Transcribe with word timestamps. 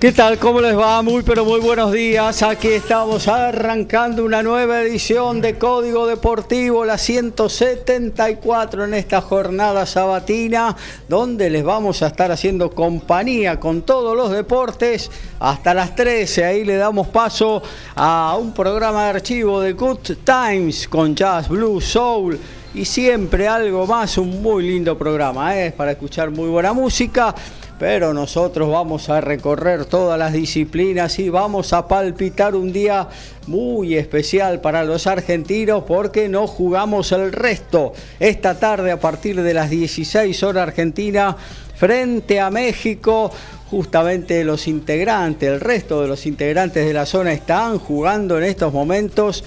¿Qué 0.00 0.12
tal? 0.12 0.38
¿Cómo 0.38 0.62
les 0.62 0.74
va? 0.78 1.02
Muy 1.02 1.22
pero 1.22 1.44
muy 1.44 1.60
buenos 1.60 1.92
días. 1.92 2.42
Aquí 2.42 2.68
estamos 2.68 3.28
arrancando 3.28 4.24
una 4.24 4.42
nueva 4.42 4.80
edición 4.80 5.42
de 5.42 5.58
Código 5.58 6.06
Deportivo, 6.06 6.86
la 6.86 6.96
174 6.96 8.84
en 8.86 8.94
esta 8.94 9.20
jornada 9.20 9.84
sabatina, 9.84 10.74
donde 11.06 11.50
les 11.50 11.62
vamos 11.62 12.00
a 12.00 12.06
estar 12.06 12.32
haciendo 12.32 12.70
compañía 12.70 13.60
con 13.60 13.82
todos 13.82 14.16
los 14.16 14.30
deportes 14.30 15.10
hasta 15.38 15.74
las 15.74 15.94
13. 15.94 16.46
Ahí 16.46 16.64
le 16.64 16.76
damos 16.76 17.08
paso 17.08 17.62
a 17.94 18.38
un 18.40 18.54
programa 18.54 19.04
de 19.04 19.10
archivo 19.10 19.60
de 19.60 19.74
Good 19.74 20.16
Times 20.24 20.88
con 20.88 21.14
jazz, 21.14 21.46
blues, 21.46 21.84
soul 21.84 22.40
y 22.72 22.86
siempre 22.86 23.46
algo 23.46 23.86
más. 23.86 24.16
Un 24.16 24.40
muy 24.40 24.66
lindo 24.66 24.96
programa, 24.96 25.58
¿eh? 25.60 25.72
para 25.72 25.90
escuchar 25.90 26.30
muy 26.30 26.48
buena 26.48 26.72
música 26.72 27.34
pero 27.80 28.12
nosotros 28.12 28.70
vamos 28.70 29.08
a 29.08 29.22
recorrer 29.22 29.86
todas 29.86 30.18
las 30.18 30.34
disciplinas 30.34 31.18
y 31.18 31.30
vamos 31.30 31.72
a 31.72 31.88
palpitar 31.88 32.54
un 32.54 32.74
día 32.74 33.08
muy 33.46 33.94
especial 33.94 34.60
para 34.60 34.84
los 34.84 35.06
argentinos 35.06 35.84
porque 35.84 36.28
no 36.28 36.46
jugamos 36.46 37.10
el 37.12 37.32
resto 37.32 37.94
esta 38.20 38.58
tarde 38.58 38.92
a 38.92 39.00
partir 39.00 39.40
de 39.42 39.54
las 39.54 39.70
16 39.70 40.42
horas 40.42 40.68
Argentina 40.68 41.34
frente 41.74 42.38
a 42.38 42.50
México. 42.50 43.32
Justamente 43.70 44.44
los 44.44 44.68
integrantes, 44.68 45.48
el 45.48 45.60
resto 45.60 46.02
de 46.02 46.08
los 46.08 46.26
integrantes 46.26 46.84
de 46.84 46.92
la 46.92 47.06
zona 47.06 47.32
están 47.32 47.78
jugando 47.78 48.36
en 48.36 48.44
estos 48.44 48.74
momentos 48.74 49.42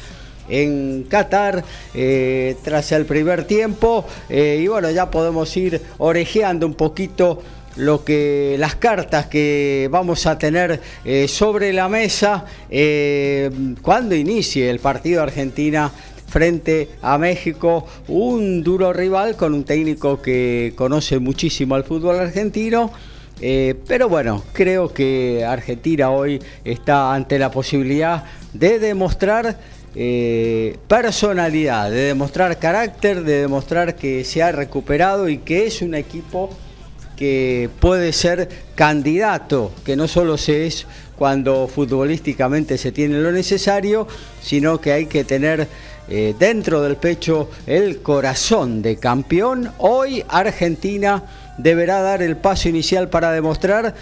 en 0.50 1.06
Qatar 1.08 1.64
eh, 1.94 2.56
tras 2.64 2.92
el 2.94 3.06
primer 3.06 3.46
tiempo 3.46 4.06
eh, 4.28 4.60
y 4.62 4.68
bueno 4.68 4.90
ya 4.92 5.10
podemos 5.10 5.56
ir 5.56 5.82
orejeando 6.00 6.66
un 6.66 6.74
poquito 6.74 7.42
lo 7.76 8.04
que 8.04 8.56
las 8.60 8.76
cartas 8.76 9.28
que 9.28 9.88
vamos 9.92 10.26
a 10.26 10.38
tener 10.38 10.80
eh, 11.06 11.28
sobre 11.28 11.74
la 11.74 11.90
mesa 11.90 12.46
eh, 12.70 13.50
cuando 13.82 14.16
inicie 14.16 14.70
el 14.70 14.80
partido 14.80 15.22
Argentina 15.22 15.92
frente 16.28 16.90
a 17.02 17.18
México, 17.18 17.86
un 18.08 18.64
duro 18.64 18.92
rival 18.92 19.36
con 19.36 19.54
un 19.54 19.64
técnico 19.64 20.22
que 20.22 20.74
conoce 20.76 21.20
muchísimo 21.20 21.76
al 21.76 21.84
fútbol 21.84 22.20
argentino. 22.20 22.92
Eh, 23.42 23.76
pero 23.88 24.10
bueno, 24.10 24.44
creo 24.54 24.94
que 24.94 25.44
Argentina 25.46 26.10
hoy 26.12 26.42
está 26.64 27.14
ante 27.14 27.38
la 27.38 27.52
posibilidad 27.52 28.24
de 28.54 28.80
demostrar 28.80 29.74
personalidad, 30.88 31.92
de 31.92 32.02
demostrar 32.06 32.58
carácter, 32.58 33.24
de 33.24 33.42
demostrar 33.42 33.96
que 33.96 34.24
se 34.24 34.42
ha 34.42 34.52
recuperado 34.52 35.30
y 35.30 35.38
que 35.38 35.68
es 35.68 35.84
un 35.84 35.94
equipo 35.94 36.50
que 37.16 37.70
puede 37.80 38.14
ser 38.14 38.50
candidato, 38.76 39.72
que 39.86 39.96
no 39.96 40.08
solo 40.08 40.38
se 40.38 40.66
es 40.66 40.86
cuando 41.18 41.68
futbolísticamente 41.68 42.78
se 42.78 42.92
tiene 42.92 43.20
lo 43.20 43.32
necesario, 43.32 44.08
sino 44.42 44.82
que 44.82 44.92
hay 44.92 45.06
que 45.06 45.24
tener 45.24 45.68
eh, 46.10 46.36
dentro 46.38 46.82
del 46.82 46.98
pecho 46.98 47.50
el 47.66 48.02
corazón 48.02 48.82
de 48.82 48.98
campeón. 48.98 49.72
Hoy 49.78 50.24
Argentina 50.28 51.24
deberá 51.58 52.02
dar 52.02 52.22
el 52.22 52.36
paso 52.36 52.68
inicial 52.68 53.10
para 53.10 53.32
demostrar 53.32 53.94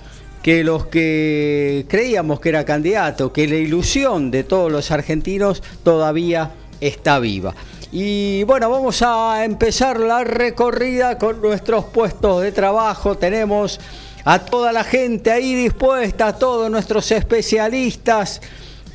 que 0.41 0.63
los 0.63 0.87
que 0.87 1.85
creíamos 1.87 2.39
que 2.39 2.49
era 2.49 2.65
candidato, 2.65 3.31
que 3.31 3.47
la 3.47 3.55
ilusión 3.55 4.31
de 4.31 4.43
todos 4.43 4.71
los 4.71 4.89
argentinos 4.89 5.61
todavía 5.83 6.51
está 6.79 7.19
viva. 7.19 7.53
Y 7.91 8.43
bueno, 8.45 8.69
vamos 8.69 9.01
a 9.01 9.43
empezar 9.43 9.99
la 9.99 10.23
recorrida 10.23 11.17
con 11.17 11.41
nuestros 11.41 11.83
puestos 11.85 12.41
de 12.41 12.53
trabajo. 12.53 13.17
Tenemos 13.17 13.81
a 14.23 14.39
toda 14.39 14.71
la 14.71 14.85
gente 14.85 15.29
ahí 15.29 15.55
dispuesta, 15.55 16.27
a 16.27 16.37
todos 16.37 16.71
nuestros 16.71 17.11
especialistas 17.11 18.41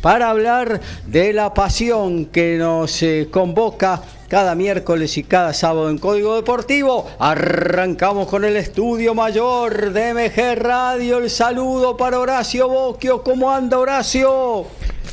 para 0.01 0.31
hablar 0.31 0.81
de 1.07 1.35
la 1.35 1.53
pasión 1.53 2.27
que 2.27 2.57
nos 2.57 3.03
eh, 3.03 3.29
convoca 3.31 4.01
cada 4.29 4.55
miércoles 4.55 5.19
y 5.19 5.25
cada 5.25 5.53
sábado 5.53 5.91
en 5.91 5.99
Código 5.99 6.35
Deportivo. 6.37 7.07
Arrancamos 7.19 8.29
con 8.29 8.47
el 8.47 8.57
estudio 8.57 9.15
mayor 9.15 9.93
de 9.93 10.15
MG 10.15 10.59
Radio. 10.59 11.19
El 11.19 11.29
saludo 11.29 11.99
para 11.99 12.19
Horacio 12.19 12.69
Boquio. 12.69 13.23
¿Cómo 13.23 13.51
anda 13.51 13.79
Horacio? 13.79 14.67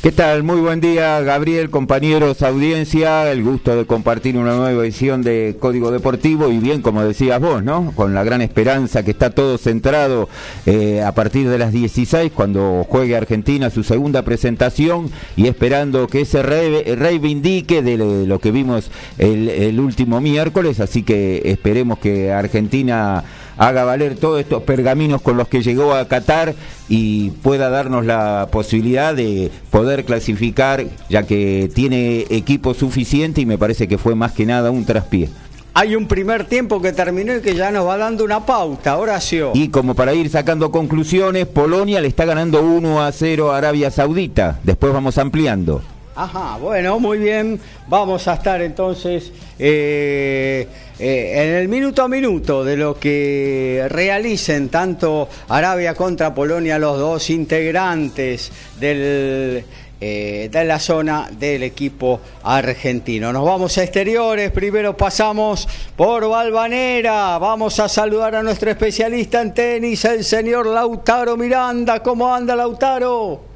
¿Qué 0.03 0.11
tal? 0.11 0.43
Muy 0.43 0.59
buen 0.59 0.81
día, 0.81 1.21
Gabriel, 1.21 1.69
compañeros, 1.69 2.41
audiencia. 2.41 3.31
El 3.31 3.41
gusto 3.41 3.73
de 3.73 3.85
compartir 3.85 4.35
una 4.37 4.53
nueva 4.53 4.83
edición 4.83 5.21
de 5.21 5.55
Código 5.57 5.91
Deportivo 5.91 6.49
y 6.49 6.57
bien, 6.57 6.81
como 6.81 7.05
decías 7.05 7.39
vos, 7.39 7.63
¿no? 7.63 7.93
Con 7.95 8.13
la 8.13 8.25
gran 8.25 8.41
esperanza 8.41 9.03
que 9.03 9.11
está 9.11 9.29
todo 9.29 9.57
centrado 9.57 10.27
eh, 10.65 11.01
a 11.01 11.13
partir 11.13 11.47
de 11.47 11.57
las 11.57 11.71
16 11.71 12.33
cuando 12.33 12.85
juegue 12.89 13.15
Argentina 13.15 13.69
su 13.69 13.81
segunda 13.83 14.23
presentación 14.23 15.09
y 15.37 15.47
esperando 15.47 16.07
que 16.07 16.19
ese 16.19 16.43
reivindique 16.43 17.81
de 17.81 17.95
lo 18.27 18.39
que 18.39 18.51
vimos 18.51 18.91
el, 19.19 19.47
el 19.47 19.79
último 19.79 20.19
miércoles. 20.19 20.81
Así 20.81 21.03
que 21.03 21.43
esperemos 21.45 21.97
que 21.99 22.33
Argentina 22.33 23.23
haga 23.57 23.83
valer 23.83 24.15
todos 24.15 24.39
estos 24.39 24.63
pergaminos 24.63 25.21
con 25.21 25.37
los 25.37 25.47
que 25.47 25.61
llegó 25.61 25.93
a 25.93 26.07
Qatar 26.07 26.55
y 26.89 27.31
pueda 27.41 27.69
darnos 27.69 28.05
la 28.05 28.47
posibilidad 28.51 29.15
de 29.15 29.51
poder 29.71 30.05
clasificar, 30.05 30.85
ya 31.09 31.23
que 31.23 31.69
tiene 31.73 32.25
equipo 32.29 32.73
suficiente 32.73 33.41
y 33.41 33.45
me 33.45 33.57
parece 33.57 33.87
que 33.87 33.97
fue 33.97 34.15
más 34.15 34.31
que 34.31 34.45
nada 34.45 34.71
un 34.71 34.85
traspié. 34.85 35.29
Hay 35.75 35.95
un 35.95 36.07
primer 36.07 36.45
tiempo 36.45 36.79
que 36.83 36.93
terminó 36.93 37.35
y 37.35 37.41
que 37.41 37.55
ya 37.55 37.71
nos 37.71 37.87
va 37.87 37.97
dando 37.97 38.23
una 38.23 38.45
pauta, 38.45 38.95
Horacio. 38.95 39.51
Y 39.55 39.69
como 39.69 39.95
para 39.95 40.13
ir 40.13 40.29
sacando 40.29 40.69
conclusiones, 40.69 41.47
Polonia 41.47 41.99
le 41.99 42.07
está 42.07 42.25
ganando 42.25 42.61
1 42.61 43.01
a 43.01 43.11
0 43.11 43.51
a 43.51 43.57
Arabia 43.57 43.89
Saudita. 43.89 44.59
Después 44.63 44.93
vamos 44.93 45.17
ampliando. 45.17 45.81
Ajá, 46.15 46.57
bueno, 46.57 46.99
muy 46.99 47.17
bien. 47.17 47.59
Vamos 47.87 48.27
a 48.27 48.35
estar 48.35 48.61
entonces 48.61 49.31
eh, 49.57 50.67
eh, 50.99 51.33
en 51.35 51.55
el 51.55 51.67
minuto 51.67 52.03
a 52.03 52.07
minuto 52.07 52.63
de 52.63 52.77
lo 52.77 52.99
que 52.99 53.87
realicen 53.89 54.69
tanto 54.69 55.27
Arabia 55.49 55.95
contra 55.95 56.35
Polonia, 56.35 56.77
los 56.77 56.99
dos 56.99 57.31
integrantes 57.31 58.51
del, 58.79 59.65
eh, 59.99 60.49
de 60.51 60.65
la 60.65 60.79
zona 60.79 61.29
del 61.31 61.63
equipo 61.63 62.21
argentino. 62.43 63.33
Nos 63.33 63.43
vamos 63.43 63.75
a 63.79 63.83
exteriores, 63.83 64.51
primero 64.51 64.95
pasamos 64.95 65.67
por 65.95 66.29
Valvanera, 66.29 67.39
vamos 67.39 67.79
a 67.79 67.89
saludar 67.89 68.35
a 68.35 68.43
nuestro 68.43 68.69
especialista 68.69 69.41
en 69.41 69.51
tenis, 69.55 70.05
el 70.05 70.23
señor 70.23 70.67
Lautaro 70.67 71.35
Miranda. 71.37 72.03
¿Cómo 72.03 72.31
anda 72.31 72.55
Lautaro? 72.55 73.52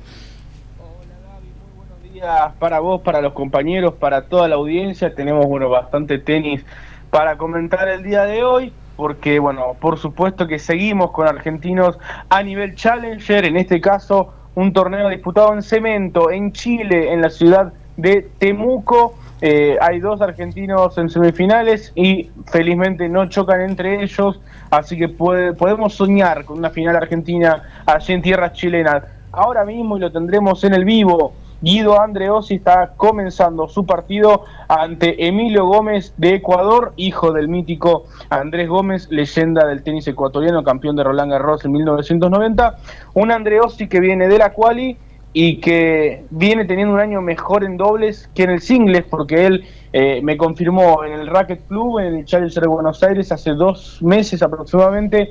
Para 2.60 2.80
vos, 2.80 3.02
para 3.02 3.22
los 3.22 3.34
compañeros, 3.34 3.94
para 3.94 4.24
toda 4.24 4.48
la 4.48 4.56
audiencia. 4.56 5.14
Tenemos 5.14 5.46
bueno 5.46 5.70
bastante 5.70 6.18
tenis 6.18 6.66
para 7.10 7.38
comentar 7.38 7.88
el 7.88 8.04
día 8.04 8.24
de 8.24 8.44
hoy, 8.44 8.74
porque 8.96 9.40
bueno, 9.40 9.76
por 9.80 9.98
supuesto 9.98 10.48
que 10.48 10.60
seguimos 10.60 11.12
con 11.12 11.28
argentinos 11.28 11.98
a 12.30 12.44
nivel 12.44 12.76
challenger, 12.76 13.46
en 13.46 13.58
este 13.58 13.80
caso 13.80 14.34
un 14.56 14.74
torneo 14.74 15.10
disputado 15.10 15.54
en 15.54 15.62
cemento 15.62 16.32
en 16.32 16.52
Chile, 16.52 17.14
en 17.14 17.22
la 17.22 17.30
ciudad 17.30 17.74
de 17.96 18.28
Temuco. 18.40 19.16
Eh, 19.40 19.78
hay 19.80 20.00
dos 20.00 20.20
argentinos 20.20 20.98
en 20.98 21.12
semifinales 21.12 21.92
y 21.94 22.32
felizmente 22.48 23.08
no 23.08 23.30
chocan 23.30 23.62
entre 23.62 24.02
ellos, 24.02 24.42
así 24.72 24.98
que 24.98 25.10
podemos 25.10 25.94
soñar 25.94 26.44
con 26.44 26.58
una 26.58 26.72
final 26.72 26.96
argentina 26.96 27.84
allí 27.86 28.14
en 28.14 28.22
tierras 28.24 28.54
chilenas. 28.54 29.04
Ahora 29.32 29.64
mismo 29.64 29.98
y 29.98 30.00
lo 30.00 30.12
tendremos 30.12 30.64
en 30.64 30.74
el 30.74 30.86
vivo 30.86 31.34
Guido 31.62 32.00
Andreossi 32.00 32.56
está 32.56 32.94
comenzando 32.96 33.68
su 33.68 33.86
partido 33.86 34.46
ante 34.68 35.28
Emilio 35.28 35.66
Gómez 35.66 36.14
de 36.18 36.36
Ecuador, 36.36 36.94
hijo 36.98 37.32
del 37.32 37.48
mítico 37.48 38.06
Andrés 38.30 38.70
Gómez, 38.70 39.08
leyenda 39.10 39.66
del 39.66 39.84
tenis 39.84 40.08
ecuatoriano, 40.08 40.64
campeón 40.64 40.96
de 40.96 41.04
Roland 41.04 41.32
Garros 41.32 41.66
en 41.66 41.72
1990. 41.72 42.78
Un 43.16 43.32
Andreossi 43.32 43.88
que 43.88 44.00
viene 44.00 44.28
de 44.28 44.38
la 44.38 44.54
quali 44.54 44.98
y 45.34 45.58
que 45.58 46.26
viene 46.30 46.66
teniendo 46.66 46.94
un 46.94 47.00
año 47.00 47.22
mejor 47.22 47.64
en 47.64 47.78
dobles 47.78 48.30
que 48.34 48.44
en 48.44 48.52
el 48.52 48.62
singles, 48.62 49.04
porque 49.10 49.46
él 49.46 49.66
eh, 49.94 50.20
me 50.24 50.38
confirmó 50.38 51.04
en 51.04 51.14
el 51.14 51.28
Racket 51.28 51.68
Club, 51.68 52.00
en 52.00 52.16
el 52.16 52.26
Challenger 52.26 52.64
de 52.64 52.70
Buenos 52.70 53.04
Aires, 53.04 53.32
hace 53.32 53.52
dos 53.52 54.00
meses 54.02 54.42
aproximadamente, 54.42 55.30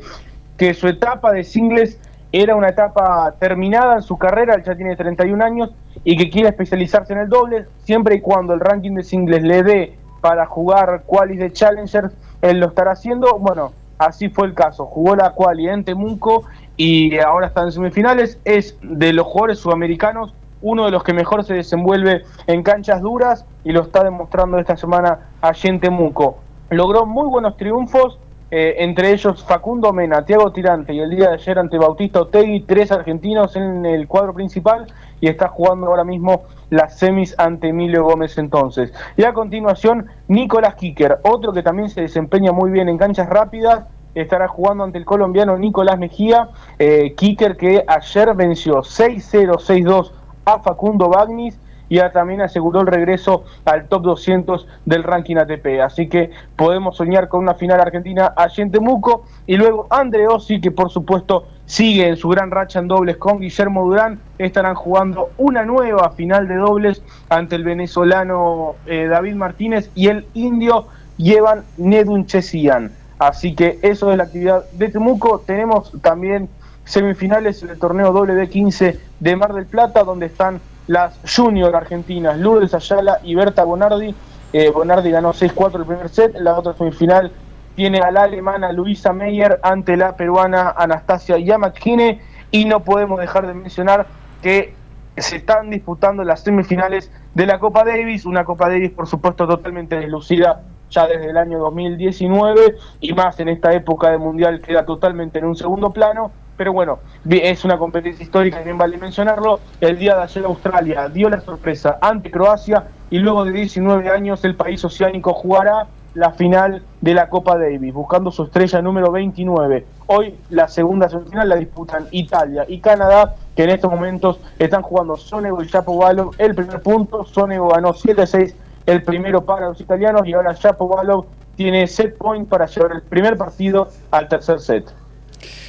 que 0.57 0.75
su 0.75 0.89
etapa 0.89 1.33
de 1.33 1.45
singles 1.45 1.99
era 2.33 2.57
una 2.57 2.69
etapa 2.69 3.35
terminada 3.39 3.95
en 3.95 4.03
su 4.03 4.19
carrera, 4.19 4.55
él 4.55 4.65
ya 4.65 4.75
tiene 4.75 4.97
31 4.97 5.45
años 5.45 5.75
y 6.05 6.17
que 6.17 6.29
quiere 6.31 6.49
especializarse 6.49 7.13
en 7.13 7.21
el 7.21 7.29
dobles, 7.29 7.67
siempre 7.85 8.17
y 8.17 8.21
cuando 8.21 8.55
el 8.55 8.61
ranking 8.61 8.95
de 8.95 9.03
singles 9.03 9.43
le 9.43 9.63
dé 9.63 9.99
para 10.21 10.47
jugar 10.47 11.03
qualis 11.07 11.39
de 11.39 11.53
Challenger, 11.53 12.11
él 12.43 12.61
lo 12.61 12.67
estará 12.67 12.93
haciendo. 12.93 13.39
Bueno, 13.39 13.73
así 13.99 14.29
fue 14.29 14.47
el 14.47 14.55
caso, 14.55 14.87
jugó 14.87 15.17
la 15.17 15.31
quali 15.31 15.69
en 15.69 15.85
Temuco 15.85 16.45
y 16.77 17.19
ahora 17.19 17.47
está 17.47 17.63
en 17.63 17.73
semifinales, 17.73 18.39
es 18.45 18.77
de 18.83 19.13
los 19.13 19.27
jugadores 19.27 19.59
sudamericanos 19.59 20.35
uno 20.63 20.87
de 20.87 20.91
los 20.91 21.05
que 21.05 21.13
mejor 21.13 21.45
se 21.45 21.55
desenvuelve 21.55 22.25
en 22.47 22.63
canchas 22.63 23.01
duras 23.01 23.45
y 23.63 23.73
lo 23.73 23.83
está 23.83 24.03
demostrando 24.03 24.59
esta 24.59 24.77
semana 24.77 25.29
allí 25.41 25.69
en 25.69 25.81
Temuco. 25.81 26.39
Logró 26.71 27.07
muy 27.07 27.29
buenos 27.29 27.57
triunfos, 27.57 28.19
eh, 28.51 28.77
entre 28.79 29.13
ellos 29.13 29.45
Facundo 29.45 29.93
Mena, 29.93 30.25
Tiago 30.25 30.53
Tirante 30.53 30.95
y 30.95 31.01
el 31.01 31.11
día 31.11 31.31
de 31.31 31.35
ayer 31.35 31.59
ante 31.59 31.79
Bautista 31.79 32.21
Otegui, 32.21 32.61
tres 32.61 32.93
argentinos 32.93 33.57
en 33.57 33.85
el 33.85 34.07
cuadro 34.07 34.35
principal 34.35 34.87
y 35.21 35.29
está 35.29 35.49
jugando 35.49 35.89
ahora 35.89 36.05
mismo 36.05 36.45
las 36.71 36.97
semis 36.97 37.35
ante 37.39 37.69
Emilio 37.69 38.05
Gómez 38.05 38.39
entonces. 38.39 38.93
Y 39.17 39.25
a 39.25 39.33
continuación, 39.33 40.07
Nicolás 40.29 40.77
Kicker, 40.77 41.19
otro 41.23 41.53
que 41.53 41.63
también 41.63 41.89
se 41.89 42.03
desempeña 42.03 42.53
muy 42.53 42.71
bien 42.71 42.89
en 42.89 42.99
canchas 42.99 43.29
rápidas, 43.29 43.85
estará 44.15 44.47
jugando 44.47 44.85
ante 44.85 44.99
el 44.99 45.05
colombiano 45.05 45.59
Nicolás 45.59 45.99
Mejía, 45.99 46.51
eh, 46.79 47.15
Kicker 47.17 47.57
que 47.57 47.85
ayer 47.87 48.35
venció 48.35 48.77
6-0, 48.83 49.59
6-2 49.59 50.13
a 50.45 50.61
Facundo 50.61 51.09
Bagnis 51.09 51.59
y 51.89 52.01
también 52.13 52.41
aseguró 52.41 52.81
el 52.81 52.87
regreso 52.87 53.45
al 53.65 53.87
top 53.87 54.03
200 54.03 54.67
del 54.85 55.03
ranking 55.03 55.37
ATP. 55.37 55.81
Así 55.83 56.09
que 56.09 56.31
podemos 56.57 56.97
soñar 56.97 57.29
con 57.29 57.41
una 57.41 57.55
final 57.55 57.81
argentina 57.81 58.33
allí 58.37 58.63
en 58.63 58.71
Temuco 58.71 59.25
y 59.47 59.57
luego 59.57 59.87
Andreossi, 59.91 60.61
que 60.61 60.71
por 60.71 60.91
supuesto 60.91 61.47
sigue 61.67 62.09
en 62.09 62.17
su 62.17 62.29
gran 62.29 62.51
racha 62.51 62.79
en 62.79 62.89
dobles 62.89 63.17
con 63.17 63.41
Guillermo 63.41 63.85
Durán, 63.85 64.21
estarán 64.39 64.75
jugando 64.75 65.31
una 65.37 65.65
nueva 65.65 66.11
final 66.11 66.49
de 66.49 66.57
dobles 66.57 67.03
ante 67.29 67.57
el 67.57 67.65
venezolano 67.65 68.77
eh, 68.87 69.07
David 69.09 69.35
Martínez 69.35 69.91
y 69.95 70.09
el 70.09 70.27
indio 70.35 70.87
Yevan 71.19 71.65
Nedunchesian. 71.77 72.93
Así 73.19 73.55
que 73.55 73.79
eso 73.83 74.11
es 74.11 74.19
la 74.19 74.25
actividad 74.25 74.65
de 74.73 74.89
Temuco. 74.89 75.43
Tenemos 75.47 75.91
también 76.03 76.49
semifinales 76.85 77.67
del 77.67 77.79
torneo 77.79 78.13
WD15 78.13 78.99
de 79.21 79.37
Mar 79.37 79.55
del 79.55 79.67
Plata, 79.67 80.05
donde 80.05 80.27
están 80.27 80.61
las 80.87 81.19
junior 81.37 81.75
argentinas, 81.75 82.39
Lourdes 82.39 82.75
Ayala 82.75 83.21
y 83.23 83.35
Berta 83.35 83.65
Bonardi. 83.65 84.15
Eh, 84.53 84.71
Bonardi 84.71 85.11
ganó 85.11 85.33
6-4 85.33 85.81
el 85.81 85.87
primer 85.87 86.09
set, 86.09 86.37
la 86.39 86.59
otra 86.59 86.75
semifinal 86.75 87.33
tiene 87.75 87.99
a 87.99 88.11
la 88.11 88.23
alemana 88.23 88.73
Luisa 88.73 89.13
Meyer 89.13 89.61
ante 89.63 89.97
la 89.97 90.17
peruana 90.17 90.75
Anastasia 90.77 91.39
Yamatkine 91.39 92.21
y 92.51 92.65
no 92.65 92.83
podemos 92.83 93.21
dejar 93.21 93.47
de 93.47 93.55
mencionar 93.55 94.07
que 94.43 94.75
se 95.17 95.37
están 95.37 95.71
disputando 95.71 96.25
las 96.25 96.43
semifinales 96.43 97.11
de 97.35 97.47
la 97.47 97.59
Copa 97.59 97.85
Davis, 97.85 98.25
una 98.25 98.45
Copa 98.45 98.69
Davis 98.69 98.91
por 98.91 99.07
supuesto 99.07 99.47
totalmente 99.47 99.97
deslucida 99.97 100.63
ya 100.91 101.07
desde 101.07 101.31
el 101.31 101.37
año 101.37 101.59
2019 101.59 102.77
y 103.01 103.13
más 103.13 103.39
en 103.41 103.49
esta 103.49 103.73
época 103.73 104.11
de 104.11 104.19
mundial 104.19 104.61
queda 104.61 104.87
totalmente 104.87 105.39
en 105.39 105.45
un 105.45 105.57
segundo 105.57 105.93
plano 105.93 106.33
pero 106.57 106.73
bueno, 106.73 106.99
es 107.29 107.65
una 107.65 107.79
competencia 107.79 108.23
histórica, 108.23 108.61
bien 108.61 108.79
vale 108.79 108.97
mencionarlo. 108.97 109.61
El 109.81 109.99
día 109.99 110.17
de 110.17 110.23
ayer 110.23 110.45
Australia 110.45 111.09
dio 111.09 111.29
la 111.29 111.41
sorpresa 111.41 111.99
ante 112.01 112.31
Croacia 112.31 112.85
y 113.11 113.19
luego 113.19 113.45
de 113.45 113.53
19 113.53 114.09
años 114.11 114.45
el 114.45 114.55
país 114.55 114.85
oceánico 114.85 115.35
jugará 115.35 115.87
la 116.15 116.33
final 116.33 116.83
de 117.03 117.13
la 117.13 117.29
Copa 117.29 117.59
Davis, 117.59 117.93
buscando 117.93 118.31
su 118.31 118.45
estrella 118.45 118.81
número 118.81 119.13
29. 119.13 119.87
Hoy 120.07 120.35
la 120.49 120.67
segunda 120.67 121.11
semifinal 121.11 121.49
la 121.49 121.57
disputan 121.57 122.07
Italia 122.11 122.65
y 122.67 122.81
Canadá, 122.81 123.35
que 123.55 123.65
en 123.65 123.71
estos 123.71 123.91
momentos 123.91 124.41
están 124.59 124.81
jugando 124.81 125.17
Sonego 125.17 125.63
y 125.63 125.69
Chapovalov 125.69 126.35
el 126.39 126.55
primer 126.55 126.81
punto. 126.81 127.25
Sonego 127.27 127.69
ganó 127.69 127.93
7-6 127.93 128.55
el 128.87 129.03
primero 129.03 129.45
para 129.45 129.69
los 129.69 129.81
italianos 129.81 130.27
y 130.27 130.33
ahora 130.33 130.55
Chapovalov 130.55 131.27
tiene 131.57 131.87
set 131.87 132.17
point 132.17 132.49
para 132.49 132.67
llevar 132.67 132.93
el 132.93 133.03
primer 133.03 133.37
partido 133.37 133.89
al 134.11 134.29
tercer 134.29 134.61
set. 134.61 134.87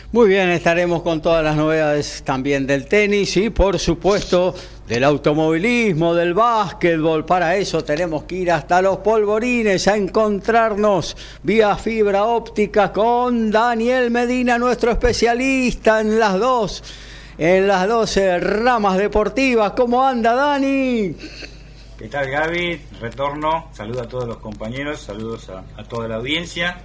Muy 0.10 0.30
bien, 0.30 0.50
estaremos 0.50 1.02
con 1.02 1.22
todas 1.22 1.44
las 1.44 1.58
novedades 1.58 2.24
también 2.24 2.66
del 2.66 2.88
tenis 2.88 3.36
y 3.36 3.50
por 3.50 3.78
supuesto 3.78 4.56
del 4.88 5.04
automovilismo, 5.04 6.16
del 6.16 6.34
básquetbol. 6.34 7.26
Para 7.26 7.58
eso 7.58 7.84
tenemos 7.84 8.24
que 8.24 8.36
ir 8.36 8.52
hasta 8.52 8.82
los 8.82 9.00
polvorines 9.00 9.86
a 9.90 9.98
encontrarnos 9.98 11.18
vía 11.44 11.76
fibra 11.76 12.24
óptica 12.24 12.94
con 12.94 13.52
Daniel 13.52 14.10
Medina, 14.10 14.58
nuestro 14.58 14.92
especialista 14.92 16.00
en 16.00 16.18
las 16.18 16.40
dos, 16.40 16.84
en 17.38 17.68
las 17.68 17.86
dos 17.86 18.18
ramas 18.40 18.98
deportivas. 18.98 19.74
¿Cómo 19.74 20.06
anda 20.06 20.34
Dani? 20.34 21.16
¿Qué 21.98 22.08
tal 22.08 22.30
Gaby? 22.30 22.80
Retorno, 23.02 23.72
saludo 23.74 24.04
a 24.04 24.08
todos 24.08 24.26
los 24.26 24.38
compañeros, 24.38 25.02
saludos 25.02 25.50
a, 25.50 25.66
a 25.76 25.84
toda 25.84 26.08
la 26.08 26.16
audiencia 26.16 26.78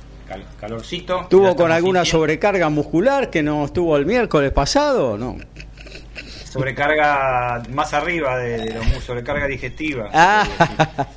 calorcito. 0.61 1.27
¿Tuvo 1.29 1.55
con 1.57 1.73
alguna 1.73 2.05
sobrecarga 2.05 2.69
muscular 2.69 3.31
que 3.31 3.43
no 3.43 3.65
estuvo 3.65 3.97
el 3.97 4.07
miércoles 4.07 4.53
pasado? 4.53 5.17
No. 5.19 5.37
Sobrecarga 6.53 7.63
más 7.71 7.95
arriba 7.95 8.37
de, 8.37 8.75
los 8.75 9.03
sobrecarga 9.05 9.47
digestiva. 9.47 10.11
Ah. 10.13 10.47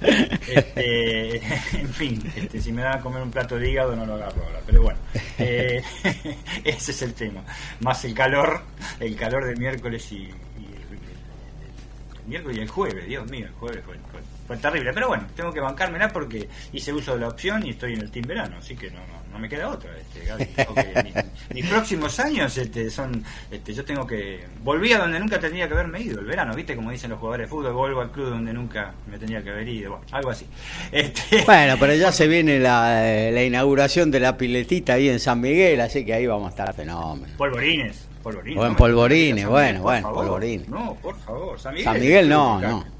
Este, 0.48 1.38
en 1.74 1.90
fin, 1.90 2.32
este, 2.36 2.62
si 2.62 2.72
me 2.72 2.84
dan 2.84 3.00
a 3.00 3.02
comer 3.02 3.22
un 3.24 3.32
plato 3.32 3.58
de 3.58 3.70
hígado 3.70 3.96
no 3.96 4.06
lo 4.06 4.14
agarro 4.14 4.44
ahora, 4.46 4.60
pero 4.66 4.84
bueno, 4.84 5.00
eh, 5.40 5.82
ese 6.64 6.92
es 6.92 7.02
el 7.02 7.14
tema. 7.14 7.44
Más 7.80 8.06
el 8.06 8.14
calor, 8.14 8.62
el 9.00 9.16
calor 9.16 9.46
del 9.46 9.58
miércoles 9.58 10.10
y, 10.12 10.30
el 10.30 12.28
miércoles 12.28 12.58
y 12.58 12.62
el 12.62 12.70
jueves, 12.70 13.08
Dios 13.08 13.30
mío, 13.30 13.48
el 13.48 13.54
jueves 13.54 13.84
fue, 13.84 13.98
fue 14.12 14.22
terrible. 14.62 14.94
Pero 14.94 15.08
bueno, 15.08 15.26
tengo 15.36 15.52
que 15.52 15.60
bancármela 15.60 16.10
porque 16.10 16.48
hice 16.74 16.94
uso 16.94 17.14
de 17.16 17.22
la 17.22 17.30
opción 17.30 17.66
y 17.66 17.72
estoy 17.72 17.94
en 17.94 18.02
el 18.02 18.12
team 18.12 18.28
verano, 18.28 18.58
así 18.60 18.76
que 18.76 18.92
no, 18.92 19.00
no, 19.32 19.40
me 19.40 19.50
queda 19.50 19.70
otra. 19.70 19.92
Este, 19.98 21.26
mis, 21.54 21.66
próximos 21.66 22.20
años 22.20 22.58
este, 22.58 22.90
son, 22.90 23.24
este, 23.52 23.74
yo 23.74 23.84
tengo 23.84 24.06
que, 24.06 24.46
volví 24.64 24.94
a 24.94 25.00
donde 25.00 25.20
nunca 25.20 25.40
tendría 25.40 25.68
que 25.68 25.74
haberme 25.74 26.02
ido, 26.02 26.20
el 26.20 26.26
verano, 26.26 26.56
¿viste? 26.56 26.76
Como 26.76 26.92
dicen 26.92 27.10
los 27.10 27.20
jugadores 27.20 27.48
de 27.48 27.50
fútbol, 27.50 27.74
vuelvo 27.74 28.02
al 28.02 28.12
club 28.12 28.30
donde 28.30 28.54
nunca 28.54 28.94
me 29.08 29.18
tenía 29.18 29.44
que 29.44 29.50
haber 29.50 29.68
ido, 29.68 30.02
algo 30.12 30.30
así. 30.30 30.48
Este... 30.92 31.44
Bueno, 31.46 31.76
pero 31.80 31.94
ya 31.94 32.12
se 32.12 32.28
viene 32.28 32.60
la, 32.60 33.30
la 33.32 33.44
inauguración 33.44 34.10
de 34.10 34.20
la 34.20 34.38
piletita 34.38 34.94
ahí 34.94 35.10
en 35.10 35.20
San 35.20 35.42
Miguel, 35.42 35.82
así 35.82 36.06
que 36.06 36.14
ahí 36.14 36.26
vamos 36.26 36.48
a 36.48 36.50
estar 36.50 36.74
fenómeno. 36.74 37.34
Polvorines. 37.38 38.08
Polvorines. 38.24 38.64
O 38.64 38.66
en 38.66 38.76
polvorines, 38.76 39.46
bueno, 39.46 39.82
bueno, 39.82 40.12
polvorines. 40.12 40.68
No, 40.68 40.98
por 41.02 41.16
favor, 41.20 41.60
San 41.60 41.74
Miguel. 41.74 41.86
San 41.86 42.00
Miguel 42.00 42.30
no, 42.30 42.60
no 42.60 42.95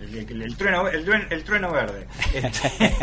el, 0.00 0.56
trueno, 0.56 0.88
el, 0.88 1.44
trueno 1.44 1.72
verde. 1.72 2.06
Este, 2.34 2.94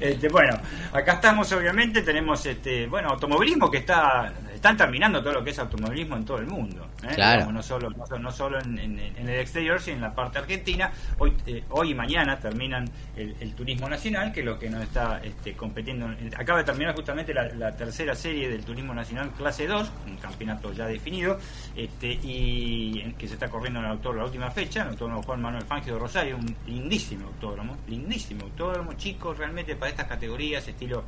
este, 0.10 0.28
bueno, 0.28 0.58
acá 0.92 1.14
estamos 1.14 1.50
obviamente, 1.52 2.02
tenemos 2.02 2.44
este, 2.46 2.86
bueno, 2.86 3.10
automovilismo 3.10 3.70
que 3.70 3.78
está 3.78 4.32
están 4.56 4.76
terminando 4.76 5.22
todo 5.22 5.34
lo 5.34 5.44
que 5.44 5.50
es 5.50 5.58
automovilismo 5.58 6.16
en 6.16 6.24
todo 6.24 6.38
el 6.38 6.46
mundo. 6.46 6.88
¿eh? 7.02 7.44
no 7.52 7.62
solo, 7.62 7.90
no, 7.90 8.32
solo 8.32 8.58
en, 8.60 8.98
el 8.98 9.28
exterior, 9.28 9.80
sino 9.80 9.96
en 9.96 10.02
la 10.02 10.14
parte 10.14 10.38
argentina. 10.38 10.90
Hoy, 11.18 11.32
eh, 11.46 11.62
hoy 11.70 11.90
y 11.90 11.94
mañana 11.94 12.38
terminan 12.38 12.90
el, 13.16 13.54
turismo 13.54 13.88
nacional, 13.88 14.32
que 14.32 14.40
es 14.40 14.46
lo 14.46 14.58
que 14.58 14.70
nos 14.70 14.82
está 14.82 15.20
este, 15.22 15.52
competiendo. 15.52 16.08
Acaba 16.36 16.60
de 16.60 16.64
terminar 16.64 16.94
justamente 16.94 17.32
la, 17.34 17.76
tercera 17.76 18.14
serie 18.14 18.48
del 18.48 18.64
turismo 18.64 18.94
nacional 18.94 19.30
clase 19.32 19.66
2, 19.66 19.92
un 20.06 20.16
campeonato 20.16 20.72
ya 20.72 20.86
definido, 20.86 21.38
este, 21.76 22.18
y 22.22 23.14
que 23.18 23.28
se 23.28 23.34
está 23.34 23.48
corriendo 23.48 23.80
en 23.80 23.86
el 23.86 23.92
autódromo 23.92 24.20
la 24.20 24.24
última 24.24 24.50
fecha, 24.50 24.82
el 24.82 24.88
autódromo 24.88 25.22
Juan 25.22 25.42
Manuel 25.42 25.64
Fangio 25.64 25.94
de 25.94 25.98
Rosario, 25.98 26.36
un 26.36 26.56
lindísimo 26.66 27.26
autódromo, 27.26 27.76
lindísimo 27.86 28.44
autódromo, 28.44 28.94
chicos, 28.94 29.36
realmente 29.36 29.76
para 29.76 29.90
estas 29.90 30.06
categorías, 30.06 30.66
estilo 30.66 31.04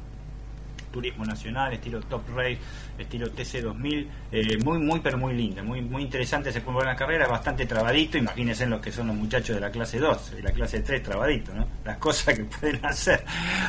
turismo 0.89 1.25
nacional, 1.25 1.73
estilo 1.73 2.01
Top 2.01 2.23
Race, 2.35 2.59
estilo 2.99 3.29
TC2000, 3.29 4.07
eh, 4.33 4.59
muy, 4.63 4.79
muy, 4.79 5.01
pero 5.01 5.19
muy 5.19 5.35
linda, 5.35 5.63
muy, 5.63 5.81
muy 5.83 6.03
interesante 6.03 6.53
se 6.53 6.61
puede 6.61 6.87
la 6.87 6.97
carrera, 6.97 7.27
bastante 7.27 7.67
trabadito, 7.67 8.19
imagínense 8.19 8.67
los 8.67 8.81
que 8.81 8.93
son 8.93 9.09
los 9.09 9.17
muchachos 9.17 9.57
de 9.57 9.61
la 9.61 9.71
clase 9.71 9.99
2 9.99 10.35
y 10.39 10.43
la 10.43 10.53
clase 10.53 10.81
3 10.81 11.03
trabadito, 11.03 11.53
¿no? 11.55 11.67
las 11.85 11.99
cosas 11.99 12.35
que 12.35 12.45
pueden 12.61 12.85
hacer. 12.85 13.25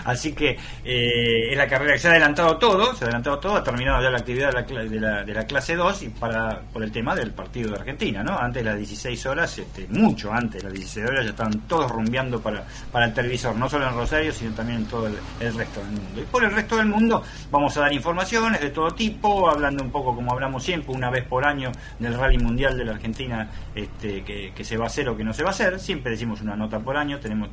Así 0.06 0.34
que 0.34 0.58
eh, 0.84 1.52
es 1.52 1.58
la 1.58 1.68
carrera 1.68 1.94
que 1.94 2.00
se 2.00 2.08
ha 2.08 2.12
adelantado 2.12 2.58
todo, 2.58 2.96
se 2.96 3.04
ha 3.04 3.08
adelantado 3.08 3.40
todo, 3.40 3.56
ha 3.56 3.64
terminado 3.64 4.02
ya 4.02 4.10
la 4.10 4.20
actividad 4.20 4.52
de 4.52 5.00
la, 5.00 5.24
de 5.24 5.34
la, 5.34 5.46
clase 5.46 5.76
2 5.76 6.04
y 6.04 6.10
para 6.10 6.62
por 6.74 6.84
el 6.84 6.92
tema 6.92 7.16
del 7.16 7.32
partido 7.32 7.72
de 7.72 7.78
Argentina, 7.78 8.24
¿no? 8.24 8.38
Antes 8.38 8.64
de 8.64 8.70
las 8.70 8.78
16 8.78 9.26
horas, 9.26 9.58
este, 9.58 9.88
mucho 9.90 10.32
antes 10.32 10.62
de 10.62 10.70
las 10.70 10.74
16 10.74 11.08
horas 11.08 11.26
ya 11.26 11.32
estaban 11.32 11.60
todos 11.62 11.92
rumbeando 11.92 12.42
para, 12.42 12.64
para 12.92 13.06
el 13.06 13.14
televisor, 13.14 13.56
no 13.56 13.70
solo 13.70 13.88
en 13.88 13.96
Rosario, 13.96 14.32
sino 14.32 14.54
también 14.54 14.80
en 14.80 14.86
todo 14.86 15.08
el, 15.08 15.54
resto 15.56 15.80
del 15.80 15.92
mundo. 15.92 16.22
Y 16.22 16.26
por 16.26 16.44
el 16.44 16.52
resto 16.52 16.78
del 16.78 16.88
mundo 16.88 17.24
vamos 17.52 17.76
a 17.78 17.82
dar 17.82 17.94
informaciones 17.94 18.62
de 18.62 18.70
todo 18.70 18.92
tipo, 18.92 19.19
hablando 19.50 19.84
un 19.84 19.92
poco 19.92 20.16
como 20.16 20.32
hablamos 20.32 20.64
siempre, 20.64 20.94
una 20.94 21.10
vez 21.10 21.26
por 21.26 21.46
año 21.46 21.72
del 22.00 22.18
Rally 22.18 22.38
Mundial 22.38 22.78
de 22.78 22.86
la 22.86 22.94
Argentina, 22.94 23.50
este, 23.76 24.24
que, 24.24 24.64
se 24.64 24.78
va 24.78 24.86
a 24.86 24.88
hacer 24.88 25.10
o 25.10 25.18
que 25.18 25.24
no 25.24 25.34
se 25.34 25.44
va 25.44 25.50
a 25.50 25.52
hacer, 25.52 25.80
siempre 25.80 26.12
decimos 26.12 26.42
una 26.42 26.56
nota 26.56 26.80
por 26.80 26.98
año, 26.98 27.20
tenemos 27.20 27.50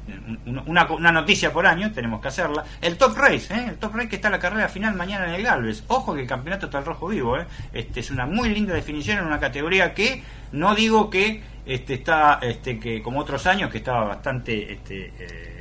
una, 0.66 1.12
noticia 1.12 1.52
por 1.52 1.66
año, 1.66 1.92
tenemos 1.92 2.20
que 2.20 2.28
hacerla. 2.28 2.64
El 2.80 2.96
Top 2.96 3.16
Race, 3.16 3.52
¿eh? 3.54 3.66
el 3.68 3.76
Top 3.76 3.94
Race 3.94 4.08
que 4.08 4.16
está 4.16 4.30
la 4.30 4.38
carrera 4.38 4.68
final 4.68 4.94
mañana 4.94 5.28
en 5.28 5.35
el 5.35 5.42
Galvez. 5.42 5.85
Ojo 5.88 6.14
que 6.14 6.23
el 6.23 6.28
campeonato 6.28 6.66
está 6.66 6.78
al 6.78 6.85
rojo 6.85 7.08
vivo, 7.08 7.38
¿eh? 7.38 7.46
este 7.73 8.00
es 8.00 8.11
una 8.11 8.26
muy 8.26 8.49
linda 8.50 8.75
definición 8.75 9.18
en 9.18 9.26
una 9.26 9.40
categoría 9.40 9.94
que 9.94 10.23
no 10.52 10.75
digo 10.75 11.11
que 11.11 11.42
este, 11.64 11.94
está, 11.94 12.38
este, 12.42 12.78
que 12.78 13.02
como 13.02 13.20
otros 13.20 13.46
años, 13.46 13.70
que 13.70 13.78
estaba 13.78 14.04
bastante... 14.04 14.73
Este, 14.73 15.12
eh, 15.18 15.55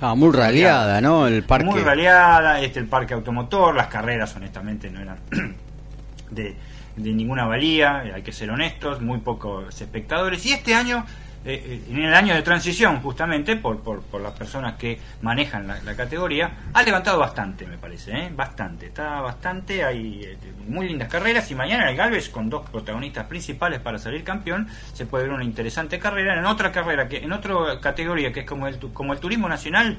estaba 0.00 0.14
muy 0.14 0.32
raleada, 0.32 0.98
¿no? 1.02 1.26
El 1.26 1.42
parque. 1.42 1.66
Muy 1.66 1.82
raleada, 1.82 2.58
este, 2.62 2.78
el 2.78 2.86
parque 2.86 3.12
automotor, 3.12 3.74
las 3.74 3.88
carreras 3.88 4.34
honestamente 4.34 4.88
no 4.88 4.98
eran 4.98 5.18
de, 6.30 6.56
de 6.96 7.12
ninguna 7.12 7.44
valía, 7.44 7.98
hay 7.98 8.22
que 8.22 8.32
ser 8.32 8.50
honestos, 8.50 9.02
muy 9.02 9.18
pocos 9.18 9.78
espectadores. 9.78 10.46
Y 10.46 10.52
este 10.54 10.74
año 10.74 11.04
eh, 11.42 11.62
eh, 11.64 11.82
en 11.88 12.02
el 12.04 12.12
año 12.12 12.34
de 12.34 12.42
transición, 12.42 13.00
justamente, 13.00 13.56
por, 13.56 13.80
por, 13.80 14.02
por 14.02 14.20
las 14.20 14.32
personas 14.32 14.74
que 14.74 15.00
manejan 15.22 15.66
la, 15.66 15.96
categoría, 15.96 16.50
ha 16.74 16.82
levantado 16.82 17.18
bastante, 17.18 17.66
me 17.66 17.78
parece, 17.78 18.12
¿eh? 18.12 18.30
bastante, 18.34 18.86
está 18.86 19.22
bastante, 19.22 19.82
hay 19.82 20.36
muy 20.68 20.88
lindas 20.88 21.08
carreras 21.08 21.50
y 21.50 21.54
mañana 21.54 21.88
el 21.88 21.96
Galvez, 21.96 22.28
con 22.28 22.50
dos 22.50 22.68
protagonistas 22.68 23.26
principales 23.26 23.80
para 23.80 23.98
salir 23.98 24.22
campeón, 24.22 24.68
se 24.92 25.06
puede 25.06 25.24
ver 25.24 25.32
una 25.32 25.44
interesante 25.44 25.98
carrera. 25.98 26.38
En 26.38 26.44
otra 26.44 26.70
carrera, 26.70 27.08
que 27.08 27.18
en 27.18 27.32
otra 27.32 27.80
categoría, 27.80 28.32
que 28.32 28.40
es 28.40 28.46
como 28.46 28.66
el, 28.66 28.78
como 28.92 29.14
el 29.14 29.18
turismo 29.18 29.48
nacional, 29.48 29.96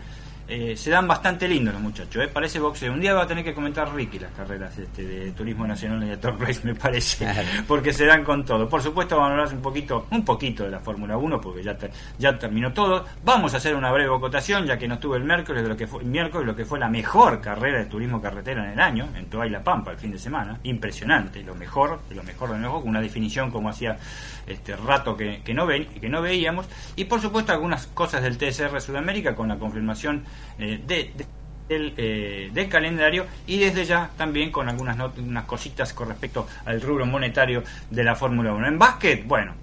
eh, 0.48 0.75
se 0.75 0.89
dan 0.89 1.07
bastante 1.07 1.48
lindos 1.48 1.74
los 1.74 1.81
muchachos, 1.81 2.24
¿eh? 2.24 2.27
parece 2.27 2.60
boxeo. 2.60 2.93
Un 2.93 3.00
día 3.00 3.13
va 3.13 3.24
a 3.24 3.27
tener 3.27 3.43
que 3.43 3.53
comentar 3.53 3.93
Ricky 3.93 4.19
las 4.19 4.31
carreras 4.33 4.77
este, 4.77 5.03
de 5.03 5.31
Turismo 5.31 5.65
Nacional 5.65 6.03
y 6.03 6.10
de 6.10 6.17
Top 6.17 6.41
Race, 6.41 6.62
me 6.63 6.75
parece, 6.75 7.27
porque 7.67 7.93
se 7.93 8.05
dan 8.05 8.24
con 8.24 8.45
todo. 8.45 8.67
Por 8.67 8.81
supuesto, 8.81 9.15
vamos 9.15 9.29
a 9.29 9.33
hablar 9.33 9.53
un 9.53 9.62
poquito, 9.62 10.07
un 10.12 10.25
poquito 10.25 10.63
de 10.63 10.71
la 10.71 10.79
Fórmula 10.79 11.17
1, 11.17 11.39
porque 11.41 11.63
ya, 11.63 11.77
ya 12.17 12.38
terminó 12.38 12.74
todo. 12.74 13.05
Vamos 13.24 13.53
a 13.53 13.57
hacer 13.57 13.75
una 13.75 13.91
breve 13.91 14.10
votación, 14.10 14.65
ya 14.65 14.77
que 14.77 14.88
no 14.88 14.95
estuvo 14.95 15.15
el 15.15 15.24
miércoles, 15.24 15.63
de 15.63 15.69
lo 15.69 15.77
que 15.77 15.88
fue, 15.88 16.03
miércoles, 16.03 16.45
lo 16.45 16.55
que 16.55 16.65
fue 16.65 16.79
la 16.79 16.89
mejor 16.89 17.41
carrera 17.41 17.79
de 17.79 17.86
turismo 17.86 18.21
carretera 18.21 18.65
en 18.65 18.71
el 18.71 18.79
año, 18.79 19.10
en 19.15 19.25
Toa 19.27 19.48
y 19.48 19.50
La 19.50 19.63
Pampa, 19.63 19.91
el 19.91 19.98
fin 19.98 20.12
de 20.12 20.19
semana. 20.19 20.57
Impresionante, 20.63 21.43
lo 21.43 21.55
mejor, 21.55 22.01
lo 22.10 22.24
mejor 22.24 22.51
de 22.51 22.57
mejor, 22.57 22.81
con 22.81 22.89
una 22.89 23.01
definición 23.01 23.51
como 23.51 23.69
hacía 23.69 23.98
este 24.48 24.75
rato 24.75 25.15
que, 25.17 25.41
que, 25.43 25.53
no 25.53 25.65
ven, 25.65 25.86
que 25.86 26.10
no 26.10 26.21
veíamos. 26.21 26.67
Y 26.95 27.05
por 27.05 27.21
supuesto, 27.21 27.51
algunas 27.51 27.88
cosas 27.88 28.24
del 28.24 28.38
TSR 28.38 28.79
Sudamérica 28.81 29.36
con 29.36 29.48
la 29.48 29.57
confirmación 29.57 30.24
eh, 30.60 30.79
de, 30.86 31.12
del, 31.71 31.93
eh, 31.98 32.50
del, 32.53 32.67
calendario 32.67 33.25
y 33.48 33.57
desde 33.60 33.86
ya 33.86 34.10
también 34.17 34.51
con 34.51 34.67
algunas 34.67 34.98
unas 35.17 35.45
cositas 35.45 35.93
con 35.93 36.10
respecto 36.10 36.48
al 36.65 36.81
rubro 36.81 37.05
monetario 37.05 37.63
de 37.89 38.03
la 38.03 38.15
Fórmula 38.15 38.53
1. 38.53 38.67
En 38.67 38.77
básquet, 38.77 39.25
bueno, 39.25 39.53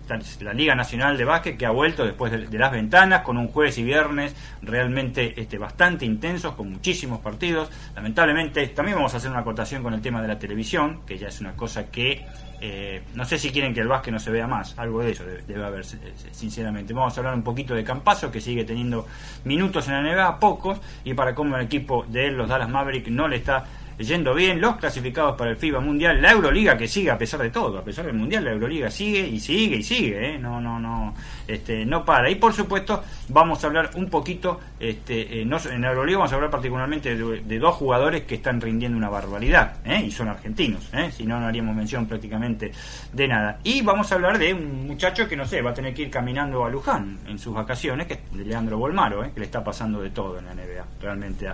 la 0.40 0.52
Liga 0.54 0.74
Nacional 0.74 1.18
de 1.18 1.24
Básquet 1.24 1.58
que 1.58 1.66
ha 1.66 1.70
vuelto 1.70 2.06
después 2.06 2.32
de, 2.32 2.58
las 2.58 2.72
ventanas 2.72 3.22
con 3.22 3.36
un 3.36 3.48
jueves 3.48 3.76
y 3.78 3.82
viernes 3.82 4.34
realmente 4.62 5.38
este, 5.38 5.58
bastante 5.58 6.06
intensos, 6.06 6.54
con 6.54 6.72
muchísimos 6.72 7.20
partidos. 7.20 7.70
Lamentablemente 7.94 8.66
también 8.68 8.96
vamos 8.96 9.12
a 9.14 9.18
hacer 9.18 9.30
una 9.30 9.40
acotación 9.40 9.82
con 9.82 9.92
el 9.92 10.00
tema 10.00 10.22
de 10.22 10.28
la 10.28 10.38
televisión, 10.38 11.02
que 11.06 11.18
ya 11.18 11.28
es 11.28 11.40
una 11.40 11.52
cosa 11.52 11.90
que 11.90 12.24
eh, 12.60 13.02
no 13.14 13.24
sé 13.24 13.38
si 13.38 13.50
quieren 13.50 13.72
que 13.72 13.80
el 13.80 13.88
básquet 13.88 14.12
no 14.12 14.18
se 14.18 14.30
vea 14.30 14.46
más, 14.46 14.76
algo 14.78 15.00
de 15.00 15.12
eso 15.12 15.24
debe, 15.24 15.64
haber, 15.64 15.84
sinceramente. 16.32 16.92
Vamos 16.92 17.16
a 17.16 17.20
hablar 17.20 17.34
un 17.34 17.42
poquito 17.42 17.74
de 17.74 17.84
Campazo, 17.84 18.30
que 18.30 18.40
sigue 18.40 18.64
teniendo 18.64 19.06
minutos 19.44 19.86
en 19.88 19.94
la 19.94 20.02
NBA, 20.02 20.40
pocos, 20.40 20.80
y 21.04 21.14
para 21.14 21.34
cómo 21.34 21.56
el 21.56 21.64
equipo 21.64 22.04
de 22.08 22.26
él, 22.26 22.36
los 22.36 22.48
Dallas 22.48 22.68
Mavericks, 22.68 23.10
no 23.10 23.28
le 23.28 23.36
está 23.36 23.64
yendo 24.06 24.34
bien, 24.34 24.60
los 24.60 24.76
clasificados 24.76 25.36
para 25.36 25.50
el 25.50 25.56
FIBA 25.56 25.80
Mundial, 25.80 26.22
la 26.22 26.32
Euroliga 26.32 26.76
que 26.76 26.86
sigue 26.86 27.10
a 27.10 27.18
pesar 27.18 27.40
de 27.40 27.50
todo, 27.50 27.78
a 27.78 27.82
pesar 27.82 28.06
del 28.06 28.14
Mundial, 28.14 28.44
la 28.44 28.52
Euroliga 28.52 28.90
sigue 28.90 29.26
y 29.26 29.40
sigue 29.40 29.76
y 29.76 29.82
sigue, 29.82 30.34
¿eh? 30.34 30.38
no, 30.38 30.60
no, 30.60 30.78
no, 30.78 31.14
este, 31.46 31.84
no 31.84 32.04
para. 32.04 32.30
Y 32.30 32.36
por 32.36 32.52
supuesto 32.52 33.02
vamos 33.28 33.62
a 33.64 33.66
hablar 33.66 33.90
un 33.94 34.08
poquito, 34.08 34.60
este, 34.78 35.40
eh, 35.40 35.42
en 35.42 35.80
la 35.82 35.90
Euroliga 35.90 36.18
vamos 36.18 36.32
a 36.32 36.36
hablar 36.36 36.50
particularmente 36.50 37.16
de, 37.16 37.58
dos 37.58 37.74
jugadores 37.74 38.22
que 38.22 38.36
están 38.36 38.60
rindiendo 38.60 38.96
una 38.96 39.08
barbaridad, 39.08 39.78
¿eh? 39.84 40.02
y 40.06 40.10
son 40.12 40.28
argentinos, 40.28 40.88
si 41.10 41.24
no, 41.24 41.40
no 41.40 41.46
haríamos 41.46 41.74
mención 41.74 42.06
prácticamente 42.06 42.72
de 43.12 43.28
nada. 43.28 43.58
Y 43.64 43.82
vamos 43.82 44.12
a 44.12 44.14
hablar 44.14 44.38
de 44.38 44.54
un 44.54 44.86
muchacho 44.86 45.26
que, 45.26 45.36
no 45.36 45.46
sé, 45.46 45.60
va 45.60 45.70
a 45.70 45.74
tener 45.74 45.92
que 45.92 46.02
ir 46.02 46.10
caminando 46.10 46.64
a 46.64 46.70
Luján 46.70 47.18
en 47.26 47.38
sus 47.38 47.52
vacaciones, 47.52 48.06
que 48.06 48.14
es 48.14 48.20
Leandro 48.34 48.78
Bolmaro, 48.78 49.22
que 49.32 49.40
le 49.40 49.46
está 49.46 49.64
pasando 49.64 50.00
de 50.00 50.10
todo 50.10 50.38
en 50.38 50.46
la 50.46 50.54
NBA, 50.54 50.84
realmente 51.00 51.48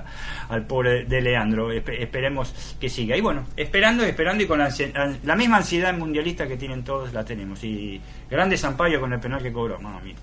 al 0.49 0.63
pobre 0.67 1.05
de 1.05 1.21
Leandro. 1.23 1.73
esperemos 1.73 2.34
que 2.81 2.89
siga. 2.89 3.17
Y 3.17 3.21
bueno, 3.21 3.47
esperando, 3.57 4.05
esperando 4.05 4.43
y 4.43 4.47
con 4.47 4.59
la, 4.59 5.37
misma 5.37 5.59
ansiedad 5.59 5.95
mundialista 5.95 6.47
que 6.47 6.57
tienen 6.57 6.85
todos, 6.85 7.13
la 7.13 7.25
tenemos. 7.25 7.63
Y 7.65 8.01
grande 8.31 8.57
Zampayo 8.57 9.01
con 9.01 9.13
el 9.13 9.21
penal 9.21 9.43
que 9.43 9.53
cobró, 9.53 9.81
mamita. 9.81 10.21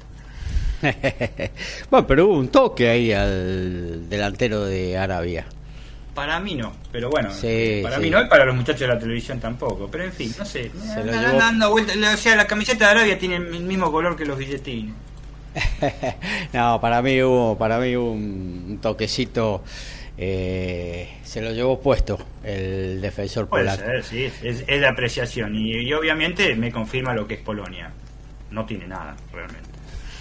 bueno, 1.89 2.07
pero 2.07 2.25
hubo 2.25 2.37
un 2.37 2.49
toque 2.49 2.89
ahí 2.89 3.13
al 3.13 4.09
delantero 4.09 4.65
de 4.65 4.97
Arabia. 4.97 5.45
Para 6.13 6.41
mí 6.41 6.55
no, 6.55 6.73
pero 6.91 7.09
bueno, 7.09 7.29
para 7.83 7.97
mí 7.99 8.09
no 8.09 8.21
y 8.21 8.27
para 8.27 8.43
los 8.43 8.53
muchachos 8.53 8.81
de 8.81 8.87
la 8.87 8.99
televisión 8.99 9.39
tampoco. 9.39 9.87
Pero 9.89 10.03
en 10.03 10.11
fin, 10.11 10.33
no 10.37 10.43
sé, 10.43 10.69
dando 10.93 11.73
o 11.73 12.17
sea, 12.17 12.35
la 12.35 12.45
camiseta 12.45 12.85
de 12.85 12.91
Arabia 12.91 13.17
tiene 13.17 13.37
el 13.37 13.61
mismo 13.61 13.89
color 13.91 14.17
que 14.17 14.25
los 14.25 14.37
billetines. 14.37 14.93
no, 16.53 16.79
para 16.81 17.01
mí 17.01 17.21
hubo, 17.21 17.57
para 17.57 17.79
mí 17.79 17.95
hubo 17.95 18.11
un 18.11 18.79
toquecito 18.81 19.63
eh, 20.23 21.09
se 21.23 21.41
lo 21.41 21.51
llevó 21.51 21.79
puesto 21.79 22.19
el 22.43 23.01
defensor 23.01 23.47
Puede 23.47 23.75
Ser, 23.75 24.03
sí, 24.03 24.31
es, 24.43 24.67
de 24.67 24.85
apreciación 24.85 25.55
y, 25.55 25.91
obviamente 25.93 26.55
me 26.55 26.71
confirma 26.71 27.15
lo 27.15 27.25
que 27.25 27.33
es 27.33 27.39
Polonia. 27.39 27.91
No 28.51 28.63
tiene 28.63 28.87
nada, 28.87 29.17
realmente. 29.33 29.67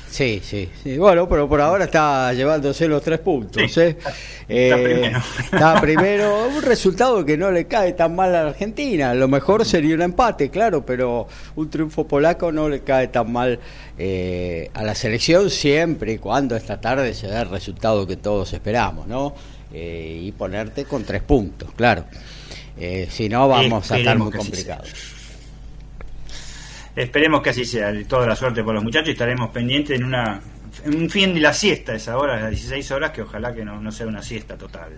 Sí, 0.09 0.40
sí, 0.42 0.71
sí, 0.83 0.97
Bueno, 0.97 1.28
pero 1.28 1.47
por 1.47 1.61
ahora 1.61 1.85
está 1.85 2.33
llevándose 2.33 2.88
los 2.88 3.02
tres 3.02 3.19
puntos. 3.19 3.76
¿eh? 3.76 3.99
Está, 4.49 4.78
eh, 4.78 4.83
primero. 4.83 5.23
Está 5.52 5.80
primero. 5.80 6.49
Un 6.49 6.62
resultado 6.62 7.25
que 7.25 7.37
no 7.37 7.50
le 7.50 7.66
cae 7.66 7.92
tan 7.92 8.16
mal 8.16 8.35
a 8.35 8.45
la 8.45 8.49
Argentina. 8.49 9.12
lo 9.12 9.28
mejor 9.28 9.66
sería 9.66 9.95
un 9.95 10.02
empate, 10.02 10.49
claro, 10.49 10.85
pero 10.85 11.28
un 11.57 11.69
triunfo 11.69 12.09
polaco 12.09 12.50
no 12.50 12.71
le 12.71 12.80
cae 12.80 13.09
tan 13.09 13.30
mal 13.30 13.61
eh, 13.99 14.71
a 14.73 14.83
la 14.83 14.95
selección 14.95 15.50
siempre 15.50 16.14
y 16.14 16.19
cuando 16.19 16.57
esta 16.57 16.80
tarde 16.80 17.12
se 17.12 17.26
da 17.26 17.42
el 17.42 17.50
resultado 17.50 18.07
que 18.07 18.16
todos 18.16 18.52
esperamos, 18.54 19.07
¿no? 19.07 19.35
Eh, 19.72 20.20
y 20.22 20.32
ponerte 20.32 20.84
con 20.84 21.04
tres 21.04 21.22
puntos, 21.22 21.70
claro. 21.72 22.04
Eh, 22.76 23.06
si 23.10 23.28
no, 23.28 23.48
vamos 23.48 23.90
a 23.90 23.98
estar 23.98 24.18
muy 24.18 24.32
complicados. 24.32 24.92
Esperemos 26.96 27.42
que 27.42 27.50
así 27.50 27.64
sea. 27.64 27.92
Toda 28.08 28.26
la 28.26 28.34
suerte 28.34 28.64
por 28.64 28.74
los 28.74 28.82
muchachos 28.82 29.08
y 29.08 29.12
estaremos 29.12 29.50
pendientes 29.50 29.96
en 29.96 30.04
una 30.04 30.40
en 30.84 30.96
un 30.96 31.10
fin 31.10 31.34
de 31.34 31.40
la 31.40 31.52
siesta, 31.52 31.94
esa 31.94 32.16
hora, 32.16 32.40
las 32.40 32.50
16 32.50 32.90
horas, 32.92 33.10
que 33.10 33.22
ojalá 33.22 33.52
que 33.54 33.64
no, 33.64 33.80
no 33.80 33.92
sea 33.92 34.06
una 34.06 34.22
siesta 34.22 34.56
total. 34.56 34.92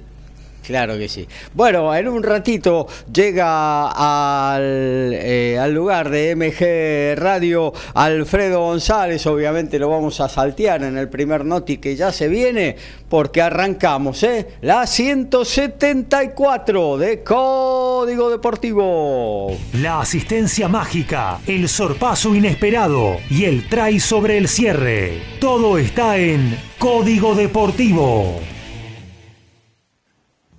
Claro 0.62 0.96
que 0.96 1.08
sí. 1.08 1.26
Bueno, 1.54 1.92
en 1.94 2.08
un 2.08 2.22
ratito 2.22 2.86
llega 3.12 4.54
al, 4.54 5.10
eh, 5.12 5.58
lugar 5.70 6.08
de 6.08 6.36
MG 6.36 7.20
Radio 7.20 7.72
Alfredo 7.94 8.60
González. 8.60 9.26
Obviamente 9.26 9.76
lo 9.78 9.88
vamos 9.88 10.20
a 10.20 10.28
saltear 10.28 10.84
en 10.84 10.96
el 10.96 11.08
primer 11.08 11.44
noti 11.44 11.78
que 11.78 11.96
ya 11.96 12.12
se 12.12 12.28
viene 12.28 12.76
porque 13.08 13.42
arrancamos, 13.42 14.22
¿eh? 14.22 14.46
La 14.62 14.86
174 14.86 16.96
de 16.96 17.24
Código 17.24 18.30
Deportivo. 18.30 19.56
La 19.74 20.00
asistencia 20.00 20.68
mágica, 20.68 21.40
el 21.46 21.68
sorpaso 21.68 22.34
inesperado 22.34 23.18
y 23.28 23.44
el 23.44 23.68
try 23.68 24.00
sobre 24.00 24.38
el 24.38 24.48
cierre. 24.48 25.20
Todo 25.40 25.76
está 25.76 26.16
en 26.16 26.56
Código 26.78 27.34
Deportivo. 27.34 28.51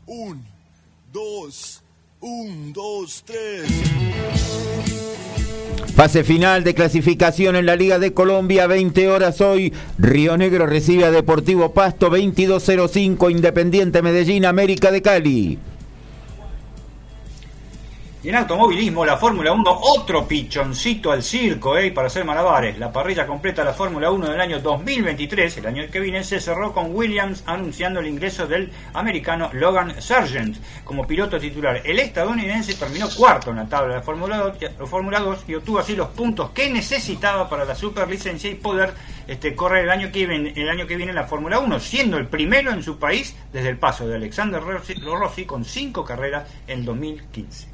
Un, 0.05 0.43
dos, 1.13 1.81
un, 2.19 2.73
dos, 2.73 3.23
tres. 3.25 3.63
Fase 5.95 6.23
final 6.25 6.63
de 6.63 6.73
clasificación 6.73 7.55
en 7.55 7.65
la 7.65 7.75
Liga 7.77 7.99
de 7.99 8.13
Colombia, 8.13 8.67
20 8.67 9.07
horas 9.07 9.39
hoy. 9.39 9.71
Río 9.97 10.35
Negro 10.35 10.65
recibe 10.65 11.05
a 11.05 11.11
Deportivo 11.11 11.73
Pasto, 11.73 12.09
22.05, 12.09 13.31
Independiente 13.31 14.01
Medellín, 14.01 14.45
América 14.45 14.91
de 14.91 15.01
Cali. 15.01 15.59
Y 18.23 18.29
en 18.29 18.35
automovilismo, 18.35 19.05
la 19.05 19.17
Fórmula 19.17 19.51
1, 19.51 19.79
otro 19.81 20.25
pichoncito 20.25 21.11
al 21.11 21.21
circo, 21.21 21.77
¿eh? 21.77 21.91
Para 21.91 22.07
hacer 22.07 22.23
malabares. 22.23 22.79
La 22.79 22.89
parrilla 22.89 23.27
completa 23.27 23.63
de 23.63 23.71
la 23.71 23.73
Fórmula 23.73 24.11
1 24.11 24.29
del 24.29 24.39
año 24.39 24.61
2023, 24.61 25.57
el 25.57 25.67
año 25.67 25.83
que 25.91 25.99
viene, 25.99 26.23
se 26.23 26.39
cerró 26.39 26.71
con 26.71 26.95
Williams 26.95 27.43
anunciando 27.45 27.99
el 27.99 28.07
ingreso 28.07 28.47
del 28.47 28.71
americano 28.93 29.49
Logan 29.51 30.01
Sargent 30.01 30.55
como 30.85 31.05
piloto 31.05 31.37
titular. 31.37 31.81
El 31.83 31.99
estadounidense 31.99 32.75
terminó 32.75 33.09
cuarto 33.09 33.49
en 33.49 33.57
la 33.57 33.65
tabla 33.65 33.95
de 33.95 34.01
Fórmula 34.01 34.37
2, 34.37 34.89
Fórmula 34.89 35.19
2 35.19 35.43
y 35.49 35.55
obtuvo 35.55 35.79
así 35.79 35.93
los 35.93 36.07
puntos 36.07 36.51
que 36.51 36.69
necesitaba 36.69 37.49
para 37.49 37.65
la 37.65 37.75
superlicencia 37.75 38.49
y 38.49 38.55
poder 38.55 38.93
este, 39.27 39.53
correr 39.53 39.83
el 39.83 39.91
año, 39.91 40.13
que 40.13 40.25
viene, 40.25 40.53
el 40.55 40.69
año 40.69 40.87
que 40.87 40.95
viene 40.95 41.09
en 41.09 41.17
la 41.17 41.27
Fórmula 41.27 41.59
1, 41.59 41.77
siendo 41.81 42.17
el 42.17 42.27
primero 42.27 42.71
en 42.71 42.83
su 42.83 42.97
país 42.97 43.35
desde 43.51 43.67
el 43.67 43.77
paso 43.77 44.07
de 44.07 44.15
Alexander 44.15 44.63
Rossi, 44.63 44.93
Rossi 44.93 45.43
con 45.43 45.65
cinco 45.65 46.05
carreras 46.05 46.47
en 46.67 46.85
2015. 46.85 47.72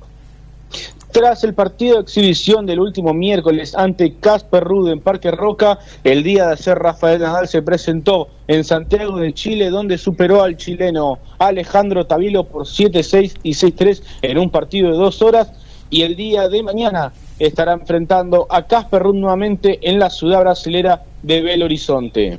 Tras 1.11 1.43
el 1.43 1.55
partido 1.55 1.95
de 1.95 2.01
exhibición 2.03 2.67
del 2.67 2.79
último 2.79 3.15
miércoles 3.15 3.73
ante 3.75 4.13
Casper 4.13 4.63
Ruud 4.63 4.91
en 4.91 4.99
Parque 4.99 5.31
Roca, 5.31 5.79
el 6.03 6.21
día 6.21 6.45
de 6.45 6.53
hacer 6.53 6.77
Rafael 6.77 7.19
Nadal 7.19 7.47
se 7.47 7.63
presentó 7.63 8.27
en 8.47 8.63
Santiago 8.63 9.17
de 9.17 9.33
Chile, 9.33 9.71
donde 9.71 9.97
superó 9.97 10.43
al 10.43 10.55
chileno 10.55 11.17
Alejandro 11.39 12.05
Tavilo 12.05 12.43
por 12.43 12.65
7-6 12.65 13.39
y 13.41 13.51
6-3 13.51 14.03
en 14.21 14.37
un 14.37 14.51
partido 14.51 14.91
de 14.91 14.97
dos 14.97 15.23
horas. 15.23 15.51
Y 15.89 16.03
el 16.03 16.15
día 16.15 16.47
de 16.47 16.61
mañana 16.61 17.11
estará 17.39 17.73
enfrentando 17.73 18.45
a 18.47 18.67
Casper 18.67 19.01
Ruud 19.01 19.15
nuevamente 19.15 19.79
en 19.81 19.97
la 19.97 20.11
ciudad 20.11 20.41
brasilera 20.41 21.01
de 21.23 21.41
Belo 21.41 21.65
Horizonte. 21.65 22.37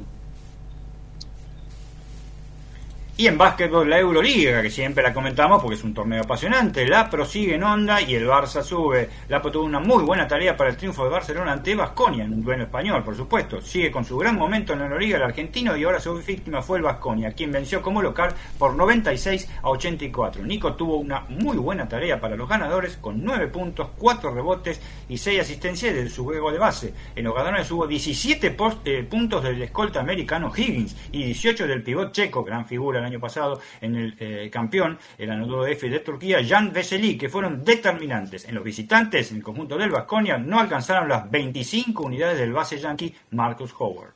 Y 3.21 3.27
en 3.27 3.37
básquetbol 3.37 3.91
la 3.91 3.99
Euroliga, 3.99 4.62
que 4.62 4.71
siempre 4.71 5.03
la 5.03 5.12
comentamos 5.12 5.61
porque 5.61 5.77
es 5.77 5.85
un 5.85 5.93
torneo 5.93 6.23
apasionante, 6.23 6.89
la 6.89 7.11
prosigue 7.11 7.57
en 7.57 7.62
onda 7.62 8.00
y 8.00 8.15
el 8.15 8.27
Barça 8.27 8.62
sube. 8.62 9.11
La 9.29 9.43
tuvo 9.43 9.65
una 9.65 9.79
muy 9.79 10.03
buena 10.03 10.27
tarea 10.27 10.57
para 10.57 10.71
el 10.71 10.79
triunfo 10.79 11.05
de 11.05 11.11
Barcelona 11.11 11.53
ante 11.53 11.75
Vasconia, 11.75 12.25
en 12.25 12.33
un 12.33 12.43
duelo 12.43 12.65
español, 12.65 13.05
por 13.05 13.15
supuesto. 13.15 13.61
Sigue 13.61 13.91
con 13.91 14.07
su 14.07 14.17
gran 14.17 14.37
momento 14.37 14.73
en 14.73 14.79
la 14.79 14.87
Euroliga 14.87 15.19
el 15.19 15.25
argentino 15.25 15.77
y 15.77 15.85
ahora 15.85 16.00
su 16.00 16.15
víctima 16.15 16.62
fue 16.62 16.79
el 16.79 16.85
Vasconia, 16.85 17.33
quien 17.33 17.53
venció 17.53 17.83
como 17.83 18.00
local 18.00 18.33
por 18.59 18.75
96 18.75 19.50
a 19.65 19.69
84. 19.69 20.43
Nico 20.43 20.73
tuvo 20.73 20.97
una 20.97 21.21
muy 21.29 21.59
buena 21.59 21.87
tarea 21.87 22.19
para 22.19 22.37
los 22.37 22.49
ganadores 22.49 22.97
con 22.97 23.23
9 23.23 23.49
puntos, 23.49 23.89
4 23.99 24.33
rebotes 24.33 24.81
y 25.11 25.19
6 25.19 25.41
asistencias 25.43 25.95
de 25.95 26.09
su 26.09 26.25
juego 26.25 26.50
de 26.50 26.59
base. 26.59 26.95
En 27.15 27.25
los 27.25 27.35
ganadores 27.35 27.71
hubo 27.71 27.87
17 27.87 28.57
eh, 28.87 29.03
puntos 29.03 29.43
del 29.43 29.61
escolta 29.61 30.00
americano 30.00 30.50
Higgins 30.57 30.97
y 31.12 31.25
18 31.25 31.67
del 31.67 31.83
pivot 31.83 32.12
checo, 32.12 32.43
gran 32.43 32.65
figura 32.65 33.10
año 33.11 33.21
pasado 33.21 33.61
en 33.81 33.97
el 33.97 34.17
eh, 34.19 34.50
campeón, 34.52 34.99
el 35.19 35.31
Anadolu 35.31 35.67
F 35.67 35.88
de 35.88 36.00
Turquía, 36.00 36.38
Jan 36.47 36.73
Vesely, 36.73 37.19
que 37.19 37.29
fueron 37.29 37.64
determinantes. 37.64 38.45
En 38.47 38.55
los 38.55 38.64
visitantes, 38.64 39.31
en 39.31 39.38
el 39.38 39.43
conjunto 39.43 39.76
del 39.76 39.90
Vasconia, 39.90 40.38
no 40.38 40.61
alcanzaron 40.61 41.09
las 41.09 41.31
25 41.31 42.02
unidades 42.02 42.38
del 42.38 42.52
base 42.52 42.79
yankee 42.79 43.14
Marcus 43.31 43.73
Howard. 43.79 44.14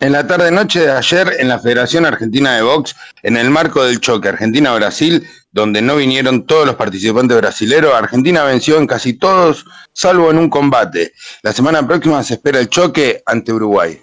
En 0.00 0.12
la 0.12 0.26
tarde-noche 0.26 0.80
de 0.80 0.92
ayer, 0.92 1.36
en 1.40 1.48
la 1.48 1.58
Federación 1.58 2.06
Argentina 2.06 2.56
de 2.56 2.62
Box, 2.62 2.96
en 3.22 3.36
el 3.36 3.50
marco 3.50 3.84
del 3.84 4.00
choque 4.00 4.30
Argentina-Brasil, 4.30 5.28
donde 5.52 5.82
no 5.82 5.96
vinieron 5.96 6.46
todos 6.46 6.64
los 6.64 6.76
participantes 6.76 7.36
brasileros, 7.36 7.92
Argentina 7.92 8.44
venció 8.44 8.78
en 8.78 8.86
casi 8.86 9.12
todos, 9.12 9.66
salvo 9.92 10.30
en 10.30 10.38
un 10.38 10.48
combate. 10.48 11.12
La 11.42 11.52
semana 11.52 11.86
próxima 11.86 12.22
se 12.22 12.34
espera 12.34 12.60
el 12.60 12.70
choque 12.70 13.22
ante 13.26 13.52
Uruguay. 13.52 14.00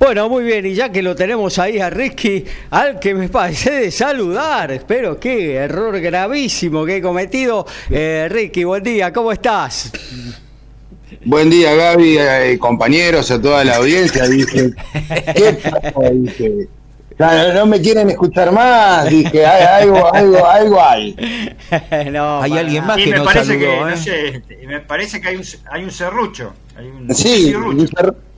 Bueno, 0.00 0.30
muy 0.30 0.44
bien, 0.44 0.64
y 0.64 0.72
ya 0.72 0.90
que 0.90 1.02
lo 1.02 1.14
tenemos 1.14 1.58
ahí 1.58 1.78
a 1.78 1.90
Ricky, 1.90 2.42
al 2.70 2.98
que 2.98 3.12
me 3.12 3.28
parece 3.28 3.70
de 3.70 3.90
saludar, 3.90 4.72
espero 4.72 5.20
que 5.20 5.56
error 5.56 6.00
gravísimo 6.00 6.86
que 6.86 6.96
he 6.96 7.02
cometido. 7.02 7.66
Eh, 7.90 8.26
Ricky, 8.30 8.64
buen 8.64 8.82
día, 8.82 9.12
¿cómo 9.12 9.30
estás? 9.30 9.92
Buen 11.26 11.50
día, 11.50 11.74
Gaby, 11.74 12.16
eh, 12.18 12.58
compañeros, 12.58 13.30
a 13.30 13.42
toda 13.42 13.62
la 13.62 13.76
audiencia. 13.76 14.26
Dije, 14.26 14.70
¿qué 15.34 16.66
no, 17.54 17.66
me 17.66 17.78
quieren 17.82 18.08
escuchar 18.08 18.52
más, 18.52 19.06
dije, 19.06 19.44
hay, 19.44 19.82
algo, 19.82 20.14
algo, 20.14 20.46
algo 20.46 20.82
hay. 20.82 21.14
no, 22.10 22.40
hay 22.40 22.56
alguien 22.56 22.86
más 22.86 22.96
que 22.96 23.06
me 23.06 23.20
parece 23.20 23.58
que, 23.58 23.66
no 23.66 23.88
¿eh? 23.90 23.96
sé, 23.98 24.42
me 24.66 24.80
parece 24.80 25.20
que 25.20 25.28
hay 25.28 25.36
un, 25.36 25.44
hay 25.70 25.84
un 25.84 25.90
serrucho. 25.90 26.54
Hay 26.74 26.86
un, 26.86 27.14
sí, 27.14 27.44
un 27.44 27.50
serrucho 27.52 27.68
un 27.82 27.88
serrucho 27.88 28.29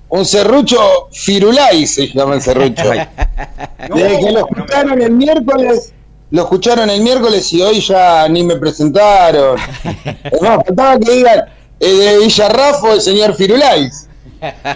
firulay 1.12 1.86
se 1.86 2.08
llama 2.08 2.34
el 2.34 2.42
serrucho. 2.42 2.90
Desde 3.94 4.20
que 4.20 4.32
lo 4.32 4.40
escucharon 4.40 5.02
el 5.02 5.12
miércoles, 5.12 5.92
lo 6.30 6.42
escucharon 6.42 6.90
el 6.90 7.02
miércoles 7.02 7.52
y 7.52 7.62
hoy 7.62 7.80
ya 7.80 8.28
ni 8.28 8.42
me 8.42 8.56
presentaron. 8.56 9.58
Es 10.24 10.40
más, 10.40 10.64
faltaba 10.66 10.98
que 10.98 11.12
digan 11.12 11.44
eh, 11.80 11.88
de 11.88 12.18
Villarrafo 12.18 12.92
el 12.92 13.00
señor 13.00 13.34
Firulais. 13.34 14.08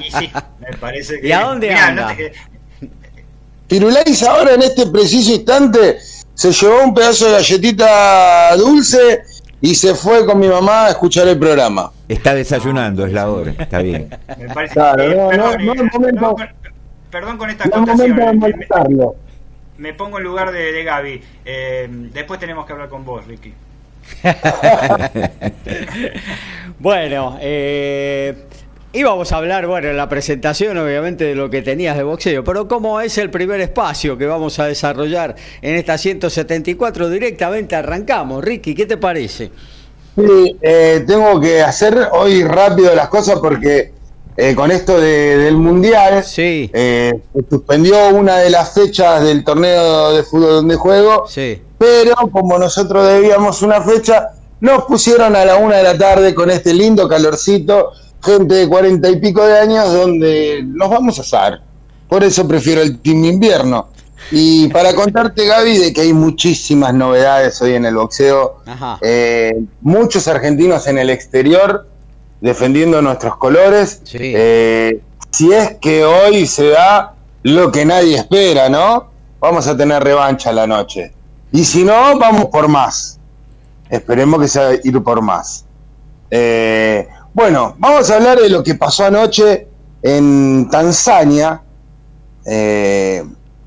Y 0.00 0.10
sí, 0.10 0.30
me 0.60 0.76
parece 0.78 1.20
que. 1.20 1.28
¿Y 1.28 1.32
a 1.32 1.42
dónde 1.42 1.72
anda? 1.72 2.16
Firulais 3.68 4.22
ahora 4.22 4.54
en 4.54 4.62
este 4.62 4.86
preciso 4.86 5.32
instante 5.32 5.98
se 6.34 6.52
llevó 6.52 6.84
un 6.84 6.94
pedazo 6.94 7.26
de 7.26 7.32
galletita 7.32 8.56
dulce 8.56 9.22
y 9.60 9.74
se 9.74 9.94
fue 9.94 10.26
con 10.26 10.38
mi 10.38 10.48
mamá 10.48 10.86
a 10.86 10.90
escuchar 10.90 11.28
el 11.28 11.38
programa. 11.38 11.92
Está 12.08 12.34
desayunando, 12.34 13.06
es 13.06 13.12
la 13.12 13.30
hora, 13.30 13.54
está 13.58 13.78
bien. 13.78 14.08
Me 14.38 14.48
parece 14.48 14.74
claro, 14.74 15.08
no, 15.08 15.28
perdón, 15.28 15.66
no, 15.66 15.74
no, 15.74 15.84
momento, 15.92 16.36
perdón, 17.10 17.38
con 17.38 17.50
esta 17.50 17.64
no 17.66 17.96
me, 17.96 18.08
me, 19.78 19.94
pongo 19.94 20.18
en 20.18 20.24
lugar 20.24 20.52
de, 20.52 20.72
de 20.72 20.84
Gaby. 20.84 21.22
Eh, 21.44 21.88
después 22.12 22.40
tenemos 22.40 22.66
que 22.66 22.72
hablar 22.72 22.88
con 22.88 23.04
vos, 23.04 23.26
Ricky. 23.26 23.52
bueno, 26.78 27.38
eh, 27.40 28.46
íbamos 28.96 29.30
a 29.32 29.36
hablar, 29.36 29.66
bueno, 29.66 29.88
en 29.88 29.96
la 29.96 30.08
presentación 30.08 30.78
obviamente 30.78 31.24
de 31.24 31.34
lo 31.34 31.50
que 31.50 31.62
tenías 31.62 31.96
de 31.96 32.02
boxeo, 32.02 32.42
pero 32.42 32.66
como 32.66 33.00
es 33.00 33.18
el 33.18 33.30
primer 33.30 33.60
espacio 33.60 34.16
que 34.16 34.26
vamos 34.26 34.58
a 34.58 34.66
desarrollar 34.66 35.36
en 35.60 35.74
esta 35.76 35.98
174, 35.98 37.10
directamente 37.10 37.76
arrancamos. 37.76 38.42
Ricky, 38.42 38.74
¿qué 38.74 38.86
te 38.86 38.96
parece? 38.96 39.50
Sí, 40.16 40.56
eh, 40.62 41.04
tengo 41.06 41.38
que 41.38 41.60
hacer 41.60 42.08
hoy 42.12 42.42
rápido 42.42 42.94
las 42.94 43.08
cosas 43.08 43.38
porque 43.38 43.92
eh, 44.34 44.54
con 44.54 44.70
esto 44.70 44.98
del 44.98 45.56
Mundial 45.56 46.24
sí. 46.24 46.70
eh, 46.72 47.12
suspendió 47.50 48.08
una 48.08 48.38
de 48.38 48.48
las 48.48 48.72
fechas 48.72 49.22
del 49.22 49.44
torneo 49.44 50.14
de 50.14 50.22
fútbol 50.22 50.50
donde 50.50 50.76
juego, 50.76 51.26
sí. 51.28 51.60
pero 51.76 52.14
como 52.32 52.58
nosotros 52.58 53.06
debíamos 53.06 53.60
una 53.60 53.82
fecha, 53.82 54.30
nos 54.60 54.84
pusieron 54.84 55.36
a 55.36 55.44
la 55.44 55.56
una 55.56 55.76
de 55.76 55.82
la 55.82 55.98
tarde 55.98 56.34
con 56.34 56.50
este 56.50 56.72
lindo 56.72 57.08
calorcito, 57.08 57.92
gente 58.22 58.54
de 58.54 58.68
cuarenta 58.68 59.08
y 59.08 59.16
pico 59.20 59.44
de 59.44 59.58
años, 59.58 59.92
donde 59.92 60.62
nos 60.66 60.90
vamos 60.90 61.18
a 61.18 61.22
asar. 61.22 61.62
Por 62.08 62.24
eso 62.24 62.46
prefiero 62.46 62.82
el 62.82 62.98
team 62.98 63.24
invierno. 63.24 63.88
Y 64.30 64.68
para 64.68 64.94
contarte, 64.94 65.46
Gaby, 65.46 65.78
de 65.78 65.92
que 65.92 66.00
hay 66.00 66.12
muchísimas 66.12 66.92
novedades 66.94 67.60
hoy 67.62 67.74
en 67.74 67.84
el 67.84 67.94
boxeo, 67.94 68.62
eh, 69.00 69.62
muchos 69.82 70.26
argentinos 70.26 70.86
en 70.88 70.98
el 70.98 71.10
exterior 71.10 71.86
defendiendo 72.40 73.00
nuestros 73.02 73.36
colores. 73.36 74.02
Eh, 74.12 75.00
si 75.30 75.52
es 75.52 75.76
que 75.80 76.04
hoy 76.04 76.46
se 76.46 76.68
da 76.68 77.14
lo 77.42 77.70
que 77.70 77.84
nadie 77.84 78.16
espera, 78.16 78.68
¿no? 78.68 79.10
Vamos 79.38 79.66
a 79.66 79.76
tener 79.76 80.02
revancha 80.02 80.52
la 80.52 80.66
noche. 80.66 81.12
Y 81.52 81.64
si 81.64 81.84
no, 81.84 82.18
vamos 82.18 82.46
por 82.46 82.68
más. 82.68 83.18
Esperemos 83.88 84.40
que 84.40 84.48
sea 84.48 84.72
ir 84.82 85.00
por 85.02 85.22
más. 85.22 85.64
Eh, 86.30 87.06
bueno, 87.36 87.76
vamos 87.78 88.10
a 88.10 88.14
hablar 88.14 88.40
de 88.40 88.48
lo 88.48 88.62
que 88.62 88.76
pasó 88.76 89.04
anoche 89.04 89.68
en 90.00 90.70
Tanzania. 90.70 91.60
Eh, 92.46 93.22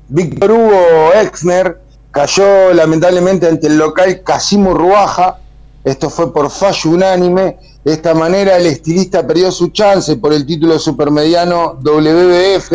Víctor 0.08 0.50
Hugo 0.50 1.12
Exner 1.14 1.80
cayó 2.10 2.74
lamentablemente 2.74 3.46
ante 3.46 3.68
el 3.68 3.78
local 3.78 4.22
Casimo 4.24 4.74
Ruaja. 4.74 5.38
Esto 5.84 6.10
fue 6.10 6.32
por 6.32 6.50
fallo 6.50 6.90
unánime. 6.90 7.58
De 7.84 7.92
esta 7.92 8.12
manera 8.12 8.56
el 8.56 8.66
estilista 8.66 9.24
perdió 9.24 9.52
su 9.52 9.68
chance 9.68 10.16
por 10.16 10.32
el 10.32 10.44
título 10.44 10.76
supermediano 10.80 11.78
WBF. 11.80 12.72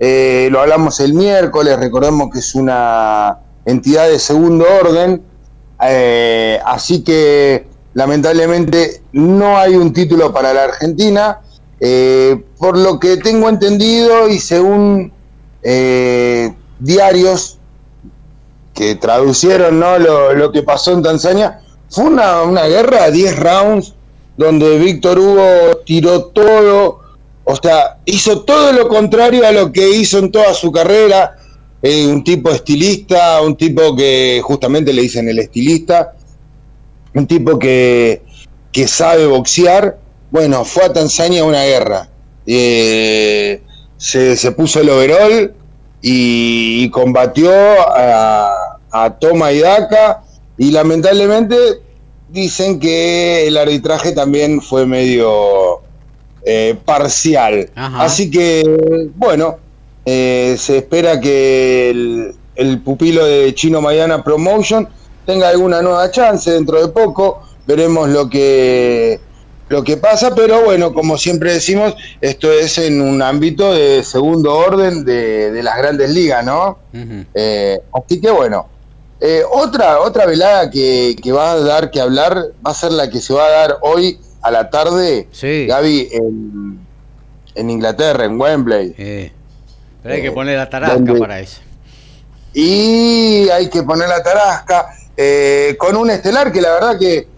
Eh, 0.00 0.48
lo 0.50 0.60
hablamos 0.60 0.98
el 0.98 1.14
miércoles, 1.14 1.78
recordemos 1.78 2.30
que 2.32 2.40
es 2.40 2.52
una 2.56 3.38
entidad 3.64 4.08
de 4.08 4.18
segundo 4.18 4.66
orden. 4.82 5.22
Eh, 5.80 6.58
así 6.64 7.04
que 7.04 7.75
lamentablemente 7.96 9.00
no 9.12 9.56
hay 9.56 9.74
un 9.74 9.90
título 9.90 10.30
para 10.30 10.52
la 10.52 10.64
Argentina. 10.64 11.40
Eh, 11.80 12.42
por 12.58 12.76
lo 12.76 13.00
que 13.00 13.16
tengo 13.16 13.48
entendido 13.48 14.28
y 14.28 14.38
según 14.38 15.12
eh, 15.62 16.54
diarios 16.78 17.58
que 18.74 18.94
traducieron 18.96 19.78
¿no? 19.80 19.98
lo, 19.98 20.52
que 20.52 20.62
pasó 20.62 20.92
en 20.92 21.02
Tanzania, 21.02 21.60
fue 21.88 22.04
una, 22.04 22.42
una 22.42 22.64
guerra 22.64 23.06
de 23.06 23.12
10 23.12 23.38
rounds 23.38 23.94
donde 24.36 24.78
Víctor 24.78 25.18
Hugo 25.18 25.78
tiró 25.86 26.24
todo, 26.26 27.00
o 27.44 27.56
sea, 27.56 27.98
hizo 28.04 28.42
todo 28.42 28.72
lo 28.72 28.88
contrario 28.88 29.46
a 29.46 29.52
lo 29.52 29.72
que 29.72 29.88
hizo 29.88 30.18
en 30.18 30.30
toda 30.30 30.52
su 30.52 30.70
carrera. 30.70 31.36
Es 31.80 32.06
un 32.06 32.22
tipo 32.24 32.50
estilista, 32.50 33.40
un 33.40 33.56
tipo 33.56 33.96
que 33.96 34.40
justamente 34.42 34.92
le 34.92 35.02
dicen 35.02 35.28
el 35.28 35.38
estilista, 35.38 36.12
un 37.16 37.26
tipo 37.26 37.58
que, 37.58 38.22
que 38.72 38.86
sabe 38.86 39.26
boxear. 39.26 39.98
Bueno, 40.30 40.64
fue 40.64 40.84
a 40.84 40.92
Tanzania 40.92 41.40
a 41.40 41.44
una 41.44 41.64
guerra. 41.64 42.08
Eh, 42.46 43.62
se, 43.96 44.36
se 44.36 44.52
puso 44.52 44.80
el 44.80 44.90
overall 44.90 45.54
y, 46.02 46.84
y 46.84 46.90
combatió 46.90 47.50
a, 47.50 48.78
a 48.90 49.10
Toma 49.18 49.50
y 49.52 49.60
Daca 49.60 50.22
y 50.58 50.70
lamentablemente 50.70 51.56
dicen 52.28 52.78
que 52.78 53.46
el 53.46 53.56
arbitraje 53.56 54.12
también 54.12 54.60
fue 54.60 54.84
medio 54.84 55.80
eh, 56.44 56.76
parcial. 56.84 57.70
Ajá. 57.74 58.02
Así 58.02 58.30
que, 58.30 59.10
bueno, 59.14 59.56
eh, 60.04 60.54
se 60.58 60.78
espera 60.78 61.18
que 61.18 61.90
el, 61.90 62.34
el 62.56 62.80
pupilo 62.82 63.24
de 63.24 63.54
Chino 63.54 63.80
Mayana 63.80 64.22
Promotion 64.22 64.86
tenga 65.26 65.48
alguna 65.48 65.82
nueva 65.82 66.10
chance 66.10 66.50
dentro 66.50 66.80
de 66.80 66.88
poco. 66.92 67.42
Veremos 67.66 68.08
lo 68.08 68.30
que 68.30 69.20
lo 69.68 69.82
que 69.82 69.96
pasa, 69.96 70.32
pero 70.34 70.62
bueno, 70.64 70.94
como 70.94 71.18
siempre 71.18 71.52
decimos, 71.52 71.96
esto 72.20 72.52
es 72.52 72.78
en 72.78 73.00
un 73.00 73.20
ámbito 73.20 73.74
de 73.74 74.04
segundo 74.04 74.54
orden 74.56 75.04
de, 75.04 75.50
de 75.50 75.62
las 75.64 75.76
grandes 75.76 76.10
ligas, 76.10 76.44
¿no? 76.44 76.78
Eh, 77.34 77.80
así 77.92 78.20
que 78.20 78.30
bueno, 78.30 78.68
eh, 79.20 79.42
otra, 79.50 79.98
otra 80.00 80.24
velada 80.24 80.70
que, 80.70 81.16
que 81.20 81.32
va 81.32 81.52
a 81.52 81.58
dar 81.60 81.90
que 81.90 82.00
hablar 82.00 82.36
va 82.64 82.70
a 82.70 82.74
ser 82.74 82.92
la 82.92 83.10
que 83.10 83.20
se 83.20 83.34
va 83.34 83.44
a 83.46 83.50
dar 83.50 83.78
hoy 83.80 84.20
a 84.42 84.52
la 84.52 84.70
tarde, 84.70 85.26
Sí. 85.32 85.66
Gaby, 85.66 86.10
en, 86.12 86.78
en 87.56 87.70
Inglaterra, 87.70 88.24
en 88.24 88.40
Wembley. 88.40 88.94
Eh, 88.96 89.32
pero 90.00 90.14
hay 90.14 90.20
que 90.22 90.28
Eh, 90.28 90.32
poner 90.32 90.58
la 90.58 90.70
tarasca 90.70 91.14
para 91.18 91.40
eso. 91.40 91.60
Y 92.54 93.48
hay 93.50 93.68
que 93.68 93.82
poner 93.82 94.08
la 94.08 94.22
tarasca 94.22 94.86
eh, 95.16 95.76
con 95.78 95.96
un 95.96 96.10
estelar 96.10 96.52
que 96.52 96.60
la 96.60 96.72
verdad 96.72 96.98
que 96.98 97.28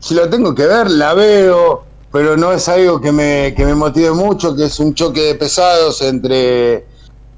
si 0.00 0.14
lo 0.14 0.28
tengo 0.28 0.54
que 0.54 0.66
ver, 0.66 0.90
la 0.90 1.14
veo, 1.14 1.84
pero 2.12 2.36
no 2.36 2.52
es 2.52 2.68
algo 2.68 3.00
que 3.00 3.10
me, 3.10 3.54
que 3.56 3.64
me 3.64 3.74
motive 3.74 4.12
mucho, 4.12 4.54
que 4.54 4.66
es 4.66 4.78
un 4.78 4.94
choque 4.94 5.20
de 5.22 5.34
pesados 5.34 6.02
entre 6.02 6.84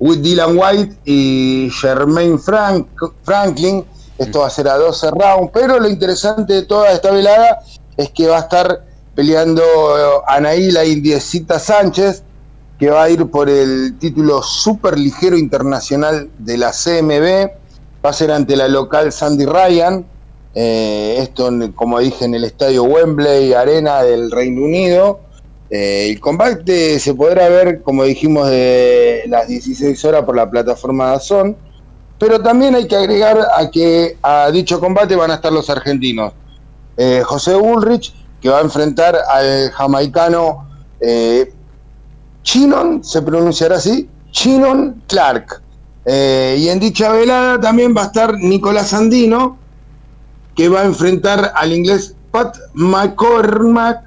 Dylan 0.01 0.57
White 0.59 0.97
y 1.05 1.71
Jermaine 1.81 2.39
Frank, 2.39 2.89
Franklin. 3.23 3.85
Esto 4.19 4.41
va 4.41 4.47
a 4.47 4.51
ser 4.51 4.69
a 4.69 4.77
12 4.77 5.11
rounds, 5.11 5.51
pero 5.53 5.79
lo 5.79 5.89
interesante 5.89 6.55
de 6.55 6.63
toda 6.63 6.91
esta 6.91 7.11
velada 7.11 7.61
es 7.97 8.11
que 8.11 8.27
va 8.27 8.39
a 8.39 8.41
estar 8.41 8.85
peleando 9.15 9.63
eh, 9.63 10.23
Anaíla 10.27 10.85
Indiecita 10.85 11.59
Sánchez, 11.59 12.23
que 12.79 12.91
va 12.91 13.05
a 13.05 13.11
ir 13.11 13.27
por 13.31 13.49
el 13.49 13.97
título 13.99 14.43
super 14.43 14.99
ligero 14.99 15.37
internacional 15.39 16.31
de 16.39 16.59
la 16.59 16.73
CMB. 16.73 17.51
Va 18.07 18.11
a 18.11 18.12
ser 18.12 18.31
ante 18.31 18.55
la 18.55 18.69
local 18.69 19.11
Sandy 19.11 19.47
Ryan. 19.47 20.07
Eh, 20.55 21.16
esto, 21.19 21.51
como 21.75 21.99
dije, 21.99 22.25
en 22.25 22.37
el 22.37 22.45
estadio 22.45 22.85
Wembley 22.85 23.53
Arena 23.53 24.01
del 24.05 24.31
Reino 24.31 24.62
Unido. 24.62 25.19
Eh, 25.71 26.11
el 26.11 26.21
combate 26.21 27.01
se 27.01 27.14
podrá 27.14 27.49
ver, 27.49 27.83
como 27.83 28.05
dijimos, 28.05 28.49
de 28.49 29.25
las 29.27 29.49
16 29.49 30.05
horas 30.05 30.23
por 30.23 30.37
la 30.37 30.49
plataforma 30.49 31.07
Dazón. 31.07 31.57
Pero 32.16 32.40
también 32.40 32.77
hay 32.77 32.87
que 32.87 32.95
agregar 32.95 33.40
a 33.57 33.69
que 33.73 34.16
a 34.23 34.53
dicho 34.53 34.79
combate 34.79 35.16
van 35.16 35.33
a 35.33 35.35
estar 35.35 35.53
los 35.53 35.69
argentinos. 35.69 36.33
Eh, 36.97 37.23
José 37.25 37.57
Ulrich, 37.57 38.14
que 38.40 38.51
va 38.51 38.59
a 38.59 38.62
enfrentar 38.62 39.19
al 39.29 39.73
jamaicano 39.73 40.69
Chinon, 42.45 43.03
se 43.03 43.21
pronunciará 43.21 43.79
así, 43.79 44.09
Chinon 44.31 45.03
Clark. 45.09 45.66
Eh, 46.09 46.57
y 46.61 46.69
en 46.69 46.79
dicha 46.79 47.11
velada 47.11 47.61
también 47.61 47.95
va 47.97 48.05
a 48.05 48.07
estar 48.07 48.35
Nicolás 48.38 48.95
Andino, 48.95 49.59
que 50.55 50.69
va 50.69 50.83
a 50.83 50.85
enfrentar 50.85 51.53
al 51.55 51.73
inglés 51.73 52.14
Pat 52.31 52.57
McCormack. 52.75 53.99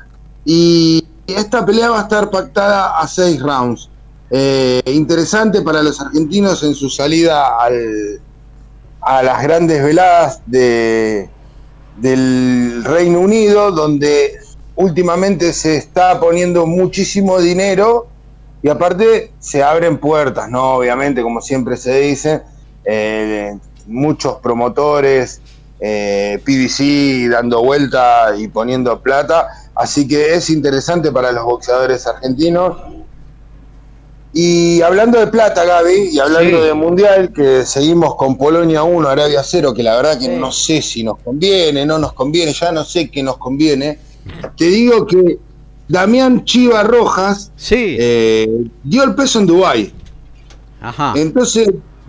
Y 0.45 1.05
esta 1.27 1.65
pelea 1.65 1.89
va 1.89 1.99
a 1.99 2.03
estar 2.03 2.29
pactada 2.31 2.97
a 2.97 3.07
seis 3.07 3.41
rounds. 3.41 3.89
Eh, 4.31 4.81
interesante 4.85 5.62
para 5.62 5.83
los 5.83 5.99
argentinos 5.99 6.63
en 6.63 6.73
su 6.73 6.89
salida 6.89 7.57
al, 7.59 8.21
a 9.01 9.23
las 9.23 9.43
grandes 9.43 9.83
veladas 9.83 10.41
de, 10.45 11.29
del 11.97 12.83
Reino 12.85 13.19
Unido, 13.19 13.71
donde 13.71 14.39
últimamente 14.75 15.51
se 15.51 15.75
está 15.75 16.19
poniendo 16.19 16.65
muchísimo 16.65 17.39
dinero 17.39 18.07
y 18.62 18.69
aparte 18.69 19.32
se 19.39 19.63
abren 19.63 19.98
puertas, 19.98 20.50
¿no? 20.50 20.76
Obviamente, 20.76 21.22
como 21.22 21.41
siempre 21.41 21.78
se 21.78 22.00
dice, 22.00 22.41
eh, 22.86 23.58
muchos 23.88 24.38
promotores, 24.38 25.41
eh, 25.80 26.41
PBC 26.43 27.30
dando 27.30 27.63
vuelta 27.63 28.34
y 28.38 28.48
poniendo 28.50 29.00
plata, 29.02 29.48
así 29.76 30.08
que 30.08 30.34
es 30.34 30.50
interesante 30.50 31.12
para 31.12 31.32
los 31.32 31.43
boxeadores 31.45 32.06
argentinos. 32.06 32.76
Y 34.32 34.82
hablando 34.84 35.19
de 35.19 35.28
plata, 35.28 35.65
Gaby, 35.65 36.10
y 36.12 36.19
hablando 36.19 36.60
Sí. 36.62 36.67
de 36.67 36.74
Mundial, 36.76 37.34
que 37.34 37.65
seguimos 37.65 38.15
con 38.15 38.38
Polonia 38.38 38.84
1, 38.84 39.10
Arabia 39.10 39.41
0, 39.43 39.74
que 39.74 39.82
la 39.82 39.95
verdad 39.95 40.19
que 40.19 40.26
Sí. 40.26 40.36
no 40.38 40.52
sé 40.52 40.82
si 40.84 41.04
nos 41.04 41.17
conviene, 41.19 41.84
no 41.86 41.98
nos 41.98 42.13
conviene, 42.13 42.54
ya 42.54 42.72
no 42.72 42.84
sé 42.84 43.10
qué 43.10 43.24
nos 43.24 43.38
conviene. 43.38 43.98
Te 44.56 44.65
digo 44.65 45.08
que 45.08 45.39
Damián 45.89 46.45
Chiva 46.45 46.84
Rojas 46.84 47.52
Sí. 47.58 47.97
eh, 47.99 48.47
dio 48.84 49.04
el 49.04 49.15
peso 49.15 49.39
en 49.39 49.47
Dubái. 49.47 49.91
Ajá. 50.80 51.13
Entonces 51.17 51.67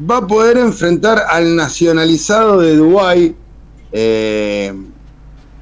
va 0.08 0.18
a 0.18 0.26
poder 0.26 0.58
enfrentar 0.58 1.24
al 1.28 1.56
nacionalizado 1.56 2.60
de 2.60 2.76
Dubái, 2.76 3.34
eh, 3.92 4.72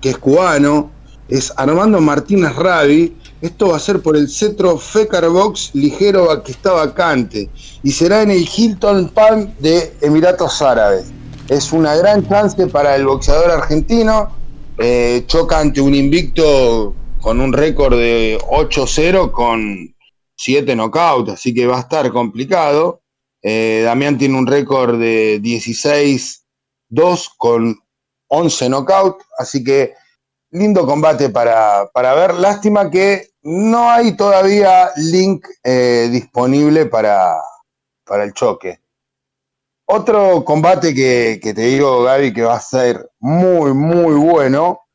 que 0.00 0.10
es 0.10 0.18
cubano, 0.18 0.90
es 1.28 1.52
Armando 1.56 2.00
Martínez 2.00 2.54
Rabi. 2.56 3.16
Esto 3.40 3.68
va 3.68 3.76
a 3.76 3.80
ser 3.80 4.00
por 4.02 4.16
el 4.16 4.28
cetro 4.28 4.76
Fecar 4.78 5.28
Box 5.28 5.70
ligero 5.74 6.42
que 6.42 6.50
está 6.52 6.72
vacante 6.72 7.48
y 7.84 7.92
será 7.92 8.22
en 8.22 8.32
el 8.32 8.48
Hilton 8.54 9.08
Palm 9.10 9.52
de 9.60 9.94
Emiratos 10.00 10.60
Árabes. 10.60 11.06
Es 11.48 11.72
una 11.72 11.94
gran 11.94 12.28
chance 12.28 12.66
para 12.66 12.96
el 12.96 13.06
boxeador 13.06 13.50
argentino. 13.52 14.36
eh, 14.80 15.24
choca 15.26 15.58
ante 15.58 15.80
un 15.80 15.92
invicto 15.94 16.94
con 17.28 17.42
un 17.42 17.52
récord 17.52 17.98
de 17.98 18.38
8-0 18.40 19.32
con 19.32 19.94
7 20.34 20.74
knockouts, 20.74 21.32
así 21.32 21.52
que 21.52 21.66
va 21.66 21.76
a 21.76 21.80
estar 21.80 22.10
complicado. 22.10 23.02
Eh, 23.42 23.82
Damián 23.84 24.16
tiene 24.16 24.38
un 24.38 24.46
récord 24.46 24.98
de 24.98 25.38
16-2 25.42 27.28
con 27.36 27.78
11 28.28 28.68
knockouts, 28.70 29.26
así 29.36 29.62
que 29.62 29.92
lindo 30.52 30.86
combate 30.86 31.28
para, 31.28 31.90
para 31.92 32.14
ver. 32.14 32.32
Lástima 32.32 32.90
que 32.90 33.28
no 33.42 33.90
hay 33.90 34.16
todavía 34.16 34.88
link 34.96 35.46
eh, 35.62 36.08
disponible 36.10 36.86
para, 36.86 37.42
para 38.06 38.24
el 38.24 38.32
choque. 38.32 38.80
Otro 39.84 40.46
combate 40.46 40.94
que, 40.94 41.38
que 41.42 41.52
te 41.52 41.60
digo, 41.60 42.04
Gaby, 42.04 42.32
que 42.32 42.44
va 42.44 42.54
a 42.54 42.60
ser 42.60 43.10
muy, 43.18 43.74
muy 43.74 44.14
bueno, 44.14 44.87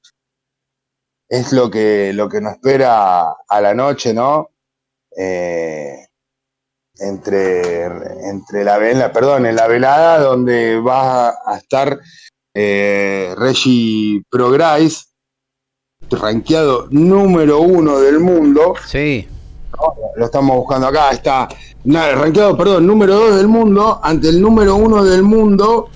es 1.34 1.52
lo 1.52 1.70
que, 1.72 2.14
lo 2.14 2.30
que 2.30 2.40
nos 2.40 2.54
espera 2.54 3.32
a 3.48 3.62
la 3.62 3.74
noche, 3.74 4.14
¿no? 4.14 4.52
Eh, 5.18 6.06
entre, 7.00 7.86
entre 8.30 8.64
la, 8.64 8.78
vela, 8.78 9.12
perdón, 9.12 9.48
en 9.48 9.56
la 9.56 9.68
velada 9.68 10.20
donde 10.20 10.80
va 10.80 11.30
a 11.30 11.58
estar 11.58 12.00
eh, 12.54 13.34
Reggie 13.36 14.22
Prograis, 14.30 15.10
rankeado 16.12 16.88
número 16.92 17.62
uno 17.62 18.00
del 18.00 18.20
mundo, 18.20 18.76
Sí. 18.86 19.28
lo 20.16 20.26
estamos 20.26 20.56
buscando 20.56 20.86
acá, 20.88 21.10
está 21.10 21.48
rankeado, 21.84 22.56
perdón, 22.56 22.86
número 22.86 23.16
2 23.16 23.38
del 23.38 23.48
mundo, 23.48 24.00
ante 24.04 24.30
el 24.30 24.40
número 24.40 24.76
1 24.76 25.04
del 25.04 25.24
mundo, 25.24 25.90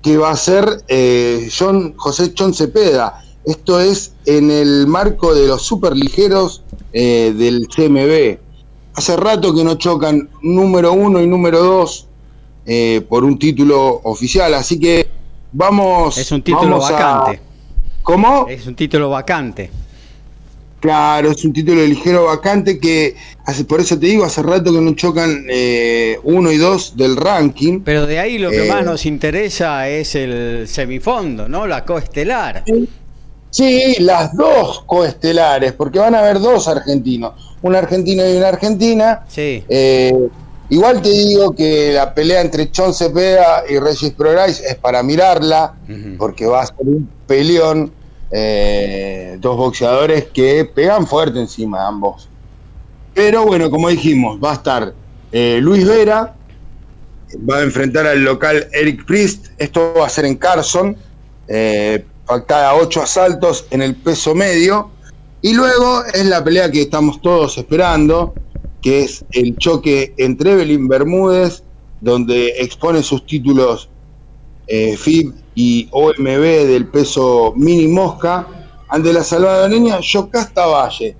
que 0.00 0.16
va 0.16 0.30
a 0.30 0.36
ser 0.36 0.64
eh, 0.88 1.50
John 1.56 1.94
José 1.98 2.32
Chon 2.32 2.54
Cepeda. 2.54 3.22
Esto 3.50 3.80
es 3.80 4.12
en 4.26 4.48
el 4.50 4.86
marco 4.86 5.34
de 5.34 5.48
los 5.48 5.62
superligeros 5.62 6.62
eh, 6.92 7.34
del 7.36 7.66
CMB. 7.66 8.38
Hace 8.94 9.16
rato 9.16 9.52
que 9.52 9.64
no 9.64 9.74
chocan 9.74 10.28
número 10.40 10.92
1 10.92 11.20
y 11.20 11.26
número 11.26 11.58
2 11.60 12.06
eh, 12.66 13.00
por 13.08 13.24
un 13.24 13.36
título 13.40 14.00
oficial, 14.04 14.54
así 14.54 14.78
que 14.78 15.08
vamos. 15.52 16.16
Es 16.16 16.30
un 16.30 16.42
título 16.42 16.76
a- 16.76 16.90
vacante. 16.92 17.40
¿Cómo? 18.04 18.46
Es 18.48 18.66
un 18.68 18.76
título 18.76 19.10
vacante. 19.10 19.68
Claro, 20.78 21.30
es 21.32 21.44
un 21.44 21.52
título 21.52 21.84
ligero 21.84 22.24
vacante 22.26 22.78
que, 22.78 23.14
hace, 23.44 23.64
por 23.66 23.80
eso 23.80 23.98
te 23.98 24.06
digo, 24.06 24.24
hace 24.24 24.42
rato 24.42 24.72
que 24.72 24.80
no 24.80 24.94
chocan 24.94 25.44
eh, 25.50 26.18
uno 26.22 26.50
y 26.52 26.56
dos 26.56 26.96
del 26.96 27.16
ranking. 27.16 27.80
Pero 27.84 28.06
de 28.06 28.18
ahí 28.18 28.38
lo 28.38 28.48
que 28.48 28.64
Eh. 28.64 28.68
más 28.68 28.84
nos 28.84 29.04
interesa 29.04 29.88
es 29.90 30.14
el 30.14 30.66
semifondo, 30.68 31.48
¿no? 31.48 31.66
La 31.66 31.84
coestelar. 31.84 32.64
Sí, 33.50 33.96
las 34.00 34.34
dos 34.36 34.82
coestelares, 34.86 35.72
porque 35.72 35.98
van 35.98 36.14
a 36.14 36.20
haber 36.20 36.38
dos 36.40 36.68
argentinos, 36.68 37.32
un 37.62 37.74
argentino 37.74 38.28
y 38.28 38.36
una 38.36 38.48
argentina. 38.48 39.24
Sí. 39.28 39.64
Eh, 39.68 40.12
Igual 40.72 41.02
te 41.02 41.08
digo 41.08 41.52
que 41.52 41.90
la 41.94 42.14
pelea 42.14 42.42
entre 42.42 42.70
John 42.72 42.94
Cepeda 42.94 43.64
y 43.68 43.80
Regis 43.80 44.12
Prograis 44.12 44.60
es 44.60 44.76
para 44.76 45.02
mirarla, 45.02 45.74
porque 46.16 46.46
va 46.46 46.62
a 46.62 46.66
ser 46.66 46.76
un 46.86 47.10
peleón. 47.26 47.92
eh, 48.30 49.36
dos 49.40 49.56
boxeadores 49.56 50.26
que 50.26 50.64
pegan 50.64 51.08
fuerte 51.08 51.40
encima 51.40 51.88
ambos. 51.88 52.28
Pero 53.12 53.44
bueno, 53.44 53.68
como 53.68 53.88
dijimos, 53.88 54.38
va 54.40 54.52
a 54.52 54.54
estar 54.54 54.94
eh, 55.32 55.58
Luis 55.60 55.84
Vera, 55.84 56.34
va 57.50 57.56
a 57.58 57.62
enfrentar 57.62 58.06
al 58.06 58.22
local 58.22 58.68
Eric 58.72 59.04
Priest. 59.04 59.46
Esto 59.58 59.94
va 59.98 60.06
a 60.06 60.08
ser 60.08 60.24
en 60.26 60.36
Carson, 60.36 60.96
eh, 61.48 62.04
pactada 62.30 62.76
ocho 62.76 63.02
asaltos 63.02 63.66
en 63.70 63.82
el 63.82 63.96
peso 63.96 64.36
medio. 64.36 64.90
Y 65.42 65.52
luego 65.52 66.04
es 66.04 66.26
la 66.26 66.44
pelea 66.44 66.70
que 66.70 66.82
estamos 66.82 67.20
todos 67.20 67.58
esperando, 67.58 68.34
que 68.80 69.02
es 69.02 69.24
el 69.32 69.56
choque 69.56 70.14
entre 70.16 70.52
Evelyn 70.52 70.86
Bermúdez, 70.86 71.64
donde 72.00 72.54
expone 72.58 73.02
sus 73.02 73.26
títulos 73.26 73.88
eh, 74.68 74.96
FIB 74.96 75.34
y 75.56 75.88
OMB 75.90 76.44
del 76.68 76.86
peso 76.86 77.52
mini 77.56 77.88
mosca, 77.88 78.46
ante 78.88 79.12
la 79.12 79.24
salvadoreña 79.24 79.98
Yocasta 80.00 80.66
Valle. 80.66 81.16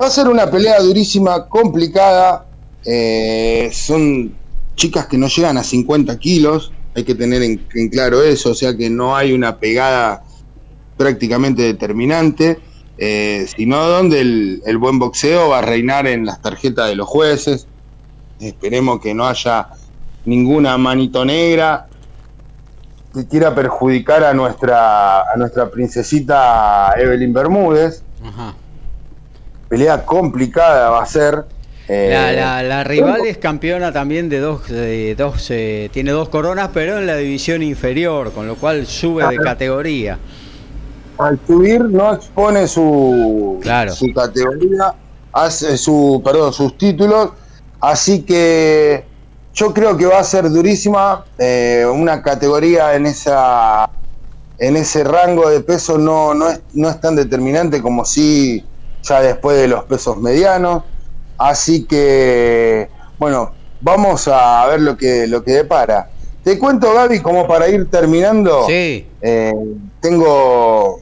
Va 0.00 0.06
a 0.08 0.10
ser 0.10 0.26
una 0.28 0.50
pelea 0.50 0.80
durísima, 0.80 1.46
complicada. 1.48 2.46
eh, 2.86 3.70
son 3.72 4.34
chicas 4.74 5.06
que 5.06 5.16
no 5.16 5.28
llegan 5.28 5.56
a 5.56 5.62
50 5.62 6.18
kilos, 6.18 6.72
hay 6.94 7.04
que 7.04 7.14
tener 7.14 7.42
en, 7.42 7.66
en 7.74 7.88
claro 7.88 8.22
eso, 8.22 8.50
o 8.50 8.54
sea 8.54 8.76
que 8.76 8.88
no 8.90 9.16
hay 9.16 9.32
una 9.32 9.58
pegada 9.58 10.22
prácticamente 10.96 11.62
determinante, 11.62 12.58
eh, 12.98 13.46
sino 13.56 13.86
donde 13.88 14.20
el, 14.20 14.62
el 14.64 14.78
buen 14.78 14.98
boxeo 14.98 15.48
va 15.48 15.58
a 15.58 15.62
reinar 15.62 16.06
en 16.06 16.24
las 16.24 16.40
tarjetas 16.40 16.88
de 16.88 16.94
los 16.94 17.08
jueces. 17.08 17.66
Esperemos 18.40 19.00
que 19.00 19.14
no 19.14 19.26
haya 19.26 19.68
ninguna 20.24 20.78
manito 20.78 21.24
negra 21.24 21.88
que 23.14 23.26
quiera 23.28 23.54
perjudicar 23.54 24.24
a 24.24 24.34
nuestra, 24.34 25.20
a 25.20 25.36
nuestra 25.36 25.70
princesita 25.70 26.94
Evelyn 26.96 27.32
Bermúdez. 27.32 28.02
Ajá. 28.24 28.54
Pelea 29.68 30.04
complicada 30.04 30.90
va 30.90 31.02
a 31.02 31.06
ser. 31.06 31.44
Eh, 31.88 32.08
La, 32.12 32.32
la- 32.32 32.62
la 32.62 32.84
rival 32.84 33.26
es 33.26 33.38
campeona 33.38 33.92
también 33.92 34.28
de 34.28 34.38
dos, 34.40 34.68
de 34.68 35.14
dos 35.16 35.46
eh, 35.50 35.90
tiene 35.92 36.10
dos 36.12 36.28
coronas, 36.28 36.70
pero 36.72 36.98
en 36.98 37.06
la 37.06 37.16
división 37.16 37.62
inferior, 37.62 38.32
con 38.32 38.46
lo 38.46 38.56
cual 38.56 38.86
sube 38.86 39.26
de 39.28 39.36
categoría. 39.38 40.18
al 41.18 41.38
subir 41.46 41.80
no 41.82 42.14
expone 42.14 42.66
su, 42.66 43.58
Claro. 43.62 43.92
su 43.94 44.12
categoría, 44.12 44.94
hace 45.32 45.76
su, 45.78 46.20
perdón, 46.24 46.52
sus 46.52 46.76
títulos, 46.78 47.30
así 47.80 48.22
que 48.22 49.04
yo 49.54 49.72
creo 49.72 49.96
que 49.96 50.06
va 50.06 50.18
a 50.18 50.24
ser 50.24 50.50
durísima, 50.50 51.24
eh, 51.38 51.86
una 51.92 52.22
categoría 52.22 52.94
en 52.96 53.06
esa 53.06 53.88
en 54.58 54.76
ese 54.76 55.02
rango 55.04 55.50
de 55.50 55.60
peso 55.60 55.98
no, 55.98 56.32
no, 56.32 56.48
es, 56.48 56.60
no 56.74 56.88
es 56.88 57.00
tan 57.00 57.16
determinante 57.16 57.82
como 57.82 58.04
si 58.04 58.64
ya 59.02 59.20
después 59.20 59.56
de 59.58 59.66
los 59.68 59.84
pesos 59.84 60.16
medianos, 60.16 60.84
así 61.38 61.84
que 61.84 62.88
bueno, 63.18 63.52
vamos 63.80 64.28
a 64.28 64.66
ver 64.66 64.80
lo 64.80 64.96
que 64.96 65.26
lo 65.26 65.42
que 65.44 65.52
depara. 65.52 66.10
Te 66.42 66.58
cuento 66.58 66.92
Gaby 66.92 67.20
como 67.20 67.46
para 67.46 67.68
ir 67.68 67.88
terminando. 67.90 68.66
Sí, 68.66 69.06
Eh, 69.22 69.54
tengo 70.00 71.00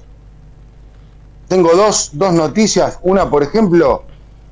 tengo 1.49 1.75
dos, 1.75 2.11
dos 2.15 2.33
noticias. 2.33 2.99
Una, 3.03 3.29
por 3.29 3.43
ejemplo, 3.43 4.05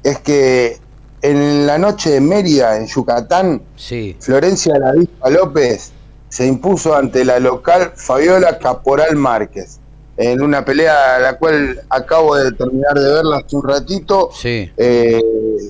es 0.03 0.19
que 0.19 0.79
en 1.23 1.67
la 1.67 1.79
noche 1.79 2.11
de 2.11 2.21
Mérida, 2.21 2.77
en 2.77 2.87
Yucatán, 2.87 3.63
sí. 3.77 4.17
Florencia 4.21 4.79
La 4.79 4.93
Vista 4.93 5.31
López 5.31 5.93
se 6.29 6.47
impuso 6.47 6.95
ante 6.95 7.25
la 7.25 7.39
local 7.41 7.93
Fabiola 7.97 8.59
Caporal 8.59 9.17
Márquez 9.17 9.80
en 10.23 10.43
una 10.43 10.65
pelea 10.65 11.19
la 11.19 11.39
cual 11.39 11.81
acabo 11.89 12.37
de 12.37 12.53
terminar 12.53 12.95
de 12.95 13.13
verla 13.13 13.39
hace 13.39 13.57
un 13.57 13.67
ratito. 13.67 14.31
Sí. 14.33 14.71
Eh, 14.77 15.21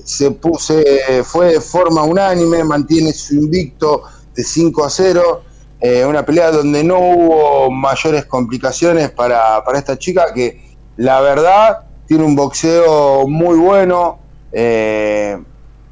se 0.03 0.31
puse, 0.31 1.23
fue 1.23 1.53
de 1.53 1.61
forma 1.61 2.03
unánime, 2.03 2.63
mantiene 2.63 3.13
su 3.13 3.35
invicto 3.35 4.03
de 4.35 4.43
5 4.43 4.83
a 4.83 4.89
0. 4.89 5.43
eh, 5.79 6.05
una 6.05 6.23
pelea 6.23 6.51
donde 6.51 6.83
no 6.83 6.99
hubo 6.99 7.71
mayores 7.71 8.25
complicaciones 8.25 9.09
para, 9.09 9.63
para 9.63 9.79
esta 9.79 9.97
chica 9.97 10.31
que 10.33 10.61
la 10.97 11.21
verdad 11.21 11.79
tiene 12.05 12.23
un 12.23 12.35
boxeo 12.35 13.27
muy 13.27 13.57
bueno, 13.57 14.19
eh, 14.51 15.41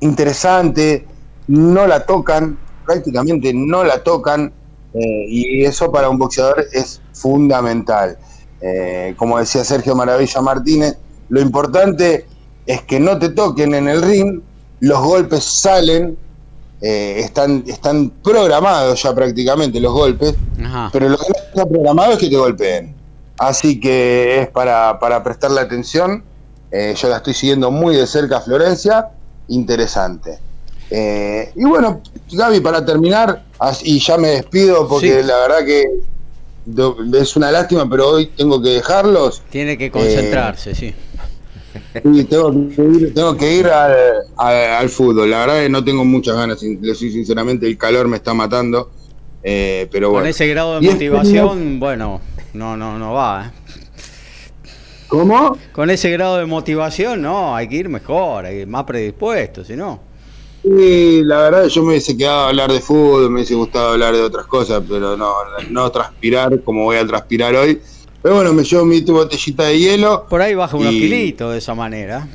interesante, 0.02 1.08
no 1.48 1.88
la 1.88 2.06
tocan, 2.06 2.60
prácticamente 2.86 3.54
no 3.54 3.84
la 3.84 4.04
tocan, 4.04 4.54
eh, 4.94 5.26
y 5.28 5.64
eso 5.64 5.92
para 5.92 6.10
un 6.10 6.18
boxeador 6.18 6.66
es 6.72 7.02
fundamental. 7.14 8.18
Eh, 8.62 9.14
como 9.18 9.40
decía 9.40 9.64
Sergio 9.64 9.96
Maravilla 9.96 10.42
Martínez, 10.42 10.98
lo 11.30 11.40
importante 11.42 12.26
es 12.66 12.82
que 12.84 13.00
no 13.00 13.18
te 13.18 13.30
toquen 13.30 13.74
en 13.74 13.88
el 13.88 14.02
ring, 14.02 14.42
los 14.82 15.00
golpes 15.02 15.44
salen, 15.44 16.18
eh, 16.82 17.16
están, 17.20 17.64
están 17.68 18.10
programados 18.24 19.02
ya 19.04 19.14
prácticamente 19.14 19.80
los 19.80 19.94
golpes, 19.94 20.36
Ajá. 20.64 20.90
pero 20.94 21.10
lo 21.10 21.18
que 21.18 21.26
no 21.30 21.36
está 21.50 21.66
programado 21.68 22.14
es 22.14 22.18
que 22.20 22.30
te 22.30 22.38
golpeen. 22.38 22.96
Así 23.38 23.80
que 23.80 24.42
es 24.42 24.48
para, 24.50 25.00
para 25.00 25.24
prestarle 25.24 25.62
atención. 25.62 26.24
Eh, 26.72 26.94
yo 26.98 27.08
la 27.10 27.18
estoy 27.18 27.34
siguiendo 27.34 27.72
muy 27.72 27.96
de 27.96 28.06
cerca 28.06 28.38
a 28.38 28.42
Florencia. 28.42 29.08
Interesante. 29.48 30.40
Eh, 30.92 31.52
y 31.56 31.64
bueno, 31.66 32.02
Gaby, 32.32 32.60
para 32.60 32.86
terminar, 32.86 33.44
y 33.84 34.00
ya 34.00 34.18
me 34.18 34.30
despido 34.30 34.88
porque 34.88 35.22
Sí. 35.22 35.28
la 35.28 35.38
verdad 35.38 35.66
que 35.66 35.86
es 37.14 37.36
una 37.36 37.52
lástima, 37.52 37.90
pero 37.90 38.10
hoy 38.10 38.28
tengo 38.36 38.62
que 38.62 38.70
dejarlos. 38.70 39.42
Tiene 39.50 39.78
que 39.78 39.90
concentrarse, 39.92 40.76
sí. 40.76 40.94
Y 42.04 42.24
tengo 42.24 42.52
que 42.52 42.82
ir, 42.84 43.14
tengo 43.14 43.38
que 43.38 43.56
ir 43.56 43.68
al, 43.68 43.94
al- 44.38 44.56
al 44.74 44.90
fútbol. 44.90 45.30
La 45.30 45.40
verdad 45.40 45.62
que 45.62 45.70
no 45.70 45.84
tengo 45.84 46.04
muchas 46.06 46.36
ganas, 46.36 46.60
sin- 46.60 46.80
le 46.82 46.96
soy 46.96 47.12
sinceramente, 47.12 47.68
el 47.68 47.78
calor 47.78 48.08
me 48.08 48.18
está 48.18 48.34
matando. 48.34 48.92
Eh, 49.44 49.88
pero 49.92 50.10
bueno. 50.10 50.24
Con 50.24 50.30
ese 50.30 50.48
grado 50.48 50.80
de 50.80 50.86
es 50.88 50.94
motivación, 50.94 51.80
bueno, 51.80 52.22
no, 52.54 52.76
no, 52.76 52.98
no 53.00 53.14
va. 53.14 53.46
¿eh? 53.48 53.80
¿Cómo? 55.08 55.58
Con 55.72 55.90
ese 55.90 56.12
grado 56.12 56.38
de 56.38 56.46
motivación, 56.46 57.22
no, 57.22 57.56
hay 57.56 57.68
que 57.68 57.76
ir 57.78 57.90
mejor, 57.90 58.46
hay 58.46 58.56
que 58.56 58.62
ir 58.62 58.68
más 58.68 58.84
predispuesto, 58.84 59.64
si 59.64 59.76
no. 59.76 60.00
Sí, 60.64 61.22
la 61.24 61.38
verdad 61.44 61.66
yo 61.68 61.82
me 61.84 61.90
hubiese 61.90 62.18
quedado 62.18 62.40
a 62.42 62.48
hablar 62.50 62.72
de 62.72 62.80
fútbol, 62.82 63.30
me 63.30 63.36
hubiese 63.38 63.56
gustado 63.56 63.92
hablar 63.94 64.14
de 64.14 64.22
otras 64.22 64.46
cosas, 64.46 64.84
pero 64.88 65.16
no, 65.16 65.34
no 65.70 65.92
transpirar 65.92 66.62
como 66.64 66.84
voy 66.84 66.98
a 66.98 67.08
transpirar 67.08 67.56
hoy. 67.56 67.82
Pero 68.22 68.36
bueno, 68.36 68.52
me 68.54 68.64
llevo 68.64 68.84
mi 68.86 69.00
botellita 69.02 69.64
de 69.64 69.80
hielo. 69.80 70.26
Por 70.30 70.42
ahí 70.42 70.54
baja 70.56 70.76
unos 70.76 70.92
Y- 70.94 71.00
kilitos 71.02 71.54
de 71.54 71.60
esa 71.60 71.74
manera. 71.74 72.28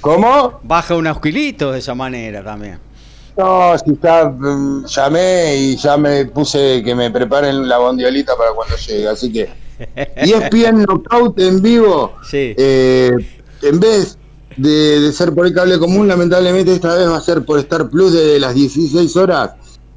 ¿Cómo? 0.00 0.60
Baja 0.62 0.94
unos 0.94 1.20
kilitos 1.20 1.72
de 1.72 1.80
esa 1.80 1.94
manera 1.94 2.44
también. 2.44 2.78
No, 3.36 3.76
si 3.78 3.96
ya 4.02 4.24
mm, 4.28 4.84
llamé 4.86 5.56
y 5.56 5.76
ya 5.76 5.96
me 5.96 6.24
puse 6.26 6.82
que 6.84 6.94
me 6.94 7.10
preparen 7.10 7.68
la 7.68 7.78
bondiolita 7.78 8.36
para 8.36 8.52
cuando 8.52 8.76
llegue, 8.76 9.08
así 9.08 9.32
que... 9.32 9.48
Y 10.24 10.32
es 10.32 10.50
bien 10.50 10.82
knockout 10.82 11.38
en 11.38 11.62
vivo. 11.62 12.14
Sí. 12.28 12.54
Eh, 12.56 13.12
en 13.62 13.78
vez 13.80 14.17
de, 14.58 15.00
de 15.00 15.12
ser 15.12 15.32
por 15.34 15.46
el 15.46 15.54
cable 15.54 15.78
común, 15.78 16.08
lamentablemente 16.08 16.74
esta 16.74 16.94
vez 16.94 17.08
va 17.08 17.16
a 17.16 17.20
ser 17.22 17.44
por 17.44 17.58
Star 17.60 17.88
Plus 17.88 18.12
desde 18.12 18.38
las 18.40 18.54
16 18.54 19.16
horas. 19.16 19.52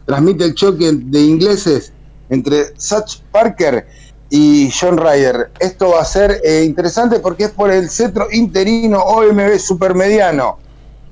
Transmite 0.06 0.44
el 0.46 0.56
choque 0.56 0.92
de 0.94 1.22
ingleses 1.22 1.94
entre 2.30 2.74
Satch 2.78 3.20
Parker 3.32 3.86
y 4.30 4.70
John 4.72 4.98
Ryder. 4.98 5.52
Esto 5.60 5.90
va 5.92 6.02
a 6.02 6.06
ser 6.06 6.40
eh, 6.44 6.64
interesante 6.66 7.20
porque 7.20 7.46
es 7.46 7.52
por 7.52 7.72
el 7.72 7.90
cetro 7.90 8.28
interino 8.32 9.00
OMB 9.00 9.60
supermediano. 9.60 10.58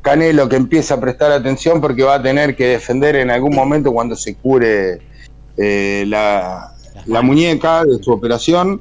Canelo 0.02 0.48
que 0.48 0.56
empieza 0.56 0.94
a 0.94 1.00
prestar 1.02 1.32
atención 1.32 1.82
porque 1.82 2.04
va 2.04 2.16
a 2.16 2.22
tener 2.24 2.56
que 2.56 2.68
defender 2.68 3.18
en 3.18 3.30
algún 3.32 3.54
momento 3.54 3.92
cuando 3.92 4.16
se 4.16 4.36
cure 4.36 5.02
eh, 5.58 6.06
la, 6.08 6.74
la 7.06 7.22
muñeca 7.22 7.84
de 7.84 8.02
su 8.02 8.12
operación. 8.12 8.80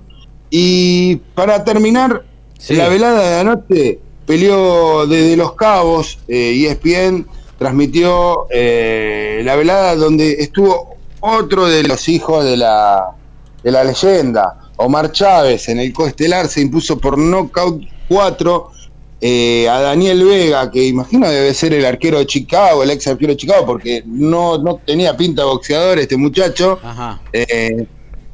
Y 0.50 1.16
para 1.34 1.64
terminar, 1.64 2.24
Sí. 2.58 2.74
la 2.74 2.88
velada 2.88 3.20
de 3.28 3.40
anoche 3.40 4.00
peleó 4.28 5.06
desde 5.06 5.38
Los 5.38 5.54
Cabos, 5.54 6.18
eh, 6.28 6.66
ESPN 6.68 7.26
transmitió 7.58 8.46
eh, 8.50 9.40
la 9.42 9.56
velada 9.56 9.96
donde 9.96 10.32
estuvo 10.32 10.96
otro 11.20 11.66
de 11.66 11.82
los 11.82 12.08
hijos 12.10 12.44
de 12.44 12.58
la, 12.58 13.16
de 13.62 13.72
la 13.72 13.84
leyenda, 13.84 14.70
Omar 14.76 15.10
Chávez, 15.12 15.70
en 15.70 15.80
el 15.80 15.94
coestelar 15.94 16.46
se 16.46 16.60
impuso 16.60 16.98
por 16.98 17.16
knockout 17.16 17.82
4 18.08 18.70
eh, 19.22 19.66
a 19.66 19.80
Daniel 19.80 20.22
Vega, 20.26 20.70
que 20.70 20.86
imagino 20.86 21.28
debe 21.28 21.54
ser 21.54 21.72
el 21.72 21.86
arquero 21.86 22.18
de 22.18 22.26
Chicago, 22.26 22.82
el 22.82 22.90
ex 22.90 23.06
arquero 23.06 23.32
de 23.32 23.38
Chicago, 23.38 23.64
porque 23.64 24.02
no, 24.04 24.58
no 24.58 24.78
tenía 24.84 25.16
pinta 25.16 25.42
de 25.42 25.48
boxeador 25.48 25.98
este 25.98 26.18
muchacho. 26.18 26.78
Ajá. 26.82 27.20
Eh, 27.32 27.86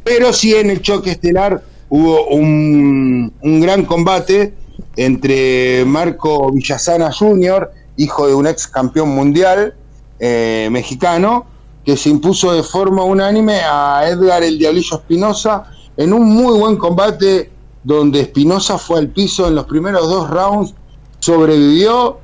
pero 0.02 0.32
sí 0.32 0.54
en 0.56 0.70
el 0.70 0.82
choque 0.82 1.12
estelar 1.12 1.62
hubo 1.88 2.26
un, 2.26 3.32
un 3.40 3.60
gran 3.60 3.84
combate 3.84 4.52
entre 4.96 5.84
Marco 5.84 6.50
Villasana 6.52 7.12
Jr. 7.12 7.70
hijo 7.96 8.26
de 8.26 8.34
un 8.34 8.46
ex 8.46 8.66
campeón 8.66 9.08
mundial 9.10 9.74
eh, 10.18 10.68
mexicano, 10.70 11.46
que 11.84 11.96
se 11.96 12.08
impuso 12.08 12.52
de 12.52 12.62
forma 12.62 13.04
unánime 13.04 13.60
a 13.64 14.08
Edgar 14.08 14.42
el 14.42 14.58
Diablillo 14.58 14.96
Espinosa 14.96 15.64
en 15.96 16.12
un 16.12 16.28
muy 16.28 16.58
buen 16.58 16.76
combate 16.76 17.50
donde 17.82 18.20
Espinosa 18.20 18.78
fue 18.78 18.98
al 18.98 19.08
piso 19.08 19.46
en 19.46 19.54
los 19.54 19.66
primeros 19.66 20.08
dos 20.08 20.30
rounds, 20.30 20.74
sobrevivió 21.18 22.20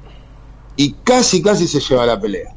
y 0.76 0.92
casi, 1.04 1.42
casi 1.42 1.68
se 1.68 1.80
lleva 1.80 2.06
la 2.06 2.18
pelea. 2.18 2.54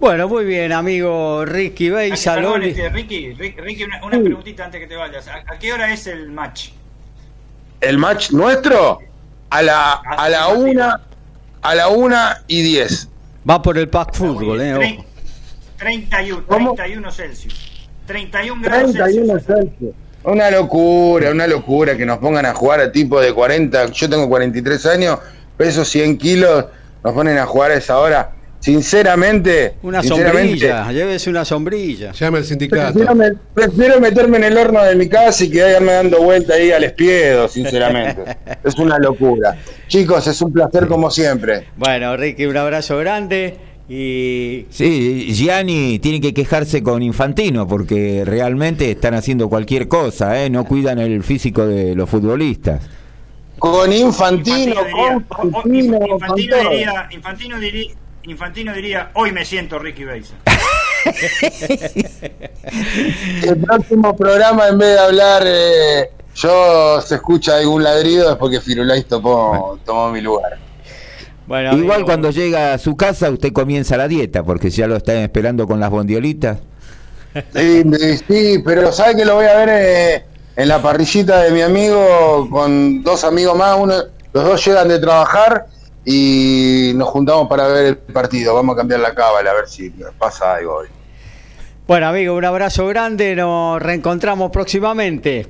Bueno, 0.00 0.28
muy 0.28 0.44
bien, 0.44 0.72
amigo 0.72 1.44
Ricky 1.44 1.90
Beisa. 1.90 2.34
Perdón, 2.34 2.60
Loli. 2.60 2.70
este, 2.70 2.88
Ricky, 2.88 3.32
Ricky, 3.34 3.60
Ricky, 3.60 3.84
una, 3.84 4.04
una 4.04 4.18
preguntita 4.18 4.64
antes 4.64 4.80
que 4.80 4.86
te 4.86 4.96
vayas. 4.96 5.28
¿A, 5.28 5.44
a 5.46 5.58
qué 5.58 5.72
hora 5.72 5.92
es 5.92 6.06
el 6.06 6.30
match? 6.30 6.70
El 7.86 7.98
match 7.98 8.30
nuestro 8.32 8.98
a 9.50 9.62
la, 9.62 9.92
a 9.92 10.28
la 10.28 10.48
una, 10.48 11.00
a 11.62 11.74
la 11.74 11.88
una 11.88 12.42
y 12.46 12.62
diez. 12.62 13.08
Va 13.48 13.60
por 13.62 13.76
el 13.78 13.88
pack 13.88 14.14
fútbol, 14.14 14.60
eh. 14.60 14.74
Trein- 14.74 14.98
ojo. 14.98 15.04
31, 15.78 16.44
¿Cómo? 16.46 16.74
31 16.74 17.10
Celsius. 17.12 17.88
31 18.06 18.62
grados 18.62 18.92
31 18.92 19.26
Celsius. 19.40 19.46
Celsius. 19.46 19.94
Una 20.24 20.50
locura, 20.50 21.30
una 21.30 21.46
locura 21.46 21.96
que 21.96 22.06
nos 22.06 22.18
pongan 22.18 22.46
a 22.46 22.54
jugar 22.54 22.80
a 22.80 22.90
tipo 22.90 23.20
de 23.20 23.32
40. 23.34 23.86
Yo 23.92 24.08
tengo 24.08 24.28
43 24.28 24.86
años, 24.86 25.18
peso 25.56 25.84
100 25.84 26.16
kilos, 26.16 26.64
nos 27.02 27.12
ponen 27.12 27.36
a 27.36 27.44
jugar 27.44 27.72
a 27.72 27.74
esa 27.74 27.98
hora. 27.98 28.30
Sinceramente, 28.64 29.74
Una 29.82 30.00
sinceramente, 30.00 30.68
sombrilla, 30.68 30.90
llévese 30.90 31.28
una 31.28 31.44
sombrilla. 31.44 32.12
Llame 32.12 32.38
al 32.38 32.44
sindicato. 32.46 32.94
Prefiero, 32.94 33.14
me- 33.14 33.32
prefiero 33.52 34.00
meterme 34.00 34.38
en 34.38 34.44
el 34.44 34.56
horno 34.56 34.82
de 34.82 34.96
mi 34.96 35.06
casa 35.06 35.44
y 35.44 35.50
quedarme 35.50 35.92
dando 35.92 36.22
vuelta 36.22 36.54
ahí 36.54 36.72
al 36.72 36.82
espiedo, 36.82 37.46
sinceramente. 37.46 38.22
es 38.64 38.74
una 38.78 38.98
locura. 38.98 39.58
Chicos, 39.86 40.26
es 40.28 40.40
un 40.40 40.50
placer 40.50 40.86
como 40.86 41.10
siempre. 41.10 41.66
Bueno, 41.76 42.16
Ricky, 42.16 42.46
un 42.46 42.56
abrazo 42.56 42.96
grande 42.96 43.54
y 43.86 44.64
Sí, 44.70 45.26
Gianni 45.34 45.98
tiene 45.98 46.22
que 46.22 46.32
quejarse 46.32 46.82
con 46.82 47.02
Infantino 47.02 47.68
porque 47.68 48.22
realmente 48.24 48.90
están 48.90 49.12
haciendo 49.12 49.50
cualquier 49.50 49.88
cosa, 49.88 50.42
¿eh? 50.42 50.48
no 50.48 50.64
cuidan 50.64 50.98
el 51.00 51.22
físico 51.22 51.66
de 51.66 51.94
los 51.94 52.08
futbolistas. 52.08 52.80
Con 53.58 53.92
Infantino, 53.92 54.74
con 55.28 55.74
Infantino, 55.74 55.98
con 55.98 56.08
Infantino 56.14 56.56
diría, 56.70 57.08
Infantino 57.10 57.60
diría, 57.60 57.92
Infantino 58.26 58.72
diría, 58.72 59.10
hoy 59.14 59.32
me 59.32 59.44
siento 59.44 59.78
Ricky 59.78 60.04
Beisa. 60.04 60.34
El 63.42 63.56
próximo 63.58 64.16
programa, 64.16 64.68
en 64.68 64.78
vez 64.78 64.94
de 64.94 64.98
hablar, 64.98 65.42
eh, 65.44 66.10
yo 66.34 67.00
se 67.02 67.16
escucha 67.16 67.58
algún 67.58 67.82
ladrido, 67.82 68.30
es 68.32 68.36
porque 68.36 68.60
Firulais 68.60 69.06
tomó, 69.06 69.78
tomó 69.84 70.10
mi 70.10 70.22
lugar. 70.22 70.58
bueno, 71.46 71.76
Igual 71.76 71.96
amigo, 71.96 72.06
cuando 72.06 72.30
llega 72.30 72.72
a 72.72 72.78
su 72.78 72.96
casa 72.96 73.30
usted 73.30 73.52
comienza 73.52 73.98
la 73.98 74.08
dieta 74.08 74.42
porque 74.42 74.70
ya 74.70 74.86
lo 74.86 74.96
están 74.96 75.16
esperando 75.18 75.66
con 75.66 75.78
las 75.80 75.90
bondiolitas. 75.90 76.58
Sí, 77.52 77.82
sí, 78.28 78.62
pero 78.64 78.92
¿sabe 78.92 79.16
que 79.16 79.24
lo 79.24 79.34
voy 79.34 79.46
a 79.46 79.56
ver 79.56 79.68
eh, 79.68 80.24
en 80.54 80.68
la 80.68 80.80
parrillita 80.80 81.42
de 81.42 81.50
mi 81.50 81.62
amigo 81.62 82.48
con 82.48 83.02
dos 83.02 83.24
amigos 83.24 83.58
más? 83.58 83.76
Uno, 83.76 83.94
los 84.32 84.44
dos 84.44 84.64
llegan 84.64 84.86
de 84.86 85.00
trabajar 85.00 85.66
y 86.04 86.92
nos 86.94 87.08
juntamos 87.08 87.48
para 87.48 87.66
ver 87.68 87.86
el 87.86 87.96
partido. 87.96 88.54
Vamos 88.54 88.74
a 88.74 88.78
cambiar 88.78 89.00
la 89.00 89.14
cábala 89.14 89.50
a 89.50 89.54
ver 89.54 89.68
si 89.68 89.90
pasa 90.18 90.54
algo 90.54 90.76
hoy. 90.76 90.88
Bueno, 91.86 92.08
amigo, 92.08 92.34
un 92.34 92.44
abrazo 92.44 92.86
grande, 92.86 93.36
nos 93.36 93.80
reencontramos 93.80 94.50
próximamente. 94.50 95.46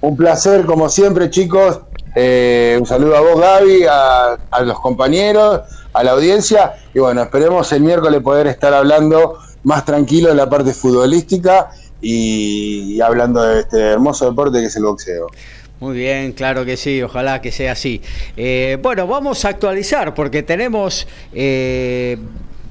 Un 0.00 0.16
placer, 0.16 0.64
como 0.66 0.88
siempre, 0.88 1.30
chicos. 1.30 1.80
Eh, 2.14 2.76
un 2.78 2.86
saludo 2.86 3.16
a 3.16 3.20
vos, 3.20 3.40
Gaby, 3.40 3.84
a, 3.84 4.38
a 4.50 4.60
los 4.62 4.78
compañeros, 4.80 5.62
a 5.92 6.04
la 6.04 6.12
audiencia. 6.12 6.74
Y 6.94 6.98
bueno, 6.98 7.22
esperemos 7.22 7.72
el 7.72 7.82
miércoles 7.82 8.20
poder 8.22 8.46
estar 8.46 8.74
hablando 8.74 9.38
más 9.64 9.84
tranquilo 9.84 10.28
de 10.28 10.34
la 10.34 10.48
parte 10.48 10.72
futbolística 10.72 11.70
y, 12.00 12.94
y 12.96 13.00
hablando 13.00 13.42
de 13.42 13.60
este 13.60 13.80
hermoso 13.80 14.28
deporte 14.28 14.60
que 14.60 14.66
es 14.66 14.76
el 14.76 14.84
boxeo. 14.84 15.26
Muy 15.80 15.96
bien, 15.96 16.32
claro 16.32 16.64
que 16.64 16.76
sí, 16.76 17.00
ojalá 17.02 17.40
que 17.40 17.52
sea 17.52 17.72
así. 17.72 18.02
Eh, 18.36 18.78
bueno, 18.82 19.06
vamos 19.06 19.44
a 19.44 19.50
actualizar 19.50 20.12
porque 20.12 20.42
tenemos 20.42 21.06
eh, 21.32 22.18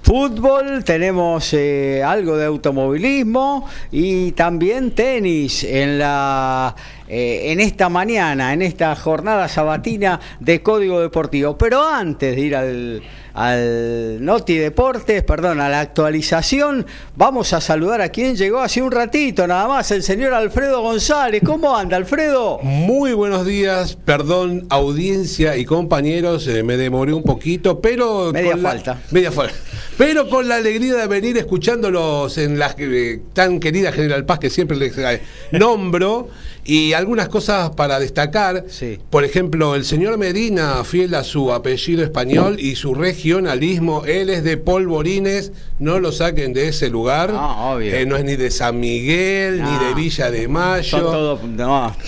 fútbol, 0.08 0.84
tenemos 0.84 1.54
eh, 1.54 2.04
algo 2.04 2.36
de 2.36 2.46
automovilismo 2.46 3.68
y 3.92 4.32
también 4.34 4.92
tenis 4.92 5.64
en 5.64 6.00
la 6.00 6.76
eh, 7.10 7.54
en 7.54 7.62
esta 7.62 7.88
mañana, 7.88 8.52
en 8.52 8.62
esta 8.62 8.94
jornada 8.96 9.48
sabatina 9.48 10.20
de 10.42 10.62
Código 10.62 11.00
Deportivo. 11.00 11.58
Pero 11.58 11.88
antes 11.88 12.36
de 12.36 12.42
ir 12.42 12.56
al, 12.56 13.02
al 13.38 14.18
Noti 14.26 14.58
Deportes, 14.58 15.22
perdón, 15.22 15.62
a 15.62 15.70
la 15.70 15.80
actualización, 15.80 16.88
vamos 17.16 17.54
a 17.54 17.62
saludar 17.62 18.02
a 18.02 18.10
quien 18.10 18.36
llegó 18.36 18.60
hace 18.62 18.82
un 18.82 18.92
ratito 18.92 19.46
nada 19.46 19.68
más, 19.68 19.92
el 19.92 20.02
señor 20.02 20.34
Alfredo 20.34 20.82
González. 20.82 21.44
¿Cómo 21.46 21.78
anda, 21.78 21.98
Alfredo? 21.98 22.58
Muy 22.64 23.14
buenos 23.14 23.46
días, 23.46 23.96
perdón, 23.96 24.66
audiencia 24.72 25.56
y 25.56 25.66
compañeros, 25.66 26.48
eh, 26.48 26.64
me 26.64 26.78
demoré 26.78 27.14
un 27.14 27.22
poquito, 27.22 27.80
pero... 27.80 28.34
Media 28.34 28.56
la- 28.56 28.70
falta. 28.70 29.02
media 29.12 29.32
falta. 29.32 29.54
Pero 30.00 30.30
con 30.30 30.48
la 30.48 30.56
alegría 30.56 30.96
de 30.96 31.06
venir 31.08 31.38
escuchándolos 31.38 32.40
en 32.40 32.58
la 32.58 32.74
eh, 32.80 33.20
tan 33.34 33.60
querida 33.60 33.92
General 33.92 34.26
Paz 34.26 34.40
que 34.40 34.50
siempre 34.50 34.78
les 34.78 34.98
eh, 34.98 35.22
nombro 35.52 36.30
y 36.64 36.94
algunas 36.94 37.30
cosas 37.30 37.70
para 37.72 38.00
destacar. 38.00 38.66
Sí. 38.68 39.00
Por 39.10 39.24
ejemplo, 39.24 39.74
el 39.76 39.86
señor 39.86 40.18
Medina, 40.18 40.84
fiel 40.84 41.16
a 41.16 41.24
su 41.24 41.52
apellido 41.54 42.04
español 42.04 42.58
y 42.60 42.76
su 42.76 42.94
regionalismo, 43.32 44.06
él 44.06 44.30
es 44.30 44.44
de 44.46 44.56
Polvorines, 44.56 45.52
no 45.80 46.00
lo 46.00 46.12
saquen 46.14 46.54
de 46.54 46.70
ese 46.70 46.90
lugar. 46.90 47.32
Ah, 47.34 47.72
obvio. 47.74 47.94
Eh, 47.94 48.06
no 48.06 48.16
es 48.16 48.24
ni 48.24 48.38
de 48.38 48.50
San 48.50 48.80
Miguel, 48.80 49.62
ni 49.62 49.70
No. 49.70 49.84
de 49.84 49.94
Villa 49.96 50.32
de 50.32 50.48
Mayo. 50.48 50.84
Son 50.84 51.02
todos. 51.02 51.44
No. 51.44 51.96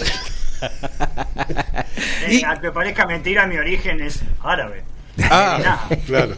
Eh, 2.27 2.41
aunque 2.45 2.71
parezca 2.71 3.05
mentira, 3.07 3.47
mi 3.47 3.57
origen 3.57 4.01
es 4.01 4.19
árabe. 4.43 4.83
Ah, 5.31 5.89
claro. 6.05 6.35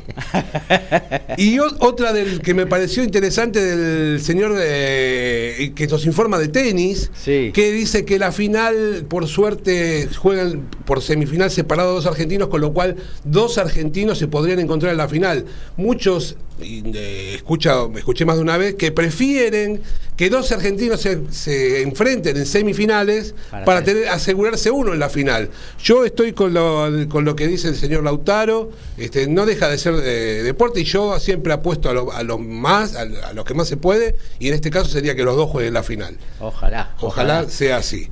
Y 1.37 1.59
o- 1.59 1.65
otra 1.79 2.13
del 2.13 2.41
que 2.41 2.53
me 2.53 2.65
pareció 2.65 3.03
interesante 3.03 3.59
del 3.63 4.21
señor 4.21 4.53
de- 4.55 5.71
que 5.75 5.87
nos 5.87 6.05
informa 6.05 6.37
de 6.39 6.47
tenis, 6.47 7.11
Sí. 7.13 7.51
que 7.53 7.71
dice 7.71 8.05
que 8.05 8.19
la 8.19 8.31
final, 8.31 9.05
por 9.07 9.27
suerte, 9.27 10.07
juegan 10.17 10.67
por 10.85 11.01
semifinal 11.01 11.49
separados 11.51 12.03
dos 12.03 12.05
argentinos, 12.11 12.49
con 12.49 12.61
lo 12.61 12.73
cual 12.73 12.95
dos 13.23 13.57
argentinos 13.57 14.17
se 14.17 14.27
podrían 14.27 14.59
encontrar 14.59 14.91
en 14.91 14.97
la 14.97 15.07
final. 15.07 15.45
Muchos, 15.77 16.35
y, 16.63 16.83
eh, 16.95 17.33
escucha, 17.35 17.75
escuché 17.95 18.25
más 18.25 18.37
de 18.37 18.41
una 18.41 18.57
vez, 18.57 18.75
que 18.75 18.91
prefieren 18.91 19.81
que 20.17 20.29
dos 20.29 20.51
argentinos 20.51 21.01
se, 21.01 21.19
se 21.31 21.81
enfrenten 21.81 22.37
en 22.37 22.45
semifinales 22.45 23.33
Para 23.49 23.65
para, 23.65 23.83
tener- 23.83 24.03
tener, 24.03 24.13
asegurarse 24.15 24.69
uno 24.71 24.93
en 24.93 24.99
la 24.99 25.09
final. 25.09 25.49
Yo 25.83 26.05
estoy 26.05 26.33
con 26.33 26.53
lo, 26.53 26.87
con 27.09 27.25
lo 27.25 27.35
que 27.35 27.47
dice 27.47 27.69
el 27.69 27.75
señor 27.75 28.03
Lautaro, 28.03 28.71
este, 28.97 29.27
no 29.27 29.45
deja 29.45 29.67
de 29.69 29.77
ser 29.77 29.95
eh, 30.03 30.41
deporte 30.43 30.81
y 30.81 30.83
yo 30.83 31.19
siempre 31.19 31.53
apuesto 31.53 31.89
a 31.89 31.93
lo, 31.93 32.11
a 32.11 32.23
lo 32.23 32.37
más, 32.37 32.95
a, 32.95 33.01
a 33.01 33.33
lo 33.33 33.43
que 33.43 33.53
más 33.53 33.67
se 33.67 33.77
puede, 33.77 34.15
y 34.39 34.47
en 34.49 34.53
este 34.53 34.69
caso 34.69 34.89
sería 34.89 35.15
que 35.15 35.23
los 35.23 35.35
dos 35.35 35.49
jueguen 35.49 35.73
la 35.73 35.83
final. 35.83 36.17
Ojalá. 36.39 36.95
Ojalá 37.01 37.49
sea 37.49 37.77
así. 37.77 38.07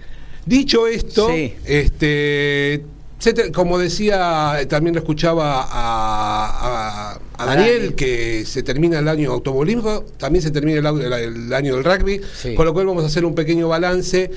Dicho 0.46 0.88
esto, 0.88 1.28
Sí. 1.30 1.54
este 1.66 2.84
como 3.54 3.78
decía, 3.78 4.58
también 4.70 4.96
lo 4.96 5.00
escuchaba 5.02 5.64
a, 5.64 7.14
a- 7.16 7.20
a 7.38 7.46
Daniel, 7.46 7.96
que 7.96 8.46
se 8.46 8.64
termina 8.64 9.00
el 9.00 9.08
año 9.08 9.32
automovilismo, 9.32 10.04
también 10.18 10.42
se 10.44 10.52
termina 10.52 10.80
el, 10.80 11.02
el- 11.02 11.14
el 11.48 11.54
año 11.54 11.76
del 11.76 11.84
rugby, 11.84 12.22
Sí. 12.38 12.56
con 12.56 12.66
lo 12.66 12.74
cual 12.74 12.86
vamos 12.88 13.04
a 13.04 13.08
hacer 13.08 13.26
un 13.26 13.36
pequeño 13.36 13.68
balance. 13.68 14.32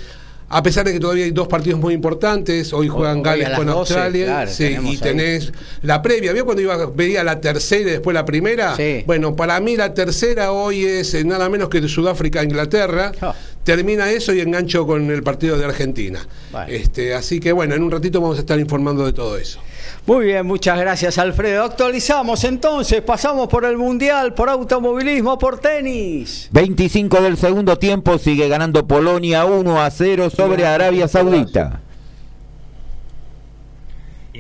A 0.55 0.63
pesar 0.63 0.85
de 0.85 0.93
que 0.93 1.01
todavía 1.01 1.25
hay 1.25 1.31
dos 1.31 1.49
partidos 1.49 1.81
muy 1.81 1.95
importantes, 1.95 2.75
hoy 2.75 2.87
juegan 2.87 3.19
hoy 3.19 3.23
Gales 3.23 3.49
a 3.49 3.57
con 3.57 3.67
12, 3.67 3.79
Australia, 3.79 4.27
claro, 4.27 4.51
sí, 4.51 4.65
y 4.65 4.87
ahí. 4.91 4.99
tenés 4.99 5.51
la 5.81 6.03
previa. 6.03 6.35
¿Vio 6.35 6.45
cuando 6.45 6.61
iba, 6.61 6.77
veía 6.95 7.25
la 7.25 7.41
tercera 7.41 7.81
y 7.81 7.93
después 7.93 8.13
la 8.13 8.27
primera? 8.27 8.77
Sí. 8.77 9.03
Bueno, 9.07 9.35
para 9.35 9.59
mí 9.61 9.77
la 9.79 9.95
tercera 9.95 10.53
hoy 10.53 10.85
es 10.85 11.15
eh, 11.15 11.25
nada 11.25 11.49
menos 11.49 11.71
que 11.71 11.81
de 11.81 11.89
Sudáfrica-Inglaterra. 11.89 13.13
Ah. 13.23 13.35
Termina 13.65 14.11
eso 14.11 14.33
y 14.33 14.41
engancho 14.41 14.87
con 14.87 15.11
el 15.11 15.23
partido 15.23 15.57
de 15.57 15.65
Argentina. 15.65 16.27
Este, 16.67 17.15
así 17.15 17.39
que 17.39 17.53
bueno, 17.53 17.75
en 17.75 17.83
un 17.83 17.91
ratito 17.91 18.21
vamos 18.21 18.39
a 18.39 18.41
estar 18.41 18.59
informando 18.59 19.07
de 19.07 19.13
todo 19.13 19.37
eso. 19.39 19.61
Muy 20.05 20.27
bien, 20.27 20.45
muchas 20.47 20.79
gracias, 20.79 21.17
Alfredo. 21.19 21.63
Actualizamos 21.65 22.43
entonces, 22.43 23.03
pasamos 23.03 23.47
por 23.47 23.65
el 23.65 23.77
Mundial, 23.77 24.35
por 24.35 24.49
automovilismo, 24.49 25.39
por 25.39 25.61
tenis. 25.61 26.49
25 26.51 27.23
del 27.23 27.37
segundo 27.37 27.79
tiempo 27.79 28.19
sigue 28.19 28.49
ganando 28.49 28.87
Polonia 28.87 29.45
1 29.45 29.81
a 29.81 29.91
0 29.91 30.31
sobre 30.31 30.67
Arabia 30.67 31.07
Saudita. 31.07 31.81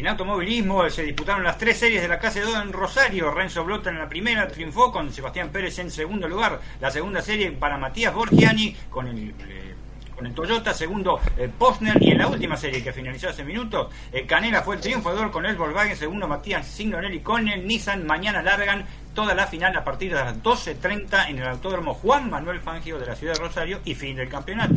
En 0.02 0.08
automovilismo 0.08 0.90
se 0.90 1.04
disputaron 1.04 1.44
las 1.44 1.56
tres 1.58 1.78
series 1.78 2.02
de 2.02 2.08
la 2.08 2.18
clase 2.18 2.40
2 2.40 2.56
en 2.56 2.72
Rosario. 2.72 3.30
Renzo 3.30 3.62
Blota 3.62 3.88
en 3.88 4.00
la 4.00 4.08
primera 4.08 4.48
triunfó 4.48 4.90
con 4.90 5.12
Sebastián 5.12 5.50
Pérez 5.50 5.78
en 5.78 5.92
segundo 5.92 6.26
lugar. 6.26 6.60
La 6.80 6.90
segunda 6.90 7.22
serie 7.22 7.52
para 7.52 7.78
Matías 7.78 8.12
Borgiani 8.12 8.74
con 8.90 9.06
el, 9.06 9.30
eh, 9.30 9.74
con 10.16 10.26
el 10.26 10.34
Toyota, 10.34 10.74
segundo 10.74 11.20
eh, 11.38 11.48
Posner 11.56 12.02
y 12.02 12.10
en 12.10 12.18
la 12.18 12.26
última 12.26 12.56
serie 12.56 12.82
que 12.82 12.92
finalizó 12.92 13.28
hace 13.28 13.44
minutos, 13.44 13.92
eh, 14.12 14.26
Canela 14.26 14.62
fue 14.62 14.74
el 14.74 14.80
triunfador 14.80 15.30
con 15.30 15.46
el 15.46 15.54
Volkswagen, 15.54 15.96
segundo 15.96 16.26
Matías 16.26 16.66
Signorelli 16.66 17.20
con 17.20 17.46
el 17.46 17.64
Nissan, 17.64 18.04
mañana 18.04 18.42
largan 18.42 18.84
toda 19.14 19.36
la 19.36 19.46
final 19.46 19.76
a 19.76 19.84
partir 19.84 20.10
de 20.10 20.18
las 20.18 20.42
12.30 20.42 21.28
en 21.28 21.38
el 21.38 21.46
Autódromo 21.46 21.94
Juan 21.94 22.28
Manuel 22.28 22.58
Fangio 22.58 22.98
de 22.98 23.06
la 23.06 23.14
ciudad 23.14 23.34
de 23.34 23.38
Rosario 23.38 23.78
y 23.84 23.94
fin 23.94 24.16
del 24.16 24.28
campeonato. 24.28 24.74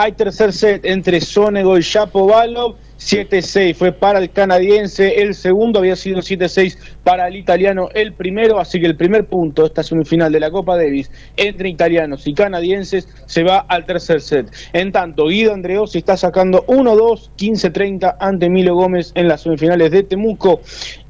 Hay 0.00 0.12
tercer 0.12 0.52
set 0.52 0.84
entre 0.84 1.20
Sonego 1.20 1.76
y 1.76 1.80
Shapovalov. 1.80 2.76
7-6 3.00 3.74
fue 3.74 3.92
para 3.92 4.18
el 4.18 4.30
canadiense, 4.30 5.22
el 5.22 5.34
segundo 5.34 5.78
había 5.78 5.94
sido 5.94 6.18
7-6 6.18 6.76
para 7.04 7.28
el 7.28 7.36
italiano, 7.36 7.88
el 7.94 8.12
primero, 8.12 8.58
así 8.58 8.80
que 8.80 8.86
el 8.86 8.96
primer 8.96 9.26
punto 9.26 9.62
de 9.62 9.68
esta 9.68 9.84
semifinal 9.84 10.32
de 10.32 10.40
la 10.40 10.50
Copa 10.50 10.76
Davis 10.76 11.08
entre 11.36 11.68
italianos 11.68 12.26
y 12.26 12.34
canadienses 12.34 13.08
se 13.26 13.44
va 13.44 13.58
al 13.58 13.86
tercer 13.86 14.20
set. 14.20 14.52
En 14.72 14.90
tanto, 14.90 15.28
Guido 15.28 15.54
Andreossi 15.54 15.98
está 15.98 16.16
sacando 16.16 16.66
1-2, 16.66 17.30
15-30 17.38 18.16
ante 18.18 18.48
Milo 18.48 18.74
Gómez 18.74 19.12
en 19.14 19.28
las 19.28 19.42
semifinales 19.42 19.92
de 19.92 20.02
Temuco 20.02 20.60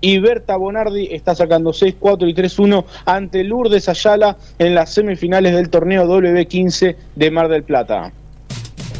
y 0.02 0.18
Berta 0.18 0.56
Bonardi 0.56 1.08
está 1.10 1.34
sacando 1.34 1.72
6-4 1.72 2.28
y 2.28 2.34
3-1 2.34 2.84
ante 3.06 3.44
Lourdes 3.44 3.88
Ayala 3.88 4.36
en 4.58 4.74
las 4.74 4.92
semifinales 4.92 5.54
del 5.54 5.70
torneo 5.70 6.06
W15 6.06 6.96
de 7.16 7.30
Mar 7.30 7.48
del 7.48 7.62
Plata. 7.62 8.12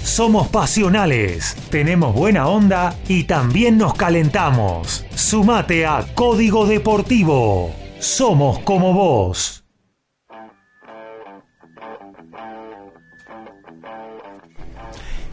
Somos 0.03 0.49
pasionales, 0.49 1.57
tenemos 1.71 2.15
buena 2.15 2.49
onda 2.49 2.95
y 3.09 3.25
también 3.25 3.79
nos 3.79 3.95
calentamos. 3.95 5.05
Sumate 5.15 5.87
a 5.87 6.05
Código 6.15 6.67
Deportivo. 6.67 7.73
Somos 7.99 8.59
como 8.61 8.93
vos. 8.93 9.65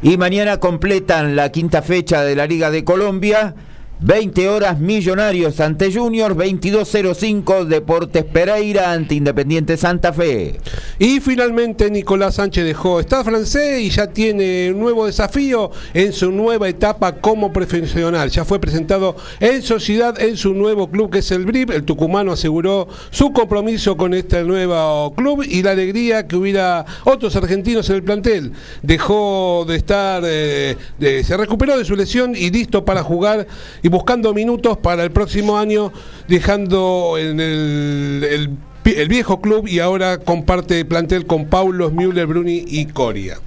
Y 0.01 0.17
mañana 0.17 0.59
completan 0.59 1.35
la 1.35 1.51
quinta 1.51 1.81
fecha 1.81 2.21
de 2.23 2.35
la 2.35 2.45
Liga 2.45 2.69
de 2.69 2.83
Colombia 2.83 3.55
20 4.01 4.49
horas 4.49 4.79
Millonarios 4.79 5.59
ante 5.59 5.91
Junior, 5.91 6.35
22.05 6.35 7.65
Deportes 7.65 8.25
Pereira 8.25 8.91
ante 8.91 9.15
Independiente 9.15 9.77
Santa 9.77 10.11
Fe. 10.11 10.59
Y 10.99 11.21
finalmente 11.21 11.89
Nicolás 11.89 12.35
Sánchez 12.35 12.65
dejó 12.65 12.99
Estado 12.99 13.23
francés 13.23 13.81
y 13.81 13.89
ya 13.89 14.07
tiene 14.07 14.71
un 14.71 14.79
nuevo 14.79 15.05
desafío 15.05 15.71
en 15.93 16.11
su 16.11 16.31
nueva 16.31 16.67
etapa 16.67 17.13
como 17.13 17.53
profesional. 17.53 18.29
Ya 18.29 18.43
fue 18.43 18.59
presentado 18.59 19.15
en 19.39 19.61
sociedad 19.61 20.19
en 20.21 20.35
su 20.35 20.53
nuevo 20.53 20.89
club 20.89 21.11
que 21.11 21.19
es 21.19 21.31
el 21.31 21.45
BRIP. 21.45 21.71
El 21.71 21.83
tucumano 21.83 22.33
aseguró 22.33 22.87
su 23.11 23.31
compromiso 23.31 23.95
con 23.95 24.13
este 24.13 24.43
nuevo 24.43 25.13
club 25.15 25.43
y 25.43 25.63
la 25.63 25.71
alegría 25.71 26.27
que 26.27 26.35
hubiera 26.35 26.85
otros 27.05 27.35
argentinos 27.35 27.89
en 27.89 27.95
el 27.95 28.03
plantel. 28.03 28.51
Dejó 28.81 29.65
de 29.67 29.75
estar, 29.77 30.21
eh, 30.25 30.75
se 30.99 31.37
recuperó 31.37 31.77
de 31.77 31.85
su 31.85 31.95
lesión 31.95 32.35
y 32.35 32.51
listo 32.51 32.83
para 32.83 33.01
jugar 33.01 33.47
y 33.85 33.87
buscando 33.87 34.33
minutos 34.33 34.79
para 34.79 35.03
el 35.03 35.11
próximo 35.11 35.59
año, 35.59 35.93
dejando 36.27 37.19
en 37.19 37.39
el, 37.39 38.57
el, 38.83 39.07
viejo 39.07 39.41
club 39.41 39.67
y 39.67 39.77
ahora 39.77 40.17
comparte 40.17 40.83
plantel 40.85 41.27
con 41.27 41.45
Paulo, 41.45 41.91
Müller, 41.91 42.25
Bruni 42.25 42.63
y 42.65 42.87
Coria. 42.87 43.37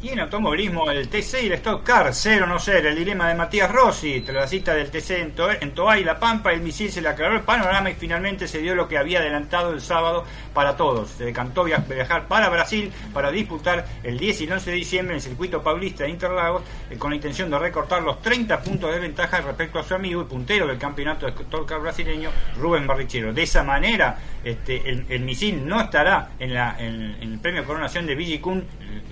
Y 0.00 0.10
en 0.10 0.20
automovilismo, 0.20 0.88
el 0.92 1.08
TC 1.08 1.42
y 1.42 1.46
el 1.46 1.54
Stock 1.54 1.82
Car, 1.82 2.14
cero 2.14 2.46
no 2.46 2.60
ser, 2.60 2.86
el 2.86 2.94
dilema 2.94 3.28
de 3.28 3.34
Matías 3.34 3.68
Rossi, 3.68 4.20
tras 4.20 4.36
la 4.36 4.46
cita 4.46 4.72
del 4.72 4.92
TC 4.92 5.10
en, 5.10 5.32
to 5.74 5.92
La 5.92 6.20
Pampa, 6.20 6.52
el 6.52 6.60
misil 6.60 6.92
se 6.92 7.00
le 7.00 7.08
aclaró 7.08 7.34
el 7.34 7.42
panorama 7.42 7.90
y 7.90 7.94
finalmente 7.94 8.46
se 8.46 8.60
dio 8.60 8.76
lo 8.76 8.86
que 8.86 8.96
había 8.96 9.18
adelantado 9.18 9.72
el 9.72 9.80
sábado 9.80 10.24
para 10.54 10.76
todos. 10.76 11.10
Se 11.10 11.24
decantó 11.24 11.64
viajar 11.64 12.28
para 12.28 12.48
Brasil 12.48 12.92
para 13.12 13.32
disputar 13.32 13.86
el 14.04 14.20
10 14.20 14.42
y 14.42 14.44
el 14.44 14.52
11 14.52 14.70
de 14.70 14.76
diciembre 14.76 15.14
en 15.14 15.16
el 15.16 15.22
circuito 15.22 15.64
paulista 15.64 16.04
de 16.04 16.10
Interlagos 16.10 16.62
eh, 16.90 16.96
con 16.96 17.10
la 17.10 17.16
intención 17.16 17.50
de 17.50 17.58
recortar 17.58 18.00
los 18.00 18.22
30 18.22 18.62
puntos 18.62 18.92
de 18.92 19.00
ventaja 19.00 19.40
respecto 19.40 19.80
a 19.80 19.82
su 19.82 19.96
amigo 19.96 20.22
y 20.22 20.26
puntero 20.26 20.68
del 20.68 20.78
campeonato 20.78 21.26
de 21.26 21.32
Stock 21.32 21.82
brasileño, 21.82 22.30
Rubén 22.56 22.86
Barrichero. 22.86 23.32
De 23.32 23.42
esa 23.42 23.64
manera, 23.64 24.16
este, 24.44 24.88
el, 24.88 25.20
misil 25.20 25.66
no 25.66 25.80
estará 25.80 26.30
en, 26.38 26.54
la, 26.54 26.76
en, 26.78 27.16
el 27.20 27.38
premio 27.38 27.64
Coronación 27.64 28.06
de 28.06 28.14
Villicún 28.14 28.64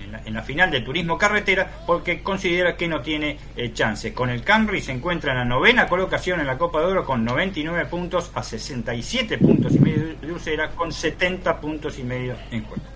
en 0.05 0.13
la, 0.13 0.23
en 0.25 0.35
la 0.35 0.43
final 0.43 0.71
de 0.71 0.81
turismo 0.81 1.19
carretera 1.19 1.71
porque 1.87 2.23
considera 2.23 2.77
que 2.77 2.89
no 2.89 3.01
tiene 3.01 3.39
eh, 3.57 3.73
chance. 3.73 4.13
Con 4.13 4.31
el 4.31 4.43
Camry 4.43 4.81
se 4.81 4.93
encuentra 4.93 5.33
en 5.33 5.39
la 5.39 5.45
novena 5.45 5.89
colocación 5.89 6.41
en 6.41 6.47
la 6.47 6.59
Copa 6.59 6.81
de 6.81 6.87
Oro 6.87 7.05
con 7.05 7.25
99 7.25 7.87
puntos 7.87 8.31
a 8.35 8.43
67 8.43 9.39
puntos 9.39 9.75
y 9.75 9.79
medio 9.81 10.15
de 10.15 10.33
Usera 10.33 10.71
con 10.71 10.93
70 10.93 11.61
puntos 11.61 11.99
y 11.99 12.03
medio 12.03 12.37
en 12.51 12.65
juego. 12.65 12.96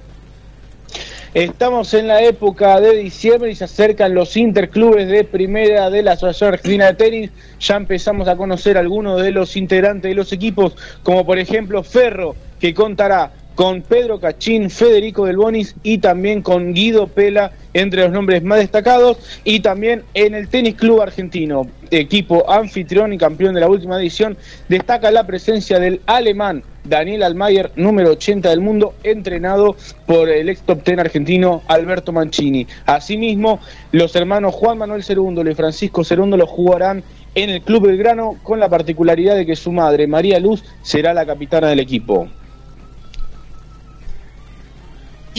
Estamos 1.32 1.94
en 1.94 2.08
la 2.08 2.22
época 2.22 2.80
de 2.80 2.96
diciembre 2.96 3.52
y 3.52 3.54
se 3.54 3.62
acercan 3.62 4.14
los 4.14 4.36
interclubes 4.36 5.06
de 5.06 5.22
primera 5.22 5.88
de 5.88 6.02
la 6.02 6.12
Asociación 6.12 6.54
Argentina 6.54 6.86
de 6.86 6.94
Tenis. 6.94 7.30
Ya 7.60 7.76
empezamos 7.76 8.26
a 8.26 8.36
conocer 8.36 8.76
algunos 8.76 9.22
de 9.22 9.30
los 9.30 9.56
integrantes 9.56 10.08
de 10.10 10.16
los 10.16 10.32
equipos, 10.32 10.74
como 11.04 11.24
por 11.24 11.38
ejemplo 11.38 11.84
Ferro, 11.84 12.34
que 12.58 12.74
contará 12.74 13.30
con 13.54 13.82
Pedro 13.82 14.20
Cachín, 14.20 14.70
Federico 14.70 15.26
Del 15.26 15.36
Bonis 15.36 15.74
y 15.82 15.98
también 15.98 16.42
con 16.42 16.72
Guido 16.72 17.06
Pela 17.08 17.52
entre 17.74 18.02
los 18.02 18.12
nombres 18.12 18.42
más 18.42 18.58
destacados 18.58 19.18
y 19.44 19.60
también 19.60 20.02
en 20.14 20.34
el 20.34 20.48
Tenis 20.48 20.74
Club 20.74 21.02
Argentino, 21.02 21.66
equipo 21.90 22.50
anfitrión 22.50 23.12
y 23.12 23.18
campeón 23.18 23.54
de 23.54 23.60
la 23.60 23.68
última 23.68 23.98
edición, 24.00 24.36
destaca 24.68 25.10
la 25.10 25.26
presencia 25.26 25.78
del 25.78 26.00
alemán 26.06 26.62
Daniel 26.84 27.22
Almayer, 27.22 27.70
número 27.76 28.12
80 28.12 28.48
del 28.48 28.60
mundo, 28.60 28.94
entrenado 29.02 29.76
por 30.06 30.28
el 30.28 30.48
ex 30.48 30.62
top 30.62 30.82
ten 30.82 30.98
argentino 30.98 31.62
Alberto 31.68 32.12
Mancini. 32.12 32.66
Asimismo, 32.86 33.60
los 33.92 34.16
hermanos 34.16 34.54
Juan 34.54 34.78
Manuel 34.78 35.04
Cerúndolo 35.04 35.50
y 35.50 35.54
Francisco 35.54 36.04
Cerúndolo 36.04 36.46
jugarán 36.46 37.04
en 37.34 37.50
el 37.50 37.62
Club 37.62 37.86
Belgrano 37.86 38.36
con 38.42 38.58
la 38.58 38.68
particularidad 38.68 39.36
de 39.36 39.46
que 39.46 39.56
su 39.56 39.72
madre, 39.72 40.06
María 40.06 40.40
Luz, 40.40 40.64
será 40.82 41.14
la 41.14 41.26
capitana 41.26 41.68
del 41.68 41.80
equipo. 41.80 42.28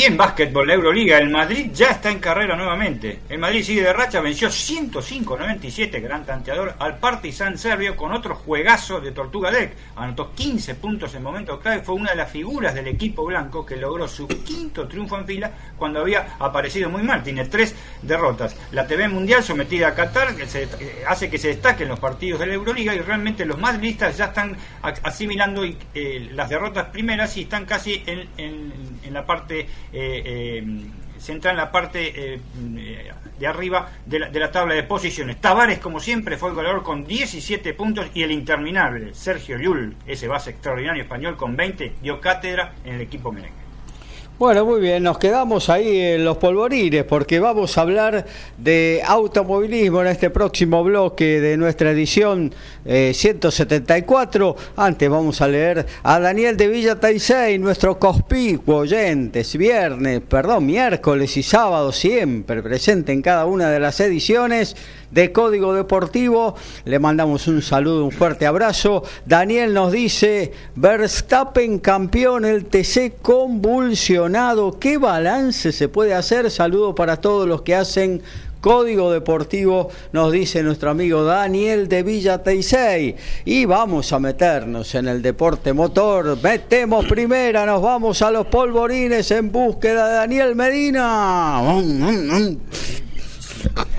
Y 0.01 0.05
en 0.05 0.17
básquetbol, 0.17 0.67
la 0.67 0.73
Euroliga, 0.73 1.19
el 1.19 1.29
Madrid 1.29 1.69
ya 1.75 1.91
está 1.91 2.09
en 2.09 2.17
carrera 2.17 2.55
nuevamente. 2.55 3.19
El 3.29 3.37
Madrid 3.37 3.61
sigue 3.61 3.83
de 3.83 3.93
racha, 3.93 4.19
venció 4.19 4.47
105-97, 4.47 6.01
gran 6.01 6.25
tanteador, 6.25 6.73
al 6.79 6.97
Partizan 6.97 7.55
serbio 7.55 7.95
con 7.95 8.11
otro 8.11 8.33
juegazo 8.33 8.99
de 8.99 9.11
Tortuga 9.11 9.51
Deck. 9.51 9.75
Anotó 9.97 10.33
15 10.33 10.73
puntos 10.73 11.13
en 11.13 11.21
momento 11.21 11.59
clave, 11.59 11.83
fue 11.83 11.93
una 11.93 12.09
de 12.09 12.15
las 12.15 12.31
figuras 12.31 12.73
del 12.73 12.87
equipo 12.87 13.23
blanco 13.25 13.63
que 13.63 13.75
logró 13.75 14.07
su 14.07 14.27
quinto 14.27 14.87
triunfo 14.87 15.19
en 15.19 15.27
fila 15.27 15.51
cuando 15.77 15.99
había 15.99 16.35
aparecido 16.39 16.89
muy 16.89 17.03
mal. 17.03 17.21
Tiene 17.21 17.45
tres 17.45 17.75
derrotas. 18.01 18.55
La 18.71 18.87
TV 18.87 19.07
Mundial 19.07 19.43
sometida 19.43 19.89
a 19.89 19.93
Qatar 19.93 20.33
se, 20.47 20.63
eh, 20.63 21.03
hace 21.07 21.29
que 21.29 21.37
se 21.37 21.49
destaquen 21.49 21.87
los 21.87 21.99
partidos 21.99 22.39
de 22.39 22.47
la 22.47 22.55
Euroliga 22.55 22.95
y 22.95 23.01
realmente 23.01 23.45
los 23.45 23.59
madridistas 23.59 24.17
ya 24.17 24.25
están 24.25 24.57
asimilando 24.81 25.63
eh, 25.63 26.29
las 26.33 26.49
derrotas 26.49 26.87
primeras 26.87 27.37
y 27.37 27.41
están 27.41 27.67
casi 27.67 28.01
en, 28.07 28.27
en 29.03 29.13
la 29.13 29.25
parte 29.25 29.67
eh, 29.93 30.21
eh, 30.25 30.65
se 31.17 31.31
entra 31.33 31.51
en 31.51 31.57
la 31.57 31.71
parte 31.71 32.33
eh, 32.33 32.41
de 33.39 33.47
arriba 33.47 33.91
de 34.05 34.19
la, 34.19 34.29
de 34.29 34.39
la, 34.39 34.51
tabla 34.51 34.73
de 34.73 34.83
posiciones. 34.83 35.39
Tavares, 35.39 35.79
como 35.79 35.99
siempre, 35.99 36.37
fue 36.37 36.49
el 36.49 36.55
goleador 36.55 36.83
con 36.83 37.05
17 37.05 37.73
puntos 37.73 38.07
y 38.13 38.23
el 38.23 38.31
interminable 38.31 39.13
Sergio 39.13 39.57
Llull, 39.57 39.95
ese 40.07 40.27
base 40.27 40.51
extraordinario 40.51 41.03
español 41.03 41.37
con 41.37 41.55
20, 41.55 41.93
dio 42.01 42.19
cátedra 42.19 42.73
en 42.83 42.95
el 42.95 43.01
equipo 43.01 43.31
merengue. 43.31 43.70
Bueno, 44.41 44.65
muy 44.65 44.81
bien, 44.81 45.03
nos 45.03 45.19
quedamos 45.19 45.69
ahí 45.69 45.99
en 45.99 46.25
los 46.25 46.37
polvorines 46.37 47.03
porque 47.03 47.39
vamos 47.39 47.77
a 47.77 47.81
hablar 47.81 48.25
de 48.57 49.03
automovilismo 49.05 50.01
en 50.01 50.07
este 50.07 50.31
próximo 50.31 50.83
bloque 50.83 51.39
de 51.39 51.57
nuestra 51.57 51.91
edición 51.91 52.51
174. 52.83 54.55
Eh, 54.57 54.63
Antes 54.77 55.09
vamos 55.11 55.41
a 55.41 55.47
leer 55.47 55.85
a 56.01 56.19
Daniel 56.19 56.57
de 56.57 56.69
Villa 56.69 56.99
Taisei, 56.99 57.59
nuestro 57.59 57.99
cospicuo 57.99 58.77
oyentes, 58.77 59.55
viernes, 59.55 60.21
perdón, 60.27 60.65
miércoles 60.65 61.37
y 61.37 61.43
sábado 61.43 61.91
siempre 61.91 62.63
presente 62.63 63.11
en 63.11 63.21
cada 63.21 63.45
una 63.45 63.69
de 63.69 63.79
las 63.79 63.99
ediciones 63.99 64.75
de 65.11 65.31
Código 65.31 65.73
Deportivo. 65.73 66.55
Le 66.85 66.99
mandamos 66.99 67.47
un 67.47 67.61
saludo, 67.61 68.05
un 68.05 68.11
fuerte 68.11 68.45
abrazo. 68.45 69.03
Daniel 69.25 69.73
nos 69.73 69.91
dice, 69.91 70.51
Verstappen 70.75 71.79
campeón, 71.79 72.45
el 72.45 72.65
TC 72.65 73.21
convulsionado. 73.21 74.79
¿Qué 74.79 74.97
balance 74.97 75.71
se 75.71 75.89
puede 75.89 76.13
hacer? 76.13 76.49
Saludo 76.49 76.95
para 76.95 77.17
todos 77.17 77.47
los 77.47 77.61
que 77.61 77.75
hacen 77.75 78.21
Código 78.61 79.11
Deportivo, 79.11 79.89
nos 80.13 80.31
dice 80.31 80.61
nuestro 80.61 80.91
amigo 80.91 81.23
Daniel 81.23 81.89
de 81.89 82.03
Villa 82.03 82.43
Teisei. 82.43 83.15
Y 83.43 83.65
vamos 83.65 84.13
a 84.13 84.19
meternos 84.19 84.93
en 84.93 85.07
el 85.07 85.21
deporte 85.23 85.73
motor. 85.73 86.37
Metemos 86.41 87.05
primera, 87.05 87.65
nos 87.65 87.81
vamos 87.81 88.21
a 88.21 88.29
los 88.29 88.45
polvorines 88.45 89.31
en 89.31 89.51
búsqueda 89.51 90.07
de 90.07 90.13
Daniel 90.13 90.55
Medina. 90.55 91.59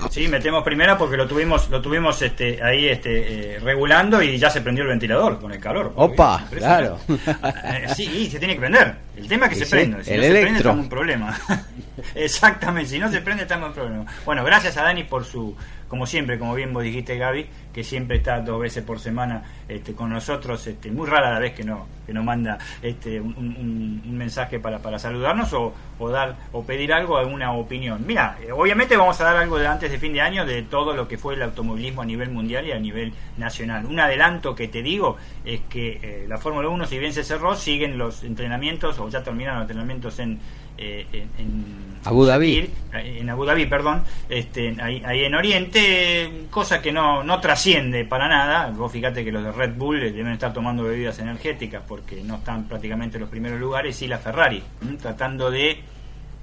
Sí, 0.09 0.27
metemos 0.27 0.63
primera 0.63 0.97
porque 0.97 1.17
lo 1.17 1.27
tuvimos, 1.27 1.69
lo 1.69 1.81
tuvimos 1.81 2.21
este, 2.21 2.61
ahí 2.63 2.87
este, 2.87 3.55
eh, 3.55 3.59
regulando 3.59 4.21
y 4.21 4.37
ya 4.37 4.49
se 4.49 4.61
prendió 4.61 4.83
el 4.83 4.89
ventilador 4.89 5.39
con 5.39 5.51
el 5.51 5.59
calor. 5.59 5.93
Opa, 5.95 6.45
claro. 6.51 6.99
Eh, 7.07 7.87
sí, 7.95 8.29
se 8.29 8.39
tiene 8.39 8.55
que 8.55 8.59
prender. 8.59 8.95
El 9.15 9.27
tema 9.27 9.45
es 9.45 9.53
que 9.53 9.59
se 9.59 9.65
sí, 9.65 9.71
prenda. 9.71 10.03
Si 10.03 10.11
el 10.11 10.17
no 10.17 10.23
se 10.23 10.29
prende, 10.29 10.39
electro. 10.39 10.57
estamos 10.57 10.83
en 10.83 10.89
problema. 10.89 11.39
Exactamente, 12.15 12.89
si 12.89 12.99
no 12.99 13.11
se 13.11 13.21
prende, 13.21 13.43
estamos 13.43 13.69
en 13.69 13.73
problema. 13.73 14.05
Bueno, 14.25 14.43
gracias 14.43 14.77
a 14.77 14.83
Dani 14.83 15.03
por 15.03 15.25
su, 15.25 15.55
como 15.93 16.07
siempre, 16.07 16.39
como 16.39 16.55
bien 16.55 16.73
vos 16.73 16.81
dijiste, 16.81 17.19
Gaby, 17.19 17.45
que 17.71 17.83
siempre 17.83 18.17
está 18.17 18.39
dos 18.39 18.59
veces 18.59 18.83
por 18.83 18.99
semana 18.99 19.43
este, 19.67 19.93
con 19.93 20.09
nosotros. 20.09 20.65
Este, 20.65 20.89
muy 20.89 21.07
rara 21.07 21.31
la 21.31 21.37
vez 21.37 21.53
que 21.53 21.63
no 21.63 21.85
que 22.07 22.11
nos 22.13 22.25
manda 22.25 22.57
este, 22.81 23.21
un, 23.21 24.01
mensaje 24.17 24.59
para, 24.59 24.79
para 24.79 24.97
saludarnos 24.97 25.53
o, 25.53 25.71
o 25.99 26.09
dar 26.09 26.35
o 26.51 26.63
pedir 26.63 26.93
algo, 26.93 27.17
alguna 27.17 27.53
opinión. 27.53 28.03
Mira, 28.07 28.37
eh, 28.41 28.51
obviamente 28.51 28.97
vamos 28.97 29.21
a 29.21 29.25
dar 29.25 29.37
algo 29.37 29.59
de 29.59 29.67
antes 29.67 29.91
de 29.91 29.99
fin 29.99 30.13
de 30.13 30.21
año 30.21 30.45
de 30.47 30.63
todo 30.63 30.93
lo 30.93 31.07
que 31.07 31.19
fue 31.19 31.35
el 31.35 31.43
automovilismo 31.43 32.01
a 32.01 32.05
nivel 32.05 32.31
mundial 32.31 32.65
y 32.67 32.71
a 32.71 32.79
nivel 32.79 33.13
nacional. 33.37 33.85
Un 33.85 33.99
adelanto 33.99 34.55
que 34.55 34.67
te 34.67 34.81
digo 34.81 35.17
es 35.45 35.61
que 35.69 35.99
eh, 36.01 36.25
la 36.27 36.39
Fórmula 36.39 36.69
1, 36.69 36.87
si 36.87 36.97
bien 36.97 37.13
se 37.13 37.23
cerró, 37.23 37.55
siguen 37.55 37.99
los 37.99 38.23
entrenamientos 38.23 38.97
o 38.97 39.09
ya 39.09 39.23
terminaron 39.23 39.59
los 39.59 39.69
entrenamientos 39.69 40.17
en, 40.17 40.39
eh, 40.77 41.05
en, 41.11 41.29
en 41.37 41.93
Abu 42.05 42.25
Dhabi. 42.25 42.57
Eh, 42.93 43.19
en 43.21 43.29
Abu 43.29 43.45
Dhabi, 43.45 43.65
perdón, 43.65 44.03
este, 44.29 44.75
ahí, 44.81 45.01
ahí 45.05 45.25
en 45.25 45.35
Oriente, 45.35 46.47
cosa 46.49 46.81
que 46.81 46.91
no, 46.91 47.23
no 47.23 47.39
trasciende 47.39 48.05
para 48.05 48.27
nada. 48.27 48.71
Vos 48.71 48.91
fíjate 48.91 49.23
que 49.23 49.31
los 49.31 49.43
de 49.43 49.51
Red 49.51 49.75
Bull 49.75 50.03
eh, 50.03 50.11
deben 50.11 50.33
estar 50.33 50.53
tomando 50.53 50.83
bebidas 50.83 51.19
energéticas 51.19 51.83
porque 51.87 52.21
no 52.23 52.35
están 52.35 52.65
prácticamente 52.65 53.17
en 53.17 53.21
los 53.21 53.29
primeros 53.29 53.59
lugares 53.59 54.01
y 54.01 54.07
la 54.07 54.17
Ferrari, 54.17 54.61
¿m? 54.81 54.97
tratando 54.97 55.49
de 55.49 55.81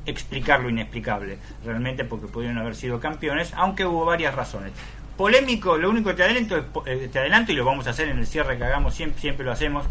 explicar 0.07 0.61
lo 0.61 0.71
inexplicable, 0.71 1.39
realmente 1.65 2.05
porque 2.05 2.27
pudieron 2.27 2.57
haber 2.59 2.75
sido 2.75 2.99
campeones, 2.99 3.53
aunque 3.55 3.85
hubo 3.85 4.05
varias 4.05 4.35
razones. 4.35 4.73
Polémico, 5.17 5.77
lo 5.77 5.91
único 5.91 6.09
que 6.09 6.17
te 6.17 6.23
adelanto, 6.23 6.65
eh, 6.87 7.11
te 7.13 7.19
adelanto 7.19 7.53
y 7.53 7.57
lo 7.57 7.67
vamos 7.67 7.87
a 7.87 7.91
hacer 7.91 8.09
en 8.09 8.19
el 8.19 8.27
cierre 8.27 8.57
que 8.57 8.65
hagamos, 8.65 8.95
siempre, 8.95 9.21
siempre 9.21 9.45
lo 9.45 9.53
hacemos 9.53 9.85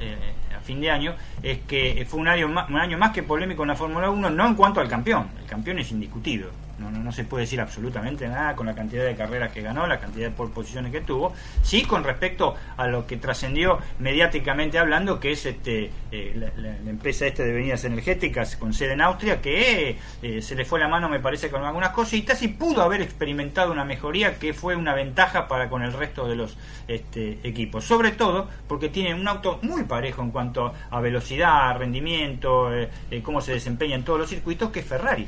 eh, 0.00 0.16
fin 0.62 0.80
de 0.80 0.90
año, 0.90 1.14
es 1.42 1.58
que 1.60 2.06
fue 2.08 2.20
un 2.20 2.28
año, 2.28 2.48
más, 2.48 2.68
un 2.68 2.76
año 2.76 2.98
más 2.98 3.12
que 3.12 3.22
polémico 3.22 3.62
en 3.62 3.68
la 3.68 3.76
Fórmula 3.76 4.10
1, 4.10 4.30
no 4.30 4.46
en 4.46 4.54
cuanto 4.54 4.80
al 4.80 4.88
campeón, 4.88 5.28
el 5.40 5.46
campeón 5.46 5.78
es 5.78 5.90
indiscutido, 5.90 6.50
no, 6.90 6.98
no, 6.98 7.12
se 7.12 7.24
puede 7.24 7.44
decir 7.44 7.60
absolutamente 7.60 8.28
nada 8.28 8.54
con 8.56 8.66
la 8.66 8.74
cantidad 8.74 9.04
de 9.04 9.14
carreras 9.14 9.52
que 9.52 9.62
ganó, 9.62 9.86
la 9.86 10.00
cantidad 10.00 10.30
de 10.30 10.34
posiciones 10.48 10.92
que 10.92 11.00
tuvo, 11.00 11.32
sí 11.62 11.82
con 11.82 12.04
respecto 12.04 12.54
a 12.76 12.86
lo 12.86 13.06
que 13.06 13.16
trascendió 13.16 13.78
mediáticamente 13.98 14.78
hablando, 14.78 15.20
que 15.20 15.32
es 15.32 15.46
este 15.46 15.90
eh, 16.10 16.50
la, 16.56 16.90
empresa 16.90 17.24
de 17.24 17.52
bebidas 17.52 17.84
energéticas 17.84 18.56
con 18.56 18.72
sede 18.72 18.92
en 18.92 19.00
Austria, 19.00 19.40
que 19.40 19.98
eh, 20.22 20.42
se 20.42 20.54
le 20.54 20.64
fue 20.64 20.80
la 20.80 20.88
mano 20.88 21.08
me 21.08 21.20
parece 21.20 21.50
con 21.50 21.64
algunas 21.64 21.90
cositas 21.90 22.42
y 22.42 22.48
pudo 22.48 22.82
haber 22.82 23.02
experimentado 23.02 23.72
una 23.72 23.84
mejoría 23.84 24.38
que 24.38 24.52
fue 24.52 24.76
una 24.76 24.94
ventaja 24.94 25.48
para 25.48 25.68
con 25.68 25.82
el 25.82 25.92
resto 25.92 26.28
de 26.28 26.36
los 26.36 26.56
este, 26.88 27.38
equipos, 27.42 27.84
sobre 27.84 28.12
todo 28.12 28.48
porque 28.68 28.88
tiene 28.88 29.14
un 29.14 29.26
auto 29.26 29.58
muy 29.62 29.84
parejo 29.84 30.22
en 30.22 30.30
cuanto 30.30 30.72
a 30.90 31.00
velocidad, 31.00 31.76
rendimiento, 31.78 32.74
eh, 32.74 32.88
cómo 33.22 33.40
se 33.40 33.52
desempeña 33.52 33.96
en 33.96 34.04
todos 34.04 34.18
los 34.18 34.28
circuitos, 34.28 34.70
que 34.70 34.80
es 34.80 34.86
Ferrari. 34.86 35.26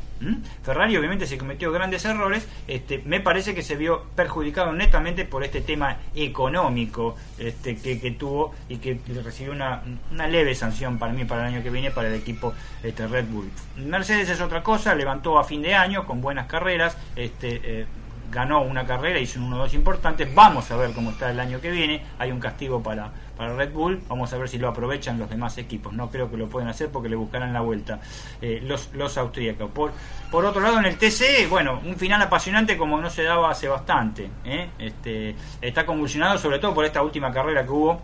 Ferrari 0.63 0.97
obviamente 0.97 1.27
se 1.27 1.37
cometió 1.45 1.71
grandes 1.71 2.05
errores, 2.07 2.49
este, 2.67 3.03
me 3.05 3.21
parece 3.21 3.55
que 3.55 3.63
se 3.63 3.77
vio 3.77 4.03
perjudicado 4.17 4.73
netamente 4.73 5.27
por 5.27 5.45
este 5.45 5.61
tema 5.61 5.99
económico 6.15 7.17
este, 7.39 7.77
que, 7.77 8.11
tuvo 8.13 8.55
y 8.69 8.79
que 8.79 8.99
recibió 9.23 9.53
una, 9.53 9.83
una 10.11 10.27
leve 10.27 10.55
sanción 10.55 10.99
para 10.99 11.13
mí 11.13 11.27
para 11.27 11.47
el 11.47 11.55
año 11.55 11.63
que 11.63 11.69
viene 11.69 11.91
para 11.91 12.09
el 12.09 12.15
equipo 12.15 12.55
este, 12.83 13.07
Red 13.07 13.27
Bull. 13.27 13.51
Mercedes 13.77 14.31
es 14.31 14.41
otra 14.41 14.63
cosa, 14.63 14.95
levantó 14.95 15.39
a 15.39 15.45
fin 15.45 15.61
de 15.61 15.75
año 15.75 16.07
con 16.07 16.23
buenas 16.23 16.47
carreras, 16.47 16.97
este, 17.15 17.61
eh, 17.63 17.87
ganó 18.35 18.63
una 18.63 18.85
carrera, 18.85 19.19
hizo 19.21 19.41
un 19.41 19.53
1-2 19.53 19.75
importante. 19.75 20.25
Vamos 20.27 20.71
a 20.71 20.77
ver 20.77 20.93
cómo 20.93 21.11
está 21.11 21.31
el 21.31 21.39
año 21.39 21.61
que 21.61 21.71
viene. 21.71 22.03
Hay 22.19 22.33
un 22.33 22.41
castigo 22.41 22.83
para, 22.83 23.11
para 23.37 23.55
Red 23.55 23.73
Bull. 23.73 24.03
Vamos 24.09 24.33
a 24.33 24.39
ver 24.39 24.49
si 24.49 24.59
lo 24.59 24.69
aprovechan 24.69 25.19
los 25.19 25.31
demás 25.31 25.57
equipos. 25.57 25.93
No 25.93 26.11
creo 26.11 26.31
que 26.31 26.37
lo 26.37 26.49
pueden 26.49 26.69
hacer 26.69 26.91
porque 26.91 27.09
le 27.09 27.17
buscarán 27.17 27.53
la 27.53 27.61
vuelta 27.61 28.01
eh, 28.43 28.61
los, 28.63 28.91
los 28.93 29.17
austríacos. 29.17 29.71
Por, 29.71 29.93
por 30.31 30.45
otro 30.45 30.61
lado, 30.61 30.79
en 30.81 30.87
el 30.87 30.99
TC, 30.99 31.49
bueno, 31.49 31.81
un 31.85 31.97
final 31.97 32.21
apasionante 32.21 32.77
como 32.77 33.01
no 33.01 33.09
se 33.09 33.23
daba 33.23 33.51
hace 33.51 33.69
bastante. 33.69 34.29
¿eh? 34.45 34.69
Este, 34.79 35.37
está 35.61 35.87
convulsionado 35.87 36.37
sobre 36.39 36.59
todo 36.59 36.75
por 36.75 36.85
esta 36.85 37.03
última 37.03 37.33
carrera 37.33 37.65
que 37.65 37.71
hubo 37.71 38.03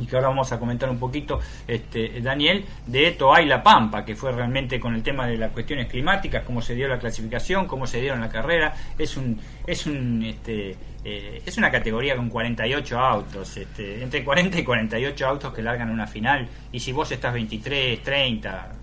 y 0.00 0.06
que 0.06 0.16
ahora 0.16 0.28
vamos 0.28 0.50
a 0.52 0.58
comentar 0.58 0.88
un 0.88 0.98
poquito, 0.98 1.40
este, 1.66 2.20
Daniel, 2.20 2.64
de 2.86 3.12
Toay 3.12 3.46
La 3.46 3.62
Pampa, 3.62 4.04
que 4.04 4.16
fue 4.16 4.32
realmente 4.32 4.80
con 4.80 4.94
el 4.94 5.02
tema 5.02 5.26
de 5.26 5.36
las 5.36 5.52
cuestiones 5.52 5.88
climáticas, 5.88 6.42
cómo 6.44 6.62
se 6.62 6.74
dio 6.74 6.88
la 6.88 6.98
clasificación, 6.98 7.66
cómo 7.66 7.86
se 7.86 8.00
dieron 8.00 8.20
la 8.20 8.28
carrera, 8.28 8.74
es 8.98 9.16
un, 9.16 9.38
es 9.66 9.86
un, 9.86 10.22
este, 10.24 10.76
eh, 11.04 11.42
es 11.44 11.56
una 11.58 11.70
categoría 11.70 12.16
con 12.16 12.28
48 12.28 12.98
autos, 12.98 13.56
este, 13.56 14.02
entre 14.02 14.24
40 14.24 14.58
y 14.58 14.64
48 14.64 15.26
autos 15.26 15.54
que 15.54 15.62
largan 15.62 15.90
una 15.90 16.06
final, 16.06 16.48
y 16.72 16.80
si 16.80 16.92
vos 16.92 17.10
estás 17.12 17.32
23, 17.32 18.02
30, 18.02 18.72
este, 18.72 18.79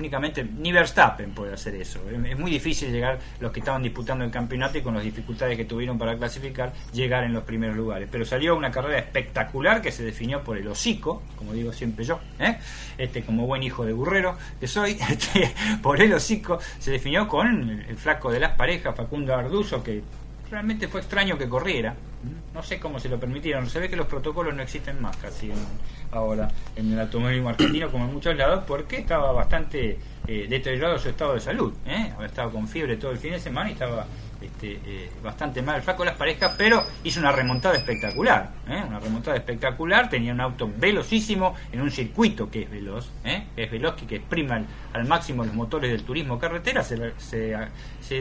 únicamente 0.00 0.44
ni 0.44 0.72
Verstappen 0.72 1.30
puede 1.32 1.54
hacer 1.54 1.74
eso. 1.76 2.00
Es 2.10 2.38
muy 2.38 2.50
difícil 2.50 2.90
llegar 2.90 3.18
los 3.38 3.52
que 3.52 3.60
estaban 3.60 3.82
disputando 3.82 4.24
el 4.24 4.30
campeonato 4.30 4.78
y 4.78 4.82
con 4.82 4.94
las 4.94 5.04
dificultades 5.04 5.56
que 5.56 5.64
tuvieron 5.64 5.98
para 5.98 6.16
clasificar, 6.16 6.72
llegar 6.92 7.24
en 7.24 7.32
los 7.32 7.44
primeros 7.44 7.76
lugares. 7.76 8.08
Pero 8.10 8.24
salió 8.24 8.56
una 8.56 8.70
carrera 8.70 8.98
espectacular 8.98 9.82
que 9.82 9.92
se 9.92 10.02
definió 10.02 10.42
por 10.42 10.56
el 10.56 10.66
hocico, 10.66 11.22
como 11.36 11.52
digo 11.52 11.72
siempre 11.72 12.04
yo, 12.04 12.18
¿eh? 12.38 12.58
este 12.98 13.22
como 13.22 13.46
buen 13.46 13.62
hijo 13.62 13.84
de 13.84 13.92
burrero 13.92 14.36
que 14.58 14.66
soy, 14.66 14.92
este, 15.10 15.52
por 15.82 16.00
el 16.00 16.12
hocico 16.12 16.58
se 16.78 16.90
definió 16.90 17.28
con 17.28 17.46
el, 17.46 17.84
el 17.88 17.96
flaco 17.96 18.32
de 18.32 18.40
las 18.40 18.52
parejas, 18.52 18.96
Facundo 18.96 19.34
Arduzo, 19.34 19.82
que 19.82 20.02
realmente 20.50 20.88
fue 20.88 21.00
extraño 21.00 21.38
que 21.38 21.48
corriera. 21.48 21.94
No 22.52 22.62
sé 22.62 22.78
cómo 22.80 22.98
se 23.00 23.08
lo 23.08 23.18
permitieron. 23.18 23.68
Se 23.70 23.78
ve 23.80 23.88
que 23.88 23.96
los 23.96 24.06
protocolos 24.06 24.54
no 24.54 24.62
existen 24.62 25.00
más 25.00 25.16
casi 25.16 25.50
en- 25.50 25.56
ahora 26.12 26.50
en 26.76 26.92
el 26.92 27.00
automovilismo 27.00 27.50
argentino 27.50 27.90
como 27.90 28.04
en 28.06 28.12
muchos 28.14 28.36
lados 28.36 28.64
porque 28.66 28.98
estaba 28.98 29.30
bastante 29.32 29.98
eh, 30.26 30.46
deteriorado 30.48 30.98
su 30.98 31.08
estado 31.08 31.34
de 31.34 31.40
salud. 31.40 31.72
¿eh? 31.86 32.12
Había 32.14 32.26
estado 32.26 32.50
con 32.50 32.66
fiebre 32.68 32.96
todo 32.96 33.12
el 33.12 33.18
fin 33.18 33.32
de 33.32 33.40
semana 33.40 33.70
y 33.70 33.72
estaba 33.72 34.04
este, 34.40 34.80
eh, 34.84 35.10
bastante 35.22 35.62
mal 35.62 35.76
el 35.76 35.82
flaco 35.82 36.04
las 36.04 36.16
parejas, 36.16 36.54
pero 36.56 36.82
hizo 37.04 37.20
una 37.20 37.32
remontada 37.32 37.76
espectacular. 37.76 38.50
¿eh? 38.68 38.82
Una 38.86 38.98
remontada 39.00 39.36
espectacular. 39.36 40.08
Tenía 40.08 40.32
un 40.32 40.40
auto 40.40 40.70
velocísimo 40.76 41.54
en 41.72 41.80
un 41.80 41.90
circuito 41.90 42.50
que 42.50 42.62
es 42.62 42.70
veloz, 42.70 43.08
¿eh? 43.24 43.46
que 43.54 43.64
es 43.64 43.70
veloz 43.70 44.02
y 44.02 44.06
que 44.06 44.16
exprime 44.16 44.64
al, 44.92 45.04
máximo 45.06 45.44
los 45.44 45.54
motores 45.54 45.90
del 45.90 46.02
turismo 46.04 46.38
carretera. 46.38 46.82
Se, 46.82 47.12
se- 47.18 47.56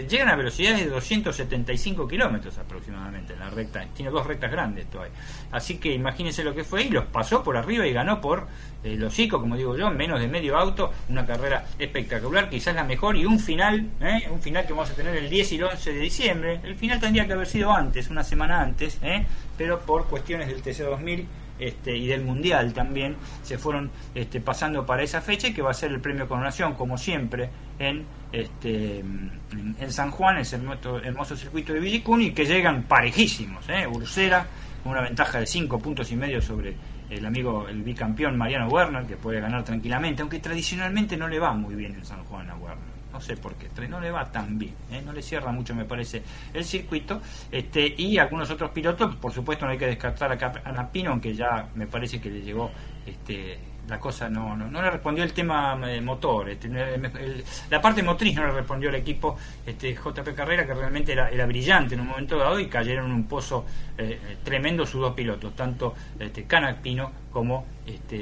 llegan 0.08 0.30
a 0.30 0.36
velocidades 0.36 0.82
de 0.82 0.88
275 0.90 2.08
kilómetros 2.08 2.58
aproximadamente 2.58 3.34
en 3.34 3.40
la 3.40 3.50
recta. 3.50 3.84
Tiene 3.96 4.12
dos 4.12 4.28
rectas 4.28 4.52
grandes 4.52 4.86
todavía. 4.90 5.14
Así 5.52 5.78
que 5.78 5.94
imagínense 5.94 6.44
lo 6.44 6.54
que 6.54 6.64
fue 6.64 6.84
y 6.84 6.90
los 6.90 7.06
pasó 7.06 7.44
por 7.44 7.58
arriba 7.58 7.88
y 7.88 7.94
ganó 7.94 8.22
por 8.22 8.48
el 8.84 9.04
hocico, 9.04 9.40
como 9.40 9.58
digo 9.58 9.78
yo, 9.78 9.88
en 9.88 9.98
menos 9.98 10.20
de 10.20 10.28
medio 10.28 10.58
auto. 10.58 10.92
Una 11.10 11.26
carrera 11.26 11.66
espectacular, 11.78 12.50
quizás 12.50 12.76
la 12.76 12.84
mejor 12.84 13.18
y 13.18 13.26
un 13.26 13.40
final, 13.40 13.86
¿eh? 14.02 14.28
un 14.30 14.42
final 14.42 14.66
que 14.66 14.74
vamos 14.74 14.90
a 14.90 14.94
tener 14.94 15.16
el 15.16 15.30
10 15.30 15.52
y 15.52 15.56
el 15.56 15.64
11 15.64 15.94
de 15.94 16.00
diciembre. 16.00 16.60
El 16.64 16.76
final 16.76 17.00
tendría 17.00 17.28
que 17.28 17.34
haber 17.34 17.48
sido 17.48 17.72
antes, 17.72 18.10
una 18.10 18.24
semana 18.24 18.62
antes, 18.62 18.98
¿eh? 19.02 19.26
pero 19.58 19.80
por 19.82 20.08
cuestiones 20.08 20.48
del 20.48 20.64
TC2000 20.64 21.26
este, 21.60 21.98
y 21.98 22.08
del 22.08 22.24
Mundial 22.24 22.72
también 22.74 23.18
se 23.44 23.58
fueron 23.58 23.92
este, 24.16 24.40
pasando 24.40 24.86
para 24.86 25.04
esa 25.04 25.20
fecha 25.20 25.54
que 25.54 25.62
va 25.62 25.72
a 25.72 25.74
ser 25.74 25.92
el 25.92 26.00
premio 26.00 26.28
Coronación, 26.28 26.76
como 26.76 26.98
siempre, 26.98 27.50
en, 27.78 28.06
este, 28.32 29.00
en, 29.00 29.92
San 29.92 30.12
Juan, 30.12 30.38
ese 30.38 30.56
hermoso, 30.56 31.00
hermoso 31.04 31.36
circuito 31.36 31.74
de 31.74 31.82
Villicún, 31.82 32.22
y 32.22 32.32
que 32.32 32.46
llegan 32.46 32.84
parejísimos. 32.84 33.68
¿eh? 33.68 33.86
Ursera 33.86 34.48
con 34.84 34.94
una 34.94 35.02
ventaja 35.02 35.40
de 35.40 35.46
5 35.46 35.80
puntos 35.80 36.10
y 36.12 36.16
medio 36.16 36.42
sobre 36.42 36.74
el 37.10 37.26
amigo, 37.26 37.68
el 37.68 37.82
bicampeón 37.84 38.38
Mariano 38.38 38.68
Werner, 38.70 39.06
que 39.06 39.18
puede 39.18 39.40
ganar 39.40 39.64
tranquilamente, 39.64 40.22
aunque 40.22 40.40
tradicionalmente 40.40 41.18
no 41.18 41.28
le 41.28 41.40
va 41.40 41.54
muy 41.54 41.76
bien 41.76 41.94
en 41.96 42.06
San 42.06 42.24
Juan 42.26 42.50
a 42.50 42.56
Werner. 42.56 43.00
No 43.12 43.20
sé 43.20 43.36
por 43.38 43.56
qué, 43.56 43.68
no 43.88 44.00
le 44.00 44.12
va 44.12 44.32
tan 44.32 44.60
bien, 44.60 44.76
¿eh? 44.92 45.02
no 45.04 45.12
le 45.12 45.24
cierra 45.24 45.52
mucho, 45.52 45.74
me 45.74 45.86
parece, 45.86 46.22
el 46.54 46.64
circuito. 46.64 47.20
este 47.52 47.96
Y 47.98 48.20
algunos 48.20 48.52
otros 48.52 48.70
pilotos, 48.70 49.16
por 49.16 49.32
supuesto, 49.34 49.66
no 49.66 49.72
hay 49.72 49.80
que 49.80 49.88
descartar 49.88 50.32
a 50.32 50.38
Cap- 50.38 50.62
a 50.64 50.72
Lapino, 50.72 51.10
aunque 51.12 51.34
ya 51.34 51.68
me 51.74 51.88
parece 51.88 52.22
que 52.22 52.30
le 52.30 52.42
llegó 52.42 52.70
este 53.08 53.58
la 53.90 54.00
cosa 54.00 54.30
no, 54.30 54.56
no, 54.56 54.68
no 54.68 54.82
le 54.82 54.90
respondió 54.90 55.24
el 55.24 55.34
tema 55.34 55.80
eh, 55.90 56.00
motor, 56.02 56.50
este, 56.50 56.68
el- 56.68 57.44
la 57.70 57.82
parte 57.82 58.04
motriz 58.04 58.36
no 58.36 58.46
le 58.46 58.52
respondió 58.52 58.90
el 58.90 58.96
equipo 58.96 59.38
este, 59.66 59.94
JP 59.96 60.34
Carrera, 60.36 60.66
que 60.66 60.74
realmente 60.74 61.12
era, 61.12 61.30
era 61.30 61.46
brillante 61.46 61.96
en 61.96 62.02
un 62.02 62.08
momento 62.08 62.38
dado 62.38 62.60
y 62.60 62.68
cayeron 62.68 63.08
en 63.08 63.12
un 63.14 63.28
pozo 63.28 63.66
eh, 63.98 64.20
eh, 64.24 64.38
tremendo 64.44 64.86
sus 64.86 65.02
dos 65.02 65.14
pilotos, 65.14 65.56
tanto 65.56 65.96
este, 66.20 66.44
Canapino 66.46 67.12
como 67.32 67.66
este, 67.86 68.18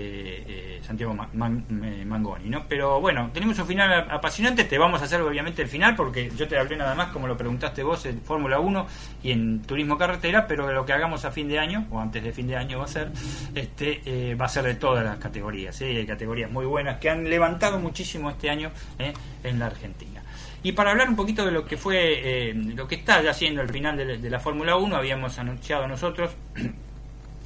eh, 0.78 0.82
Santiago 0.84 1.14
eh, 1.14 2.06
Mangoni. 2.06 2.50
¿no? 2.50 2.66
Pero 2.68 3.00
bueno, 3.00 3.30
tenemos 3.34 3.58
un 3.60 3.66
final 3.68 3.94
ap- 3.94 4.12
apasionante, 4.12 4.64
te 4.66 4.78
vamos 4.78 5.02
a 5.02 5.06
hacer 5.06 5.22
obviamente 5.22 5.62
el 5.62 5.68
final, 5.70 5.96
porque 5.96 6.30
yo 6.36 6.48
te 6.48 6.58
hablé 6.58 6.76
nada 6.78 6.94
más, 6.96 7.08
como 7.10 7.28
lo 7.28 7.38
preguntaste 7.38 7.84
vos, 7.84 8.06
en 8.06 8.22
Fórmula 8.22 8.60
1 8.60 8.88
y 9.24 9.32
en 9.32 9.62
Turismo 9.62 9.98
Carretera, 9.98 10.46
pero 10.48 10.72
lo 10.72 10.86
que 10.86 10.94
hagamos 10.94 11.24
a 11.26 11.32
fin 11.32 11.48
de 11.48 11.60
año, 11.60 11.86
o 11.90 12.00
antes 12.00 12.24
de 12.24 12.32
fin 12.34 12.48
de 12.48 12.58
año 12.58 12.80
va 12.80 12.86
a 12.86 12.90
ser, 12.90 13.10
este, 13.56 14.02
eh, 14.06 14.36
va 14.36 14.46
a 14.46 14.50
ser 14.50 14.64
de 14.66 14.76
todas 14.76 15.04
las 15.06 15.18
categorías, 15.18 15.80
¿eh? 15.82 15.98
hay 15.98 16.06
categorías 16.06 16.52
muy 16.52 16.66
buenas 16.66 17.00
que 17.00 17.10
han 17.10 17.30
levantado 17.30 17.80
muchísimo 17.80 18.30
este 18.30 18.50
año 18.50 18.72
en 19.44 19.60
la 19.60 19.68
Argentina. 19.68 20.22
Y 20.64 20.72
para 20.74 20.92
hablar 20.92 21.08
un 21.08 21.16
poquito 21.16 21.46
de 21.46 21.52
lo 21.52 21.64
que 21.66 21.78
fue, 21.78 22.54
lo 22.76 22.88
que 22.88 22.96
está 22.96 23.22
ya 23.22 23.34
siendo 23.34 23.62
el 23.62 23.70
final 23.70 23.96
de, 23.96 24.18
de 24.18 24.30
la 24.30 24.40
Fórmula 24.40 24.76
1, 24.76 24.96
habíamos 24.98 25.38
anunciado 25.40 25.88
nosotros 25.88 26.32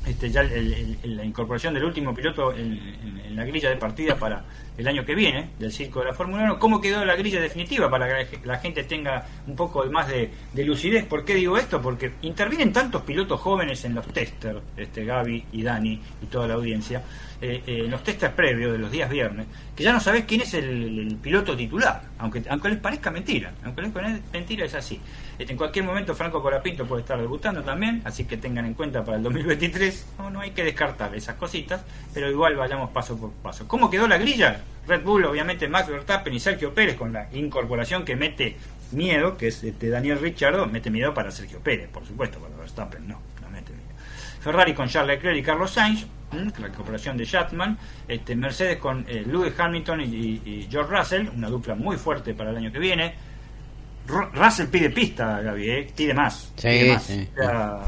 este, 0.06 0.30
ya 0.30 0.41
el- 0.41 0.97
la 1.04 1.24
incorporación 1.26 1.74
del 1.74 1.84
último 1.86 2.14
piloto 2.16 2.54
en 2.56 3.36
la 3.36 3.45
grilla 3.45 3.70
de 3.70 3.78
partida 3.78 4.16
para 4.16 4.43
el 4.78 4.88
año 4.88 5.06
que 5.06 5.14
viene 5.14 5.49
del 5.60 5.72
circo 5.72 5.99
de 5.99 6.08
la 6.08 6.14
Fórmula 6.14 6.43
1. 6.43 6.58
¿Cómo 6.60 6.82
quedó 6.82 7.04
la 7.06 7.16
grilla 7.16 7.39
definitiva 7.41 7.89
para 7.89 8.26
que 8.26 8.39
la 8.45 8.58
gente 8.58 8.84
tenga 8.84 9.26
un 9.47 9.56
poco 9.56 9.86
más 9.91 10.08
de, 10.08 10.32
de 10.54 10.66
lucidez? 10.66 11.06
¿Por 11.06 11.24
qué 11.26 11.36
digo 11.36 11.58
esto? 11.58 11.82
Porque 11.82 12.12
intervienen 12.24 12.74
tantos 12.74 13.02
pilotos 13.04 13.39
jóvenes 13.39 13.84
en 13.86 13.93
los 13.95 14.08
testers, 14.08 14.60
este, 14.78 15.06
Gaby 15.06 15.45
y 15.52 15.62
Dani 15.64 15.99
y 16.24 16.26
toda 16.28 16.47
la 16.47 16.54
audiencia, 16.56 17.04
eh, 17.41 17.62
eh, 17.68 17.82
en 17.86 17.91
los 17.91 18.04
testers 18.04 18.34
previos 18.34 18.72
de 18.72 18.78
los 18.80 18.91
días 18.91 19.10
viernes, 19.10 19.47
que 19.76 19.84
ya 19.84 19.91
no 19.93 19.99
sabés 19.99 20.26
quién 20.26 20.41
es 20.41 20.54
el, 20.54 20.99
el 20.99 21.16
piloto 21.18 21.56
titular, 21.56 22.02
aunque, 22.20 22.41
aunque 22.49 22.70
les 22.70 22.80
parezca 22.80 23.12
mentira, 23.12 23.52
aunque 23.64 23.82
les 23.84 23.91
parezca 23.91 24.20
mentira 24.34 24.66
es 24.66 24.74
así. 24.74 24.99
Este, 25.41 25.51
en 25.53 25.57
cualquier 25.57 25.85
momento 25.85 26.13
Franco 26.15 26.41
Colapinto 26.41 26.85
puede 26.85 27.01
estar 27.01 27.19
debutando 27.19 27.63
también, 27.63 28.01
así 28.05 28.25
que 28.25 28.37
tengan 28.37 28.65
en 28.65 28.73
cuenta 28.75 29.03
para 29.03 29.17
el 29.17 29.23
2023, 29.23 30.05
no, 30.19 30.29
no 30.29 30.39
hay 30.41 30.51
que 30.51 30.63
descartar 30.63 31.15
esas 31.15 31.35
cositas, 31.35 31.81
pero 32.13 32.29
igual 32.29 32.55
vayamos 32.55 32.91
paso 32.91 33.17
por 33.17 33.31
paso. 33.31 33.67
¿Cómo 33.67 33.89
quedó 33.89 34.07
la 34.07 34.17
grilla? 34.17 34.61
Red 34.87 35.03
Bull, 35.03 35.25
obviamente 35.25 35.67
Max 35.67 35.89
Verstappen 35.89 36.33
y 36.33 36.39
Sergio 36.39 36.73
Pérez 36.73 36.95
con 36.95 37.11
la 37.13 37.27
incorporación 37.33 38.05
que 38.05 38.15
mete 38.15 38.55
miedo, 38.91 39.37
que 39.37 39.47
es 39.47 39.63
este, 39.63 39.89
Daniel 39.89 40.19
Ricciardo, 40.19 40.65
mete 40.67 40.89
miedo 40.91 41.13
para 41.13 41.31
Sergio 41.31 41.59
Pérez, 41.59 41.89
por 41.89 42.05
supuesto, 42.05 42.39
para 42.39 42.55
Verstappen 42.55 43.07
no, 43.07 43.19
no 43.41 43.49
mete 43.49 43.71
miedo. 43.71 43.89
Ferrari 44.41 44.73
con 44.73 44.89
Charles 44.89 45.15
Leclerc 45.17 45.37
y 45.37 45.43
Carlos 45.43 45.71
Sainz, 45.71 46.05
la 46.31 46.67
incorporación 46.67 47.17
de 47.17 47.25
Shatman, 47.25 47.77
este, 48.07 48.35
Mercedes 48.35 48.77
con 48.77 49.05
eh, 49.07 49.23
Lewis 49.25 49.53
Hamilton 49.57 50.01
y- 50.01 50.41
y 50.45 50.67
George 50.69 50.95
Russell, 50.97 51.27
una 51.35 51.49
dupla 51.49 51.75
muy 51.75 51.97
fuerte 51.97 52.33
para 52.33 52.51
el 52.51 52.57
año 52.57 52.71
que 52.71 52.79
viene. 52.79 53.30
Ru- 54.08 54.32
Russell 54.34 54.68
pide 54.68 54.89
pista, 54.89 55.41
Gaby, 55.41 55.70
¿eh? 55.70 55.88
pide 55.95 56.14
más. 56.14 56.52
Sí, 56.56 56.68
pide 56.68 56.93
más. 56.93 57.04
sí. 57.04 57.28
O 57.34 57.36
sea, 57.41 57.80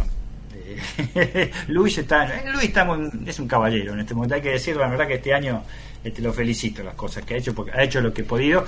eh, 1.16 1.52
Luis 1.68 1.98
está, 1.98 2.28
Luis 2.52 2.66
está 2.66 2.86
muy- 2.86 3.10
es 3.26 3.40
un 3.40 3.48
caballero 3.48 3.94
en 3.94 4.00
este 4.02 4.14
momento, 4.14 4.36
hay 4.36 4.42
que 4.42 4.52
decirlo, 4.52 4.82
la 4.84 4.90
verdad 4.90 5.08
que 5.08 5.16
este 5.16 5.34
año 5.34 5.64
este, 6.04 6.22
lo 6.22 6.34
felicito 6.34 6.84
las 6.84 6.96
cosas 6.96 7.24
que 7.26 7.34
ha 7.36 7.38
hecho, 7.38 7.54
porque 7.54 7.72
ha 7.72 7.84
hecho 7.84 8.02
lo 8.02 8.14
que 8.14 8.22
ha 8.24 8.26
podido. 8.26 8.66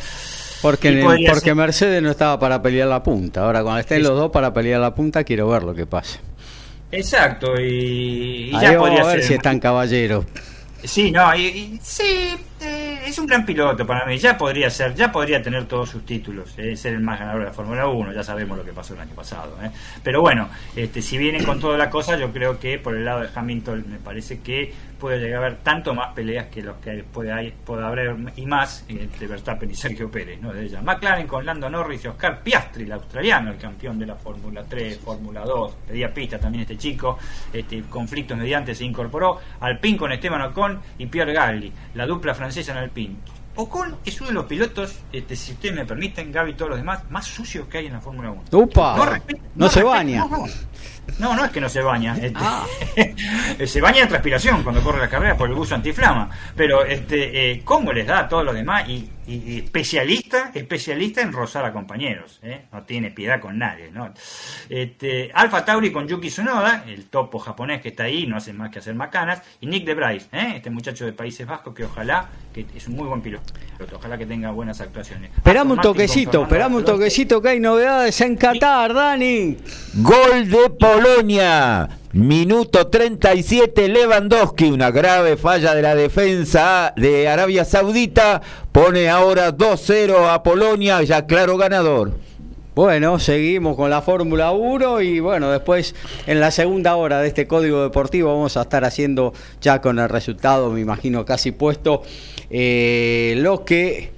Porque, 0.61 1.01
porque 1.03 1.39
ser- 1.39 1.55
Mercedes 1.55 2.01
no 2.01 2.09
estaba 2.11 2.39
para 2.39 2.61
pelear 2.61 2.87
la 2.87 3.03
punta. 3.03 3.41
Ahora, 3.45 3.61
cuando 3.61 3.79
estén 3.81 4.01
los 4.03 4.13
dos 4.17 4.31
para 4.31 4.53
pelear 4.53 4.79
la 4.81 4.95
punta, 4.95 5.23
quiero 5.23 5.47
ver 5.49 5.63
lo 5.63 5.75
que 5.75 5.85
pasa. 5.85 6.19
Exacto, 6.91 7.59
y, 7.59 8.49
y 8.51 8.55
Ahí 8.55 8.61
ya 8.61 8.71
vamos 8.73 8.87
podría 8.89 9.03
a 9.03 9.07
ver 9.07 9.19
ser. 9.19 9.27
si 9.27 9.33
es 9.35 9.41
tan 9.41 9.59
caballero. 9.59 10.25
Sí, 10.83 11.11
no, 11.11 11.35
y, 11.35 11.41
y- 11.47 11.79
sí, 11.83 12.35
es 13.05 13.19
un 13.19 13.27
gran 13.27 13.45
piloto 13.45 13.85
para 13.85 14.05
mí. 14.05 14.17
Ya 14.17 14.37
podría 14.37 14.69
ser, 14.69 14.95
ya 14.95 15.11
podría 15.11 15.41
tener 15.41 15.65
todos 15.65 15.89
sus 15.89 16.05
títulos, 16.05 16.53
eh, 16.57 16.75
ser 16.75 16.93
el 16.93 17.01
más 17.01 17.19
ganador 17.19 17.41
de 17.41 17.47
la 17.47 17.53
Fórmula 17.53 17.87
1. 17.87 18.13
Ya 18.13 18.23
sabemos 18.23 18.57
lo 18.57 18.65
que 18.65 18.73
pasó 18.73 18.93
el 18.93 19.01
año 19.01 19.15
pasado. 19.15 19.57
eh. 19.63 19.69
Pero 20.03 20.21
bueno, 20.21 20.49
este, 20.75 21.01
si 21.01 21.17
vienen 21.17 21.43
con 21.43 21.59
toda 21.59 21.77
la 21.77 21.89
cosa, 21.89 22.17
yo 22.17 22.31
creo 22.31 22.59
que 22.59 22.77
por 22.79 22.95
el 22.95 23.05
lado 23.05 23.21
de 23.21 23.29
Hamilton 23.33 23.85
me 23.89 23.97
parece 23.97 24.39
que 24.39 24.73
puede 24.99 25.19
llegar 25.19 25.43
a 25.43 25.45
haber 25.47 25.57
tanto 25.59 25.93
más 25.93 26.13
peleas 26.13 26.47
que 26.47 26.61
los 26.61 26.75
que 26.77 27.03
puede, 27.03 27.31
hay- 27.31 27.51
puede 27.65 27.83
haber 27.85 28.15
y 28.35 28.45
más 28.45 28.83
entre 28.87 29.27
Verstappen 29.27 29.69
y 29.69 29.75
Sergio 29.75 30.09
Pérez, 30.09 30.41
¿no? 30.41 30.53
De 30.53 30.63
ella. 30.65 30.81
McLaren 30.81 31.27
con 31.27 31.45
Lando 31.45 31.69
Norris 31.69 32.03
y 32.05 32.07
Oscar 32.07 32.41
Piastri, 32.41 32.83
el 32.83 32.91
australiano, 32.93 33.51
el 33.51 33.57
campeón 33.57 33.99
de 33.99 34.05
la 34.07 34.15
Fórmula 34.15 34.63
3, 34.67 34.99
Fórmula 34.99 35.41
2. 35.41 35.73
Pedía 35.87 36.13
pista 36.13 36.37
también 36.39 36.61
este 36.63 36.77
chico. 36.77 37.17
Este, 37.53 37.81
conflictos 37.83 38.37
mediante 38.37 38.73
se 38.75 38.85
incorporó. 38.85 39.39
Alpine 39.59 39.97
con 39.97 40.11
Esteban 40.11 40.41
Ocon 40.41 40.79
y 40.97 41.05
Pierre 41.07 41.33
Gasly, 41.33 41.71
la 41.93 42.05
dupla 42.05 42.33
francesa 42.33 42.71
en 42.71 42.77
Alpine. 42.79 43.15
Ocon 43.55 43.95
es 44.05 44.19
uno 44.19 44.29
de 44.29 44.33
los 44.33 44.45
pilotos, 44.45 44.95
este, 45.11 45.35
si 45.35 45.53
ustedes 45.53 45.75
me 45.75 45.85
permiten, 45.85 46.31
Gaby 46.31 46.51
y 46.51 46.53
todos 46.55 46.69
los 46.71 46.79
demás, 46.79 46.99
más 47.09 47.25
sucios 47.25 47.67
que 47.67 47.77
hay 47.79 47.87
en 47.87 47.93
la 47.93 48.01
Fórmula 48.01 48.31
1. 48.31 48.43
¡Upa! 48.51 49.21
No, 49.55 49.69
se 49.69 49.83
baña. 49.83 50.25
No, 51.19 51.35
no. 51.35 51.45
Es 51.45 51.51
que 51.51 51.61
no 51.61 51.69
se 51.69 51.81
baña. 51.81 52.15
este, 52.17 52.33
Ah. 52.35 52.65
se 53.65 53.79
baña 53.81 54.01
de 54.01 54.07
transpiración 54.07 54.63
cuando 54.63 54.81
corre 54.81 54.99
la 54.99 55.07
carrera 55.09 55.37
por 55.37 55.47
el 55.49 55.55
buzo 55.55 55.75
antiflama. 55.75 56.29
Pero 56.55 56.83
este, 56.83 57.51
eh, 57.51 57.61
¿cómo 57.63 57.93
les 57.93 58.07
da 58.07 58.19
a 58.19 58.27
todos 58.27 58.43
los 58.43 58.55
demás? 58.55 58.89
Y, 58.89 59.09
y- 59.27 59.53
y 59.53 59.57
especialista, 59.59 60.51
especialista 60.53 61.21
en 61.21 61.31
rozar 61.33 61.65
a 61.65 61.73
compañeros. 61.73 62.39
¿eh? 62.43 62.61
No 62.71 62.83
tiene 62.83 63.11
piedad 63.11 63.39
con 63.39 63.57
nadie. 63.57 63.89
¿no? 63.91 64.13
Este, 64.69 65.31
Alfa 65.33 65.63
Tauri 65.65 65.91
con 65.91 66.07
Yuki 66.07 66.29
Tsunoda, 66.29 66.83
el 66.87 67.05
topo 67.05 67.39
japonés 67.39 67.81
que 67.81 67.89
está 67.89 68.03
ahí, 68.03 68.27
no 68.27 68.37
hace 68.37 68.53
más 68.53 68.69
que 68.71 68.79
hacer 68.79 68.95
macanas. 68.95 69.41
Y 69.61 69.67
Nick 69.67 69.85
de 69.85 69.93
Bryce, 69.93 70.27
¿eh? 70.31 70.53
este 70.57 70.69
muchacho 70.69 71.05
de 71.05 71.13
Países 71.13 71.45
Bajos 71.47 71.73
que 71.73 71.85
ojalá, 71.85 72.29
que 72.53 72.65
es 72.75 72.87
un 72.87 72.95
muy 72.95 73.07
buen 73.07 73.21
piloto, 73.21 73.53
ojalá 73.95 74.17
que 74.17 74.25
tenga 74.25 74.51
buenas 74.51 74.79
actuaciones. 74.81 75.31
Esperamos 75.35 75.77
un 75.77 75.83
toquecito, 75.83 76.43
esperamos 76.43 76.79
un 76.79 76.85
toquecito 76.85 77.41
que 77.41 77.49
hay 77.49 77.59
novedades 77.59 78.19
en 78.21 78.35
Qatar, 78.35 78.93
Dani. 78.93 79.57
Gol 79.95 80.49
de 80.49 80.69
Polonia. 80.79 81.89
Minuto 82.15 82.87
37, 82.87 83.89
Lewandowski, 83.89 84.71
una 84.71 84.89
grave 84.89 85.35
falla 85.35 85.75
de 85.75 85.81
la 85.81 85.95
defensa 85.95 86.93
de 86.95 87.27
Arabia 87.27 87.65
Saudita, 87.65 88.41
pone 88.71 89.09
ahora 89.09 89.53
2-0 89.53 90.33
a 90.33 90.41
Polonia, 90.41 91.03
ya 91.03 91.25
claro 91.25 91.57
ganador. 91.57 92.13
Bueno, 92.73 93.19
seguimos 93.19 93.75
con 93.75 93.89
la 93.89 94.01
Fórmula 94.01 94.53
1 94.53 95.01
y 95.01 95.19
bueno, 95.19 95.51
después 95.51 95.93
en 96.25 96.39
la 96.39 96.51
segunda 96.51 96.95
hora 96.95 97.19
de 97.19 97.27
este 97.27 97.47
código 97.47 97.83
deportivo 97.83 98.33
vamos 98.33 98.55
a 98.55 98.61
estar 98.61 98.85
haciendo 98.85 99.33
ya 99.59 99.81
con 99.81 99.99
el 99.99 100.07
resultado, 100.07 100.71
me 100.71 100.79
imagino 100.79 101.25
casi 101.25 101.51
puesto, 101.51 102.01
eh, 102.49 103.33
lo 103.39 103.65
que 103.65 104.14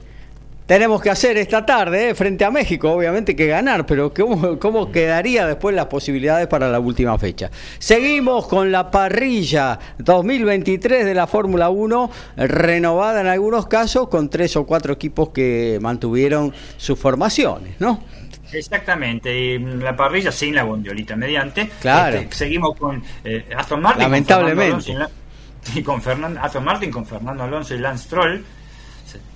tenemos 0.67 1.01
que 1.01 1.09
hacer 1.09 1.37
esta 1.37 1.65
tarde 1.65 2.09
eh, 2.09 2.15
frente 2.15 2.45
a 2.45 2.51
México, 2.51 2.91
obviamente 2.91 3.35
que 3.35 3.47
ganar, 3.47 3.85
pero 3.85 4.13
¿cómo, 4.13 4.59
¿cómo 4.59 4.91
quedaría 4.91 5.47
después 5.47 5.73
las 5.73 5.87
posibilidades 5.87 6.47
para 6.47 6.69
la 6.69 6.79
última 6.79 7.17
fecha? 7.17 7.49
Seguimos 7.79 8.47
con 8.47 8.71
la 8.71 8.91
parrilla 8.91 9.79
2023 9.97 11.05
de 11.05 11.15
la 11.15 11.25
Fórmula 11.25 11.69
1, 11.69 12.11
renovada 12.35 13.21
en 13.21 13.27
algunos 13.27 13.67
casos 13.67 14.09
con 14.09 14.29
tres 14.29 14.55
o 14.57 14.65
cuatro 14.65 14.93
equipos 14.93 15.29
que 15.29 15.79
mantuvieron 15.81 16.53
sus 16.75 16.99
formaciones, 16.99 17.79
¿no? 17.79 18.03
Exactamente, 18.51 19.33
y 19.33 19.59
la 19.59 19.95
parrilla 19.95 20.31
sin 20.31 20.55
la 20.55 20.63
bondiolita 20.63 21.15
mediante. 21.15 21.69
Claro. 21.81 22.17
Este, 22.17 22.35
seguimos 22.35 22.77
con 22.77 23.01
eh, 23.23 23.45
Aston 23.55 23.81
Martin. 23.81 24.03
con 24.03 24.11
Lamentablemente. 24.11 24.83
Fernando 24.83 25.05
Alonso 25.05 25.27
y 25.75 25.83
con 25.83 26.01
Fernando, 26.01 26.39
Aston 26.41 26.63
Martin 26.63 26.91
con 26.91 27.05
Fernando 27.05 27.43
Alonso 27.43 27.73
y 27.75 27.79
Lance 27.79 28.05
Stroll. 28.05 28.43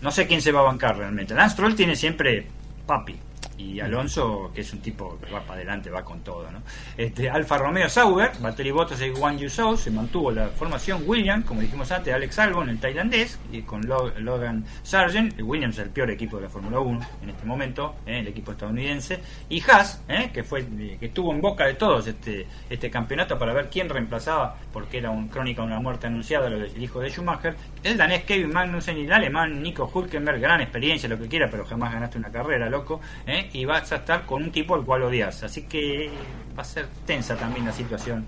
No 0.02 0.12
sé 0.12 0.28
quién 0.28 0.42
se 0.42 0.52
va 0.52 0.62
a 0.62 0.64
bancar 0.64 0.98
realmente. 0.98 1.34
Lance 1.34 1.54
Stroll 1.54 1.76
tiene 1.76 1.96
siempre 1.96 2.46
papi. 2.86 3.16
Y 3.62 3.80
Alonso, 3.80 4.52
que 4.54 4.62
es 4.62 4.74
un 4.74 4.80
tipo 4.80 5.20
que 5.24 5.32
va 5.32 5.42
para 5.42 5.56
adelante, 5.56 5.90
va 5.90 6.04
con 6.04 6.22
todo, 6.22 6.50
¿no? 6.52 6.60
Este, 6.98 7.30
Alfa 7.30 7.58
Romeo 7.58 7.88
Sauber, 7.90 8.32
Valtteri 8.40 8.72
Bottas 8.72 9.02
y 9.02 9.12
Juan 9.12 9.38
Yusou, 9.38 9.78
se 9.78 9.92
mantuvo 9.92 10.32
la 10.32 10.48
formación 10.48 11.04
Williams, 11.06 11.46
como 11.46 11.62
dijimos 11.62 11.92
antes, 11.92 12.14
Alex 12.14 12.40
Albon, 12.40 12.70
el 12.70 12.80
tailandés, 12.80 13.40
y 13.52 13.62
con 13.62 13.86
Lo- 13.86 14.18
Logan 14.20 14.66
Sargent, 14.84 15.40
Williams 15.42 15.78
el 15.78 15.90
peor 15.90 16.10
equipo 16.10 16.38
de 16.38 16.44
la 16.44 16.50
Fórmula 16.50 16.80
1 16.80 17.00
en 17.24 17.30
este 17.30 17.46
momento, 17.46 17.96
¿eh? 18.06 18.20
el 18.20 18.28
equipo 18.28 18.52
estadounidense, 18.52 19.20
y 19.48 19.62
Haas, 19.70 20.02
¿eh? 20.10 20.32
que 20.34 20.44
fue 20.44 20.66
que 21.00 21.06
estuvo 21.06 21.32
en 21.34 21.40
boca 21.40 21.66
de 21.66 21.76
todos 21.76 22.08
este, 22.08 22.48
este 22.70 22.90
campeonato 22.90 23.38
para 23.38 23.54
ver 23.54 23.70
quién 23.70 23.88
reemplazaba, 23.90 24.58
porque 24.74 24.98
era 24.98 25.12
un 25.12 25.28
crónica 25.28 25.62
de 25.62 25.68
una 25.68 25.80
muerte 25.80 26.08
anunciada, 26.08 26.50
lo 26.50 26.58
del 26.60 26.82
hijo 26.82 27.00
de 27.00 27.10
Schumacher, 27.12 27.56
el 27.84 27.96
danés 27.98 28.24
Kevin 28.24 28.52
Magnussen 28.52 28.98
y 28.98 29.02
el 29.06 29.12
alemán 29.14 29.62
Nico 29.62 29.90
Hulkenberg, 29.94 30.40
gran 30.42 30.62
experiencia, 30.62 31.08
lo 31.08 31.20
que 31.20 31.28
quiera, 31.28 31.48
pero 31.50 31.64
jamás 31.66 31.94
ganaste 31.94 32.18
una 32.18 32.32
carrera, 32.32 32.70
loco, 32.70 33.02
¿eh? 33.28 33.50
Y 33.54 33.66
vas 33.66 33.92
a 33.92 33.98
estar 33.98 34.26
con 34.26 34.44
un 34.44 34.52
tipo 34.52 34.76
al 34.76 34.84
cual 34.86 35.04
odias. 35.04 35.44
Así 35.44 35.64
que 35.64 36.10
va 36.58 36.62
a 36.62 36.66
ser 36.66 36.88
tensa 37.06 37.36
también 37.36 37.66
la 37.66 37.74
situación 37.74 38.26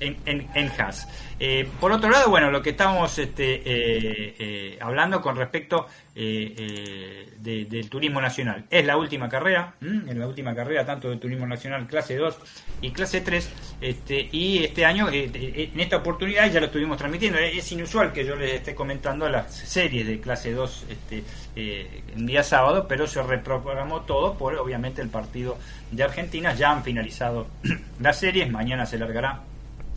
en, 0.00 0.16
en, 0.26 0.46
en 0.54 0.70
Haas. 0.78 1.08
Eh, 1.40 1.68
por 1.80 1.90
otro 1.92 2.10
lado, 2.10 2.30
bueno, 2.30 2.50
lo 2.50 2.62
que 2.62 2.70
estábamos 2.70 3.18
este, 3.18 3.54
eh, 3.56 4.34
eh, 4.38 4.78
hablando 4.80 5.20
con 5.20 5.36
respecto 5.36 5.86
de- 6.14 7.66
del 7.68 7.88
turismo 7.90 8.20
nacional. 8.20 8.64
Es 8.70 8.84
la 8.86 8.96
última 8.96 9.28
carrera, 9.28 9.74
¿m? 9.80 10.08
es 10.10 10.16
la 10.16 10.26
última 10.28 10.54
carrera 10.54 10.84
tanto 10.86 11.10
del 11.10 11.18
turismo 11.18 11.46
nacional 11.46 11.86
clase 11.86 12.16
2 12.16 12.38
y 12.82 12.90
clase 12.92 13.20
3. 13.20 13.50
Este, 13.80 14.28
y 14.30 14.62
este 14.64 14.84
año, 14.84 15.08
en 15.10 15.80
esta 15.80 15.96
oportunidad, 15.96 16.50
ya 16.50 16.60
lo 16.60 16.66
estuvimos 16.66 16.96
transmitiendo. 16.98 17.38
Es 17.38 17.70
inusual 17.72 18.12
que 18.12 18.24
yo 18.24 18.36
les 18.36 18.52
esté 18.54 18.74
comentando 18.74 19.28
las 19.28 19.52
series 19.54 20.06
de 20.06 20.20
clase 20.20 20.52
2 20.52 20.84
este, 20.88 21.24
en 21.56 22.26
día 22.26 22.42
sábado, 22.42 22.86
pero 22.88 23.06
se 23.06 23.22
reprogramó 23.22 24.02
todo 24.02 24.38
por 24.38 24.54
obviamente 24.56 25.02
el 25.02 25.08
partido 25.08 25.58
de 25.90 26.04
Argentina. 26.04 26.54
Ya 26.54 26.70
han 26.70 26.84
finalizado 26.84 27.48
las 28.00 28.18
series, 28.20 28.50
mañana 28.50 28.86
se 28.86 28.98
largará 28.98 29.40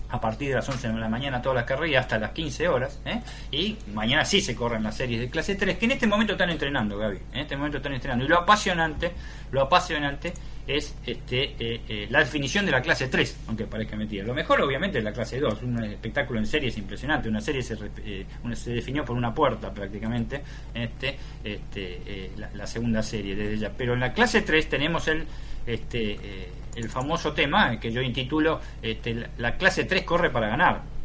a 0.09 0.21
partir 0.21 0.49
de 0.49 0.55
las 0.55 0.67
11 0.67 0.89
de 0.89 0.93
la 0.95 1.09
mañana 1.09 1.41
todas 1.41 1.57
las 1.57 1.65
carreras 1.65 2.05
hasta 2.05 2.17
las 2.17 2.31
15 2.31 2.67
horas 2.67 2.99
¿eh? 3.05 3.21
y 3.51 3.77
mañana 3.93 4.25
sí 4.25 4.41
se 4.41 4.55
corren 4.55 4.83
las 4.83 4.95
series 4.95 5.19
de 5.19 5.29
clase 5.29 5.55
3 5.55 5.77
que 5.77 5.85
en 5.85 5.91
este 5.91 6.07
momento 6.07 6.33
están 6.33 6.49
entrenando 6.49 6.97
Gaby 6.97 7.17
en 7.33 7.39
este 7.39 7.57
momento 7.57 7.77
están 7.77 7.93
entrenando 7.93 8.25
y 8.25 8.27
lo 8.27 8.37
apasionante 8.37 9.11
lo 9.51 9.61
apasionante 9.61 10.33
es 10.67 10.93
este, 11.05 11.55
eh, 11.59 11.81
eh, 11.87 12.07
la 12.09 12.19
definición 12.19 12.65
de 12.65 12.73
la 12.73 12.81
clase 12.81 13.07
3, 13.07 13.37
aunque 13.47 13.63
parezca 13.63 13.95
mentira. 13.95 14.25
Lo 14.25 14.33
mejor 14.33 14.61
obviamente 14.61 14.97
es 14.97 15.03
la 15.03 15.13
clase 15.13 15.39
2, 15.39 15.63
un 15.63 15.83
espectáculo 15.83 16.39
en 16.39 16.45
serie 16.45 16.69
es 16.69 16.77
impresionante, 16.77 17.29
una 17.29 17.39
serie 17.39 17.63
se, 17.63 17.77
eh, 18.05 18.25
se 18.53 18.71
definió 18.71 19.05
por 19.05 19.15
una 19.15 19.33
puerta 19.33 19.71
prácticamente, 19.73 20.43
este, 20.73 21.17
este, 21.43 22.31
la, 22.53 22.67
segunda 22.67 23.01
serie 23.01 23.33
desde 23.33 23.53
ella. 23.55 23.71
Pero 23.77 23.93
en 23.93 24.01
la 24.01 24.11
clase 24.11 24.41
3 24.41 24.67
tenemos 24.67 25.07
el, 25.07 25.25
este, 25.67 26.49
el 26.75 26.89
famoso 26.89 27.33
tema 27.33 27.79
que 27.79 27.91
yo 27.91 28.01
intitulo 28.01 28.59
este, 28.81 29.27
La 29.37 29.55
clase 29.55 29.83
3 29.83 30.03
corre 30.03 30.29
para 30.29 30.47
ganar 30.47 30.97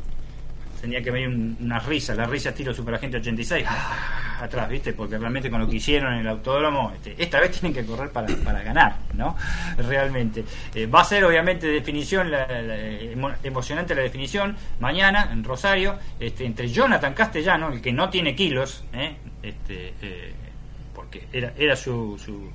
tenía 0.83 1.01
que 1.01 1.13
venir 1.13 1.57
una 1.61 1.79
risa, 1.79 2.13
la 2.13 2.27
risa 2.27 2.49
estilo 2.49 2.75
Superagente 2.75 3.17
86 3.19 3.65
atrás, 4.41 4.69
¿viste? 4.69 4.93
Porque 4.93 5.17
realmente 5.17 5.49
con 5.49 5.61
lo 5.61 5.69
que 5.69 5.77
hicieron 5.77 6.13
en 6.13 6.21
el 6.21 6.29
autódromo, 6.29 6.93
este, 6.93 7.15
esta 7.23 7.39
vez 7.39 7.53
tienen 7.53 7.73
que 7.73 7.87
correr 7.87 8.11
para, 8.11 8.27
para 8.45 8.63
ganar, 8.65 8.97
¿no? 9.15 9.37
Realmente. 9.79 10.45
Eh, 10.75 10.87
va 10.87 11.03
a 11.03 11.05
ser 11.05 11.25
obviamente 11.25 11.69
definición, 11.69 12.33
la, 12.33 12.49
emocionante 13.45 13.95
la 13.95 14.03
definición, 14.03 14.57
mañana 14.81 15.31
en 15.33 15.45
Rosario, 15.45 15.95
este, 16.19 16.45
entre 16.45 16.69
Jonathan 16.69 17.15
Castellano, 17.15 17.73
el 17.73 17.81
que 17.81 17.93
no 17.93 18.11
tiene 18.11 18.35
kilos, 18.35 18.83
¿eh? 18.93 19.15
este, 19.41 19.95
eh, 20.03 20.35
porque 20.93 21.29
era, 21.33 21.53
era 21.57 21.77
su, 21.77 22.19
su 22.19 22.51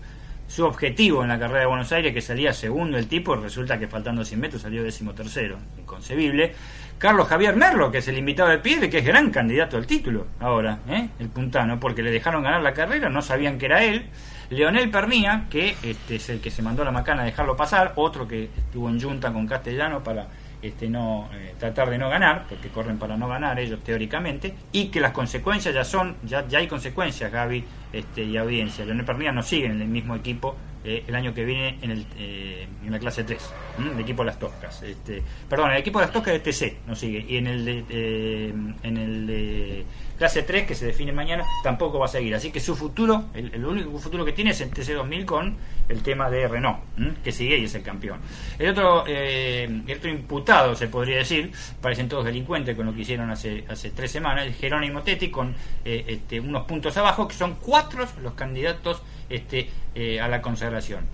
su 0.47 0.65
objetivo 0.65 1.23
en 1.23 1.29
la 1.29 1.37
carrera 1.37 1.61
de 1.61 1.65
Buenos 1.65 1.91
Aires, 1.91 2.13
que 2.13 2.21
salía 2.21 2.53
segundo 2.53 2.97
el 2.97 3.07
tipo, 3.07 3.35
resulta 3.35 3.77
que 3.77 3.87
faltando 3.87 4.23
100 4.23 4.39
metros 4.39 4.61
salió 4.61 4.83
décimo 4.83 5.13
tercero, 5.13 5.57
inconcebible. 5.77 6.53
Carlos 6.97 7.27
Javier 7.27 7.55
Merlo, 7.55 7.91
que 7.91 7.99
es 7.99 8.07
el 8.07 8.17
invitado 8.17 8.49
de 8.49 8.57
piedra, 8.57 8.89
que 8.89 8.99
es 8.99 9.05
gran 9.05 9.29
candidato 9.29 9.77
al 9.77 9.85
título 9.85 10.27
ahora, 10.39 10.79
¿eh? 10.89 11.09
el 11.19 11.29
puntano, 11.29 11.79
porque 11.79 12.01
le 12.01 12.09
dejaron 12.09 12.43
ganar 12.43 12.63
la 12.63 12.73
carrera, 12.73 13.09
no 13.09 13.21
sabían 13.21 13.59
que 13.59 13.67
era 13.67 13.83
él. 13.83 14.05
Leonel 14.49 14.89
Pernía, 14.89 15.45
que 15.49 15.75
este 15.83 16.15
es 16.15 16.29
el 16.29 16.39
que 16.39 16.49
se 16.49 16.61
mandó 16.61 16.83
la 16.85 16.91
macana 16.91 17.23
a 17.23 17.25
dejarlo 17.25 17.57
pasar, 17.57 17.93
otro 17.97 18.27
que 18.27 18.45
estuvo 18.45 18.89
en 18.89 18.99
junta 19.01 19.31
con 19.33 19.45
Castellano 19.45 20.03
para 20.03 20.27
este, 20.61 20.89
no 20.89 21.29
eh, 21.33 21.53
tratar 21.59 21.89
de 21.89 21.97
no 21.97 22.09
ganar, 22.09 22.45
porque 22.49 22.69
corren 22.69 22.97
para 22.97 23.17
no 23.17 23.27
ganar 23.27 23.59
ellos 23.59 23.83
teóricamente, 23.83 24.53
y 24.71 24.87
que 24.87 24.99
las 24.99 25.11
consecuencias 25.11 25.73
ya 25.73 25.83
son, 25.83 26.15
ya, 26.23 26.47
ya 26.47 26.59
hay 26.59 26.67
consecuencias, 26.67 27.31
Gaby 27.31 27.63
este, 27.93 28.23
y 28.23 28.37
audiencia. 28.37 28.85
Leonel 28.85 29.05
Pernía 29.05 29.31
no 29.31 29.43
sigue 29.43 29.67
en 29.67 29.81
el 29.81 29.87
mismo 29.87 30.15
equipo 30.15 30.55
eh, 30.83 31.03
el 31.05 31.15
año 31.15 31.33
que 31.33 31.43
viene 31.43 31.77
en, 31.81 31.91
el, 31.91 32.05
eh, 32.17 32.65
en 32.85 32.91
la 32.91 32.99
clase 32.99 33.23
3, 33.23 33.53
el 33.93 33.99
equipo 33.99 34.21
de 34.23 34.27
las 34.27 34.39
Toscas. 34.39 34.83
Este, 34.83 35.21
perdón, 35.49 35.71
el 35.71 35.77
equipo 35.77 35.99
de 35.99 36.05
las 36.05 36.13
Toscas 36.13 36.33
de 36.33 36.39
TC 36.39 36.77
no 36.87 36.95
sigue, 36.95 37.25
y 37.27 37.37
en 37.37 37.47
el 37.47 37.65
de, 37.65 37.83
eh, 37.89 38.53
en 38.83 38.97
el 38.97 39.27
de 39.27 39.85
clase 40.17 40.43
3, 40.43 40.67
que 40.67 40.75
se 40.75 40.85
define 40.85 41.11
mañana, 41.11 41.45
tampoco 41.63 41.99
va 41.99 42.05
a 42.05 42.09
seguir. 42.09 42.35
Así 42.35 42.51
que 42.51 42.59
su 42.59 42.75
futuro, 42.75 43.25
el, 43.33 43.65
único 43.65 43.97
futuro 43.99 44.25
que 44.25 44.33
tiene 44.33 44.51
es 44.51 44.61
en 44.61 44.71
TC2000 44.71 45.25
con 45.25 45.57
el 45.89 46.01
tema 46.01 46.29
de 46.29 46.47
Renault, 46.47 46.79
que 47.23 47.31
sigue 47.31 47.57
y 47.57 47.65
es 47.65 47.75
el 47.75 47.83
campeón. 47.83 48.19
El 48.59 48.71
otro, 48.71 49.05
el 49.05 49.85
otro 49.95 50.09
imputado, 50.09 50.75
se 50.75 50.87
podría 50.87 51.17
decir, 51.17 51.51
parecen 51.81 52.09
todos 52.09 52.25
delincuentes 52.25 52.75
con 52.75 52.85
lo 52.85 52.93
que 52.93 53.01
hicieron 53.01 53.29
hace, 53.29 53.63
hace 53.69 53.91
tres 53.91 54.11
semanas, 54.11 54.47
es 54.47 54.57
Jerónimo 54.57 55.01
Tetti 55.03 55.29
con 55.29 55.55
este, 55.83 56.39
unos 56.39 56.65
puntos 56.65 56.95
abajo, 56.97 57.27
que 57.27 57.35
son 57.35 57.55
cuatro 57.55 58.05
los 58.21 58.33
candidatos 58.33 59.01
este, 59.29 59.69
eh, 59.95 60.19
a 60.19 60.27
la 60.27 60.41
consagración. 60.41 61.05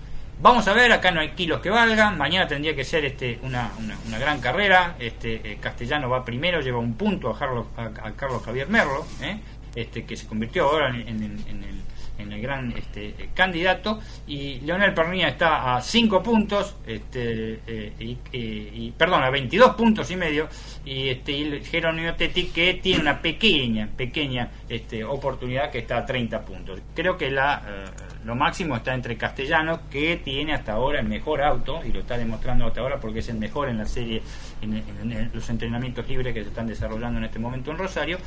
Vamos 0.44 0.68
a 0.68 0.74
ver, 0.74 0.92
acá 0.92 1.10
no 1.10 1.22
hay 1.22 1.30
kilos 1.30 1.62
que 1.62 1.70
valgan, 1.70 2.18
mañana 2.18 2.46
tendría 2.46 2.76
que 2.76 2.84
ser 2.84 3.06
este, 3.06 3.40
una, 3.44 3.72
una, 3.80 4.20
gran 4.20 4.42
carrera, 4.42 4.98
este, 5.00 5.36
eh, 5.36 5.58
Castellano 5.62 6.10
va 6.10 6.26
primero, 6.26 6.60
lleva 6.60 6.80
un 6.80 6.96
punto 6.96 7.30
a, 7.30 7.40
Carlos, 7.40 7.68
a, 7.78 8.12
Carlos 8.12 8.44
Javier 8.44 8.68
Merlo, 8.68 9.06
eh, 9.22 9.38
este, 9.74 10.04
que 10.04 10.18
se 10.18 10.28
convirtió 10.28 10.66
ahora 10.66 10.90
en, 10.90 11.24
el, 11.24 11.82
en 12.18 12.32
el 12.32 12.42
gran 12.42 12.72
este, 12.72 13.30
candidato. 13.34 14.00
Y 14.28 14.60
Leonel 14.62 14.94
Pernilla 14.94 15.30
está 15.30 15.76
a 15.76 15.82
5 15.82 16.24
puntos 16.24 16.76
este, 16.86 17.60
y, 18.00 18.92
perdón 18.98 19.24
a 19.24 19.30
22 19.30 19.76
puntos 19.76 20.10
y 20.12 20.16
medio. 20.16 20.48
Y, 20.86 21.10
este, 21.10 21.32
y 21.32 21.64
Jerónimo 21.64 22.14
Tetti 22.14 22.46
que 22.46 22.76
tiene 22.76 23.02
una 23.02 23.22
pequeña 23.22 23.88
pequeña 23.96 24.50
este, 24.70 25.04
oportunidad 25.04 25.72
que 25.72 25.80
está 25.80 25.98
a 25.98 26.06
30 26.06 26.42
puntos. 26.42 26.80
Creo 26.94 27.18
que 27.18 27.32
la 27.32 27.92
lo 28.26 28.36
máximo 28.36 28.76
está 28.78 28.94
entre 28.94 29.18
Castellanos, 29.18 29.82
que 29.92 30.18
tiene 30.18 30.54
hasta 30.54 30.74
ahora 30.74 31.00
el 31.00 31.08
mejor 31.08 31.42
auto, 31.42 31.82
y 31.86 31.92
lo 31.92 32.00
está 32.00 32.18
demostrando 32.18 32.66
hasta 32.66 32.80
ahora 32.82 33.00
porque 33.00 33.20
es 33.20 33.30
el 33.30 33.38
mejor 33.38 33.70
en 33.70 33.78
la 33.78 33.86
serie, 33.86 34.22
en, 34.62 35.30
los 35.34 35.50
entrenamientos 35.50 36.08
libres 36.08 36.34
que 36.34 36.42
se 36.42 36.50
están 36.50 36.68
desarrollando 36.68 37.20
en 37.20 37.26
este 37.26 37.40
momento 37.40 37.72
en 37.72 37.78
Rosario, 37.78 38.18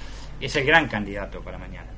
es 0.41 0.55
el 0.57 0.67
gran 0.67 0.87
candidato 0.89 1.41
para 1.41 1.57
mañana. 1.57 1.96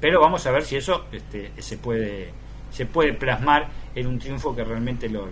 Pero 0.00 0.20
vamos 0.20 0.46
a 0.46 0.50
ver 0.50 0.64
si 0.64 0.76
eso 0.76 1.06
este, 1.12 1.52
se 1.58 1.78
puede 1.78 2.30
se 2.70 2.84
puede 2.86 3.14
plasmar 3.14 3.68
en 3.94 4.06
un 4.06 4.18
triunfo 4.18 4.54
que 4.54 4.62
realmente 4.62 5.08
lo, 5.08 5.26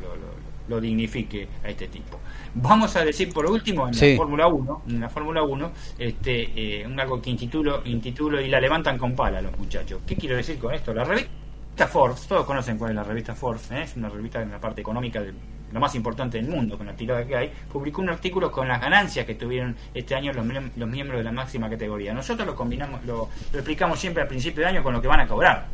lo, 0.69 0.81
dignifique 0.81 1.47
a 1.63 1.69
este 1.69 1.89
tipo. 1.89 2.19
Vamos 2.55 2.97
a 2.97 3.05
decir 3.05 3.33
por 3.33 3.45
último 3.47 3.87
en 3.87 3.95
la 3.95 4.17
Fórmula 4.17 4.47
1, 4.47 4.83
en 4.89 5.01
la 5.01 5.09
Fórmula 5.11 5.43
1, 5.43 5.73
este, 5.99 6.81
eh, 6.81 6.87
un 6.87 6.99
algo 6.99 7.21
que 7.21 7.31
intitulo, 7.31 7.83
intitulo 7.85 8.41
y 8.41 8.49
la 8.49 8.61
levantan 8.61 8.97
con 8.97 9.15
pala 9.15 9.43
los 9.43 9.57
muchachos. 9.59 10.01
¿Qué 10.07 10.17
quiero 10.17 10.37
decir 10.37 10.59
con 10.59 10.73
esto? 10.73 10.95
La 10.95 11.05
revista 11.05 11.87
Forbes, 11.87 12.27
todos 12.27 12.47
conocen 12.47 12.79
cuál 12.79 12.93
es 12.93 12.97
la 12.97 13.05
revista 13.05 13.35
Forbes, 13.35 13.71
¿eh? 13.73 13.83
es 13.83 13.97
una 13.97 14.09
revista 14.09 14.41
en 14.41 14.51
la 14.51 14.59
parte 14.59 14.81
económica 14.81 15.21
de 15.21 15.35
lo 15.75 15.81
más 15.81 15.95
importante 15.97 16.39
del 16.39 16.47
mundo, 16.47 16.79
con 16.79 16.87
la 16.87 16.95
tirada 16.95 17.27
que 17.27 17.35
hay, 17.35 17.53
publicó 17.71 18.01
un 18.01 18.09
artículo 18.09 18.51
con 18.53 18.69
las 18.69 18.81
ganancias 18.81 19.27
que 19.27 19.35
tuvieron 19.35 19.75
este 19.93 20.15
año 20.15 20.33
los, 20.33 20.47
miembros 20.87 21.19
de 21.19 21.25
la 21.25 21.33
máxima 21.33 21.69
categoría. 21.69 22.15
Nosotros 22.15 22.47
lo 22.47 22.55
combinamos, 22.55 23.05
lo, 23.05 23.29
explicamos 23.53 23.99
siempre 23.99 24.23
al 24.23 24.29
principio 24.29 24.63
de 24.63 24.69
año 24.69 24.85
con 24.85 24.95
lo 24.95 25.03
que 25.03 25.09
van 25.09 25.21
a 25.21 25.27
cobrar, 25.27 25.67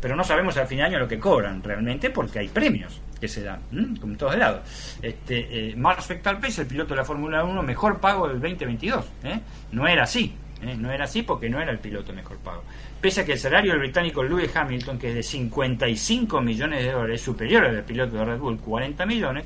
pero 0.00 0.16
no 0.16 0.24
sabemos 0.24 0.56
al 0.56 0.66
fin 0.66 0.78
de 0.78 0.84
año 0.84 0.98
lo 0.98 1.06
que 1.06 1.20
cobran 1.20 1.62
realmente 1.62 2.10
porque 2.10 2.40
hay 2.40 2.48
premios 2.48 3.00
que 3.20 3.28
se 3.28 3.44
dan, 3.44 3.60
como 4.00 4.14
en 4.14 4.18
todos 4.18 4.36
lados. 4.36 4.62
Este, 5.00 5.70
eh, 5.70 5.76
Max 5.76 6.10
es 6.10 6.58
el 6.58 6.66
piloto 6.66 6.90
de 6.90 6.96
la 6.96 7.04
Fórmula 7.04 7.44
1 7.44 7.62
mejor 7.62 8.00
pago 8.00 8.26
del 8.26 8.40
2022, 8.40 9.04
¿eh? 9.22 9.40
no 9.70 9.86
era 9.86 10.02
así. 10.02 10.34
¿Eh? 10.62 10.76
no 10.76 10.90
era 10.90 11.04
así 11.04 11.22
porque 11.22 11.48
no 11.48 11.60
era 11.60 11.72
el 11.72 11.78
piloto 11.78 12.12
mejor 12.12 12.38
pago. 12.38 12.62
Pese 13.00 13.22
a 13.22 13.24
que 13.24 13.32
el 13.32 13.38
salario 13.38 13.72
del 13.72 13.80
británico 13.80 14.22
Lewis 14.22 14.54
Hamilton, 14.54 14.98
que 14.98 15.08
es 15.08 15.14
de 15.14 15.22
55 15.22 16.40
millones 16.40 16.84
de 16.84 16.92
dólares, 16.92 17.20
superior 17.20 17.64
al 17.64 17.74
del 17.74 17.84
piloto 17.84 18.16
de 18.16 18.24
Red 18.24 18.38
Bull, 18.38 18.58
40 18.58 19.06
millones, 19.06 19.44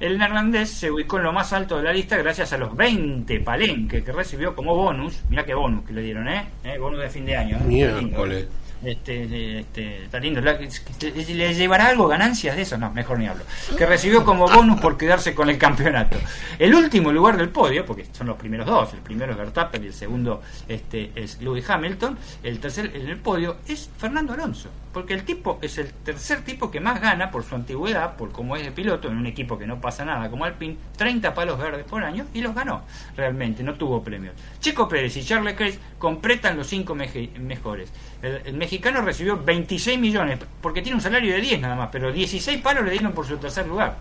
el 0.00 0.18
neerlandés 0.18 0.70
se 0.70 0.90
ubicó 0.90 1.18
en 1.18 1.24
lo 1.24 1.32
más 1.32 1.52
alto 1.52 1.78
de 1.78 1.84
la 1.84 1.92
lista 1.92 2.16
gracias 2.16 2.52
a 2.52 2.58
los 2.58 2.76
20 2.76 3.40
palenques 3.40 4.02
que 4.02 4.12
recibió 4.12 4.54
como 4.54 4.74
bonus. 4.74 5.22
Mira 5.28 5.44
qué 5.44 5.54
bonus 5.54 5.84
que 5.84 5.92
le 5.92 6.02
dieron, 6.02 6.28
¿eh? 6.28 6.46
¿Eh? 6.64 6.78
Bonus 6.78 7.00
de 7.00 7.08
fin 7.08 7.24
de 7.24 7.36
año. 7.36 7.58
¿eh? 7.58 8.48
Este, 8.82 9.60
este, 9.60 10.04
está 10.04 10.18
lindo. 10.18 10.40
¿Le 10.40 11.54
llevará 11.54 11.86
algo 11.86 12.06
ganancias 12.06 12.56
de 12.56 12.62
eso? 12.62 12.76
No, 12.76 12.90
mejor 12.90 13.18
ni 13.18 13.26
hablo. 13.26 13.44
Que 13.76 13.86
recibió 13.86 14.24
como 14.24 14.48
bonus 14.48 14.80
por 14.80 14.96
quedarse 14.96 15.34
con 15.34 15.48
el 15.48 15.58
campeonato. 15.58 16.18
El 16.58 16.74
último 16.74 17.12
lugar 17.12 17.36
del 17.36 17.48
podio, 17.48 17.86
porque 17.86 18.06
son 18.12 18.26
los 18.26 18.36
primeros 18.36 18.66
dos, 18.66 18.92
el 18.92 19.00
primero 19.00 19.32
es 19.32 19.38
Verstappen 19.38 19.82
y 19.84 19.86
el 19.88 19.94
segundo 19.94 20.42
este, 20.68 21.12
es 21.14 21.40
Lewis 21.40 21.68
Hamilton, 21.68 22.18
el 22.42 22.58
tercer 22.60 22.92
en 22.94 23.08
el 23.08 23.18
podio 23.18 23.56
es 23.66 23.88
Fernando 23.96 24.32
Alonso. 24.34 24.68
Porque 24.92 25.14
el 25.14 25.24
tipo 25.24 25.58
es 25.60 25.78
el 25.78 25.92
tercer 25.92 26.42
tipo 26.42 26.70
que 26.70 26.78
más 26.78 27.00
gana 27.00 27.32
por 27.32 27.42
su 27.42 27.56
antigüedad, 27.56 28.16
por 28.16 28.30
cómo 28.30 28.54
es 28.54 28.64
de 28.64 28.70
piloto, 28.70 29.08
en 29.08 29.16
un 29.16 29.26
equipo 29.26 29.58
que 29.58 29.66
no 29.66 29.80
pasa 29.80 30.04
nada 30.04 30.30
como 30.30 30.44
Alpine, 30.44 30.76
30 30.96 31.34
palos 31.34 31.58
verdes 31.58 31.84
por 31.84 32.04
año 32.04 32.26
y 32.32 32.42
los 32.42 32.54
ganó. 32.54 32.82
Realmente, 33.16 33.64
no 33.64 33.74
tuvo 33.74 34.04
premios. 34.04 34.34
Checo 34.60 34.88
Pérez 34.88 35.16
y 35.16 35.24
Charles 35.24 35.52
Leclerc 35.52 35.78
completan 35.98 36.56
los 36.56 36.68
cinco 36.68 36.94
mejores. 36.94 37.90
El, 38.24 38.54
mexicano 38.54 39.02
recibió 39.02 39.36
26 39.42 39.98
millones, 39.98 40.38
porque 40.62 40.80
tiene 40.80 40.96
un 40.96 41.02
salario 41.02 41.34
de 41.34 41.42
10 41.42 41.60
nada 41.60 41.76
más, 41.76 41.90
pero 41.92 42.10
16 42.10 42.60
palos 42.62 42.84
le 42.84 42.92
dieron 42.92 43.12
por 43.12 43.26
su 43.26 43.36
tercer 43.36 43.66
lugar 43.66 43.96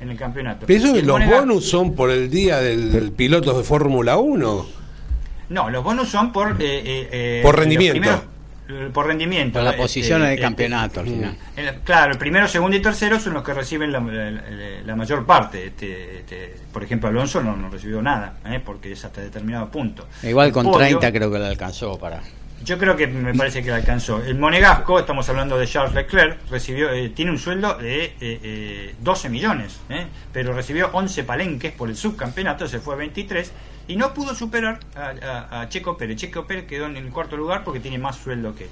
en 0.00 0.10
el 0.10 0.16
campeonato. 0.16 0.64
¿Pero 0.66 0.94
los 0.94 1.26
bonus 1.26 1.68
son 1.68 1.94
por 1.94 2.10
el 2.10 2.30
día 2.30 2.58
del, 2.60 3.12
piloto 3.12 3.56
de 3.56 3.64
Fórmula 3.64 4.16
1? 4.16 4.66
No, 5.50 5.70
los 5.70 5.84
bonus 5.84 6.08
son 6.08 6.32
por... 6.32 6.52
Eh, 6.52 6.54
eh, 6.60 7.08
eh, 7.12 7.40
por 7.42 7.58
rendimiento. 7.58 8.24
por 8.94 9.06
rendimiento. 9.06 9.58
Por 9.58 9.64
la 9.64 9.76
posición 9.76 10.22
en 10.22 10.30
el 10.30 10.40
campeonato 10.40 11.00
al 11.00 11.06
final. 11.06 11.36
claro, 11.84 12.12
el 12.12 12.18
primero, 12.18 12.48
segundo 12.48 12.78
y 12.78 12.80
tercero 12.80 13.20
son 13.20 13.34
los 13.34 13.44
que 13.44 13.52
reciben 13.52 13.92
la, 13.92 14.96
mayor 14.96 15.26
parte. 15.26 15.66
Este, 15.66 16.20
este, 16.20 16.54
por 16.72 16.82
ejemplo, 16.82 17.10
Alonso 17.10 17.42
no, 17.42 17.54
no 17.54 17.68
recibió 17.68 18.00
nada, 18.00 18.36
porque 18.64 18.92
es 18.92 19.04
hasta 19.04 19.20
determinado 19.20 19.68
punto. 19.68 20.06
Igual 20.22 20.50
con 20.50 20.72
30 20.72 21.12
creo 21.12 21.30
que 21.30 21.38
le 21.38 21.46
alcanzó 21.46 21.98
para... 21.98 22.22
Yo 22.66 22.78
creo 22.78 22.96
que 22.96 23.06
me 23.06 23.32
parece 23.32 23.62
que 23.62 23.68
le 23.68 23.76
alcanzó. 23.76 24.20
El 24.20 24.34
Monegasco, 24.38 24.98
estamos 24.98 25.28
hablando 25.28 25.56
de 25.56 25.68
Charles 25.68 25.94
Leclerc, 25.94 26.50
recibió 26.50 26.90
eh, 26.90 27.10
tiene 27.10 27.30
un 27.30 27.38
sueldo 27.38 27.74
de 27.74 28.92
12 28.98 29.26
eh, 29.26 29.28
eh, 29.28 29.30
millones, 29.30 29.78
pero 30.32 30.52
recibió 30.52 30.90
11 30.92 31.22
palenques 31.22 31.70
por 31.70 31.88
el 31.88 31.96
subcampeonato, 31.96 32.66
se 32.66 32.80
fue 32.80 32.94
a 32.94 32.96
23 32.96 33.52
y 33.86 33.94
no 33.94 34.12
pudo 34.12 34.34
superar 34.34 34.80
a, 34.96 35.64
Checo 35.68 35.96
Pérez. 35.96 36.16
Checo 36.16 36.44
Pérez 36.44 36.66
quedó 36.66 36.86
en 36.86 36.96
el 36.96 37.08
cuarto 37.10 37.36
lugar 37.36 37.62
porque 37.62 37.78
tiene 37.78 37.98
más 37.98 38.16
sueldo 38.16 38.52
que, 38.56 38.66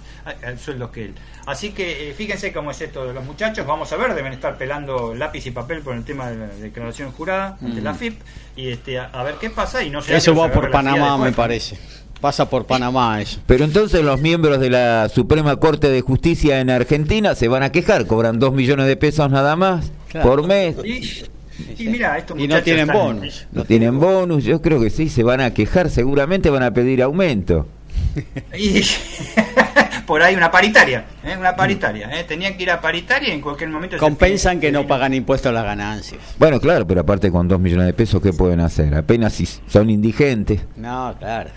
sueldo 0.58 0.90
que 0.90 1.04
él. 1.04 1.14
Así 1.46 1.70
que 1.70 2.12
fíjense 2.16 2.52
cómo 2.52 2.72
es 2.72 2.80
esto 2.80 3.06
de 3.06 3.14
los 3.14 3.24
muchachos. 3.24 3.64
Vamos 3.64 3.92
a 3.92 3.96
ver, 3.96 4.12
deben 4.14 4.32
estar 4.32 4.58
pelando 4.58 5.14
lápiz 5.14 5.46
y 5.46 5.52
papel 5.52 5.82
por 5.82 5.94
el 5.94 6.04
tema 6.04 6.28
de 6.30 6.36
la 6.36 6.46
declaración 6.48 7.12
jurada 7.12 7.56
de 7.60 7.80
la 7.80 7.92
mm. 7.92 7.96
FIP 7.96 8.20
y 8.56 8.70
este 8.70 8.98
a, 8.98 9.22
ver 9.22 9.36
qué 9.36 9.50
pasa. 9.50 9.84
y 9.84 9.90
no 9.90 10.00
Eso 10.00 10.34
va 10.34 10.50
por 10.50 10.68
Panamá, 10.72 11.16
me 11.16 11.30
parece. 11.30 11.78
Pasa 12.20 12.48
por 12.48 12.64
Panamá 12.66 13.20
eso. 13.20 13.40
Pero 13.46 13.64
entonces 13.64 14.02
los 14.02 14.20
miembros 14.20 14.58
de 14.60 14.70
la 14.70 15.08
Suprema 15.10 15.56
Corte 15.56 15.88
de 15.90 16.00
Justicia 16.00 16.60
en 16.60 16.70
Argentina 16.70 17.34
se 17.34 17.48
van 17.48 17.62
a 17.62 17.70
quejar, 17.70 18.06
cobran 18.06 18.38
dos 18.38 18.54
millones 18.54 18.86
de 18.86 18.96
pesos 18.96 19.30
nada 19.30 19.56
más 19.56 19.90
Claro. 20.08 20.28
por 20.30 20.46
mes. 20.46 20.76
Y, 20.84 21.24
y 21.84 21.88
mira, 21.88 22.16
estos 22.16 22.38
Y 22.38 22.48
no 22.48 22.62
tienen 22.62 22.88
están- 22.88 22.96
bonus. 22.96 23.46
No 23.52 23.64
tienen 23.64 24.00
bonus, 24.00 24.44
yo 24.44 24.62
creo 24.62 24.80
que 24.80 24.88
sí, 24.90 25.08
se 25.10 25.22
van 25.22 25.40
a 25.40 25.52
quejar, 25.52 25.90
seguramente 25.90 26.48
van 26.50 26.62
a 26.62 26.70
pedir 26.72 27.02
aumento. 27.02 27.66
Y 28.58 28.80
por 30.06 30.22
ahí 30.22 30.34
una 30.34 30.50
paritaria, 30.50 31.04
¿eh? 31.24 31.36
una 31.38 31.54
paritaria. 31.56 32.08
¿eh? 32.18 32.24
Tenían 32.24 32.56
que 32.56 32.62
ir 32.64 32.70
a 32.70 32.80
paritaria 32.80 33.28
y 33.30 33.32
en 33.32 33.40
cualquier 33.40 33.70
momento. 33.70 33.98
Compensan 33.98 34.56
pide- 34.58 34.60
que 34.68 34.72
no 34.72 34.86
pagan 34.86 35.14
impuestos 35.14 35.50
a 35.50 35.52
las 35.52 35.64
ganancias. 35.64 36.20
Bueno, 36.38 36.60
claro, 36.60 36.86
pero 36.86 37.02
aparte 37.02 37.30
con 37.30 37.48
dos 37.48 37.60
millones 37.60 37.86
de 37.86 37.92
pesos, 37.94 38.22
¿qué 38.22 38.32
pueden 38.32 38.60
hacer? 38.60 38.94
Apenas 38.94 39.32
si 39.34 39.46
son 39.46 39.90
indigentes. 39.90 40.60
No, 40.76 41.14
claro. 41.18 41.50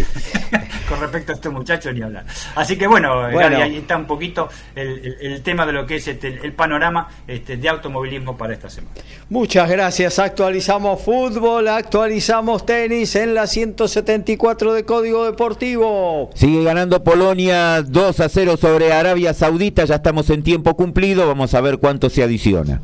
Sí. 0.00 0.04
Con 0.88 1.00
respecto 1.00 1.32
a 1.32 1.34
estos 1.34 1.52
muchachos, 1.52 1.94
ni 1.94 2.02
hablar. 2.02 2.24
Así 2.54 2.76
que 2.76 2.86
bueno, 2.86 3.30
Bueno. 3.32 3.38
Gaby, 3.58 3.62
ahí 3.62 3.76
está 3.78 3.96
un 3.96 4.06
poquito 4.06 4.48
el, 4.74 4.88
el- 5.20 5.32
el 5.32 5.42
tema 5.42 5.64
de 5.66 5.72
lo 5.72 5.86
que 5.86 5.96
es 5.96 6.06
este, 6.08 6.40
el 6.42 6.52
panorama 6.52 7.08
este, 7.26 7.56
de 7.56 7.68
automovilismo 7.68 8.36
para 8.36 8.52
esta 8.52 8.68
semana. 8.68 8.94
Muchas 9.30 9.70
gracias. 9.70 10.18
Actualizamos 10.18 11.00
fútbol, 11.02 11.68
actualizamos 11.68 12.66
tenis 12.66 13.14
en 13.16 13.34
la 13.34 13.46
174 13.46 14.74
de 14.74 14.84
Código 14.84 15.24
Deportivo. 15.24 16.30
Sigue 16.34 16.62
ganando 16.64 17.02
Polonia 17.02 17.82
2 17.82 18.20
a 18.20 18.28
0 18.28 18.56
sobre 18.60 18.92
Arabia 18.92 19.32
Saudita, 19.32 19.84
ya 19.84 19.94
estamos 19.96 20.28
en 20.30 20.42
tiempo 20.42 20.74
cumplido, 20.76 21.26
vamos 21.26 21.54
a 21.54 21.60
ver 21.62 21.78
cuánto 21.78 22.10
se 22.10 22.22
adiciona. 22.22 22.80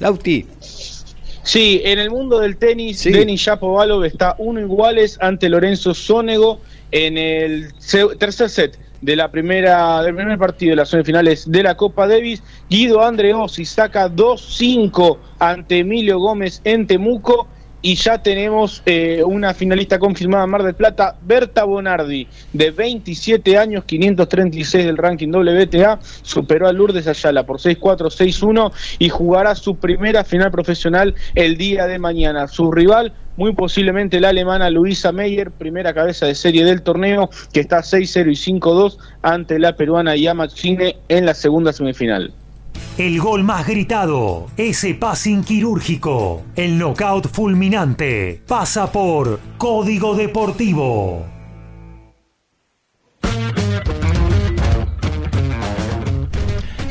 Lauti. 0.00 0.46
Sí, 1.42 1.82
en 1.84 1.98
el 1.98 2.10
mundo 2.10 2.38
del 2.38 2.56
tenis, 2.56 3.00
Sí. 3.00 3.10
Denis 3.10 3.40
Shapovalov 3.40 4.04
está 4.04 4.34
uno 4.38 4.60
iguales 4.60 5.18
ante 5.20 5.48
Lorenzo 5.48 5.92
Sonego 5.92 6.60
en 6.92 7.18
el 7.18 7.72
tercer 8.18 8.48
set 8.48 8.78
de 9.00 9.16
la 9.16 9.28
primera 9.30 10.00
del 10.02 10.14
primer 10.14 10.38
partido 10.38 10.70
de 10.70 10.76
las 10.76 10.90
semifinales 10.90 11.50
de 11.50 11.62
la 11.64 11.76
Copa 11.76 12.06
Davis. 12.06 12.42
Guido 12.70 13.02
Andreossi 13.02 13.64
saca 13.64 14.08
2-5 14.08 15.18
ante 15.40 15.78
Emilio 15.78 16.20
Gómez 16.20 16.60
en 16.64 16.86
Temuco. 16.86 17.48
Y 17.82 17.96
ya 17.96 18.22
tenemos 18.22 18.80
eh, 18.86 19.22
una 19.26 19.54
finalista 19.54 19.98
confirmada 19.98 20.46
Mar 20.46 20.62
del 20.62 20.74
Plata, 20.74 21.16
Berta 21.20 21.64
Bonardi, 21.64 22.28
de 22.52 22.70
27 22.70 23.58
años, 23.58 23.84
536 23.84 24.86
del 24.86 24.96
ranking 24.96 25.28
WTA, 25.28 25.98
superó 26.22 26.68
a 26.68 26.72
Lourdes 26.72 27.08
Ayala 27.08 27.44
por 27.44 27.58
6-4, 27.58 28.06
6-1 28.06 28.72
y 29.00 29.08
jugará 29.08 29.56
su 29.56 29.76
primera 29.76 30.22
final 30.22 30.52
profesional 30.52 31.16
el 31.34 31.56
día 31.56 31.88
de 31.88 31.98
mañana. 31.98 32.46
Su 32.46 32.70
rival, 32.70 33.12
muy 33.36 33.52
posiblemente 33.52 34.20
la 34.20 34.28
alemana 34.28 34.70
Luisa 34.70 35.10
Meyer, 35.10 35.50
primera 35.50 35.92
cabeza 35.92 36.26
de 36.26 36.36
serie 36.36 36.64
del 36.64 36.82
torneo, 36.82 37.30
que 37.52 37.60
está 37.60 37.78
6-0 37.78 38.30
y 38.30 38.60
5-2 38.60 38.96
ante 39.22 39.58
la 39.58 39.74
peruana 39.76 40.14
Yamachine 40.14 40.96
en 41.08 41.26
la 41.26 41.34
segunda 41.34 41.72
semifinal. 41.72 42.32
El 42.98 43.20
gol 43.20 43.42
más 43.42 43.66
gritado, 43.66 44.48
ese 44.56 44.94
passing 44.94 45.42
quirúrgico, 45.42 46.42
el 46.56 46.78
knockout 46.78 47.28
fulminante, 47.28 48.42
pasa 48.46 48.92
por 48.92 49.40
Código 49.56 50.14
Deportivo. 50.14 51.41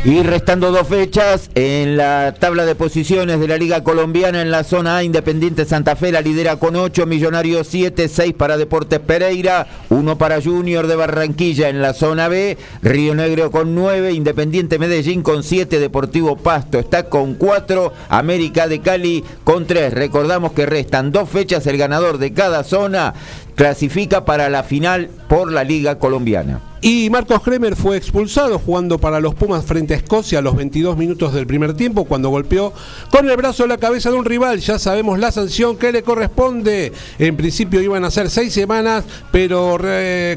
Y 0.04 0.24
restando 0.24 0.72
dos 0.72 0.88
fechas, 0.88 1.52
en 1.54 1.96
la 1.96 2.34
tabla 2.40 2.66
de 2.66 2.74
posiciones 2.74 3.40
de 3.40 3.48
la 3.48 3.58
Liga 3.58 3.84
Colombiana 3.84 4.42
en 4.42 4.50
la 4.50 4.64
zona 4.64 4.98
A, 4.98 5.04
Independiente 5.04 5.64
Santa 5.64 5.96
Fe 5.96 6.12
la 6.12 6.22
lidera 6.22 6.56
con 6.56 6.76
8, 6.76 7.06
Millonarios 7.06 7.68
7, 7.68 8.08
6 8.08 8.34
para 8.34 8.58
Deportes 8.58 9.00
Pereira, 9.00 9.68
1 9.92 10.18
para 10.18 10.42
Junior 10.42 10.88
de 10.88 10.96
Barranquilla 10.96 11.70
en 11.70 11.84
la 11.84 11.94
zona 11.94 12.30
B, 12.30 12.58
Río 12.82 13.14
Negro 13.14 13.52
con 13.52 13.76
9, 13.76 14.14
Independiente 14.14 14.80
Medellín 14.80 15.22
con 15.22 15.44
7, 15.44 15.78
Deportivo 15.78 16.36
Pasto 16.36 16.80
está 16.80 17.04
con 17.04 17.36
4, 17.36 17.94
América 18.10 18.68
de 18.68 18.80
Cali 18.80 19.24
con 19.44 19.68
3. 19.68 19.94
Recordamos 19.94 20.54
que 20.54 20.66
restan 20.66 21.12
dos 21.12 21.30
fechas, 21.30 21.68
el 21.68 21.78
ganador 21.78 22.18
de 22.18 22.34
cada 22.34 22.64
zona 22.64 23.14
clasifica 23.62 24.26
para 24.26 24.50
la 24.50 24.64
final 24.64 25.12
por 25.30 25.52
la 25.52 25.64
Liga 25.64 26.00
Colombiana. 26.00 26.62
Y 26.82 27.12
Marcos 27.12 27.44
Kremer 27.44 27.76
fue 27.76 27.96
expulsado 27.96 28.58
jugando 28.58 28.98
para 28.98 29.20
los 29.20 29.36
Pumas 29.36 29.64
frente 29.64 29.94
a 29.94 29.98
Escocia 29.98 30.40
a 30.40 30.42
los 30.42 30.56
22 30.56 30.98
minutos 30.98 31.32
del 31.32 31.46
primer 31.46 31.76
tiempo 31.76 32.06
cuando 32.06 32.30
golpeó 32.30 32.74
con 33.12 33.30
el 33.30 33.38
brazo 33.38 33.68
la 33.68 33.78
cabeza 33.78 34.10
de 34.10 34.18
un 34.18 34.26
rival. 34.26 34.62
Ya 34.62 34.80
sabemos 34.80 35.20
la 35.20 35.32
sanción 35.32 35.78
que 35.78 35.92
le 35.92 36.02
corresponde. 36.02 36.92
En 37.20 37.38
principio 37.38 37.82
iban 37.82 38.04
a 38.04 38.10
ser 38.10 38.32
seis 38.32 38.52
semanas, 38.52 39.04
pero 39.32 39.78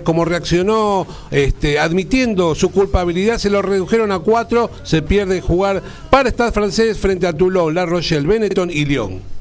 como 0.04 0.26
reaccionó 0.26 1.06
este, 1.30 1.78
admitiendo 1.78 2.54
su 2.54 2.72
culpabilidad, 2.72 3.38
se 3.38 3.48
lo 3.48 3.62
redujeron 3.62 4.12
a 4.12 4.18
cuatro. 4.18 4.70
Se 4.82 5.00
pierde 5.00 5.40
jugar 5.40 5.82
para 6.10 6.28
Stade 6.28 6.52
francés 6.52 6.98
frente 6.98 7.26
a 7.26 7.32
Toulon, 7.32 7.74
La 7.74 7.86
Rochelle, 7.86 8.26
Benetton 8.26 8.70
y 8.70 8.84
Lyon. 8.84 9.34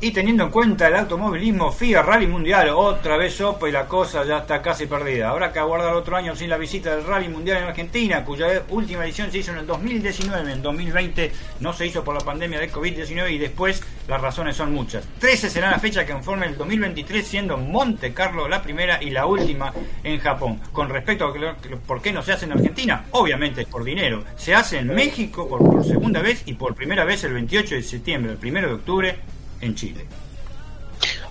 Y 0.00 0.12
teniendo 0.12 0.44
en 0.44 0.50
cuenta 0.50 0.86
el 0.86 0.94
automovilismo, 0.94 1.72
FIA 1.72 2.02
Rally 2.02 2.28
Mundial, 2.28 2.68
otra 2.68 3.16
vez 3.16 3.34
sopa 3.34 3.68
y 3.68 3.72
la 3.72 3.88
cosa 3.88 4.24
ya 4.24 4.38
está 4.38 4.62
casi 4.62 4.86
perdida. 4.86 5.30
Habrá 5.30 5.52
que 5.52 5.58
aguardar 5.58 5.92
otro 5.94 6.14
año 6.16 6.36
sin 6.36 6.50
la 6.50 6.56
visita 6.56 6.94
del 6.94 7.04
Rally 7.04 7.28
Mundial 7.28 7.58
en 7.58 7.64
Argentina, 7.64 8.24
cuya 8.24 8.62
última 8.68 9.04
edición 9.04 9.32
se 9.32 9.38
hizo 9.38 9.50
en 9.50 9.58
el 9.58 9.66
2019. 9.66 10.52
En 10.52 10.62
2020 10.62 11.32
no 11.58 11.72
se 11.72 11.88
hizo 11.88 12.04
por 12.04 12.14
la 12.14 12.20
pandemia 12.20 12.60
de 12.60 12.70
COVID-19 12.70 13.32
y 13.32 13.38
después 13.38 13.82
las 14.06 14.20
razones 14.20 14.54
son 14.54 14.72
muchas. 14.72 15.04
13 15.18 15.50
será 15.50 15.72
la 15.72 15.80
fecha 15.80 16.06
que 16.06 16.12
conforme 16.12 16.46
el 16.46 16.56
2023, 16.56 17.26
siendo 17.26 17.56
Monte 17.56 18.14
Carlo 18.14 18.46
la 18.46 18.62
primera 18.62 19.02
y 19.02 19.10
la 19.10 19.26
última 19.26 19.72
en 20.04 20.20
Japón. 20.20 20.60
Con 20.70 20.90
respecto 20.90 21.26
a 21.26 21.56
por 21.88 22.00
qué 22.00 22.12
no 22.12 22.22
se 22.22 22.34
hace 22.34 22.44
en 22.44 22.52
Argentina, 22.52 23.06
obviamente 23.10 23.62
es 23.62 23.66
por 23.66 23.82
dinero. 23.82 24.22
Se 24.36 24.54
hace 24.54 24.78
en 24.78 24.94
México 24.94 25.48
por, 25.48 25.58
por 25.58 25.84
segunda 25.84 26.22
vez 26.22 26.44
y 26.46 26.54
por 26.54 26.76
primera 26.76 27.04
vez 27.04 27.24
el 27.24 27.32
28 27.32 27.74
de 27.74 27.82
septiembre, 27.82 28.36
el 28.40 28.48
1 28.48 28.60
de 28.60 28.74
octubre 28.74 29.37
en 29.60 29.74
Chile. 29.74 30.06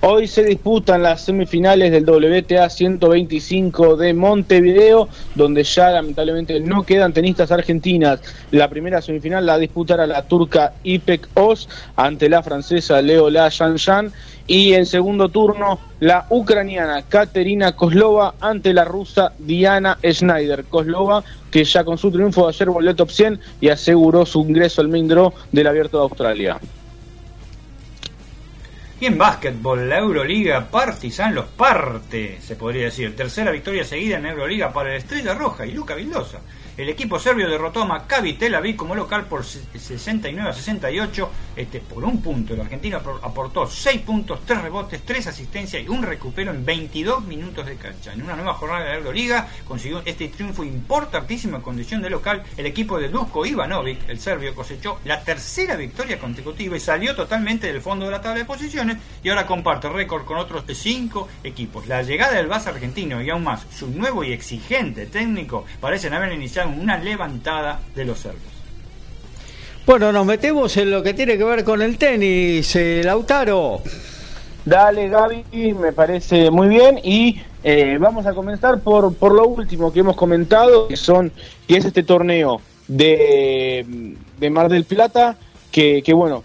Hoy 0.01 0.28
se 0.28 0.43
disputan 0.43 1.01
las 1.01 1.21
semifinales 1.21 1.91
del 1.91 2.07
WTA 2.07 2.69
125 2.69 3.97
de 3.97 4.13
Montevideo, 4.13 5.09
donde 5.34 5.63
ya 5.63 5.89
lamentablemente 5.89 6.59
no 6.59 6.84
quedan 6.84 7.13
tenistas 7.13 7.51
argentinas. 7.51 8.19
La 8.51 8.69
primera 8.69 9.01
semifinal 9.01 9.45
la 9.45 9.57
disputará 9.57 10.05
la 10.05 10.21
turca 10.21 10.73
Ipek 10.84 11.30
Oz 11.34 11.67
ante 11.95 12.30
la 12.30 12.43
francesa 12.43 13.01
Leola 13.01 13.49
Yanshan. 13.49 14.13
Y 14.45 14.73
el 14.73 14.86
segundo 14.86 15.30
turno, 15.30 15.80
la 15.99 16.28
ucraniana 16.30 17.01
Katerina 17.01 17.75
Kozlova 17.75 18.36
ante 18.39 18.73
la 18.73 18.86
rusa 18.86 19.34
Diana 19.39 19.97
Schneider. 20.03 20.63
Kozlova, 20.65 21.23
que 21.51 21.65
ya 21.65 21.84
con 21.84 21.97
su 21.97 22.11
triunfo 22.11 22.47
ayer 22.47 22.69
volvió 22.69 22.95
top 22.95 23.09
100 23.09 23.39
y 23.61 23.69
aseguró 23.69 24.25
su 24.25 24.41
ingreso 24.41 24.80
al 24.80 24.89
main 24.89 25.07
draw 25.07 25.34
del 25.51 25.67
Abierto 25.67 25.97
de 25.97 26.03
Australia. 26.03 26.59
Y 29.00 29.06
en 29.06 29.18
básquetbol, 29.18 29.88
la 29.88 30.00
Euroliga 30.00 30.66
Partizan 30.72 31.36
los 31.36 31.45
parte, 31.45 32.39
se 32.41 32.56
podría 32.56 32.86
decir. 32.86 33.16
Tercera 33.16 33.52
victoria 33.52 33.84
seguida 33.84 34.18
en 34.18 34.26
Euroliga 34.26 34.74
para 34.74 34.89
el 34.89 34.98
Estrella 34.98 35.36
Roja 35.36 35.68
y 35.68 35.72
Luca 35.72 35.93
Vildosa. 35.93 36.39
El 36.78 36.89
equipo 36.89 37.17
serbio 37.17 37.49
derrotó 37.49 37.82
a 37.82 37.86
Maccabi 37.86 38.34
Tel 38.34 38.53
Aviv 38.53 38.75
como 38.75 38.93
local 38.93 39.25
por 39.25 39.43
69 39.43 40.49
a 40.49 40.53
68 40.53 41.30
este, 41.55 41.80
por 41.80 42.03
un 42.03 42.21
punto. 42.21 42.53
El 42.53 42.61
argentino 42.61 42.99
apor- 43.01 43.19
aportó 43.23 43.65
6 43.65 44.01
puntos, 44.01 44.41
3 44.45 44.61
rebotes, 44.61 45.01
3 45.03 45.25
asistencias 45.25 45.84
y 45.84 45.88
un 45.89 46.03
recupero 46.03 46.51
en 46.51 46.63
22 46.63 47.23
minutos 47.25 47.65
de 47.65 47.78
cancha. 47.78 48.13
En 48.13 48.21
una 48.21 48.36
nueva 48.36 48.53
jornada 48.53 48.84
de 48.84 48.89
la 48.91 48.95
Euroliga 48.97 49.47
consiguió 49.67 50.03
este 50.05 50.28
triunfo 50.28 50.63
importantísimo 50.63 51.55
en 51.57 51.63
condición 51.63 52.01
de 52.03 52.11
local. 52.11 52.43
El 52.55 52.67
equipo 52.67 52.99
de 52.99 53.09
Dusko 53.09 53.45
Ivanovic, 53.47 54.07
el 54.07 54.19
serbio, 54.19 54.53
cosechó 54.53 54.99
la 55.05 55.23
tercera 55.23 55.75
victoria 55.75 56.19
consecutiva 56.19 56.78
y 56.78 56.80
salió 56.80 57.15
totalmente 57.15 57.65
del 57.65 57.82
fondo 57.82 58.05
de 58.05 58.11
la 58.11 58.21
tabla 58.21 58.38
de 58.39 58.45
posiciones 58.45 58.97
y 59.23 59.30
ahora 59.30 59.47
comparte 59.47 59.89
récord 59.89 60.25
con 60.25 60.38
otros 60.38 60.63
5 60.71 61.28
equipos. 61.43 61.88
La 61.88 62.03
llegada 62.03 62.34
del 62.36 62.45
base 62.45 62.69
argentino 62.69 63.19
y 63.21 63.32
aún 63.32 63.43
más 63.45 63.65
su 63.75 63.88
nuevo 63.88 64.23
y 64.23 64.32
exigente 64.32 65.07
técnico 65.07 65.65
parecen 65.82 66.13
haber 66.13 66.32
iniciado 66.34 66.66
una 66.68 66.97
levantada 66.97 67.80
de 67.95 68.05
los 68.05 68.20
serbios. 68.20 68.43
Bueno, 69.86 70.11
nos 70.11 70.26
metemos 70.26 70.76
en 70.78 70.91
lo 70.91 71.01
que 71.01 71.13
tiene 71.13 71.38
que 71.38 71.43
ver 71.45 71.63
con 71.63 71.82
el 71.82 71.97
tenis, 71.97 72.76
eh, 72.76 73.01
Lautaro. 73.03 73.82
Dale, 74.65 75.07
Gaby, 75.07 75.74
me 75.76 75.93
parece 75.93 76.51
muy 76.51 76.68
bien. 76.68 76.99
Y 77.01 77.39
eh, 77.63 77.97
vamos 77.97 78.26
a 78.26 78.34
comenzar 78.34 78.82
por, 78.82 79.15
por 79.15 79.34
lo 79.34 79.47
último 79.47 79.93
que 79.93 80.01
hemos 80.01 80.18
comentado, 80.18 80.89
que 80.89 80.97
son 80.97 81.32
que 81.68 81.78
es 81.78 81.86
este 81.86 82.03
torneo 82.03 82.59
de, 82.88 84.15
de 84.38 84.49
Mar 84.49 84.68
del 84.68 84.84
Plata, 84.84 85.38
que, 85.72 86.01
que 86.03 86.13
bueno, 86.13 86.43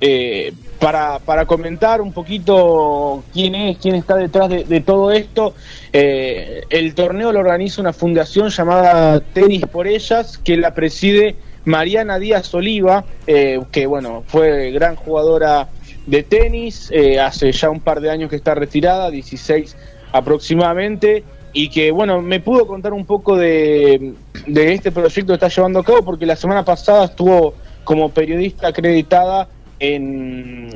eh, 0.00 0.52
para, 0.84 1.18
para 1.18 1.46
comentar 1.46 2.02
un 2.02 2.12
poquito 2.12 3.24
quién 3.32 3.54
es, 3.54 3.78
quién 3.78 3.94
está 3.94 4.16
detrás 4.16 4.50
de, 4.50 4.80
todo 4.82 5.12
esto, 5.12 5.54
eh, 5.94 6.60
el 6.68 6.94
torneo 6.94 7.32
lo 7.32 7.40
organiza 7.40 7.80
una 7.80 7.94
fundación 7.94 8.50
llamada 8.50 9.18
Tenis 9.20 9.64
por 9.64 9.86
Ellas, 9.86 10.36
que 10.36 10.58
la 10.58 10.74
preside 10.74 11.36
Mariana 11.64 12.18
Díaz 12.18 12.52
Oliva, 12.52 13.02
eh, 13.26 13.62
que 13.72 13.86
bueno, 13.86 14.24
fue 14.26 14.72
gran 14.72 14.94
jugadora 14.94 15.70
de 16.04 16.22
tenis, 16.22 16.90
eh, 16.92 17.18
hace 17.18 17.50
ya 17.50 17.70
un 17.70 17.80
par 17.80 18.02
de 18.02 18.10
años 18.10 18.28
que 18.28 18.36
está 18.36 18.54
retirada, 18.54 19.10
16 19.10 19.74
aproximadamente, 20.12 21.24
y 21.54 21.70
que 21.70 21.92
bueno, 21.92 22.20
me 22.20 22.40
pudo 22.40 22.66
contar 22.66 22.92
un 22.92 23.06
poco 23.06 23.38
de, 23.38 24.12
de 24.46 24.74
este 24.74 24.92
proyecto 24.92 25.28
que 25.28 25.46
está 25.46 25.48
llevando 25.48 25.78
a 25.78 25.84
cabo, 25.84 26.04
porque 26.04 26.26
la 26.26 26.36
semana 26.36 26.62
pasada 26.62 27.06
estuvo 27.06 27.54
como 27.84 28.10
periodista 28.10 28.68
acreditada 28.68 29.48
en, 29.94 30.68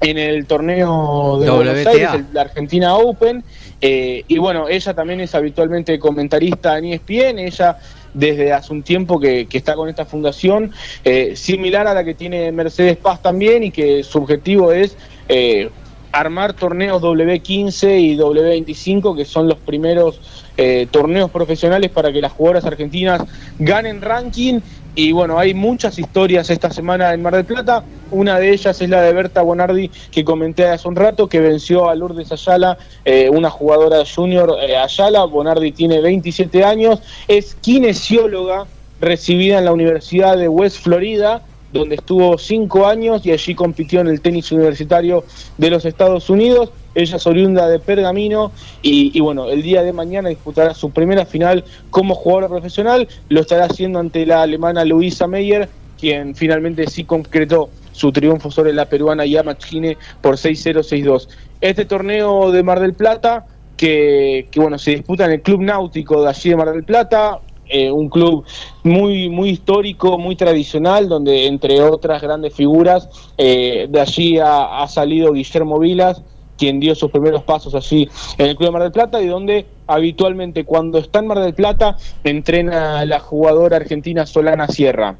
en 0.00 0.18
el 0.18 0.46
torneo 0.46 1.38
de 1.40 1.46
Buenos. 1.56 1.74
Aires, 1.86 2.08
el- 2.14 2.34
la 2.34 2.40
Argentina 2.42 2.94
Open, 2.96 3.42
eh, 3.80 4.24
y 4.28 4.38
bueno, 4.38 4.68
ella 4.68 4.94
también 4.94 5.20
es 5.20 5.34
habitualmente 5.34 5.98
comentarista 5.98 6.78
en 6.78 6.86
ESPN, 6.86 7.38
ella 7.38 7.78
desde 8.14 8.52
hace 8.52 8.72
un 8.72 8.82
tiempo 8.82 9.20
que, 9.20 9.46
que 9.46 9.58
está 9.58 9.74
con 9.74 9.88
esta 9.88 10.06
fundación, 10.06 10.72
eh, 11.04 11.36
similar 11.36 11.86
a 11.86 11.92
la 11.94 12.02
que 12.04 12.14
tiene 12.14 12.50
Mercedes 12.52 12.96
Paz 12.96 13.20
también, 13.22 13.62
y 13.64 13.70
que 13.70 14.02
su 14.04 14.18
objetivo 14.18 14.72
es 14.72 14.96
eh, 15.28 15.68
armar 16.12 16.54
torneos 16.54 17.02
W15 17.02 18.00
y 18.00 18.16
W25, 18.16 19.14
que 19.16 19.26
son 19.26 19.48
los 19.48 19.58
primeros 19.58 20.18
eh, 20.56 20.86
torneos 20.90 21.30
profesionales 21.30 21.90
para 21.90 22.10
que 22.10 22.22
las 22.22 22.32
jugadoras 22.32 22.64
argentinas 22.64 23.20
ganen 23.58 24.00
ranking. 24.00 24.60
Y 24.98 25.12
bueno, 25.12 25.38
hay 25.38 25.52
muchas 25.52 25.98
historias 25.98 26.48
esta 26.48 26.70
semana 26.70 27.12
en 27.12 27.20
Mar 27.20 27.34
del 27.36 27.44
Plata. 27.44 27.84
Una 28.10 28.38
de 28.38 28.50
ellas 28.50 28.80
es 28.80 28.88
la 28.88 29.02
de 29.02 29.12
Berta 29.12 29.42
Bonardi, 29.42 29.90
que 30.10 30.24
comenté 30.24 30.66
hace 30.66 30.88
un 30.88 30.96
rato, 30.96 31.28
que 31.28 31.38
venció 31.38 31.90
a 31.90 31.94
Lourdes 31.94 32.32
Ayala, 32.32 32.78
eh, 33.04 33.28
una 33.28 33.50
jugadora 33.50 34.04
junior 34.06 34.56
eh, 34.58 34.74
Ayala. 34.74 35.24
Bonardi 35.24 35.72
tiene 35.72 36.00
27 36.00 36.64
años, 36.64 37.02
es 37.28 37.56
kinesióloga 37.56 38.64
recibida 38.98 39.58
en 39.58 39.66
la 39.66 39.74
Universidad 39.74 40.38
de 40.38 40.48
West 40.48 40.78
Florida, 40.78 41.42
donde 41.72 41.96
estuvo 41.96 42.38
cinco 42.38 42.86
años 42.86 43.24
y 43.26 43.32
allí 43.32 43.54
compitió 43.54 44.00
en 44.00 44.08
el 44.08 44.20
tenis 44.20 44.50
universitario 44.52 45.24
de 45.58 45.70
los 45.70 45.84
Estados 45.84 46.30
Unidos. 46.30 46.70
Ella 46.94 47.16
es 47.16 47.26
oriunda 47.26 47.68
de 47.68 47.78
Pergamino 47.78 48.52
y, 48.80 49.18
bueno, 49.20 49.48
el 49.48 49.62
día 49.62 49.82
de 49.82 49.92
mañana 49.92 50.30
disputará 50.30 50.72
su 50.72 50.90
primera 50.90 51.26
final 51.26 51.64
como 51.90 52.14
jugadora 52.14 52.48
profesional. 52.48 53.06
Lo 53.28 53.40
estará 53.40 53.66
haciendo 53.66 53.98
ante 53.98 54.24
la 54.24 54.42
alemana 54.42 54.84
Luisa 54.84 55.26
Meyer, 55.26 55.68
quien 56.00 56.34
finalmente 56.34 56.86
sí 56.86 57.04
concretó 57.04 57.68
su 57.92 58.12
triunfo 58.12 58.50
sobre 58.50 58.72
la 58.72 58.86
peruana 58.86 59.26
Yama 59.26 59.58
Chine 59.58 59.98
por 60.22 60.36
6-0, 60.36 60.78
6-2. 60.78 61.28
Este 61.60 61.84
torneo 61.84 62.50
de 62.50 62.62
Mar 62.62 62.80
del 62.80 62.94
Plata, 62.94 63.46
que, 63.76 64.48
que 64.50 64.60
bueno, 64.60 64.78
se 64.78 64.92
disputa 64.92 65.26
en 65.26 65.32
el 65.32 65.42
Club 65.42 65.62
Náutico 65.62 66.22
de 66.22 66.28
allí 66.28 66.50
de 66.50 66.56
Mar 66.56 66.72
del 66.72 66.84
Plata, 66.84 67.40
eh, 67.68 67.90
un 67.90 68.08
club 68.08 68.44
muy 68.82 69.28
muy 69.28 69.50
histórico, 69.50 70.18
muy 70.18 70.36
tradicional, 70.36 71.08
donde 71.08 71.46
entre 71.46 71.82
otras 71.82 72.22
grandes 72.22 72.54
figuras, 72.54 73.08
eh, 73.36 73.86
de 73.88 74.00
allí 74.00 74.38
ha, 74.38 74.82
ha 74.82 74.88
salido 74.88 75.32
Guillermo 75.32 75.78
Vilas, 75.78 76.22
quien 76.56 76.80
dio 76.80 76.94
sus 76.94 77.10
primeros 77.10 77.42
pasos 77.42 77.74
allí 77.74 78.08
en 78.38 78.46
el 78.46 78.56
Club 78.56 78.68
de 78.68 78.72
Mar 78.72 78.82
del 78.82 78.92
Plata 78.92 79.20
y 79.20 79.26
donde 79.26 79.66
habitualmente 79.86 80.64
cuando 80.64 80.98
está 80.98 81.20
en 81.20 81.26
Mar 81.26 81.40
del 81.40 81.54
Plata 81.54 81.96
entrena 82.24 83.04
la 83.04 83.20
jugadora 83.20 83.76
argentina 83.76 84.26
Solana 84.26 84.68
Sierra. 84.68 85.16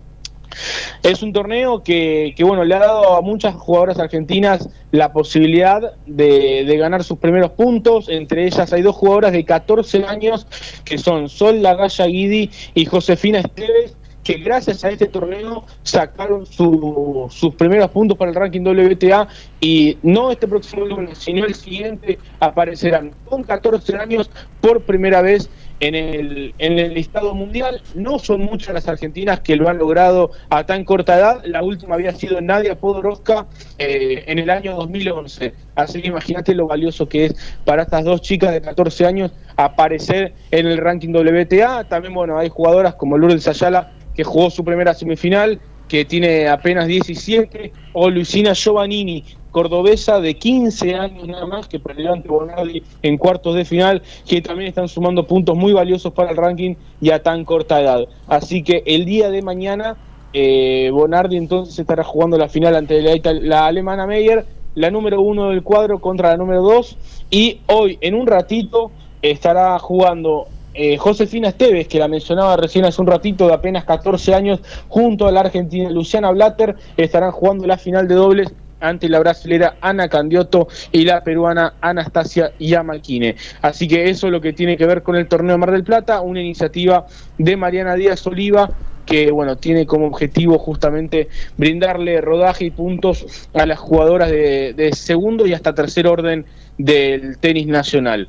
Es 1.03 1.23
un 1.23 1.33
torneo 1.33 1.83
que, 1.83 2.35
bueno, 2.41 2.65
le 2.65 2.75
ha 2.75 2.81
dado 2.81 3.17
a 3.17 3.21
muchas 3.21 3.55
jugadoras 3.55 3.99
argentinas 3.99 4.69
la 4.91 5.13
posibilidad 5.13 5.95
de, 6.07 6.65
de, 6.65 6.77
ganar 6.77 7.05
sus 7.05 7.19
primeros 7.19 7.51
puntos. 7.53 8.09
Entre 8.09 8.47
ellas 8.47 8.73
hay 8.73 8.83
dos 8.83 8.97
jugadoras 8.97 9.33
de 9.33 9.45
14 9.45 10.05
años 10.05 10.47
que 10.85 10.99
son 10.99 11.29
Sol 11.29 11.63
Lagalla 11.63 12.07
Guidi 12.07 12.51
y 12.75 12.85
Josefina 12.87 13.41
Esteves 13.41 13.97
que 14.27 14.39
gracias 14.39 14.83
a 14.85 14.91
este 14.91 15.07
torneo 15.07 15.65
sacaron 15.85 16.47
su, 16.47 17.29
sus 17.31 17.55
primeros 17.55 17.89
puntos 17.93 18.19
para 18.19 18.33
el 18.33 18.35
ranking 18.35 18.63
WTA 18.63 19.29
y 19.61 19.99
no 20.03 20.33
este 20.33 20.49
próximo 20.49 20.85
lunes, 20.85 21.19
sino 21.19 21.47
el 21.47 21.55
siguiente 21.55 22.19
aparecerán 22.41 23.13
con 23.25 23.45
14 23.45 23.97
años 23.97 24.29
por 24.61 24.83
primera 24.83 25.23
vez 25.23 25.49
en 25.81 25.95
el, 25.95 26.55
en 26.59 26.79
el 26.79 26.95
listado 26.95 27.35
mundial. 27.35 27.83
No 27.95 28.19
son 28.19 28.43
muchas 28.43 28.75
las 28.75 28.89
argentinas 28.89 29.41
que 29.41 29.57
lo 29.57 29.69
han 29.69 29.79
logrado 29.79 30.31
a 30.51 30.65
tan 30.65 30.85
corta 30.85 31.19
edad. 31.19 31.43
La 31.45 31.63
última 31.63 31.95
había 31.95 32.13
sido 32.13 32.41
Nadia 32.41 32.79
Podoroska 32.79 33.47
eh, 33.79 34.25
en 34.27 34.39
el 34.39 34.51
año 34.51 34.75
2011. 34.77 35.55
Así 35.75 36.03
que 36.03 36.09
imagínate 36.09 36.55
lo 36.55 36.67
valioso 36.67 37.09
que 37.09 37.27
es 37.27 37.35
para 37.65 37.83
estas 37.83 38.05
dos 38.05 38.21
chicas 38.23 38.53
de 38.53 38.61
14 38.61 39.07
años 39.07 39.33
aparecer 39.57 40.35
en 40.51 40.67
el 40.67 40.79
ranking 40.79 41.13
WTA. 41.15 41.85
También, 41.85 42.15
bueno, 42.15 42.39
hay 42.39 42.49
jugadoras 42.49 42.95
como 42.95 43.19
Lourdes 43.19 43.49
Ayala 43.49 43.93
que 44.15 44.25
jugó 44.25 44.51
su 44.51 44.65
primera 44.65 44.95
semifinal, 44.95 45.61
que 45.89 46.05
tiene 46.05 46.49
apenas 46.49 46.87
17, 46.87 47.73
o 47.93 48.11
Luisina 48.11 48.55
Giovannini, 48.55 49.23
cordobesa 49.57 50.21
de 50.21 50.35
15 50.35 50.97
años 50.97 51.27
nada 51.27 51.47
más, 51.47 51.67
que 51.67 51.81
perdió 51.81 52.13
ante 52.13 52.29
Bonardi 52.29 52.83
en 53.01 53.17
cuartos 53.17 53.55
de 53.55 53.65
final, 53.65 54.03
que 54.29 54.43
también 54.43 54.69
están 54.69 54.87
sumando 54.87 55.27
puntos 55.27 55.57
muy 55.57 55.73
valiosos 55.73 56.13
para 56.13 56.31
el 56.31 56.37
ranking 56.37 56.75
y 57.01 57.09
a 57.09 57.23
tan 57.23 57.47
corta 57.47 57.81
edad. 57.81 58.07
Así 58.27 58.63
que 58.63 58.83
el 58.85 59.07
día 59.07 59.31
de 59.31 59.41
mañana, 59.41 59.97
eh, 60.35 60.91
Bonardi 60.93 61.39
entonces 61.39 61.79
estará 61.79 62.05
jugando 62.05 62.37
la 62.37 62.51
final 62.51 62.77
ante 62.77 63.01
la, 63.01 63.33
la 63.33 63.65
alemana 63.65 64.07
Meyer, 64.07 64.45
la 64.75 64.91
número 64.91 65.23
uno 65.23 65.49
del 65.49 65.63
cuadro 65.63 66.01
contra 66.01 66.33
la 66.33 66.37
número 66.37 66.61
dos, 66.61 66.99
y 67.31 67.61
hoy 67.69 67.97
en 68.03 68.15
un 68.15 68.27
ratito 68.27 68.91
estará 69.23 69.79
jugando 69.79 70.49
eh, 70.75 70.99
Josefina 70.99 71.49
Esteves, 71.49 71.89
que 71.89 71.99
la 71.99 72.09
mencionaba 72.09 72.59
recién 72.59 72.85
hace 72.85 73.01
un 73.01 73.07
ratito, 73.07 73.47
de 73.47 73.55
apenas 73.55 73.87
14 73.87 74.35
años, 74.35 74.61
junto 74.89 75.27
a 75.27 75.33
la 75.33 75.41
argentina 75.41 75.89
Luciana 75.89 76.31
Blatter, 76.31 76.77
estarán 76.99 77.31
jugando 77.31 77.67
la 77.67 77.79
final 77.79 78.07
de 78.07 78.17
dobles 78.17 78.53
ante 78.81 79.09
la 79.09 79.19
brasilera 79.19 79.77
Ana 79.81 80.09
Candiotto 80.09 80.69
y 80.93 81.05
la 81.05 81.23
peruana 81.23 81.75
Anastasia 81.81 82.53
Yamalquine. 82.59 83.37
Así 83.63 83.89
que 83.89 84.09
eso 84.11 84.27
es 84.27 84.33
lo 84.33 84.41
que 84.41 84.53
tiene 84.53 84.77
que 84.77 84.87
ver 84.87 85.03
con 85.03 85.17
el 85.17 85.29
torneo 85.29 85.59
Mar 85.59 85.73
del 85.73 85.85
Plata, 85.85 86.21
una 86.21 86.41
iniciativa 86.41 87.07
de 87.39 87.57
Mariana 87.57 87.95
Díaz 87.95 88.27
Oliva 88.27 88.71
que 89.05 89.31
bueno 89.31 89.57
tiene 89.57 89.87
como 89.87 90.09
objetivo 90.09 90.59
justamente 90.59 91.29
brindarle 91.57 92.21
rodaje 92.21 92.65
y 92.65 92.71
puntos 92.73 93.49
a 93.55 93.65
las 93.65 93.79
jugadoras 93.79 94.31
de 94.31 94.91
segundo 94.95 95.47
y 95.47 95.53
hasta 95.53 95.75
tercer 95.75 96.09
orden 96.09 96.45
del 96.77 97.39
tenis 97.39 97.69
nacional. 97.69 98.27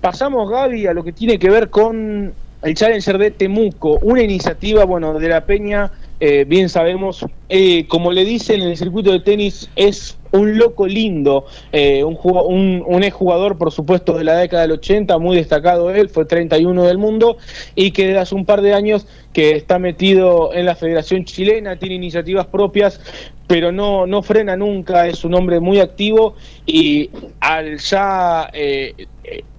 Pasamos, 0.00 0.48
Gaby, 0.48 0.86
a 0.86 0.94
lo 0.94 1.02
que 1.02 1.12
tiene 1.12 1.38
que 1.38 1.50
ver 1.50 1.70
con 1.70 2.32
el 2.62 2.74
Challenger 2.74 3.18
de 3.18 3.30
Temuco, 3.30 3.98
una 4.02 4.22
iniciativa, 4.22 4.84
bueno, 4.84 5.18
de 5.18 5.28
la 5.28 5.46
Peña, 5.46 5.92
eh, 6.20 6.44
bien 6.44 6.68
sabemos, 6.68 7.24
eh, 7.48 7.86
como 7.86 8.10
le 8.10 8.24
dicen 8.24 8.60
en 8.60 8.70
el 8.70 8.76
circuito 8.76 9.12
de 9.12 9.20
tenis, 9.20 9.70
es 9.76 10.18
un 10.32 10.58
loco 10.58 10.86
lindo, 10.86 11.46
eh, 11.70 12.02
un, 12.02 12.18
un, 12.22 12.82
un 12.84 13.02
exjugador, 13.04 13.56
por 13.56 13.70
supuesto, 13.70 14.18
de 14.18 14.24
la 14.24 14.36
década 14.36 14.62
del 14.62 14.72
80, 14.72 15.18
muy 15.18 15.36
destacado 15.36 15.90
él, 15.90 16.08
fue 16.08 16.24
31 16.24 16.84
del 16.84 16.98
mundo, 16.98 17.38
y 17.76 17.92
que 17.92 18.06
desde 18.08 18.18
hace 18.18 18.34
un 18.34 18.44
par 18.44 18.62
de 18.62 18.74
años 18.74 19.06
que 19.32 19.52
está 19.52 19.78
metido 19.78 20.52
en 20.52 20.66
la 20.66 20.74
Federación 20.74 21.24
Chilena, 21.24 21.78
tiene 21.78 21.94
iniciativas 21.94 22.46
propias, 22.46 23.00
pero 23.46 23.70
no, 23.70 24.06
no 24.06 24.22
frena 24.22 24.56
nunca, 24.56 25.06
es 25.06 25.24
un 25.24 25.34
hombre 25.34 25.60
muy 25.60 25.78
activo 25.80 26.34
y 26.66 27.10
al 27.40 27.78
ya 27.78 28.50
eh, 28.52 29.06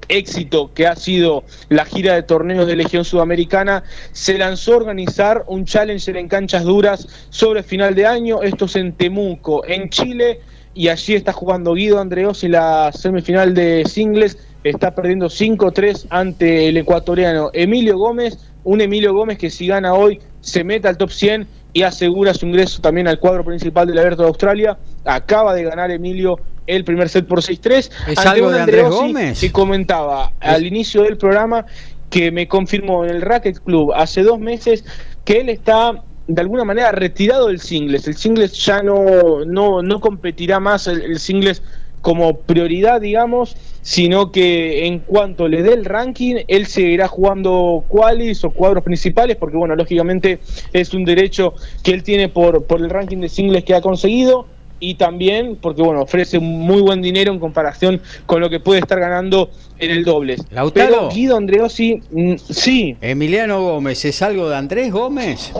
éxito 0.10 0.72
que 0.74 0.88
ha 0.88 0.96
sido 0.96 1.46
la 1.70 1.86
gira 1.86 2.16
de 2.16 2.24
torneos 2.24 2.68
de 2.68 2.76
Legión 2.76 3.06
Sudamericana, 3.06 3.84
se 4.12 4.38
lanzó 4.38 4.74
a 4.74 4.78
organizar 4.78 5.46
un 5.48 5.66
challenger 5.66 6.18
en 6.18 6.28
canchas 6.28 6.64
duras 6.64 7.08
sobre 7.30 7.64
final 7.64 7.96
de 7.96 8.06
año, 8.06 8.44
esto 8.44 8.66
es 8.66 8.76
en 8.76 8.94
Temuco, 8.94 9.66
en 9.66 9.90
Chile, 9.90 10.42
y 10.74 10.90
allí 10.90 11.16
está 11.16 11.32
jugando 11.32 11.74
Guido 11.74 12.00
Andreos 12.00 12.44
en 12.44 12.52
la 12.54 12.92
semifinal 12.92 13.54
de 13.54 13.84
singles, 13.86 14.38
está 14.64 14.94
perdiendo 14.94 15.28
5-3 15.28 16.08
ante 16.10 16.68
el 16.68 16.78
ecuatoriano 16.78 17.50
Emilio 17.54 17.98
Gómez, 17.98 18.38
un 18.64 18.82
Emilio 18.82 19.14
Gómez 19.14 19.38
que 19.38 19.50
si 19.50 19.68
gana 19.68 19.94
hoy 19.94 20.20
se 20.42 20.64
mete 20.64 20.88
al 20.88 20.98
top 20.98 21.12
100 21.12 21.48
y 21.74 21.84
asegura 21.84 22.34
su 22.34 22.46
ingreso 22.46 22.82
también 22.82 23.08
al 23.08 23.20
cuadro 23.20 23.44
principal 23.44 23.88
del 23.88 24.00
Abierto 24.00 24.24
de 24.24 24.30
Australia. 24.30 24.78
Acaba 25.06 25.54
de 25.54 25.64
ganar 25.64 25.92
Emilio 25.92 26.40
el 26.76 26.84
primer 26.84 27.10
set 27.10 27.26
por 27.26 27.42
6-3. 27.42 27.90
¿Es 28.08 28.18
algo 28.20 28.52
de 28.52 28.62
Andrés 28.62 28.90
Gómez? 28.90 29.40
Que 29.40 29.52
comentaba 29.52 30.34
¿Es? 30.42 30.50
al 30.50 30.66
inicio 30.66 31.04
del 31.04 31.18
programa 31.18 31.66
que 32.10 32.32
me 32.32 32.48
confirmó 32.48 33.04
en 33.06 33.12
el 33.12 33.22
Racket 33.22 33.60
Club 33.60 33.94
hace 33.94 34.24
dos 34.24 34.40
meses 34.40 34.84
que 35.26 35.42
él 35.42 35.50
está 35.50 36.04
de 36.28 36.42
alguna 36.42 36.64
manera 36.64 36.92
retirado 36.92 37.48
del 37.48 37.60
singles. 37.60 38.08
El 38.08 38.16
singles 38.16 38.54
ya 38.54 38.84
no, 38.84 39.46
no, 39.46 39.82
no 39.82 40.00
competirá 40.00 40.60
más 40.60 40.88
el, 40.88 41.02
el 41.02 41.20
singles 41.20 41.62
como 42.02 42.38
prioridad, 42.38 43.02
digamos, 43.02 43.56
sino 43.82 44.32
que 44.32 44.86
en 44.86 45.00
cuanto 45.00 45.48
le 45.48 45.64
dé 45.64 45.74
el 45.74 45.86
ranking, 45.86 46.36
él 46.48 46.66
seguirá 46.68 47.08
jugando 47.08 47.84
qualis 47.88 48.44
o 48.44 48.52
cuadros 48.52 48.84
principales, 48.84 49.36
porque 49.36 49.58
bueno, 49.58 49.76
lógicamente 49.76 50.40
es 50.74 50.94
un 50.94 51.06
derecho 51.06 51.54
que 51.84 51.92
él 51.92 52.04
tiene 52.04 52.30
por, 52.30 52.66
por 52.66 52.80
el 52.80 52.90
ranking 52.90 53.18
de 53.18 53.30
singles 53.30 53.64
que 53.64 53.76
ha 53.76 53.82
conseguido, 53.82 54.48
y 54.80 54.96
también 54.96 55.58
porque 55.62 55.82
bueno, 55.82 56.02
ofrece 56.02 56.40
muy 56.40 56.82
buen 56.82 57.02
dinero 57.02 57.32
en 57.34 57.40
comparación 57.40 58.02
con 58.26 58.42
lo 58.42 58.50
que 58.50 58.60
puede 58.60 58.80
estar 58.80 59.00
ganando 59.00 59.50
en 59.78 59.92
el 59.92 60.04
dobles. 60.04 60.42
Lautaro. 60.52 60.88
Pero 60.90 61.10
Guido 61.10 61.38
Andreossi, 61.38 62.02
mm, 62.12 62.36
sí. 62.38 62.96
Emiliano 63.02 63.62
Gómez, 63.62 64.04
¿es 64.06 64.22
algo 64.22 64.50
de 64.50 64.56
Andrés 64.56 64.92
Gómez? 64.92 65.52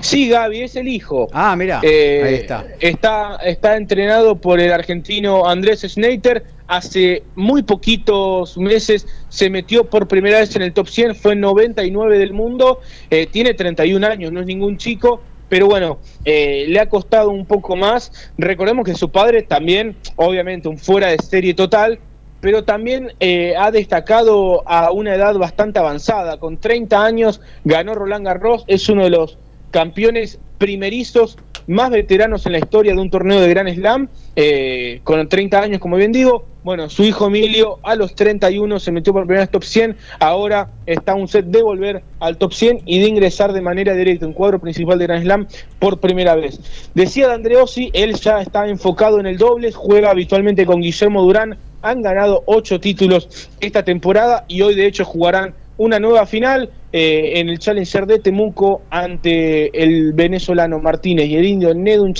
Sí, 0.00 0.28
Gaby, 0.30 0.62
es 0.62 0.76
el 0.76 0.88
hijo. 0.88 1.28
Ah, 1.32 1.54
mira, 1.56 1.80
Eh, 1.82 2.22
ahí 2.26 2.34
está. 2.36 2.64
está. 2.80 3.36
Está 3.44 3.76
entrenado 3.76 4.34
por 4.36 4.58
el 4.58 4.72
argentino 4.72 5.46
Andrés 5.46 5.82
Schneider. 5.86 6.42
Hace 6.68 7.22
muy 7.34 7.62
poquitos 7.64 8.56
meses 8.56 9.06
se 9.28 9.50
metió 9.50 9.84
por 9.90 10.06
primera 10.08 10.38
vez 10.38 10.54
en 10.56 10.62
el 10.62 10.72
top 10.72 10.88
100, 10.88 11.16
fue 11.16 11.34
99 11.34 12.16
del 12.18 12.32
mundo, 12.32 12.80
eh, 13.10 13.26
tiene 13.26 13.54
31 13.54 14.04
años, 14.04 14.30
no 14.32 14.40
es 14.40 14.46
ningún 14.46 14.78
chico, 14.78 15.20
pero 15.50 15.66
bueno, 15.66 15.98
eh, 16.24 16.64
le 16.68 16.80
ha 16.80 16.88
costado 16.88 17.28
un 17.28 17.44
poco 17.44 17.76
más. 17.76 18.30
Recordemos 18.38 18.86
que 18.86 18.94
su 18.94 19.10
padre 19.10 19.42
también, 19.42 19.96
obviamente, 20.14 20.68
un 20.68 20.78
fuera 20.78 21.08
de 21.08 21.18
serie 21.18 21.54
total, 21.54 21.98
pero 22.40 22.64
también 22.64 23.12
eh, 23.18 23.54
ha 23.58 23.72
destacado 23.72 24.66
a 24.66 24.92
una 24.92 25.14
edad 25.14 25.34
bastante 25.34 25.80
avanzada. 25.80 26.38
Con 26.38 26.58
30 26.58 27.04
años 27.04 27.40
ganó 27.64 27.94
Roland 27.94 28.24
Garros, 28.24 28.64
es 28.68 28.88
uno 28.88 29.02
de 29.04 29.10
los 29.10 29.38
campeones 29.72 30.38
primerizos 30.58 31.36
más 31.66 31.90
veteranos 31.90 32.46
en 32.46 32.52
la 32.52 32.58
historia 32.58 32.94
de 32.94 33.00
un 33.00 33.10
torneo 33.10 33.40
de 33.40 33.48
Gran 33.48 33.68
Slam, 33.74 34.08
eh, 34.36 35.00
con 35.02 35.28
30 35.28 35.60
años, 35.60 35.80
como 35.80 35.96
bien 35.96 36.12
digo. 36.12 36.46
Bueno, 36.62 36.90
su 36.90 37.02
hijo 37.04 37.28
Emilio 37.28 37.78
a 37.82 37.94
los 37.94 38.14
31 38.14 38.80
se 38.80 38.92
metió 38.92 39.14
por 39.14 39.22
primera 39.22 39.44
vez 39.44 39.50
top 39.50 39.64
100, 39.64 39.96
ahora 40.18 40.68
está 40.84 41.14
un 41.14 41.26
set 41.26 41.46
de 41.46 41.62
volver 41.62 42.02
al 42.18 42.36
top 42.36 42.52
100 42.52 42.82
y 42.84 43.00
de 43.00 43.08
ingresar 43.08 43.54
de 43.54 43.62
manera 43.62 43.94
directa 43.94 44.26
en 44.26 44.34
cuadro 44.34 44.58
principal 44.58 44.98
de 44.98 45.06
Grand 45.06 45.22
Slam 45.22 45.48
por 45.78 46.00
primera 46.00 46.34
vez. 46.34 46.60
Decía 46.94 47.28
de 47.28 47.34
Andreossi, 47.34 47.90
él 47.94 48.14
ya 48.14 48.42
está 48.42 48.68
enfocado 48.68 49.18
en 49.18 49.26
el 49.26 49.38
dobles, 49.38 49.74
juega 49.74 50.10
habitualmente 50.10 50.66
con 50.66 50.82
Guillermo 50.82 51.22
Durán, 51.22 51.56
han 51.80 52.02
ganado 52.02 52.42
ocho 52.44 52.78
títulos 52.78 53.48
esta 53.60 53.82
temporada 53.82 54.44
y 54.46 54.60
hoy 54.60 54.74
de 54.74 54.86
hecho 54.86 55.06
jugarán 55.06 55.54
una 55.78 55.98
nueva 55.98 56.26
final 56.26 56.68
eh, 56.92 57.32
en 57.36 57.48
el 57.48 57.58
Challenger 57.58 58.04
de 58.04 58.18
Temuco 58.18 58.82
ante 58.90 59.82
el 59.82 60.12
venezolano 60.12 60.78
Martínez 60.78 61.26
y 61.26 61.36
el 61.36 61.46
indio 61.46 61.72
Nedun 61.72 62.12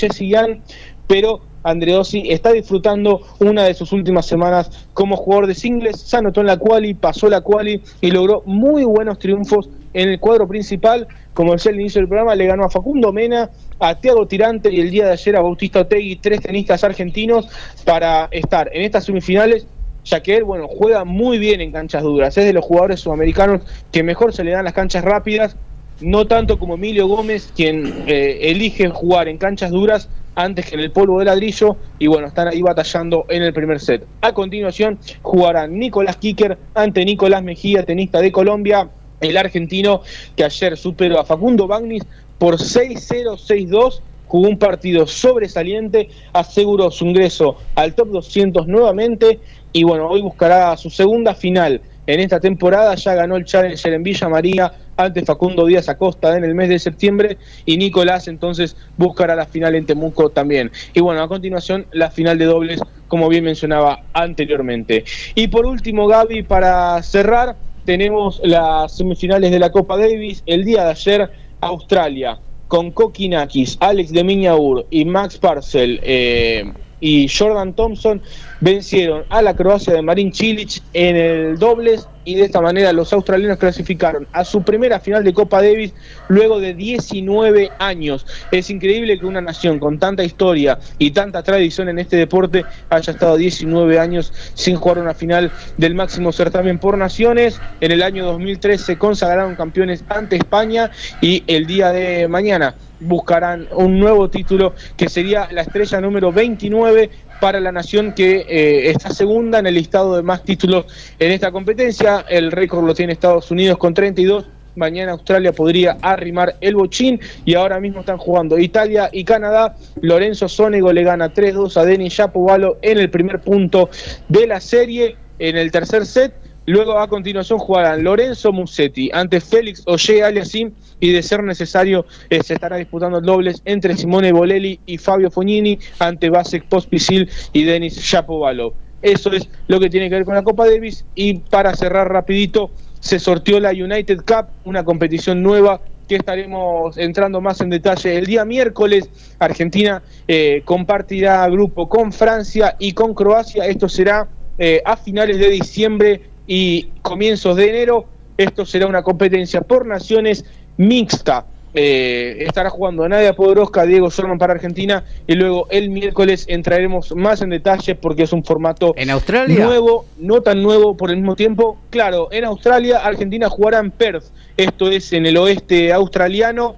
pero 1.05 1.41
Andreossi 1.63 2.31
está 2.31 2.51
disfrutando 2.51 3.21
una 3.39 3.63
de 3.63 3.73
sus 3.73 3.91
últimas 3.91 4.25
semanas 4.25 4.87
como 4.93 5.15
jugador 5.15 5.47
de 5.47 5.55
singles, 5.55 5.99
se 5.99 6.17
anotó 6.17 6.41
en 6.41 6.47
la 6.47 6.57
quali, 6.57 6.93
pasó 6.93 7.29
la 7.29 7.41
quali 7.41 7.81
y 8.01 8.11
logró 8.11 8.43
muy 8.45 8.83
buenos 8.83 9.19
triunfos 9.19 9.69
en 9.93 10.09
el 10.09 10.19
cuadro 10.19 10.47
principal, 10.47 11.07
como 11.33 11.53
decía 11.53 11.71
al 11.71 11.79
inicio 11.79 11.99
del 11.99 12.07
programa, 12.07 12.35
le 12.35 12.45
ganó 12.45 12.63
a 12.63 12.69
Facundo 12.69 13.11
Mena, 13.11 13.49
a 13.79 13.95
Tiago 13.95 14.27
Tirante 14.27 14.71
y 14.71 14.79
el 14.79 14.89
día 14.89 15.05
de 15.05 15.11
ayer 15.11 15.35
a 15.35 15.41
Bautista 15.41 15.81
Otegui, 15.81 16.15
tres 16.17 16.41
tenistas 16.41 16.83
argentinos, 16.83 17.47
para 17.85 18.27
estar 18.31 18.69
en 18.73 18.83
estas 18.83 19.05
semifinales 19.05 19.67
ya 20.03 20.21
que 20.21 20.35
él, 20.37 20.43
bueno, 20.43 20.67
juega 20.67 21.05
muy 21.05 21.37
bien 21.37 21.61
en 21.61 21.71
canchas 21.71 22.03
duras, 22.03 22.37
es 22.37 22.45
de 22.45 22.53
los 22.53 22.65
jugadores 22.65 22.99
sudamericanos 22.99 23.61
que 23.91 24.03
mejor 24.03 24.33
se 24.33 24.43
le 24.43 24.51
dan 24.51 24.65
las 24.65 24.73
canchas 24.73 25.03
rápidas, 25.03 25.55
no 25.99 26.25
tanto 26.25 26.57
como 26.57 26.75
Emilio 26.75 27.07
Gómez, 27.07 27.51
quien 27.55 28.03
eh, 28.07 28.39
elige 28.41 28.89
jugar 28.89 29.27
en 29.27 29.37
canchas 29.37 29.69
duras 29.71 30.09
antes 30.35 30.65
que 30.65 30.75
en 30.75 30.81
el 30.81 30.91
polvo 30.91 31.19
de 31.19 31.25
ladrillo, 31.25 31.77
y 31.99 32.07
bueno, 32.07 32.27
están 32.27 32.47
ahí 32.47 32.61
batallando 32.61 33.25
en 33.29 33.43
el 33.43 33.53
primer 33.53 33.79
set. 33.79 34.05
A 34.21 34.33
continuación 34.33 34.99
jugarán 35.21 35.77
Nicolás 35.77 36.17
Kicker 36.17 36.57
ante 36.73 37.05
Nicolás 37.05 37.43
Mejía, 37.43 37.83
tenista 37.83 38.19
de 38.19 38.31
Colombia, 38.31 38.89
el 39.19 39.37
argentino 39.37 40.01
que 40.35 40.43
ayer 40.43 40.77
superó 40.77 41.19
a 41.19 41.25
Facundo 41.25 41.67
Bagnis 41.67 42.03
por 42.37 42.55
6-0, 42.55 43.37
6-2 43.37 44.01
jugó 44.31 44.47
un 44.47 44.57
partido 44.57 45.05
sobresaliente, 45.05 46.09
aseguró 46.31 46.89
su 46.89 47.05
ingreso 47.05 47.57
al 47.75 47.93
top 47.93 48.11
200 48.11 48.65
nuevamente 48.65 49.41
y 49.73 49.83
bueno, 49.83 50.07
hoy 50.07 50.21
buscará 50.21 50.75
su 50.77 50.89
segunda 50.89 51.35
final 51.35 51.81
en 52.07 52.19
esta 52.19 52.39
temporada, 52.39 52.95
ya 52.95 53.13
ganó 53.13 53.35
el 53.35 53.45
Challenger 53.45 53.93
en 53.93 54.03
Villa 54.03 54.29
María 54.29 54.73
ante 55.05 55.25
Facundo 55.25 55.65
Díaz 55.65 55.89
Acosta 55.89 56.37
en 56.37 56.43
el 56.43 56.55
mes 56.55 56.69
de 56.69 56.79
septiembre 56.79 57.37
y 57.65 57.77
Nicolás 57.77 58.27
entonces 58.27 58.75
buscará 58.97 59.35
la 59.35 59.45
final 59.45 59.75
en 59.75 59.85
Temuco 59.85 60.29
también. 60.29 60.71
Y 60.93 60.99
bueno, 60.99 61.21
a 61.21 61.27
continuación 61.27 61.85
la 61.91 62.11
final 62.11 62.37
de 62.37 62.45
dobles, 62.45 62.81
como 63.07 63.29
bien 63.29 63.43
mencionaba 63.43 64.03
anteriormente. 64.13 65.03
Y 65.35 65.47
por 65.47 65.65
último, 65.65 66.07
Gaby, 66.07 66.43
para 66.43 67.01
cerrar, 67.03 67.55
tenemos 67.85 68.41
las 68.43 68.95
semifinales 68.95 69.51
de 69.51 69.59
la 69.59 69.71
Copa 69.71 69.97
Davis. 69.97 70.43
El 70.45 70.63
día 70.63 70.85
de 70.85 70.91
ayer, 70.91 71.31
Australia 71.61 72.39
con 72.71 72.91
Kokinakis, 72.91 73.77
Alex 73.81 74.13
de 74.13 74.23
Miñaur 74.23 74.87
y 74.89 75.03
Max 75.03 75.37
Parcel 75.37 75.99
eh, 76.03 76.71
y 77.01 77.27
Jordan 77.27 77.73
Thompson 77.73 78.21
vencieron 78.61 79.25
a 79.29 79.41
la 79.41 79.55
Croacia 79.55 79.93
de 79.93 80.01
Marin 80.01 80.33
Cilic 80.33 80.81
en 80.93 81.15
el 81.17 81.59
dobles 81.59 82.07
y 82.23 82.35
de 82.35 82.43
esta 82.43 82.61
manera 82.61 82.93
los 82.93 83.11
australianos 83.13 83.57
clasificaron 83.57 84.27
a 84.31 84.45
su 84.45 84.61
primera 84.61 84.99
final 84.99 85.23
de 85.23 85.33
Copa 85.33 85.61
Davis 85.61 85.93
luego 86.27 86.59
de 86.59 86.75
19 86.75 87.71
años. 87.79 88.25
Es 88.51 88.69
increíble 88.69 89.19
que 89.19 89.25
una 89.25 89.41
nación 89.41 89.79
con 89.79 89.97
tanta 89.97 90.23
historia 90.23 90.79
y 90.99 91.11
tanta 91.11 91.41
tradición 91.41 91.89
en 91.89 91.97
este 91.99 92.17
deporte 92.17 92.63
haya 92.89 93.11
estado 93.11 93.37
19 93.37 93.99
años 93.99 94.31
sin 94.53 94.75
jugar 94.75 94.99
una 94.99 95.15
final 95.15 95.51
del 95.77 95.95
máximo 95.95 96.31
certamen 96.31 96.77
por 96.77 96.97
naciones. 96.97 97.59
En 97.81 97.91
el 97.91 98.03
año 98.03 98.25
2003 98.25 98.79
se 98.79 98.97
consagraron 98.97 99.55
campeones 99.55 100.03
ante 100.07 100.35
España 100.35 100.91
y 101.21 101.43
el 101.47 101.65
día 101.65 101.91
de 101.91 102.27
mañana 102.27 102.75
buscarán 103.01 103.67
un 103.71 103.99
nuevo 103.99 104.29
título 104.29 104.73
que 104.95 105.09
sería 105.09 105.49
la 105.51 105.61
estrella 105.61 105.99
número 105.99 106.31
29 106.31 107.09
para 107.41 107.59
la 107.59 107.71
nación 107.71 108.13
que 108.13 108.45
eh, 108.47 108.91
está 108.91 109.09
segunda 109.09 109.59
en 109.59 109.65
el 109.65 109.73
listado 109.73 110.15
de 110.15 110.21
más 110.21 110.43
títulos 110.43 110.85
en 111.19 111.31
esta 111.31 111.51
competencia. 111.51 112.25
El 112.29 112.51
récord 112.51 112.85
lo 112.85 112.93
tiene 112.93 113.13
Estados 113.13 113.49
Unidos 113.51 113.77
con 113.77 113.93
32. 113.93 114.45
Mañana 114.75 115.11
Australia 115.11 115.51
podría 115.51 115.97
arrimar 116.01 116.55
el 116.61 116.75
bochín 116.75 117.19
y 117.43 117.55
ahora 117.55 117.79
mismo 117.79 118.01
están 118.01 118.17
jugando 118.17 118.57
Italia 118.57 119.09
y 119.11 119.25
Canadá. 119.25 119.75
Lorenzo 120.01 120.47
Sonego 120.47 120.93
le 120.93 121.03
gana 121.03 121.33
3-2 121.33 121.75
a 121.75 121.83
Denis 121.83 122.13
Shapovalo 122.13 122.77
en 122.81 122.99
el 122.99 123.09
primer 123.09 123.41
punto 123.41 123.89
de 124.29 124.47
la 124.47 124.61
serie. 124.61 125.17
En 125.39 125.57
el 125.57 125.71
tercer 125.71 126.05
set 126.05 126.40
Luego 126.67 126.99
a 126.99 127.07
continuación 127.07 127.57
jugarán 127.57 128.03
Lorenzo 128.03 128.51
Musetti 128.51 129.09
ante 129.13 129.41
Félix 129.41 129.81
Oye 129.87 130.23
Aliasim 130.23 130.71
y 130.99 131.11
de 131.11 131.23
ser 131.23 131.43
necesario 131.43 132.05
eh, 132.29 132.43
se 132.43 132.53
estará 132.53 132.77
disputando 132.77 133.19
dobles 133.19 133.63
entre 133.65 133.97
Simone 133.97 134.31
Bolelli 134.31 134.79
y 134.85 134.99
Fabio 134.99 135.31
Fognini 135.31 135.79
ante 135.97 136.29
Vasek 136.29 136.65
Pospisil 136.65 137.27
y 137.51 137.63
Denis 137.63 137.97
Shapovalov. 137.97 138.73
Eso 139.01 139.31
es 139.31 139.49
lo 139.67 139.79
que 139.79 139.89
tiene 139.89 140.07
que 140.09 140.15
ver 140.15 140.25
con 140.25 140.35
la 140.35 140.43
Copa 140.43 140.67
Davis 140.67 141.03
y 141.15 141.39
para 141.39 141.73
cerrar 141.75 142.11
rapidito 142.11 142.69
se 142.99 143.17
sortió 143.17 143.59
la 143.59 143.71
United 143.71 144.19
Cup, 144.19 144.49
una 144.63 144.83
competición 144.83 145.41
nueva 145.41 145.81
que 146.07 146.17
estaremos 146.17 146.95
entrando 146.97 147.41
más 147.41 147.61
en 147.61 147.71
detalle 147.71 148.17
el 148.17 148.27
día 148.27 148.45
miércoles. 148.45 149.09
Argentina 149.39 150.03
eh, 150.27 150.61
compartirá 150.63 151.47
grupo 151.49 151.89
con 151.89 152.13
Francia 152.13 152.75
y 152.77 152.93
con 152.93 153.15
Croacia. 153.15 153.65
Esto 153.65 153.89
será 153.89 154.27
eh, 154.59 154.81
a 154.85 154.95
finales 154.97 155.39
de 155.39 155.49
diciembre 155.49 156.30
y 156.53 156.89
comienzos 157.01 157.55
de 157.55 157.69
enero. 157.69 158.05
Esto 158.35 158.65
será 158.65 158.85
una 158.85 159.03
competencia 159.03 159.61
por 159.61 159.85
naciones 159.85 160.43
mixta. 160.75 161.45
Eh, 161.73 162.43
estará 162.45 162.69
jugando 162.69 163.07
Nadia 163.07 163.33
Podoroska, 163.33 163.85
Diego 163.85 164.11
Sorman 164.11 164.37
para 164.37 164.51
Argentina 164.51 165.05
y 165.25 165.35
luego 165.35 165.67
el 165.71 165.89
miércoles 165.89 166.43
entraremos 166.49 167.15
más 167.15 167.41
en 167.41 167.51
detalle 167.51 167.95
porque 167.95 168.23
es 168.23 168.33
un 168.33 168.43
formato 168.43 168.93
¿En 168.97 169.09
Australia? 169.11 169.65
nuevo, 169.65 170.03
no 170.17 170.41
tan 170.41 170.61
nuevo 170.61 170.97
por 170.97 171.11
el 171.11 171.15
mismo 171.15 171.37
tiempo. 171.37 171.77
Claro, 171.89 172.27
en 172.33 172.43
Australia, 172.43 172.97
Argentina 172.97 173.47
jugará 173.47 173.79
en 173.79 173.89
Perth, 173.89 174.25
esto 174.57 174.91
es 174.91 175.13
en 175.13 175.25
el 175.25 175.37
oeste 175.37 175.93
australiano. 175.93 176.75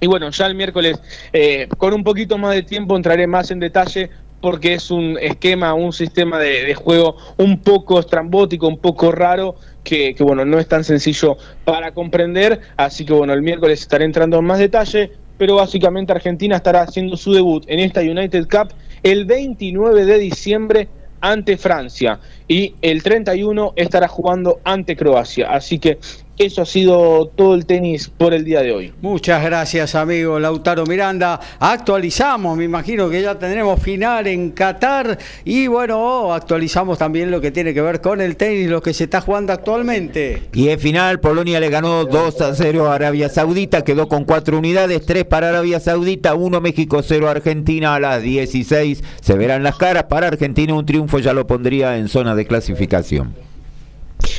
Y 0.00 0.08
bueno, 0.08 0.28
ya 0.30 0.46
el 0.46 0.56
miércoles, 0.56 0.98
eh, 1.32 1.68
con 1.78 1.94
un 1.94 2.02
poquito 2.02 2.36
más 2.36 2.52
de 2.56 2.64
tiempo, 2.64 2.96
entraré 2.96 3.28
más 3.28 3.52
en 3.52 3.60
detalle 3.60 4.10
porque 4.44 4.74
es 4.74 4.90
un 4.90 5.16
esquema, 5.18 5.72
un 5.72 5.94
sistema 5.94 6.38
de, 6.38 6.74
juego 6.74 7.16
un 7.38 7.60
poco 7.62 7.98
estrambótico, 7.98 8.68
un 8.68 8.76
poco 8.76 9.10
raro, 9.10 9.54
que, 9.82 10.14
que, 10.14 10.22
bueno, 10.22 10.44
no 10.44 10.58
es 10.58 10.68
tan 10.68 10.84
sencillo 10.84 11.38
para 11.64 11.94
comprender. 11.94 12.60
Así 12.76 13.06
que 13.06 13.14
bueno, 13.14 13.32
el 13.32 13.40
miércoles 13.40 13.80
estaré 13.80 14.04
entrando 14.04 14.38
en 14.38 14.44
más 14.44 14.58
detalle, 14.58 15.12
pero 15.38 15.54
básicamente 15.54 16.12
Argentina 16.12 16.56
estará 16.56 16.82
haciendo 16.82 17.16
su 17.16 17.32
debut 17.32 17.64
en 17.68 17.80
esta 17.80 18.02
United 18.02 18.46
Cup 18.50 18.74
el 19.02 19.24
29 19.24 20.04
de 20.04 20.18
diciembre 20.18 20.88
ante 21.22 21.56
Francia 21.56 22.20
y 22.46 22.74
el 22.82 23.02
31 23.02 23.72
estará 23.76 24.08
jugando 24.08 24.60
ante 24.62 24.94
Croacia. 24.94 25.52
Así 25.52 25.78
que 25.78 25.96
eso 26.38 26.62
ha 26.62 26.66
sido 26.66 27.26
todo 27.34 27.54
el 27.54 27.66
tenis 27.66 28.08
por 28.08 28.34
el 28.34 28.44
día 28.44 28.60
de 28.62 28.72
hoy. 28.72 28.92
Muchas 29.00 29.42
gracias, 29.44 29.94
amigo 29.94 30.38
Lautaro 30.38 30.84
Miranda. 30.86 31.40
Actualizamos, 31.60 32.56
me 32.56 32.64
imagino 32.64 33.08
que 33.08 33.22
ya 33.22 33.38
tendremos 33.38 33.80
final 33.80 34.26
en 34.26 34.50
Qatar 34.50 35.18
y 35.44 35.66
bueno, 35.66 36.32
actualizamos 36.32 36.98
también 36.98 37.30
lo 37.30 37.40
que 37.40 37.50
tiene 37.50 37.72
que 37.72 37.82
ver 37.82 38.00
con 38.00 38.20
el 38.20 38.36
tenis, 38.36 38.68
lo 38.68 38.82
que 38.82 38.92
se 38.92 39.04
está 39.04 39.20
jugando 39.20 39.52
actualmente. 39.52 40.42
Y 40.52 40.68
en 40.68 40.78
final, 40.78 41.20
Polonia 41.20 41.60
le 41.60 41.68
ganó 41.68 42.04
2 42.04 42.40
a 42.40 42.54
0 42.54 42.88
a 42.88 42.94
Arabia 42.94 43.28
Saudita, 43.28 43.82
quedó 43.82 44.08
con 44.08 44.24
4 44.24 44.58
unidades, 44.58 45.04
3 45.06 45.24
para 45.24 45.50
Arabia 45.50 45.80
Saudita, 45.80 46.34
1 46.34 46.60
México, 46.60 47.02
0 47.02 47.28
Argentina 47.28 47.94
a 47.94 48.00
las 48.00 48.22
16. 48.22 49.02
Se 49.20 49.34
verán 49.34 49.62
las 49.62 49.76
caras 49.76 50.04
para 50.04 50.28
Argentina, 50.28 50.74
un 50.74 50.86
triunfo 50.86 51.18
ya 51.18 51.32
lo 51.32 51.46
pondría 51.46 51.96
en 51.96 52.08
zona 52.08 52.34
de 52.34 52.46
clasificación. 52.46 53.53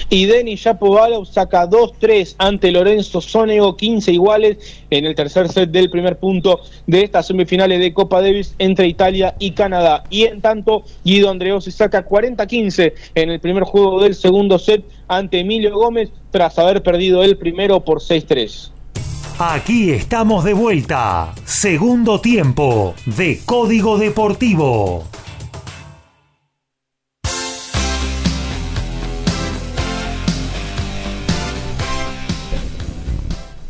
Y 0.09 0.25
Denis 0.25 0.61
Shapovalov 0.61 1.25
saca 1.25 1.67
2-3 1.67 2.35
ante 2.37 2.71
Lorenzo 2.71 3.21
Sonego, 3.21 3.75
15 3.75 4.11
iguales 4.11 4.57
en 4.89 5.05
el 5.05 5.15
tercer 5.15 5.49
set 5.49 5.71
del 5.71 5.89
primer 5.89 6.17
punto 6.17 6.61
de 6.87 7.03
estas 7.03 7.27
semifinales 7.27 7.79
de 7.79 7.93
Copa 7.93 8.21
Davis 8.21 8.55
entre 8.59 8.87
Italia 8.87 9.35
y 9.39 9.51
Canadá. 9.51 10.03
Y 10.09 10.23
en 10.23 10.41
tanto, 10.41 10.83
Guido 11.03 11.29
Andreossi 11.29 11.71
saca 11.71 12.07
40-15 12.07 12.93
en 13.15 13.29
el 13.29 13.39
primer 13.39 13.63
juego 13.63 14.01
del 14.01 14.15
segundo 14.15 14.59
set 14.59 14.85
ante 15.07 15.39
Emilio 15.39 15.73
Gómez 15.75 16.09
tras 16.31 16.57
haber 16.59 16.83
perdido 16.83 17.23
el 17.23 17.37
primero 17.37 17.79
por 17.81 17.99
6-3. 17.99 18.71
Aquí 19.37 19.91
estamos 19.91 20.45
de 20.45 20.53
vuelta. 20.53 21.33
Segundo 21.43 22.21
tiempo 22.21 22.95
de 23.05 23.41
Código 23.45 23.97
Deportivo. 23.97 25.03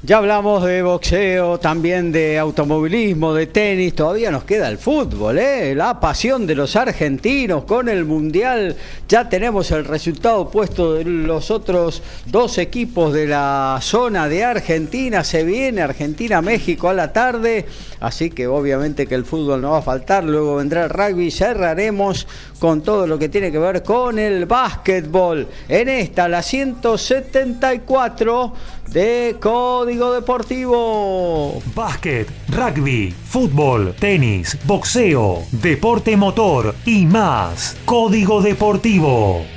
Ya 0.06 0.18
hablamos 0.20 0.64
de 0.64 0.84
boxeo, 0.84 1.60
también 1.60 2.12
de 2.12 2.38
automovilismo, 2.38 3.34
de 3.34 3.48
tenis, 3.48 3.96
todavía 3.96 4.30
nos 4.30 4.44
queda 4.44 4.70
el 4.70 4.78
fútbol, 4.78 5.40
¿eh? 5.40 5.74
la 5.74 6.00
pasión 6.00 6.46
de 6.46 6.54
los 6.54 6.76
argentinos 6.76 7.64
con 7.64 7.90
el 7.90 8.06
Mundial. 8.06 8.76
Ya 9.10 9.28
tenemos 9.30 9.72
el 9.72 9.84
resultado 9.84 10.52
puesto 10.52 10.94
de 10.94 11.06
los 11.06 11.50
otros 11.50 12.04
dos 12.28 12.60
equipos 12.60 13.14
de 13.14 13.26
la 13.26 13.80
zona 13.82 14.30
de 14.30 14.44
Argentina. 14.44 15.24
Se 15.24 15.44
viene 15.44 15.82
Argentina-México 15.82 16.90
a 16.90 16.94
la 16.94 17.12
tarde, 17.12 17.66
así 18.00 18.30
que 18.30 18.46
obviamente 18.46 19.08
que 19.08 19.16
el 19.16 19.26
fútbol 19.26 19.60
no 19.60 19.72
va 19.72 19.80
a 19.80 19.82
faltar. 19.82 20.24
Luego 20.24 20.58
vendrá 20.58 20.84
el 20.84 20.92
rugby, 20.92 21.32
cerraremos 21.32 22.28
con 22.60 22.82
todo 22.82 23.08
lo 23.08 23.18
que 23.18 23.30
tiene 23.30 23.50
que 23.52 23.58
ver 23.58 23.82
con 23.84 24.20
el 24.20 24.46
básquetbol. 24.46 25.48
En 25.68 25.90
esta, 25.90 26.28
la 26.28 26.42
174 26.42 28.54
de 28.92 29.38
Código 29.40 30.12
Deportivo. 30.14 31.62
Básquet, 31.74 32.28
rugby, 32.50 33.12
fútbol, 33.12 33.96
tenis, 34.00 34.58
boxeo, 34.66 35.44
deporte 35.52 36.18
motor 36.18 36.74
y 36.86 37.06
más. 37.06 37.78
Código 37.86 38.42
Deportivo. 38.42 39.55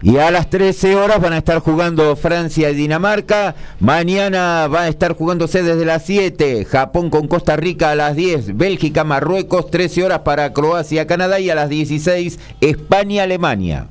Y 0.00 0.18
a 0.18 0.30
las 0.30 0.48
13 0.48 0.94
horas 0.94 1.20
van 1.20 1.32
a 1.32 1.38
estar 1.38 1.58
jugando 1.58 2.14
Francia 2.14 2.70
y 2.70 2.74
Dinamarca. 2.74 3.56
Mañana 3.80 4.68
va 4.68 4.82
a 4.82 4.88
estar 4.88 5.14
jugándose 5.14 5.64
desde 5.64 5.84
las 5.84 6.04
7. 6.04 6.64
Japón 6.66 7.10
con 7.10 7.26
Costa 7.26 7.56
Rica 7.56 7.90
a 7.90 7.96
las 7.96 8.14
10. 8.14 8.56
Bélgica, 8.56 9.02
Marruecos, 9.02 9.72
13 9.72 10.04
horas 10.04 10.20
para 10.20 10.52
Croacia, 10.52 11.08
Canadá. 11.08 11.40
Y 11.40 11.50
a 11.50 11.56
las 11.56 11.68
16, 11.68 12.38
España, 12.60 13.24
Alemania. 13.24 13.88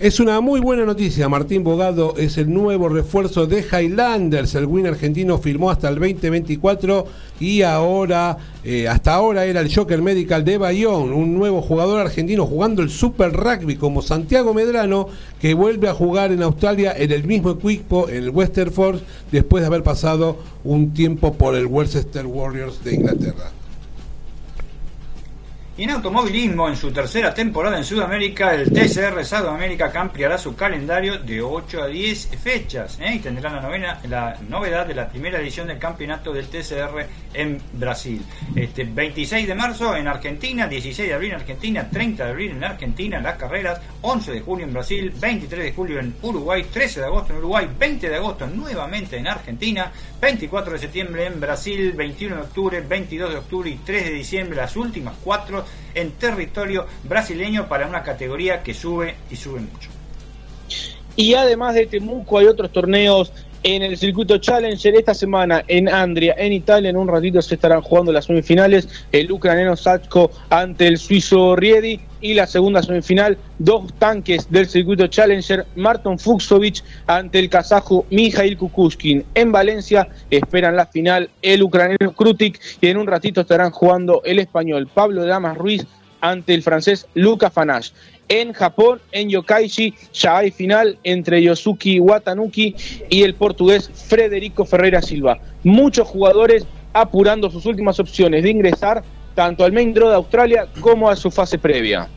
Es 0.00 0.18
una 0.18 0.40
muy 0.40 0.60
buena 0.60 0.86
noticia. 0.86 1.28
Martín 1.28 1.62
Bogado 1.62 2.14
es 2.16 2.38
el 2.38 2.50
nuevo 2.50 2.88
refuerzo 2.88 3.46
de 3.46 3.62
Highlanders. 3.62 4.54
El 4.54 4.64
win 4.64 4.86
argentino 4.86 5.36
firmó 5.36 5.70
hasta 5.70 5.90
el 5.90 5.96
2024 5.96 7.06
y 7.38 7.60
ahora, 7.60 8.38
eh, 8.64 8.88
hasta 8.88 9.12
ahora 9.12 9.44
era 9.44 9.60
el 9.60 9.70
Joker 9.70 10.00
Medical 10.00 10.42
de 10.42 10.56
Bayón, 10.56 11.12
un 11.12 11.34
nuevo 11.34 11.60
jugador 11.60 12.00
argentino 12.00 12.46
jugando 12.46 12.80
el 12.80 12.88
Super 12.88 13.30
Rugby 13.30 13.76
como 13.76 14.00
Santiago 14.00 14.54
Medrano, 14.54 15.08
que 15.38 15.52
vuelve 15.52 15.90
a 15.90 15.92
jugar 15.92 16.32
en 16.32 16.44
Australia 16.44 16.94
en 16.96 17.12
el 17.12 17.24
mismo 17.24 17.50
equipo, 17.50 18.08
en 18.08 18.24
el 18.24 18.30
Western 18.30 18.72
Force, 18.72 19.04
después 19.30 19.60
de 19.60 19.66
haber 19.66 19.82
pasado 19.82 20.38
un 20.64 20.94
tiempo 20.94 21.34
por 21.34 21.54
el 21.54 21.66
Worcester 21.66 22.24
Warriors 22.24 22.82
de 22.82 22.94
Inglaterra. 22.94 23.59
Y 25.80 25.84
en 25.84 25.92
automovilismo, 25.92 26.68
en 26.68 26.76
su 26.76 26.92
tercera 26.92 27.32
temporada 27.32 27.78
en 27.78 27.84
Sudamérica, 27.84 28.54
el 28.54 28.70
TCR 28.70 29.24
Sudamérica 29.24 29.90
ampliará 29.94 30.36
su 30.36 30.54
calendario 30.54 31.16
de 31.16 31.40
8 31.40 31.84
a 31.84 31.86
10 31.86 32.28
fechas 32.36 32.98
¿eh? 33.00 33.14
y 33.14 33.18
tendrá 33.20 33.50
la, 33.50 33.62
novena, 33.62 33.98
la 34.06 34.36
novedad 34.46 34.84
de 34.86 34.92
la 34.92 35.08
primera 35.08 35.40
edición 35.40 35.68
del 35.68 35.78
campeonato 35.78 36.34
del 36.34 36.48
TCR 36.48 37.06
en 37.32 37.62
Brasil. 37.72 38.22
Este 38.54 38.84
26 38.84 39.48
de 39.48 39.54
marzo 39.54 39.96
en 39.96 40.06
Argentina, 40.06 40.68
16 40.68 41.08
de 41.08 41.14
abril 41.14 41.30
en 41.30 41.36
Argentina, 41.36 41.88
30 41.90 42.24
de 42.26 42.30
abril 42.30 42.50
en 42.50 42.64
Argentina 42.64 43.16
en 43.16 43.22
las 43.22 43.38
carreras, 43.38 43.80
11 44.02 44.32
de 44.32 44.40
julio 44.42 44.66
en 44.66 44.74
Brasil, 44.74 45.10
23 45.18 45.64
de 45.64 45.72
julio 45.72 45.98
en 45.98 46.14
Uruguay, 46.20 46.62
13 46.70 47.00
de 47.00 47.06
agosto 47.06 47.32
en 47.32 47.38
Uruguay, 47.38 47.66
20 47.78 48.06
de 48.06 48.16
agosto 48.16 48.46
nuevamente 48.48 49.16
en 49.16 49.28
Argentina, 49.28 49.90
24 50.20 50.74
de 50.74 50.78
septiembre 50.78 51.24
en 51.24 51.40
Brasil, 51.40 51.92
21 51.92 52.36
de 52.36 52.42
octubre, 52.42 52.80
22 52.82 53.30
de 53.30 53.36
octubre 53.38 53.70
y 53.70 53.76
3 53.76 54.04
de 54.04 54.12
diciembre, 54.12 54.56
las 54.58 54.76
últimas 54.76 55.14
cuatro 55.24 55.64
en 55.94 56.12
territorio 56.12 56.86
brasileño 57.04 57.68
para 57.68 57.86
una 57.86 58.02
categoría 58.02 58.62
que 58.62 58.74
sube 58.74 59.16
y 59.30 59.36
sube 59.36 59.60
mucho. 59.60 59.90
Y 61.16 61.34
además 61.34 61.74
de 61.74 61.86
Temuco 61.86 62.38
hay 62.38 62.46
otros 62.46 62.72
torneos 62.72 63.32
en 63.62 63.82
el 63.82 63.96
circuito 63.96 64.38
Challenger 64.38 64.94
esta 64.94 65.14
semana 65.14 65.64
en 65.68 65.88
Andria, 65.88 66.34
en 66.38 66.52
Italia. 66.52 66.90
En 66.90 66.96
un 66.96 67.08
ratito 67.08 67.42
se 67.42 67.54
estarán 67.54 67.82
jugando 67.82 68.12
las 68.12 68.24
semifinales. 68.24 68.88
El 69.12 69.30
ucraniano 69.30 69.76
Sachko 69.76 70.30
ante 70.48 70.86
el 70.86 70.98
suizo 70.98 71.56
Riedi. 71.56 72.00
Y 72.22 72.34
la 72.34 72.46
segunda 72.46 72.82
semifinal, 72.82 73.38
dos 73.58 73.94
tanques 73.98 74.50
del 74.50 74.68
circuito 74.68 75.06
Challenger. 75.06 75.66
Marton 75.76 76.18
Fuxovic 76.18 76.82
ante 77.06 77.38
el 77.38 77.48
kazajo 77.48 78.04
Mijail 78.10 78.58
Kukushkin. 78.58 79.24
En 79.34 79.52
Valencia 79.52 80.06
esperan 80.30 80.76
la 80.76 80.86
final 80.86 81.30
el 81.40 81.62
ucraniano 81.62 82.12
Krutik. 82.12 82.60
Y 82.80 82.88
en 82.88 82.98
un 82.98 83.06
ratito 83.06 83.40
estarán 83.40 83.70
jugando 83.70 84.22
el 84.24 84.38
español 84.38 84.88
Pablo 84.92 85.24
Damas 85.24 85.56
Ruiz 85.56 85.86
ante 86.20 86.52
el 86.52 86.62
francés 86.62 87.06
Luca 87.14 87.50
Fanash 87.50 87.90
en 88.30 88.52
Japón, 88.52 89.00
en 89.10 89.28
Yokkaichi, 89.28 89.92
ya 90.14 90.38
hay 90.38 90.52
final 90.52 90.96
entre 91.02 91.42
Yosuki 91.42 91.98
Watanuki 91.98 92.74
y 93.10 93.24
el 93.24 93.34
portugués 93.34 93.90
Frederico 93.92 94.64
Ferreira 94.64 95.02
Silva. 95.02 95.36
Muchos 95.64 96.06
jugadores 96.06 96.64
apurando 96.92 97.50
sus 97.50 97.66
últimas 97.66 97.98
opciones 97.98 98.44
de 98.44 98.50
ingresar 98.50 99.02
tanto 99.34 99.64
al 99.64 99.72
main 99.72 99.92
draw 99.92 100.08
de 100.08 100.14
Australia 100.14 100.68
como 100.80 101.10
a 101.10 101.16
su 101.16 101.30
fase 101.30 101.58
previa. 101.58 102.08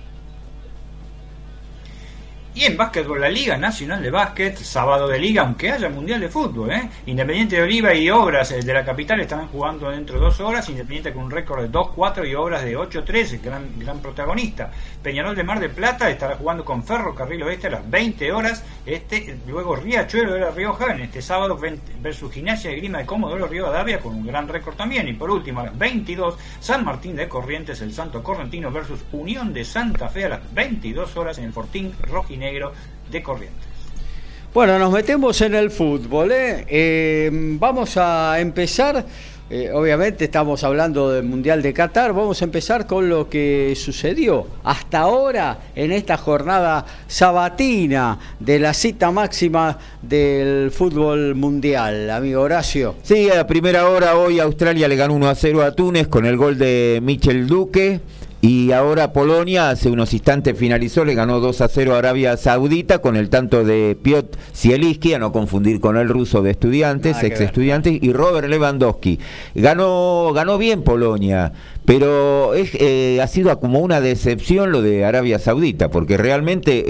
Y 2.55 2.65
en 2.65 2.77
básquetbol, 2.77 3.19
la 3.19 3.29
Liga 3.29 3.57
Nacional 3.57 4.03
de 4.03 4.11
Básquet, 4.11 4.55
sábado 4.55 5.07
de 5.07 5.17
liga, 5.17 5.41
aunque 5.41 5.71
haya 5.71 5.89
Mundial 5.89 6.19
de 6.19 6.29
Fútbol. 6.29 6.71
¿eh? 6.71 6.87
Independiente 7.07 7.55
de 7.55 7.63
Oliva 7.63 7.95
y 7.95 8.11
Obras 8.11 8.51
eh, 8.51 8.61
de 8.61 8.73
la 8.73 8.85
capital 8.85 9.19
estarán 9.19 9.47
jugando 9.47 9.89
dentro 9.89 10.19
de 10.19 10.25
dos 10.25 10.39
horas. 10.39 10.69
Independiente 10.69 11.11
con 11.13 11.23
un 11.23 11.31
récord 11.31 11.63
de 11.63 11.71
2-4 11.71 12.29
y 12.29 12.35
Obras 12.35 12.63
de 12.63 12.77
8-3, 12.77 13.41
gran, 13.41 13.79
gran 13.79 13.99
protagonista. 13.99 14.69
Peñarol 15.03 15.35
de 15.35 15.43
Mar 15.43 15.59
de 15.59 15.69
Plata 15.69 16.09
estará 16.09 16.37
jugando 16.37 16.63
con 16.63 16.83
Ferro 16.83 17.13
Carril 17.13 17.43
Oeste 17.43 17.67
a 17.67 17.71
las 17.71 17.89
20 17.89 18.31
horas. 18.31 18.63
Este, 18.85 19.37
luego 19.47 19.75
Riachuelo 19.75 20.33
de 20.33 20.39
la 20.39 20.51
Rioja 20.51 20.93
en 20.93 21.01
este 21.01 21.21
sábado 21.21 21.59
versus 22.01 22.31
Gimnasia 22.31 22.71
de 22.71 22.77
Grima 22.77 22.99
de 22.99 23.05
Comodoro 23.05 23.49
Davia 23.71 23.99
con 23.99 24.13
un 24.13 24.25
gran 24.25 24.47
récord 24.47 24.75
también. 24.75 25.07
Y 25.07 25.13
por 25.13 25.29
último, 25.29 25.59
a 25.59 25.65
las 25.65 25.77
22, 25.77 26.37
San 26.59 26.85
Martín 26.85 27.15
de 27.15 27.27
Corrientes, 27.27 27.81
el 27.81 27.93
Santo 27.93 28.23
Correntino 28.23 28.71
versus 28.71 29.01
Unión 29.11 29.53
de 29.53 29.65
Santa 29.65 30.07
Fe 30.07 30.25
a 30.25 30.29
las 30.29 30.53
22 30.53 31.17
horas 31.17 31.37
en 31.37 31.45
el 31.45 31.53
Fortín 31.53 31.93
Rojinegro 32.01 32.43
negro 32.43 32.73
de 33.11 33.23
Corrientes. 33.23 33.73
Bueno, 34.53 34.77
nos 34.77 34.91
metemos 34.91 35.41
en 35.41 35.55
el 35.55 35.71
fútbol. 35.71 36.31
¿eh? 36.31 36.65
Eh, 36.67 37.29
vamos 37.31 37.97
a 37.97 38.39
empezar, 38.39 39.03
eh, 39.49 39.71
obviamente 39.73 40.25
estamos 40.25 40.63
hablando 40.63 41.11
del 41.11 41.23
Mundial 41.23 41.61
de 41.61 41.73
Qatar, 41.73 42.13
vamos 42.13 42.41
a 42.41 42.45
empezar 42.45 42.87
con 42.87 43.09
lo 43.09 43.29
que 43.29 43.73
sucedió 43.75 44.47
hasta 44.63 44.99
ahora 44.99 45.59
en 45.75 45.91
esta 45.91 46.17
jornada 46.17 46.85
sabatina 47.07 48.17
de 48.39 48.59
la 48.59 48.73
cita 48.73 49.11
máxima 49.11 49.77
del 50.01 50.71
fútbol 50.71 51.35
mundial, 51.35 52.09
amigo 52.09 52.41
Horacio. 52.41 52.95
Sí, 53.03 53.29
a 53.29 53.45
primera 53.45 53.89
hora 53.89 54.17
hoy 54.17 54.39
Australia 54.39 54.87
le 54.87 54.95
ganó 54.95 55.13
1 55.13 55.29
a 55.29 55.35
0 55.35 55.63
a 55.63 55.71
Túnez 55.73 56.07
con 56.07 56.25
el 56.25 56.37
gol 56.37 56.57
de 56.57 56.99
Michel 57.03 57.45
Duque. 57.45 57.99
Y 58.45 58.73
ahora 58.73 59.13
Polonia 59.13 59.69
hace 59.69 59.89
unos 59.89 60.11
instantes 60.11 60.57
finalizó, 60.57 61.05
le 61.05 61.15
ganó 61.15 61.39
2 61.39 61.61
a 61.61 61.69
0 61.69 61.95
a 61.95 61.99
Arabia 61.99 62.35
Saudita 62.35 62.99
con 62.99 63.15
el 63.15 63.29
tanto 63.29 63.63
de 63.63 63.95
Piotr 63.95 64.37
Zielinski, 64.53 65.13
a 65.13 65.19
no 65.19 65.31
confundir 65.31 65.79
con 65.79 65.95
el 65.95 66.09
ruso 66.09 66.41
de 66.41 66.51
estudiantes, 66.51 67.23
ex 67.23 67.39
estudiantes, 67.39 67.97
y 68.01 68.11
Robert 68.11 68.49
Lewandowski. 68.49 69.17
Ganó, 69.55 70.33
ganó 70.35 70.57
bien 70.57 70.83
Polonia, 70.83 71.53
pero 71.85 72.53
es, 72.53 72.71
eh, 72.75 73.19
ha 73.21 73.27
sido 73.27 73.59
como 73.59 73.79
una 73.79 73.99
decepción 73.99 74.71
lo 74.71 74.81
de 74.81 75.03
Arabia 75.03 75.37
Saudita, 75.37 75.89
porque 75.89 76.17
realmente, 76.17 76.85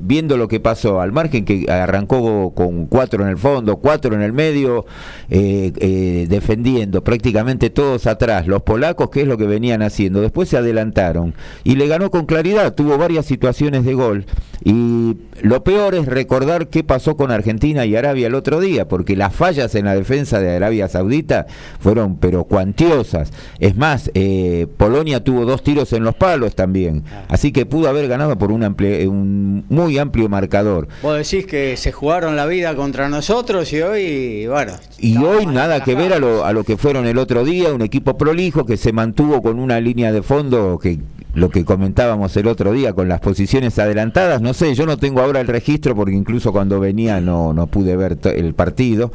viendo 0.00 0.36
lo 0.36 0.48
que 0.48 0.60
pasó, 0.60 1.00
al 1.00 1.12
margen 1.12 1.44
que 1.44 1.70
arrancó 1.70 2.52
con 2.54 2.86
cuatro 2.86 3.22
en 3.22 3.28
el 3.28 3.36
fondo, 3.36 3.76
cuatro 3.76 4.14
en 4.14 4.22
el 4.22 4.32
medio, 4.32 4.86
eh, 5.28 5.72
eh, 5.76 6.26
defendiendo 6.28 7.04
prácticamente 7.04 7.70
todos 7.70 8.06
atrás, 8.06 8.46
los 8.46 8.62
polacos, 8.62 9.10
que 9.10 9.22
es 9.22 9.28
lo 9.28 9.36
que 9.36 9.46
venían 9.46 9.82
haciendo, 9.82 10.20
después 10.20 10.48
se 10.48 10.56
adelantaron 10.56 11.34
y 11.62 11.76
le 11.76 11.86
ganó 11.86 12.10
con 12.10 12.24
claridad, 12.24 12.74
tuvo 12.74 12.96
varias 12.96 13.26
situaciones 13.26 13.84
de 13.84 13.94
gol. 13.94 14.24
Y 14.62 15.16
lo 15.42 15.64
peor 15.64 15.94
es 15.94 16.06
recordar 16.06 16.68
qué 16.68 16.84
pasó 16.84 17.16
con 17.16 17.30
Argentina 17.30 17.86
y 17.86 17.96
Arabia 17.96 18.26
el 18.26 18.34
otro 18.34 18.60
día, 18.60 18.88
porque 18.88 19.16
las 19.16 19.34
fallas 19.34 19.74
en 19.74 19.86
la 19.86 19.94
defensa 19.94 20.38
de 20.38 20.54
Arabia 20.54 20.88
Saudita 20.88 21.46
fueron 21.78 22.16
pero 22.16 22.44
cuantiosas. 22.44 23.32
Es 23.58 23.76
más, 23.76 24.10
eh, 24.14 24.29
eh, 24.32 24.66
Polonia 24.76 25.24
tuvo 25.24 25.44
dos 25.44 25.62
tiros 25.62 25.92
en 25.92 26.04
los 26.04 26.14
palos 26.14 26.54
también. 26.54 27.04
Ah. 27.10 27.24
Así 27.28 27.50
que 27.52 27.66
pudo 27.66 27.88
haber 27.88 28.06
ganado 28.06 28.36
por 28.38 28.52
un, 28.52 28.62
amplio, 28.62 29.10
un 29.10 29.64
muy 29.68 29.98
amplio 29.98 30.28
marcador. 30.28 30.88
Vos 31.02 31.16
decís 31.16 31.46
que 31.46 31.76
se 31.76 31.90
jugaron 31.90 32.36
la 32.36 32.46
vida 32.46 32.76
contra 32.76 33.08
nosotros 33.08 33.72
y 33.72 33.80
hoy, 33.80 34.46
bueno. 34.46 34.72
Y 34.98 35.16
hoy 35.18 35.46
nada 35.46 35.82
que 35.82 35.94
ver 35.94 36.12
a 36.12 36.18
lo, 36.18 36.44
a 36.44 36.52
lo 36.52 36.64
que 36.64 36.76
fueron 36.76 37.06
el 37.06 37.18
otro 37.18 37.44
día, 37.44 37.72
un 37.72 37.82
equipo 37.82 38.16
prolijo 38.16 38.64
que 38.64 38.76
se 38.76 38.92
mantuvo 38.92 39.42
con 39.42 39.58
una 39.58 39.80
línea 39.80 40.12
de 40.12 40.22
fondo 40.22 40.78
que 40.80 40.98
lo 41.34 41.48
que 41.48 41.64
comentábamos 41.64 42.36
el 42.36 42.48
otro 42.48 42.72
día 42.72 42.92
con 42.92 43.08
las 43.08 43.20
posiciones 43.20 43.78
adelantadas, 43.78 44.42
no 44.42 44.52
sé, 44.52 44.74
yo 44.74 44.84
no 44.86 44.96
tengo 44.96 45.20
ahora 45.20 45.40
el 45.40 45.46
registro 45.46 45.94
porque 45.94 46.14
incluso 46.14 46.52
cuando 46.52 46.80
venía 46.80 47.20
no, 47.20 47.52
no 47.52 47.66
pude 47.68 47.96
ver 47.96 48.18
el 48.24 48.54
partido 48.54 49.12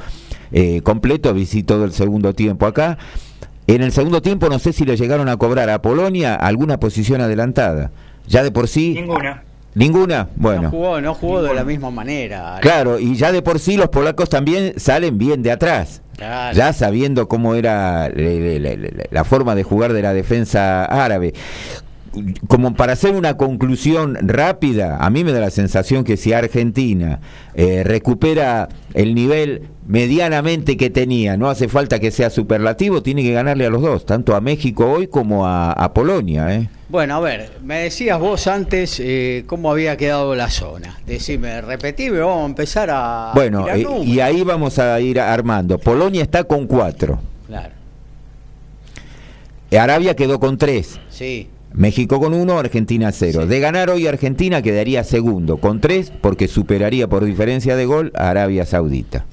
eh, 0.51 0.81
completo, 0.81 1.33
vi 1.33 1.45
todo 1.63 1.85
el 1.85 1.91
segundo 1.91 2.33
tiempo 2.33 2.65
acá. 2.65 2.97
En 3.67 3.81
el 3.81 3.91
segundo 3.91 4.21
tiempo 4.21 4.47
no 4.49 4.59
sé 4.59 4.73
si 4.73 4.85
le 4.85 4.95
llegaron 4.97 5.27
a 5.29 5.37
cobrar 5.37 5.69
a 5.69 5.81
Polonia 5.81 6.35
alguna 6.35 6.79
posición 6.79 7.21
adelantada. 7.21 7.91
Ya 8.27 8.43
de 8.43 8.51
por 8.51 8.67
sí... 8.67 8.93
Ninguna. 8.93 9.43
¿Ninguna? 9.73 10.29
Bueno. 10.37 10.61
No 10.63 10.69
jugó, 10.69 11.01
no 11.01 11.13
jugó 11.15 11.41
de 11.43 11.53
la 11.53 11.65
misma 11.65 11.91
manera. 11.91 12.59
Claro, 12.61 12.97
y 12.97 13.15
ya 13.15 13.31
de 13.33 13.41
por 13.41 13.59
sí 13.59 13.75
los 13.75 13.89
polacos 13.89 14.29
también 14.29 14.73
salen 14.79 15.17
bien 15.17 15.43
de 15.43 15.51
atrás. 15.51 16.01
Claro. 16.15 16.55
Ya 16.55 16.71
sabiendo 16.71 17.27
cómo 17.27 17.55
era 17.55 18.07
eh, 18.07 18.57
la, 18.61 18.69
la- 18.69 18.89
la- 18.89 19.03
la 19.11 19.23
forma 19.25 19.53
de 19.53 19.63
jugar 19.63 19.91
de 19.91 20.01
la 20.01 20.13
defensa 20.13 20.85
árabe. 20.85 21.33
Como 22.47 22.73
para 22.75 22.93
hacer 22.93 23.15
una 23.15 23.37
conclusión 23.37 24.17
rápida, 24.21 24.97
a 24.97 25.09
mí 25.09 25.23
me 25.23 25.31
da 25.31 25.39
la 25.39 25.51
sensación 25.51 26.03
que 26.03 26.17
si 26.17 26.33
Argentina 26.33 27.19
eh, 27.53 27.83
recupera 27.83 28.69
el 28.93 29.13
nivel 29.15 29.63
medianamente 29.87 30.77
que 30.77 30.89
tenía, 30.89 31.37
no 31.37 31.49
hace 31.49 31.67
falta 31.67 31.99
que 31.99 32.11
sea 32.11 32.29
superlativo, 32.29 33.03
tiene 33.03 33.21
que 33.23 33.31
ganarle 33.33 33.65
a 33.65 33.69
los 33.69 33.81
dos, 33.81 34.05
tanto 34.05 34.35
a 34.35 34.41
México 34.41 34.89
hoy 34.89 35.07
como 35.07 35.45
a, 35.45 35.71
a 35.71 35.93
Polonia. 35.93 36.55
¿eh? 36.55 36.69
Bueno, 36.89 37.15
a 37.15 37.19
ver, 37.19 37.51
me 37.63 37.79
decías 37.79 38.19
vos 38.19 38.47
antes 38.47 38.99
eh, 38.99 39.43
cómo 39.47 39.71
había 39.71 39.97
quedado 39.97 40.35
la 40.35 40.49
zona. 40.49 40.99
Decime, 41.05 41.61
repetime, 41.61 42.19
vamos 42.19 42.43
a 42.43 42.45
empezar 42.45 42.89
a. 42.91 43.31
Bueno, 43.33 43.67
eh, 43.67 43.85
y 44.03 44.19
ahí 44.19 44.43
vamos 44.43 44.79
a 44.79 44.99
ir 45.01 45.19
armando. 45.19 45.77
Polonia 45.77 46.21
está 46.21 46.43
con 46.43 46.67
cuatro. 46.67 47.19
Claro, 47.47 47.73
Arabia 49.77 50.15
quedó 50.15 50.39
con 50.39 50.57
tres. 50.57 50.99
sí. 51.09 51.49
México 51.75 52.19
con 52.19 52.33
uno, 52.33 52.57
Argentina 52.57 53.11
cero. 53.11 53.45
De 53.45 53.59
ganar 53.59 53.89
hoy 53.89 54.07
Argentina 54.07 54.61
quedaría 54.61 55.03
segundo 55.03 55.57
con 55.57 55.81
tres 55.81 56.11
porque 56.21 56.47
superaría 56.47 57.07
por 57.07 57.25
diferencia 57.25 57.75
de 57.75 57.85
gol 57.85 58.11
a 58.15 58.29
Arabia 58.29 58.65
Saudita. 58.65 59.25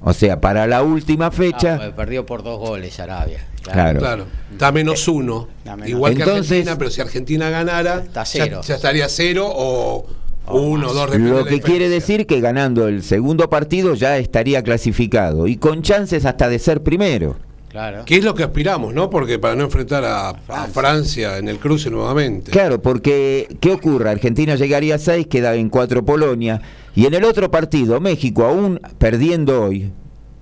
O 0.00 0.12
sea, 0.12 0.40
para 0.40 0.66
la 0.66 0.82
última 0.82 1.26
Ah, 1.26 1.30
fecha, 1.30 1.92
perdió 1.96 2.24
por 2.24 2.42
dos 2.42 2.58
goles 2.58 2.98
Arabia. 3.00 3.44
Claro. 3.62 3.98
Claro, 3.98 4.24
está 4.52 4.70
menos 4.72 5.06
uno. 5.08 5.48
Está 5.58 5.74
menos. 5.76 5.90
Igual 5.90 6.14
que 6.16 6.22
Argentina, 6.22 6.76
pero 6.78 6.90
si 6.90 7.00
Argentina 7.00 7.50
ganara, 7.50 7.96
Está 8.06 8.24
ya- 8.24 8.44
cero. 8.44 8.60
Ya, 8.64 8.74
estaría 8.76 9.08
cero 9.08 9.46
o 9.50 10.06
uno 10.50 10.88
o 10.88 10.94
dos. 10.94 11.16
lo 11.18 11.44
de 11.44 11.50
que 11.50 11.60
quiere 11.60 11.88
decir 11.88 12.26
que 12.26 12.40
ganando 12.40 12.88
el 12.88 13.02
segundo 13.02 13.50
partido 13.50 13.94
ya 13.94 14.16
estaría 14.18 14.62
clasificado 14.62 15.46
y 15.46 15.56
con 15.56 15.82
chances 15.82 16.24
hasta 16.24 16.48
de 16.48 16.58
ser 16.58 16.82
primero. 16.82 17.36
Claro. 17.68 18.04
¿Qué 18.06 18.16
es 18.16 18.24
lo 18.24 18.34
que 18.34 18.42
aspiramos, 18.42 18.94
no? 18.94 19.10
Porque 19.10 19.38
para 19.38 19.54
no 19.54 19.64
enfrentar 19.64 20.04
a, 20.04 20.30
a 20.30 20.66
Francia 20.68 21.36
en 21.38 21.48
el 21.48 21.58
cruce 21.58 21.90
nuevamente. 21.90 22.50
Claro, 22.50 22.80
porque 22.80 23.46
¿qué 23.60 23.72
ocurre? 23.72 24.10
Argentina 24.10 24.54
llegaría 24.56 24.94
a 24.94 24.98
6, 24.98 25.26
queda 25.26 25.54
en 25.54 25.68
4 25.68 26.04
Polonia. 26.04 26.60
Y 26.94 27.06
en 27.06 27.14
el 27.14 27.24
otro 27.24 27.50
partido, 27.50 28.00
México, 28.00 28.44
aún 28.44 28.80
perdiendo 28.98 29.62
hoy, 29.62 29.92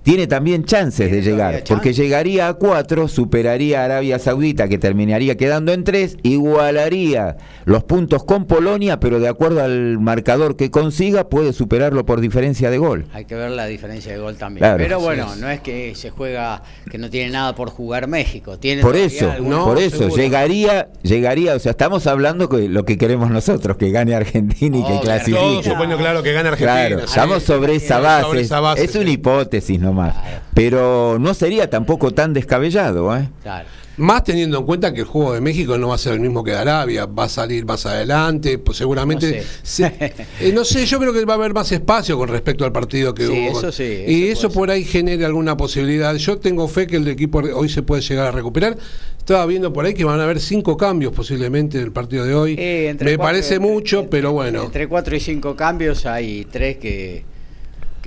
tiene 0.07 0.25
también 0.25 0.63
chances 0.63 1.11
de 1.11 1.21
llegar. 1.21 1.65
Porque 1.67 1.91
llegaría 1.91 2.47
a 2.47 2.53
4, 2.53 3.09
superaría 3.09 3.81
a 3.81 3.85
Arabia 3.85 4.19
Saudita, 4.19 4.69
que 4.69 4.77
terminaría 4.77 5.35
quedando 5.35 5.73
en 5.73 5.83
3, 5.83 6.19
igualaría 6.23 7.35
los 7.65 7.83
puntos 7.83 8.23
con 8.23 8.45
Polonia, 8.45 9.01
pero 9.01 9.19
de 9.19 9.27
acuerdo 9.27 9.61
al 9.61 9.99
marcador 9.99 10.55
que 10.55 10.71
consiga, 10.71 11.27
puede 11.27 11.51
superarlo 11.51 12.05
por 12.05 12.21
diferencia 12.21 12.71
de 12.71 12.77
gol. 12.77 13.05
Hay 13.11 13.25
que 13.25 13.35
ver 13.35 13.51
la 13.51 13.65
diferencia 13.65 14.13
de 14.13 14.19
gol 14.19 14.37
también. 14.37 14.61
Claro. 14.61 14.77
Pero 14.77 15.01
bueno, 15.01 15.35
no 15.35 15.49
es 15.49 15.59
que 15.59 15.93
se 15.93 16.09
juega, 16.09 16.63
que 16.89 16.97
no 16.97 17.09
tiene 17.09 17.31
nada 17.31 17.53
por 17.53 17.69
jugar 17.69 18.07
México. 18.07 18.57
Tiene 18.57 18.83
Por 18.83 18.95
eso, 18.95 19.33
no, 19.41 19.65
por 19.65 19.77
eso, 19.77 19.97
seguro. 19.97 20.15
llegaría, 20.15 20.87
llegaría, 21.03 21.53
o 21.53 21.59
sea, 21.59 21.71
estamos 21.71 22.07
hablando 22.07 22.47
que 22.47 22.69
lo 22.69 22.85
que 22.85 22.97
queremos 22.97 23.29
nosotros, 23.29 23.75
que 23.75 23.91
gane 23.91 24.15
Argentina 24.15 24.77
y 24.77 24.83
que 24.83 24.87
Obvio, 24.87 25.01
clasifique. 25.01 25.37
Todos 25.37 25.65
suponiendo, 25.65 25.97
claro, 25.97 26.23
que 26.23 26.31
gana 26.31 26.47
Argentina. 26.47 26.87
Claro, 26.87 27.03
estamos 27.03 27.43
sobre 27.43 27.75
esa 27.75 27.99
base. 27.99 28.23
sobre 28.23 28.39
esa 28.39 28.61
base, 28.61 28.85
es 28.85 28.95
una 28.95 29.09
hipótesis 29.09 29.77
nomás. 29.77 29.96
Claro. 30.05 30.39
Pero 30.53 31.17
no 31.19 31.33
sería 31.33 31.69
tampoco 31.69 32.11
tan 32.11 32.33
descabellado, 32.33 33.15
¿eh? 33.15 33.29
Claro. 33.43 33.67
Más 33.99 34.23
teniendo 34.23 34.59
en 34.59 34.65
cuenta 34.67 34.93
que 34.93 34.99
el 34.99 35.07
juego 35.07 35.33
de 35.33 35.41
México 35.41 35.75
no 35.79 35.87
va 35.87 35.95
a 35.95 35.97
ser 35.97 36.13
el 36.13 36.19
mismo 36.19 36.43
que 36.43 36.51
de 36.51 36.57
Arabia, 36.57 37.07
va 37.07 37.23
a 37.23 37.29
salir 37.29 37.65
más 37.65 37.83
adelante, 37.87 38.59
pues 38.59 38.77
seguramente. 38.77 39.37
No 39.39 39.43
se- 39.63 39.85
eh, 40.39 40.51
no 40.53 40.63
sé, 40.65 40.85
yo 40.85 40.99
creo 40.99 41.11
que 41.13 41.25
va 41.25 41.33
a 41.33 41.37
haber 41.37 41.51
más 41.55 41.71
espacio 41.71 42.15
con 42.15 42.29
respecto 42.29 42.63
al 42.63 42.71
partido 42.71 43.15
que 43.15 43.25
Sí, 43.25 43.31
hubo. 43.49 43.57
eso 43.57 43.71
sí, 43.71 44.03
y 44.07 44.27
eso 44.27 44.51
por 44.51 44.69
ahí 44.69 44.83
genere 44.85 45.25
alguna 45.25 45.57
posibilidad. 45.57 46.13
Yo 46.15 46.37
tengo 46.37 46.67
fe 46.67 46.85
que 46.85 46.97
el 46.97 47.07
equipo 47.07 47.39
hoy 47.39 47.69
se 47.69 47.81
puede 47.81 48.03
llegar 48.03 48.27
a 48.27 48.31
recuperar. 48.31 48.77
Estaba 49.17 49.45
viendo 49.47 49.73
por 49.73 49.83
ahí 49.85 49.95
que 49.95 50.05
van 50.05 50.19
a 50.19 50.25
haber 50.25 50.39
cinco 50.39 50.77
cambios 50.77 51.11
posiblemente 51.11 51.79
en 51.79 51.85
el 51.85 51.91
partido 51.91 52.23
de 52.23 52.35
hoy. 52.35 52.55
Eh, 52.59 52.95
Me 52.99 53.15
cuatro- 53.15 53.17
parece 53.23 53.55
entre- 53.55 53.69
mucho, 53.71 53.97
entre- 54.01 54.11
pero 54.11 54.31
bueno. 54.31 54.63
Entre 54.63 54.87
cuatro 54.87 55.15
y 55.15 55.19
cinco 55.19 55.55
cambios 55.55 56.05
hay 56.05 56.45
tres 56.45 56.77
que, 56.77 57.25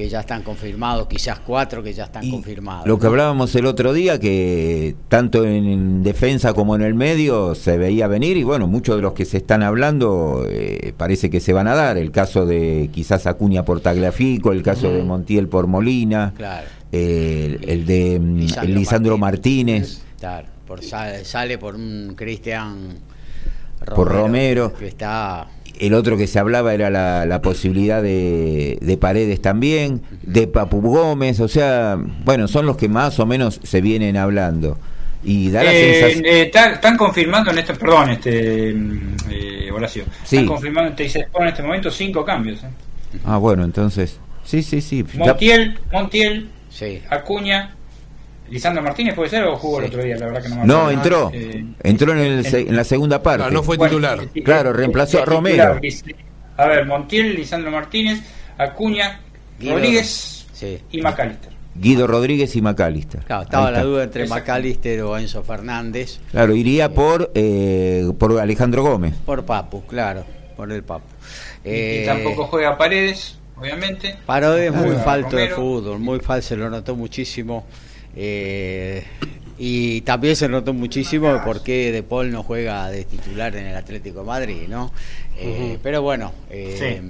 que 0.01 0.09
ya 0.09 0.21
están 0.21 0.43
confirmados, 0.43 1.07
quizás 1.07 1.41
cuatro 1.41 1.83
que 1.83 1.93
ya 1.93 2.05
están 2.05 2.25
Y 2.25 2.31
confirmados. 2.31 2.87
Lo 2.87 2.99
que 2.99 3.05
¿no? 3.05 3.11
hablábamos 3.11 3.55
el 3.55 3.67
otro 3.67 3.93
día, 3.93 4.19
que 4.19 4.97
tanto 5.09 5.45
en 5.45 6.03
defensa 6.03 6.55
como 6.55 6.75
en 6.75 6.83
el 6.83 6.95
medio 6.95 7.55
se 7.55 7.77
veía 7.77 8.07
venir, 8.09 8.37
y 8.37 8.43
bueno, 8.43 8.67
muchos 8.67 8.97
de 8.97 9.03
los 9.03 9.13
que 9.13 9.25
se 9.25 9.37
están 9.37 9.63
hablando 9.63 10.47
eh, 10.49 10.95
parece 10.97 11.29
que 11.31 11.41
se 11.41 11.53
van 11.53 11.69
a 11.69 11.75
dar. 11.75 11.99
El 11.99 12.11
caso 12.11 12.47
de 12.47 12.89
quizás 12.93 13.27
Acuña 13.27 13.65
por 13.65 13.81
Tagliafico, 13.81 14.53
el 14.53 14.63
caso 14.63 14.91
de 14.91 15.03
Montiel 15.03 15.49
por 15.49 15.67
Molina, 15.67 16.33
Claro. 16.37 16.67
eh, 16.93 17.59
el, 17.63 17.69
el 17.71 17.87
de 17.87 18.19
mm, 18.21 18.37
Lisandro 18.39 18.63
el 18.73 18.75
Lisandro 18.75 19.19
Martínez. 19.19 19.81
Martínez. 19.81 20.03
Claro, 20.19 20.49
por, 20.67 20.83
sale, 20.83 21.25
sale 21.25 21.59
por 21.59 21.75
un 21.75 22.15
Cristian 22.17 22.99
Por 23.95 24.09
Romero. 24.09 24.73
Que 24.75 24.89
está. 24.89 25.47
El 25.81 25.95
otro 25.95 26.17
que 26.17 26.27
se 26.27 26.39
hablaba 26.39 26.75
era 26.75 26.91
la, 26.91 27.25
la 27.27 27.41
posibilidad 27.43 28.03
de, 28.03 28.79
de 28.83 28.97
Paredes 28.99 29.41
también, 29.41 30.03
de 30.23 30.47
Papu 30.47 30.81
Gómez, 30.83 31.41
o 31.41 31.49
sea, 31.49 31.99
bueno, 32.25 32.47
son 32.49 32.67
los 32.67 32.77
que 32.77 32.89
más 32.89 33.19
o 33.19 33.25
menos 33.27 33.61
se 33.63 33.81
vienen 33.81 34.17
hablando. 34.17 34.79
Y 35.25 35.51
da 35.51 35.65
la 35.65 35.73
Eh, 35.73 35.95
sensación... 35.95 36.25
eh, 36.27 36.43
están, 36.43 36.73
están 36.75 36.97
confirmando 36.97 37.51
en 37.51 37.59
este, 37.59 37.75
perdón, 37.75 38.11
este, 38.11 38.73
mm, 38.75 39.01
eh, 39.31 39.71
Horacio, 39.73 40.05
Sí. 40.25 40.37
están 40.37 40.47
confirmando 40.47 40.95
te 40.95 41.03
dice, 41.05 41.27
en 41.39 41.47
este 41.49 41.63
momento 41.63 41.91
cinco 41.91 42.25
cambios. 42.25 42.63
eh. 42.63 42.69
Ah, 43.25 43.39
bueno, 43.39 43.65
entonces... 43.65 44.19
Sí, 44.45 44.63
sí, 44.63 44.81
sí. 44.81 45.05
Montiel, 45.15 45.79
Montiel, 45.93 46.49
Sí. 46.71 47.01
Acuña, 47.11 47.75
Lisandro 48.51 48.83
Martínez 48.83 49.15
puede 49.15 49.31
ser 49.31 49.45
o 49.45 49.57
jugó 49.57 49.79
el 49.81 49.87
otro 49.87 50.03
día, 50.03 50.17
la 50.17 50.27
verdad 50.27 50.43
que 50.43 50.49
no 50.49 50.57
me 50.57 50.67
No, 50.67 50.75
acuerdo. 50.81 50.91
entró. 51.01 51.31
Eh, 51.33 51.65
Entró 51.83 52.13
en, 52.13 52.19
el 52.19 52.45
se- 52.45 52.61
en 52.69 52.77
la 52.77 52.85
segunda 52.85 53.23
parte. 53.23 53.39
Claro, 53.39 53.53
no 53.55 53.63
fue 53.63 53.77
bueno, 53.77 53.91
titular. 53.91 54.19
eh, 54.35 54.43
Claro, 54.43 54.71
eh, 54.71 54.73
reemplazó 54.73 55.19
eh, 55.19 55.23
a 55.23 55.25
Romero. 55.25 55.81
A 56.57 56.67
ver, 56.67 56.85
Montiel, 56.87 57.35
Lisandro 57.37 57.71
Martínez, 57.71 58.21
Acuña, 58.59 59.21
Guido. 59.59 59.75
Rodríguez 59.77 60.47
Sí. 60.53 60.79
y 60.91 61.01
Macalister. 61.01 61.51
Guido 61.75 62.07
Rodríguez 62.09 62.55
y 62.57 62.61
Macalister. 62.61 63.21
Claro, 63.21 63.43
estaba 63.45 63.71
la 63.71 63.83
duda 63.85 64.03
entre 64.05 64.23
Exacto. 64.25 64.43
McAllister 64.43 65.01
o 65.03 65.17
Enzo 65.17 65.43
Fernández. 65.45 66.19
Claro, 66.33 66.55
iría 66.57 66.93
por, 66.93 67.31
eh, 67.35 68.11
por 68.19 68.39
Alejandro 68.41 68.83
Gómez. 68.83 69.15
Por 69.25 69.45
Papu, 69.47 69.83
claro, 69.87 70.25
por 70.57 70.71
el 70.73 70.83
Papu. 70.83 71.07
Eh, 71.65 72.01
y 72.03 72.07
tampoco 72.07 72.47
juega 72.49 72.77
Paredes, 72.77 73.37
obviamente. 73.57 74.17
Paredes 74.27 74.75
muy 74.75 74.97
falto 74.97 75.37
de 75.37 75.49
Romero. 75.49 75.57
fútbol, 75.57 75.99
muy 76.01 76.19
falso, 76.19 76.49
se 76.49 76.57
lo 76.57 76.69
notó 76.69 76.97
muchísimo. 76.97 77.65
Eh, 78.17 79.05
y 79.63 80.01
también 80.01 80.37
se 80.37 80.49
notó 80.49 80.73
muchísimo 80.73 81.43
por 81.45 81.63
qué 81.63 81.93
De 81.93 82.03
Paul 82.03 82.31
no 82.33 82.43
juega 82.43 82.89
de 82.91 83.05
titular 83.05 83.55
en 83.57 83.67
el 83.67 83.77
Atlético 83.77 84.21
de 84.21 84.27
Madrid, 84.27 84.63
¿no? 84.69 84.91
Eh, 85.37 85.79
Pero 85.83 86.01
bueno, 86.01 86.33
eh, 86.49 86.79
eh, 86.81 87.03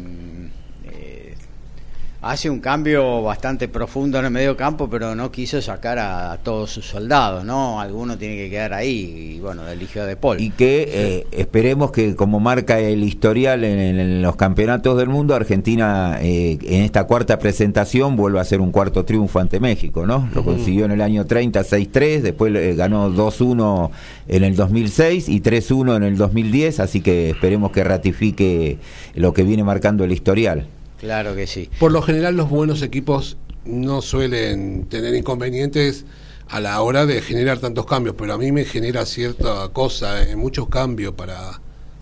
hace 2.22 2.51
un 2.51 2.60
cambio 2.60 3.22
bastante 3.22 3.68
profundo 3.68 4.18
en 4.18 4.26
el 4.26 4.30
medio 4.30 4.56
campo, 4.56 4.88
pero 4.90 5.14
no 5.14 5.30
quiso 5.30 5.60
sacar 5.62 5.98
a, 5.98 6.38
todos 6.42 6.70
sus 6.70 6.86
soldados, 6.86 7.44
¿no? 7.44 7.80
Alguno 7.80 8.18
tiene 8.18 8.36
que 8.36 8.51
quedar 8.51 8.74
ahí 8.74 9.34
y 9.36 9.40
bueno, 9.40 9.66
eligió 9.68 10.02
a 10.02 10.06
De 10.06 10.16
Paul. 10.16 10.40
Y 10.40 10.51
que 10.51 10.88
eh, 10.92 11.26
esperemos 11.32 11.92
que, 11.92 12.14
como 12.14 12.40
marca 12.40 12.78
el 12.78 13.02
historial 13.02 13.64
en, 13.64 13.98
en 13.98 14.22
los 14.22 14.36
campeonatos 14.36 14.98
del 14.98 15.09
mundo, 15.09 15.34
Argentina 15.34 16.18
eh, 16.20 16.59
en 16.62 16.82
esta 16.82 17.05
cuarta 17.05 17.38
presentación 17.38 18.16
vuelva 18.16 18.40
a 18.40 18.42
hacer 18.42 18.60
un 18.60 18.70
cuarto 18.70 19.05
triunfo 19.05 19.38
ante 19.38 19.60
México, 19.60 20.06
¿no? 20.06 20.28
Lo 20.34 20.44
consiguió 20.44 20.84
en 20.84 20.92
el 20.92 21.01
año 21.01 21.26
30, 21.26 21.60
6-3, 21.62 22.20
después 22.20 22.55
eh, 22.55 22.74
ganó 22.74 23.10
2-1 23.10 23.90
en 24.28 24.44
el 24.44 24.56
2006 24.56 25.28
y 25.28 25.40
3-1 25.40 25.97
en 25.97 26.02
el 26.02 26.16
2010, 26.16 26.80
así 26.80 27.01
que 27.01 27.30
esperemos 27.30 27.72
que 27.72 27.84
ratifique 27.84 28.78
lo 29.14 29.32
que 29.32 29.42
viene 29.42 29.64
marcando 29.64 30.05
el 30.05 30.12
historial. 30.12 30.66
Claro 31.01 31.35
que 31.35 31.47
sí. 31.47 31.68
Por 31.78 31.93
lo 31.93 32.02
general 32.02 32.36
los 32.36 32.48
buenos 32.51 32.82
equipos 32.82 33.36
no 33.64 34.02
suelen 34.02 34.86
tener 34.89 35.14
inconvenientes 35.14 36.05
a 36.48 36.60
la 36.60 36.81
hora 36.82 37.06
de 37.06 37.22
generar 37.22 37.59
tantos 37.59 37.86
cambios, 37.86 38.16
pero 38.18 38.35
a 38.35 38.39
mí 38.39 38.52
me 38.52 38.64
genera 38.64 39.06
cierta 39.06 39.68
cosa, 39.72 40.22
eh, 40.22 40.36
muchos 40.36 40.68
cambios 40.68 41.14
para, 41.14 41.60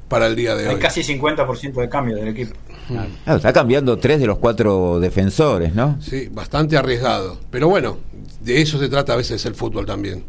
para 0.08 0.26
el 0.26 0.36
día 0.36 0.54
de 0.56 0.68
Hay 0.68 0.74
hoy. 0.76 0.80
casi 0.80 1.02
50% 1.02 1.74
de 1.74 1.88
cambio 1.88 2.16
del 2.16 2.28
equipo. 2.28 2.54
Ah, 3.26 3.36
está 3.36 3.52
cambiando 3.52 3.98
tres 3.98 4.18
de 4.18 4.26
los 4.26 4.38
cuatro 4.38 4.98
defensores, 4.98 5.74
¿no? 5.74 6.00
Sí, 6.00 6.28
bastante 6.32 6.76
arriesgado. 6.78 7.38
Pero 7.50 7.68
bueno, 7.68 7.98
de 8.40 8.62
eso 8.62 8.78
se 8.78 8.88
trata 8.88 9.12
a 9.12 9.16
veces 9.16 9.44
el 9.44 9.54
fútbol 9.54 9.84
también. 9.84 10.24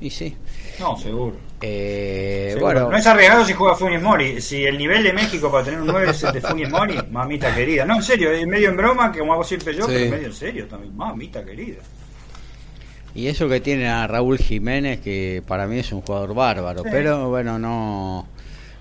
Y 0.00 0.10
sí. 0.10 0.36
No, 0.78 0.96
seguro. 0.96 1.34
Eh, 1.66 2.56
bueno, 2.60 2.90
No 2.90 2.96
es 2.96 3.06
arriesgado 3.06 3.44
si 3.44 3.54
juega 3.54 3.74
Funes 3.74 4.02
Mori. 4.02 4.40
Si 4.40 4.64
el 4.64 4.76
nivel 4.76 5.02
de 5.02 5.12
México 5.14 5.50
para 5.50 5.64
tener 5.64 5.80
un 5.80 5.86
9 5.86 6.10
es 6.10 6.22
el 6.22 6.32
de 6.34 6.40
Funes 6.42 6.68
Mori, 6.70 6.98
mamita 7.10 7.54
querida. 7.54 7.84
No, 7.86 7.96
en 7.96 8.02
serio, 8.02 8.30
es 8.30 8.46
medio 8.46 8.68
en 8.68 8.76
broma, 8.76 9.10
que 9.10 9.20
como 9.20 9.32
hago 9.32 9.44
siempre 9.44 9.74
yo, 9.74 9.86
Sí. 9.86 9.92
pero 9.94 10.10
medio 10.10 10.26
en 10.26 10.32
serio 10.34 10.66
también. 10.68 10.94
Mamita 10.96 11.42
querida. 11.44 11.82
y 13.16 13.28
eso 13.28 13.48
que 13.48 13.60
tiene 13.60 13.88
a 13.88 14.06
Raúl 14.08 14.38
Jiménez, 14.38 15.00
que 15.00 15.40
para 15.46 15.66
mí 15.68 15.78
es 15.78 15.92
un 15.92 16.00
jugador 16.02 16.34
bárbaro, 16.34 16.82
Sí. 16.82 16.88
pero 16.90 17.28
bueno, 17.30 17.58
no, 17.60 18.26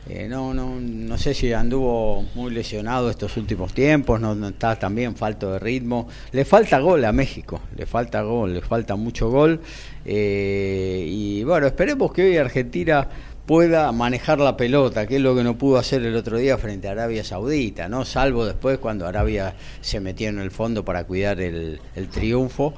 eh, 0.10 0.28
no, 0.30 0.54
no, 0.54 0.80
no 0.80 1.18
sé 1.18 1.34
si 1.34 1.54
anduvo 1.54 2.26
muy 2.36 2.52
lesionado 2.52 3.10
estos 3.10 3.38
últimos 3.38 3.74
tiempos, 3.74 4.20
no, 4.20 4.48
está 4.48 4.78
también 4.78 5.16
falto 5.16 5.54
de 5.54 5.60
ritmo. 5.60 6.08
Le 6.32 6.44
falta 6.46 6.80
gol 6.80 7.06
a 7.06 7.12
México, 7.12 7.62
le 7.76 7.86
falta 7.86 8.22
gol, 8.22 8.54
le 8.54 8.62
falta 8.62 8.96
mucho 8.96 9.30
gol. 9.30 9.62
eh, 10.06 11.06
y 11.08 11.44
bueno, 11.44 11.68
esperemos 11.68 12.12
que 12.12 12.24
hoy 12.24 12.38
Argentina 12.38 13.08
pueda 13.46 13.92
manejar 13.92 14.40
la 14.40 14.56
pelota, 14.56 15.06
que 15.06 15.18
es 15.18 15.22
lo 15.22 15.36
que 15.36 15.44
no 15.44 15.58
pudo 15.58 15.78
hacer 15.78 16.06
el 16.06 16.16
otro 16.16 16.38
día 16.38 16.58
frente 16.58 16.88
a 16.88 16.92
Arabia 16.92 17.24
Saudita, 17.24 17.90
¿no? 17.90 18.06
Salvo 18.06 18.46
después 18.46 18.78
cuando 18.80 19.06
Arabia 19.06 19.56
se 19.82 20.00
metió 20.00 20.30
en 20.30 20.40
el 20.40 20.52
fondo 20.52 20.86
para 20.86 21.04
cuidar 21.04 21.42
el, 21.42 21.80
el 21.96 22.08
triunfo, 22.10 22.74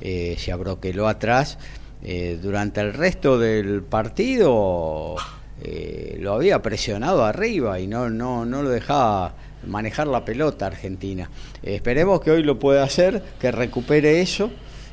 eh, 0.00 0.36
se 0.38 0.52
abroqueló 0.52 1.08
atrás. 1.08 1.58
Eh, 2.06 2.38
durante 2.40 2.82
el 2.82 2.92
resto 2.92 3.38
del 3.38 3.82
partido 3.82 5.16
eh, 5.62 6.16
lo 6.20 6.34
había 6.34 6.62
presionado 6.62 7.24
arriba 7.24 7.78
y 7.80 7.86
no, 7.86 8.10
no, 8.10 8.44
no 8.44 8.62
lo 8.62 8.70
dejaba 8.70 9.34
manejar 9.66 10.06
la 10.06 10.24
pelota 10.24 10.66
Argentina. 10.66 11.30
Esperemos 11.62 12.20
que 12.20 12.30
hoy 12.30 12.42
lo 12.42 12.58
pueda 12.58 12.82
hacer, 12.82 13.22
que 13.40 13.50
recupere 13.50 14.20
eso 14.20 14.50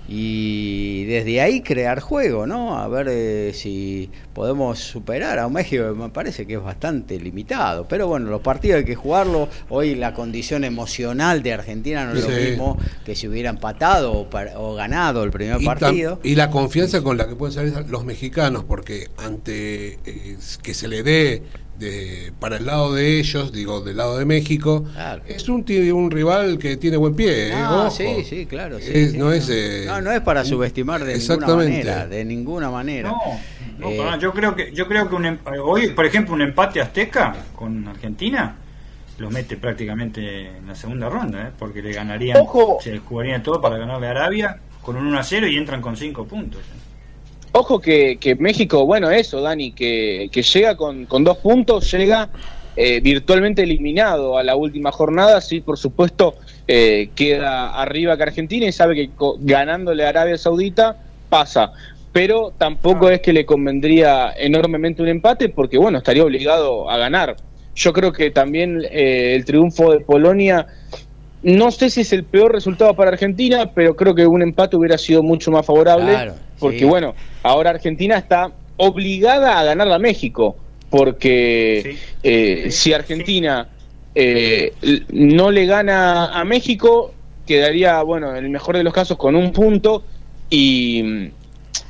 y 0.07 1.05
desde 1.05 1.41
ahí 1.41 1.61
crear 1.61 1.99
juego, 1.99 2.45
¿no? 2.45 2.77
A 2.77 2.87
ver 2.87 3.07
eh, 3.09 3.51
si 3.53 4.09
podemos 4.33 4.79
superar 4.79 5.39
a 5.39 5.47
un 5.47 5.53
México 5.53 5.83
que 5.85 5.99
me 5.99 6.09
parece 6.09 6.45
que 6.45 6.55
es 6.55 6.63
bastante 6.63 7.19
limitado. 7.19 7.87
Pero 7.87 8.07
bueno, 8.07 8.29
los 8.29 8.41
partidos 8.41 8.79
hay 8.79 8.85
que 8.85 8.95
jugarlo. 8.95 9.47
Hoy 9.69 9.95
la 9.95 10.13
condición 10.13 10.63
emocional 10.63 11.43
de 11.43 11.53
Argentina 11.53 12.05
no 12.05 12.13
es 12.13 12.27
lo 12.27 12.35
mismo 12.35 12.77
que 13.05 13.15
si 13.15 13.27
hubiera 13.27 13.49
empatado 13.49 14.27
o, 14.55 14.75
ganado 14.75 15.23
el 15.23 15.31
primer 15.31 15.61
Y, 15.61 15.65
partido. 15.65 16.19
y 16.23 16.35
la 16.35 16.49
confianza 16.49 17.01
con 17.01 17.17
la 17.17 17.27
que 17.27 17.35
pueden 17.35 17.53
salir 17.53 17.73
los 17.89 18.03
mexicanos, 18.03 18.63
porque 18.63 19.09
ante 19.17 19.99
eh, 20.05 20.37
que 20.61 20.73
se 20.73 20.87
le 20.87 21.03
dé 21.03 21.43
de, 21.77 22.31
para 22.39 22.57
el 22.57 22.65
lado 22.65 22.93
de 22.93 23.19
ellos, 23.19 23.51
digo, 23.51 23.81
del 23.81 23.97
lado 23.97 24.17
de 24.17 24.25
México, 24.25 24.85
Claro. 24.93 25.23
es 25.27 25.49
un, 25.49 25.65
un 25.93 26.11
rival 26.11 26.57
que 26.59 26.77
tiene 26.77 26.97
buen 26.97 27.15
pie. 27.15 27.49
¿eh? 27.49 27.53
Ah, 27.55 27.85
Ojo. 27.87 27.91
sí, 27.91 28.23
sí, 28.23 28.45
claro. 28.45 28.77
sí, 28.79 28.91
Es- 28.93 29.11
sí, 29.13 29.17
no 29.17 29.31
es, 29.31 29.49
eh, 29.49 29.85
no, 29.87 29.99
no 30.01 30.11
es 30.11 30.21
para 30.21 30.43
subestimar 30.45 30.99
de 31.03 31.13
ninguna 31.17 31.33
exactamente. 31.35 31.77
manera, 31.85 32.07
de 32.07 32.25
ninguna 32.25 32.69
manera. 32.69 33.09
No, 33.09 33.19
no, 33.79 33.89
Eh, 33.89 34.19
yo 34.21 34.31
creo 34.31 34.55
que 34.55 34.71
yo 34.73 34.87
creo 34.87 35.09
que 35.09 35.15
un 35.15 35.25
em- 35.25 35.39
hoy, 35.63 35.87
por 35.89 36.05
ejemplo, 36.05 36.35
un 36.35 36.41
empate 36.43 36.81
azteca 36.81 37.35
con 37.55 37.87
Argentina 37.87 38.55
lo 39.17 39.29
mete 39.31 39.57
prácticamente 39.57 40.47
en 40.57 40.67
la 40.67 40.75
segunda 40.75 41.09
ronda, 41.09 41.47
¿eh? 41.47 41.51
porque 41.57 41.81
le 41.81 41.91
ganarían, 41.93 42.37
Ojo. 42.41 42.77
se 42.81 42.97
jugarían 42.99 43.41
todo 43.41 43.59
para 43.61 43.77
ganarle 43.77 44.07
a 44.07 44.11
Arabia 44.11 44.57
con 44.81 44.97
un 44.97 45.07
1 45.07 45.19
a 45.19 45.23
0 45.23 45.47
y 45.47 45.57
entran 45.57 45.79
con 45.81 45.95
5 45.97 46.25
puntos. 46.25 46.61
Ojo 47.53 47.79
que, 47.79 48.17
que 48.17 48.35
México, 48.35 48.85
bueno, 48.85 49.11
eso, 49.11 49.41
Dani, 49.41 49.71
que, 49.73 50.29
que 50.31 50.41
llega 50.41 50.77
con, 50.77 51.05
con 51.05 51.23
dos 51.23 51.37
puntos, 51.37 51.91
llega 51.91 52.29
eh, 52.77 53.01
virtualmente 53.01 53.63
eliminado 53.63 54.37
a 54.37 54.43
la 54.43 54.55
última 54.55 54.91
jornada, 54.91 55.41
sí, 55.41 55.59
por 55.59 55.77
supuesto, 55.77 56.35
eh, 56.67 57.09
queda 57.13 57.71
arriba 57.81 58.15
que 58.15 58.23
Argentina 58.23 58.65
y 58.65 58.71
sabe 58.71 58.95
que 58.95 59.09
co- 59.09 59.35
ganándole 59.41 60.05
a 60.05 60.09
Arabia 60.09 60.37
Saudita 60.37 60.95
pasa. 61.29 61.73
Pero 62.13 62.53
tampoco 62.57 63.09
es 63.09 63.21
que 63.21 63.31
le 63.33 63.45
convendría 63.45 64.33
enormemente 64.37 65.01
un 65.01 65.07
empate, 65.09 65.49
porque 65.49 65.77
bueno, 65.77 65.97
estaría 65.97 66.23
obligado 66.23 66.89
a 66.89 66.97
ganar. 66.97 67.35
Yo 67.75 67.93
creo 67.93 68.11
que 68.11 68.31
también 68.31 68.81
eh, 68.91 69.33
el 69.35 69.45
triunfo 69.45 69.91
de 69.93 70.01
Polonia 70.01 70.67
no 71.43 71.71
sé 71.71 71.89
si 71.89 72.01
es 72.01 72.13
el 72.13 72.23
peor 72.23 72.51
resultado 72.53 72.93
para 72.95 73.11
Argentina, 73.11 73.69
pero 73.73 73.95
creo 73.95 74.13
que 74.15 74.25
un 74.27 74.41
empate 74.41 74.75
hubiera 74.75 74.97
sido 74.97 75.23
mucho 75.23 75.51
más 75.51 75.65
favorable. 75.65 76.11
Claro, 76.11 76.35
porque 76.59 76.79
sí. 76.79 76.85
bueno, 76.85 77.15
ahora 77.43 77.71
Argentina 77.71 78.17
está 78.17 78.51
obligada 78.77 79.59
a 79.59 79.63
ganar 79.63 79.91
a 79.91 79.99
México. 79.99 80.55
Porque 80.89 81.81
Sí. 81.83 81.99
eh, 82.23 82.67
si 82.71 82.91
Argentina 82.93 83.69
eh, 84.13 84.73
no 85.11 85.49
le 85.51 85.65
gana 85.65 86.25
a 86.37 86.43
México, 86.43 87.13
quedaría, 87.47 88.01
bueno, 88.03 88.35
en 88.35 88.43
el 88.43 88.49
mejor 88.49 88.75
de 88.77 88.83
los 88.83 88.93
casos 88.93 89.17
con 89.17 89.35
un 89.35 89.51
punto. 89.53 90.03
Y, 90.49 91.29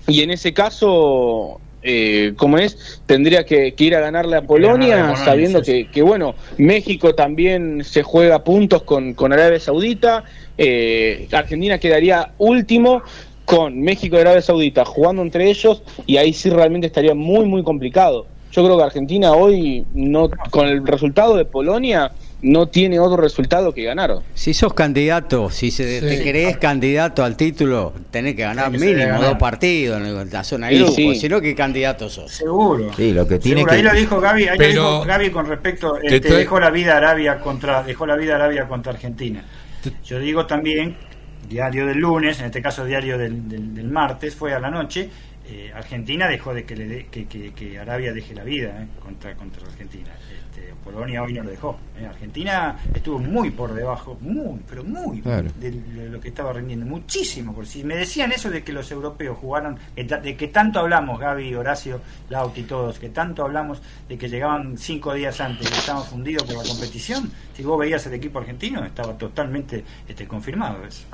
y 0.07 0.21
en 0.21 0.29
ese 0.31 0.53
caso, 0.53 1.60
eh, 1.83 2.33
como 2.37 2.57
es, 2.57 3.01
tendría 3.05 3.45
que, 3.45 3.73
que 3.73 3.83
ir 3.83 3.95
a 3.95 3.99
ganarle 3.99 4.37
a 4.37 4.41
Polonia, 4.41 4.95
ganarle 4.95 5.01
a 5.01 5.15
Polonia, 5.15 5.25
sabiendo 5.25 5.63
sí, 5.63 5.65
sí. 5.65 5.85
que, 5.85 5.91
que, 5.91 6.01
bueno, 6.01 6.35
México 6.57 7.15
también 7.15 7.83
se 7.83 8.03
juega 8.03 8.43
puntos 8.43 8.83
con, 8.83 9.13
con 9.13 9.33
Arabia 9.33 9.59
Saudita, 9.59 10.23
eh, 10.57 11.27
Argentina 11.31 11.79
quedaría 11.79 12.33
último 12.37 13.01
con 13.45 13.81
México 13.81 14.15
y 14.15 14.19
Arabia 14.19 14.41
Saudita 14.41 14.85
jugando 14.85 15.21
entre 15.21 15.49
ellos 15.49 15.81
y 16.05 16.17
ahí 16.17 16.33
sí 16.33 16.49
realmente 16.49 16.87
estaría 16.87 17.15
muy 17.15 17.45
muy 17.45 17.63
complicado. 17.63 18.27
Yo 18.51 18.63
creo 18.63 18.77
que 18.77 18.83
Argentina 18.83 19.33
hoy 19.33 19.85
no 19.93 20.29
con 20.49 20.67
el 20.67 20.85
resultado 20.85 21.35
de 21.35 21.45
Polonia 21.45 22.11
no 22.43 22.67
tiene 22.67 22.99
otro 22.99 23.17
resultado 23.21 23.73
que 23.73 23.83
ganar. 23.83 24.15
Si 24.33 24.53
sos 24.53 24.73
candidato, 24.73 25.49
si 25.51 25.69
se, 25.69 25.99
te 25.99 26.17
Sí. 26.17 26.23
crees 26.23 26.57
candidato 26.57 27.23
al 27.23 27.37
título, 27.37 27.93
tenés 28.09 28.35
que 28.35 28.41
ganar 28.41 28.71
que 28.71 28.77
mínimo 28.79 28.97
ganar. 28.99 29.21
dos 29.21 29.37
partidos 29.37 30.01
en 30.01 30.29
la 30.31 30.43
zona 30.43 30.67
de 30.67 30.73
Y 30.73 30.77
grupo, 30.79 30.93
sí. 30.95 31.15
si 31.15 31.29
no, 31.29 31.39
¿qué 31.39 31.53
candidato 31.53 32.09
sos? 32.09 32.31
Seguro. 32.31 32.91
Sí, 32.95 33.11
lo 33.13 33.27
que 33.27 33.37
tiene 33.39 33.61
Seguro. 33.61 33.71
que- 33.71 33.77
Ahí 33.77 33.83
lo 33.83 33.93
dijo 33.93 34.19
Gaby, 34.19 34.47
ahí 34.47 34.57
Pero- 34.57 34.81
lo 34.83 34.91
dijo 34.93 35.05
Gaby 35.05 35.29
con 35.29 35.45
respecto, 35.47 35.93
Te 36.01 36.15
este, 36.15 36.29
trae- 36.29 36.37
dejó 36.39 36.59
la 36.59 36.71
vida 36.71 36.97
Arabia 36.97 37.39
contra, 37.39 37.83
dejó 37.83 38.05
la 38.07 38.15
vida 38.15 38.35
Arabia 38.35 38.67
contra 38.67 38.91
Argentina. 38.93 39.43
Yo 40.05 40.19
digo 40.19 40.45
también, 40.47 40.95
diario 41.47 41.85
del 41.85 41.97
lunes, 41.99 42.39
en 42.39 42.45
este 42.45 42.61
caso 42.61 42.85
diario 42.85 43.17
del, 43.17 43.47
del- 43.49 43.75
del 43.75 43.87
martes, 43.89 44.35
fue 44.35 44.53
a 44.53 44.59
la 44.59 44.69
noche, 44.71 45.09
eh, 45.49 45.71
Argentina 45.75 46.27
dejó 46.27 46.53
de 46.53 46.63
que, 46.63 46.75
le 46.75 47.05
que, 47.07 47.25
que- 47.25 47.51
que 47.53 47.77
Arabia 47.77 48.13
deje 48.13 48.33
la 48.33 48.43
vida 48.43 48.69
eh, 48.81 48.87
contra, 49.03 49.33
contra 49.35 49.67
Argentina. 49.67 50.09
Este, 50.53 50.73
Polonia 50.83 51.23
hoy 51.23 51.33
no 51.33 51.43
lo 51.43 51.49
dejó. 51.51 51.79
eh. 51.97 52.05
Argentina 52.05 52.77
estuvo 52.93 53.19
muy 53.19 53.51
por 53.51 53.73
debajo, 53.73 54.17
muy, 54.21 54.59
pero 54.69 54.83
muy 54.83 55.21
Claro. 55.21 55.49
de, 55.59 56.09
lo 56.09 56.19
que 56.19 56.27
estaba 56.29 56.51
rindiendo, 56.51 56.85
muchísimo. 56.85 57.53
Por 57.53 57.65
si 57.65 57.83
me 57.83 57.95
decían 57.95 58.31
eso 58.33 58.49
de 58.49 58.63
que 58.63 58.73
los 58.73 58.91
europeos 58.91 59.37
jugaron, 59.39 59.77
que 59.95 60.03
de 60.03 60.35
que 60.35 60.47
tanto 60.49 60.79
hablamos, 60.79 61.19
Gaby, 61.19 61.55
Horacio, 61.55 62.01
Lauti, 62.29 62.63
todos, 62.63 62.99
que 62.99 63.09
tanto 63.09 63.43
hablamos 63.45 63.81
de 64.09 64.17
que 64.17 64.27
llegaban 64.27 64.77
cinco 64.77 65.13
días 65.13 65.39
antes 65.39 65.69
y 65.69 65.73
estaban 65.73 66.03
fundidos 66.03 66.43
por 66.43 66.57
la 66.57 66.69
competición, 66.69 67.31
si 67.55 67.63
vos 67.63 67.79
veías 67.79 68.05
el 68.07 68.13
equipo 68.13 68.39
argentino, 68.39 68.83
estaba 68.83 69.13
totalmente 69.17 69.83
este, 70.07 70.27
confirmado 70.27 70.83
eso. 70.85 71.05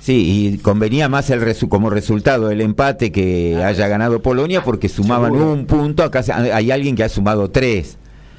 Sí, 0.00 0.52
y 0.54 0.58
convenía 0.58 1.08
más 1.10 1.28
el 1.30 1.42
resu- 1.42 1.68
como 1.68 1.90
resultado 1.90 2.50
el 2.50 2.60
empate 2.62 3.12
que 3.12 3.62
haya 3.62 3.86
ganado 3.86 4.20
Polonia 4.22 4.62
porque 4.64 4.88
sumaban 4.88 5.32
Seguro. 5.32 5.52
un 5.52 5.66
punto, 5.66 6.02
acá 6.02 6.24
hay 6.54 6.70
alguien 6.70 6.96
que 6.96 7.04
ha 7.04 7.08
sumado 7.10 7.50
tres. 7.50 7.96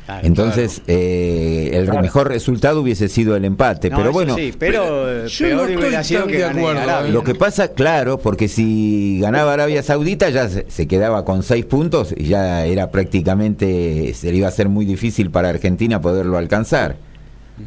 Claro. 0.07 0.27
Entonces, 0.27 0.81
eh, 0.87 1.69
el 1.73 1.85
Claro. 1.85 2.01
mejor 2.01 2.27
resultado 2.27 2.81
hubiese 2.81 3.07
sido 3.07 3.35
el 3.35 3.45
empate. 3.45 3.89
No, 3.91 3.97
pero 3.97 4.11
bueno, 4.11 4.35
sí, 4.35 4.51
pero 4.57 5.09
eh, 5.25 5.27
yo 5.27 5.45
peor 5.45 5.55
no 5.57 5.61
estoy 5.67 5.77
hubiera 5.77 6.03
sido 6.03 6.19
tan 6.21 6.29
que 6.29 6.35
de 6.37 6.41
gane 6.41 6.59
acuerdo, 6.59 6.81
Arabia. 6.81 7.09
eh. 7.09 7.13
lo 7.13 7.23
que 7.23 7.35
pasa, 7.35 7.67
claro, 7.69 8.17
porque 8.17 8.47
si 8.49 9.19
ganaba 9.21 9.53
Arabia 9.53 9.83
Saudita 9.83 10.29
ya 10.29 10.49
se, 10.49 10.65
se 10.67 10.87
quedaba 10.87 11.23
con 11.23 11.43
seis 11.43 11.63
puntos 11.65 12.13
y 12.17 12.25
ya 12.25 12.65
era 12.65 12.89
prácticamente, 12.89 14.13
se 14.15 14.31
le 14.31 14.37
iba 14.39 14.47
a 14.47 14.51
ser 14.51 14.67
muy 14.67 14.85
difícil 14.85 15.29
para 15.29 15.49
Argentina 15.49 16.01
poderlo 16.01 16.37
alcanzar. 16.37 16.95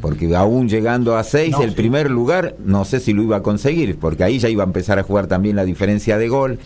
Porque 0.01 0.35
aún 0.35 0.69
llegando 0.69 1.17
a 1.17 1.25
seis, 1.25 1.53
No, 1.53 1.63
el 1.63 1.71
sí. 1.71 1.77
primer 1.77 2.11
lugar, 2.11 2.55
no 2.65 2.85
sé 2.85 3.01
si 3.01 3.13
lo 3.13 3.23
iba 3.23 3.37
a 3.37 3.43
conseguir, 3.43 3.97
porque 3.99 4.25
ahí 4.25 4.39
ya 4.39 4.49
iba 4.49 4.63
a 4.63 4.67
empezar 4.67 4.99
a 4.99 5.03
jugar 5.03 5.27
también 5.27 5.57
la 5.57 5.65
diferencia 5.65 6.19
de 6.19 6.29
gol. 6.29 6.59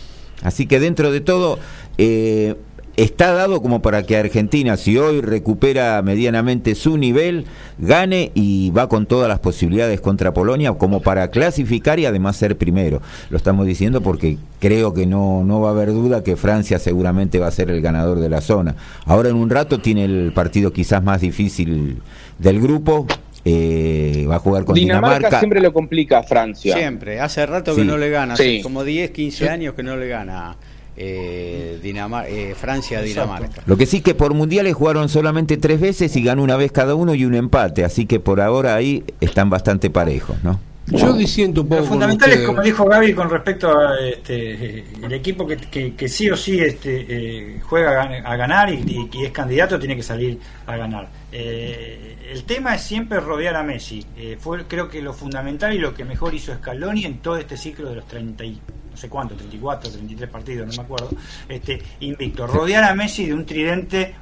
Así 0.43 0.67
que 0.67 0.79
dentro 0.81 1.11
de 1.11 1.21
todo, 1.21 1.59
eh, 1.99 2.55
está 2.99 3.33
dado 3.33 3.63
como 3.63 3.81
para 3.81 4.03
que 4.03 4.17
Argentina, 4.17 4.77
si 4.77 4.99
hoy 4.99 5.21
recupera 5.21 6.03
medianamente 6.03 6.75
su 6.75 6.99
nivel, 6.99 7.45
gane 7.79 8.33
y 8.35 8.71
va 8.71 8.89
con 8.89 9.07
todas 9.07 9.29
las 9.29 9.39
posibilidades 9.39 10.01
contra 10.01 10.35
Polonia 10.35 10.73
como 10.73 11.01
para 11.01 11.29
clasificar 11.31 12.01
y 12.01 12.07
además 12.07 12.37
ser 12.37 12.59
primero. 12.59 13.01
Lo 13.31 13.37
estamos 13.37 13.67
diciendo 13.67 14.01
porque 14.01 14.37
creo 14.59 14.95
que 14.95 15.07
no, 15.07 15.45
no 15.45 15.61
va 15.61 15.69
a 15.69 15.73
haber 15.73 15.93
duda 15.93 16.25
que 16.25 16.35
Francia 16.37 16.81
seguramente 16.81 17.39
va 17.39 17.47
a 17.47 17.53
ser 17.53 17.71
el 17.71 17.81
ganador 17.81 18.19
de 18.19 18.29
la 18.31 18.41
zona. 18.41 18.75
Ahora 19.05 19.29
en 19.29 19.37
un 19.37 19.49
rato 19.49 19.79
tiene 19.79 20.05
el 20.05 20.33
partido 20.33 20.73
quizás 20.73 21.03
más 21.03 21.21
difícil 21.21 21.99
del 22.39 22.61
grupo. 22.61 23.07
eh, 23.45 24.27
va 24.29 24.37
a 24.37 24.39
jugar 24.41 24.65
con 24.65 24.75
Dinamarca, 24.75 25.17
Dinamarca. 25.17 25.39
siempre 25.39 25.61
lo 25.61 25.73
complica 25.73 26.19
a 26.19 26.23
Francia. 26.23 26.77
Siempre, 26.77 27.19
hace 27.21 27.47
rato 27.47 27.73
Sí. 27.73 27.81
que 27.81 27.87
no 27.87 27.97
le 27.97 28.11
gana, 28.11 28.37
Sí. 28.37 28.43
hace 28.57 28.63
como 28.63 28.85
10, 28.85 29.11
15 29.13 29.49
años 29.49 29.73
que 29.75 29.83
no 29.83 29.97
le 29.97 30.09
gana 30.09 30.57
eh, 31.01 31.79
Dinamar- 31.83 32.27
eh, 32.29 32.55
Francia 32.61 32.99
a 32.99 33.03
Dinamarca. 33.03 33.63
Lo 33.65 33.77
que 33.77 33.87
sí 33.87 34.01
que 34.01 34.15
por 34.17 34.35
mundiales 34.35 34.75
jugaron 34.75 35.09
solamente 35.09 35.57
tres 35.57 35.81
veces 35.81 36.15
y 36.17 36.23
ganó 36.25 36.43
una 36.43 36.57
vez 36.57 36.73
cada 36.73 36.95
uno 36.97 37.15
y 37.15 37.25
un 37.25 37.37
empate, 37.37 37.85
así 37.85 38.05
que 38.05 38.19
por 38.21 38.41
ahora 38.41 38.75
ahí 38.75 39.05
están 39.21 39.49
bastante 39.49 39.89
parejos, 39.91 40.37
¿no? 40.43 40.59
Yo 40.91 41.13
disiento 41.13 41.63
un 41.63 41.69
poco. 41.69 41.81
Lo 41.83 41.87
fundamental 41.87 42.31
es, 42.31 42.41
como 42.47 42.63
dijo 42.63 42.85
Gaby, 42.85 43.13
con 43.15 43.31
respecto 43.31 43.79
a 43.79 43.99
este, 44.01 44.85
el 45.03 45.13
equipo 45.13 45.47
que, 45.47 45.57
que- 45.57 45.95
que 45.95 46.09
sí 46.09 46.31
o 46.31 46.37
sí 46.37 46.59
este, 46.61 47.05
eh, 47.09 47.61
juega 47.63 48.03
a 48.03 48.07
gan- 48.09 48.23
a 48.25 48.37
ganar 48.37 48.73
y, 48.73 49.09
es 49.25 49.31
candidato, 49.31 49.79
tiene 49.79 49.97
que 49.97 50.03
salir 50.03 50.39
a 50.67 50.77
ganar. 50.77 51.09
Eh, 51.33 52.17
el 52.33 52.45
tema 52.45 52.75
es 52.75 52.83
siempre 52.83 53.21
rodear 53.21 53.57
a 53.57 53.63
Messi. 53.63 54.05
Eh, 54.17 54.37
fue 54.41 54.65
creo 54.67 54.89
que 54.89 55.01
lo 55.03 55.13
fundamental 55.13 55.75
y 55.75 55.79
lo 55.79 55.95
que 55.95 56.05
mejor 56.05 56.35
hizo 56.35 56.55
Scaloni 56.55 57.05
en 57.05 57.19
todo 57.19 57.37
este 57.37 57.57
ciclo 57.57 57.89
de 57.91 57.97
los 57.97 58.07
30 58.07 58.45
y 58.45 58.59
no 58.91 58.97
sé 58.97 59.09
cuánto, 59.09 59.35
34, 59.37 59.91
33 59.93 60.29
partidos, 60.29 60.67
no 60.67 60.73
me 60.75 60.83
acuerdo, 60.83 61.11
este, 61.49 61.81
invicto. 62.01 62.47
Rodear 62.49 62.83
a 62.85 62.95
Messi 62.95 63.27
de 63.27 63.35
un 63.35 63.45
tridente 63.47 64.15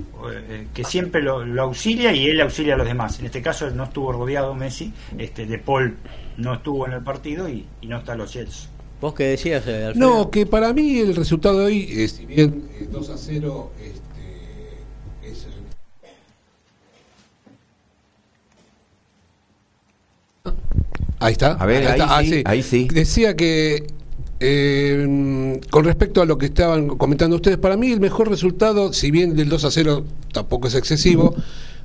que 0.74 0.84
siempre 0.84 1.22
lo, 1.22 1.44
lo 1.44 1.62
auxilia 1.62 2.12
y 2.12 2.26
él 2.26 2.40
auxilia 2.42 2.74
a 2.74 2.76
los 2.76 2.86
demás. 2.86 3.18
En 3.20 3.26
este 3.26 3.40
caso 3.40 3.70
no 3.70 3.84
estuvo 3.84 4.12
rodeado 4.12 4.54
Messi, 4.54 4.92
este, 5.16 5.46
de 5.46 5.58
Paul 5.58 5.96
no 6.36 6.54
estuvo 6.54 6.86
en 6.86 6.92
el 6.92 7.02
partido 7.02 7.48
y, 7.48 7.66
y 7.80 7.86
no 7.86 7.98
está 7.98 8.14
los 8.14 8.32
Jets. 8.32 8.68
¿Vos 9.00 9.14
qué 9.14 9.24
decías, 9.24 9.66
eh, 9.66 9.86
Alfredo? 9.86 10.08
No, 10.08 10.30
que 10.30 10.46
para 10.46 10.72
mí 10.72 10.98
el 10.98 11.14
resultado 11.14 11.58
de 11.60 11.64
hoy, 11.66 11.86
eh, 11.90 12.08
si 12.08 12.24
bien 12.26 12.68
eh, 12.80 12.88
2 12.90 13.10
a 13.10 13.18
0 13.18 13.70
este, 13.78 15.30
es 15.30 15.44
el- 15.46 15.52
Ahí 21.18 21.32
está. 21.32 21.52
A 21.52 21.66
ver, 21.66 21.86
ahí 21.86 21.92
está. 22.00 22.16
Ah, 22.18 22.22
sí, 22.22 22.42
ahí 22.44 22.62
sí. 22.62 22.88
Decía 22.92 23.34
que 23.36 23.86
eh, 24.40 25.60
con 25.70 25.84
respecto 25.84 26.20
a 26.22 26.26
lo 26.26 26.36
que 26.38 26.46
estaban 26.46 26.88
comentando 26.88 27.36
ustedes, 27.36 27.58
para 27.58 27.76
mí 27.76 27.90
el 27.90 28.00
mejor 28.00 28.28
resultado, 28.28 28.92
si 28.92 29.10
bien 29.10 29.34
del 29.34 29.48
2 29.48 29.64
a 29.64 29.70
0 29.70 30.04
tampoco 30.32 30.68
es 30.68 30.74
excesivo, 30.74 31.34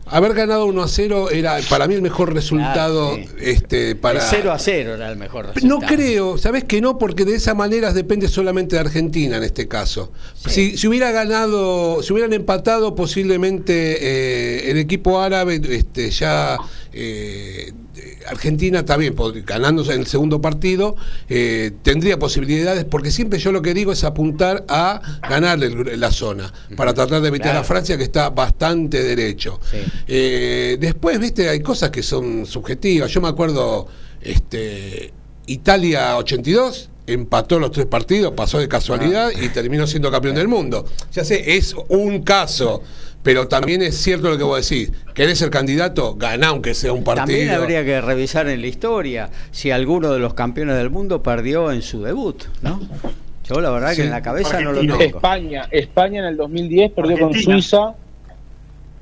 haber 0.06 0.34
ganado 0.34 0.66
1 0.66 0.84
a 0.84 0.88
0 0.88 1.30
era 1.32 1.58
para 1.70 1.88
mí 1.88 1.94
el 1.96 2.02
mejor 2.02 2.34
resultado 2.34 3.16
sí. 3.16 3.26
este, 3.40 3.96
para... 3.96 4.20
El 4.20 4.26
0 4.30 4.52
a 4.52 4.60
0 4.60 4.96
era 4.96 5.10
el 5.10 5.18
mejor 5.18 5.46
No 5.48 5.54
resultado. 5.54 5.82
creo, 5.96 6.38
¿sabes 6.38 6.64
que 6.66 6.82
no? 6.82 6.98
Porque 6.98 7.24
de 7.26 7.36
esa 7.36 7.54
manera 7.54 7.94
depende 7.94 8.28
solamente 8.28 8.76
de 8.76 8.82
Argentina 8.82 9.38
en 9.38 9.44
este 9.44 9.68
caso. 9.68 10.12
Si, 10.48 10.78
si 10.78 10.88
hubiera 10.88 11.12
ganado, 11.12 12.04
si 12.04 12.12
hubieran 12.14 12.34
empatado, 12.34 12.94
posiblemente 12.96 13.98
eh, 14.02 14.72
el 14.72 14.78
equipo 14.78 15.22
árabe 15.22 15.62
este, 15.70 16.10
ya. 16.12 16.58
eh, 16.94 17.72
Argentina 18.28 18.86
también, 18.86 19.16
ganándose 19.46 19.94
en 19.94 20.02
el 20.02 20.08
segundo 20.08 20.42
partido, 20.42 20.96
eh, 21.30 21.72
tendría 21.84 22.18
posibilidades, 22.20 22.86
porque 22.86 23.12
siempre 23.12 23.40
yo 23.40 23.52
lo 23.52 23.62
que 23.62 23.74
digo 23.74 23.92
es 23.92 24.04
apuntar 24.04 24.64
a 24.68 25.02
ganarle 25.30 25.68
el- 25.68 26.00
la 26.00 26.12
zona, 26.12 26.52
para 26.76 26.94
tratar 26.94 27.22
de 27.22 27.28
evitar 27.28 27.48
Claro. 27.52 27.60
a 27.60 27.64
Francia, 27.64 27.98
que 27.98 28.04
está 28.04 28.30
bastante 28.30 29.02
derecho. 29.04 29.60
Sí. 29.70 29.78
Eh, 30.08 30.78
después, 30.80 31.20
viste, 31.20 31.50
hay 31.50 31.60
cosas 31.62 31.90
que 31.92 32.04
son 32.04 32.46
subjetivas. 32.46 33.12
Yo 33.12 33.22
me 33.22 33.28
acuerdo, 33.28 33.88
este, 34.22 35.12
Italia 35.48 36.18
82 36.18 36.90
empató 37.08 37.60
los 37.60 37.72
tres 37.72 37.88
partidos, 37.88 38.34
pasó 38.36 38.60
de 38.60 38.68
casualidad 38.68 39.32
y 39.32 39.50
terminó 39.50 39.86
siendo 39.88 40.10
campeón 40.12 40.36
del 40.36 40.48
mundo. 40.48 40.86
Ya 41.12 41.26
sé, 41.26 41.58
es 41.58 41.76
un 41.90 42.22
caso, 42.22 42.82
pero 43.24 43.48
también 43.48 43.82
es 43.82 43.98
cierto 43.98 44.30
lo 44.30 44.38
que 44.38 44.44
vos 44.44 44.68
decís. 44.68 44.92
¿Querés 45.14 45.38
ser 45.40 45.50
candidato? 45.50 46.16
Ganá 46.16 46.48
aunque 46.48 46.74
sea 46.74 46.94
un 46.94 47.04
partido. 47.04 47.26
También 47.28 47.50
habría 47.52 47.84
que 47.86 48.02
revisar 48.02 48.48
en 48.50 48.62
la 48.62 48.68
historia 48.68 49.30
si 49.52 49.72
alguno 49.72 50.12
de 50.12 50.20
los 50.20 50.34
campeones 50.34 50.76
del 50.78 50.90
mundo 50.90 51.22
perdió 51.22 51.72
en 51.72 51.82
su 51.82 52.02
debut, 52.04 52.44
¿no? 52.62 52.80
Yo 53.48 53.60
la 53.60 53.70
verdad 53.72 53.90
Sí. 53.92 53.98
que 53.98 54.04
en 54.04 54.12
la 54.12 54.22
cabeza 54.22 54.60
no 54.62 54.72
lo 54.72 54.80
tengo. 54.82 55.00
España, 55.00 55.68
España 55.72 56.20
en 56.20 56.26
el 56.26 56.38
2010 56.38 56.92
perdió 56.94 57.20
con. 57.20 57.34
Suiza 57.34 57.94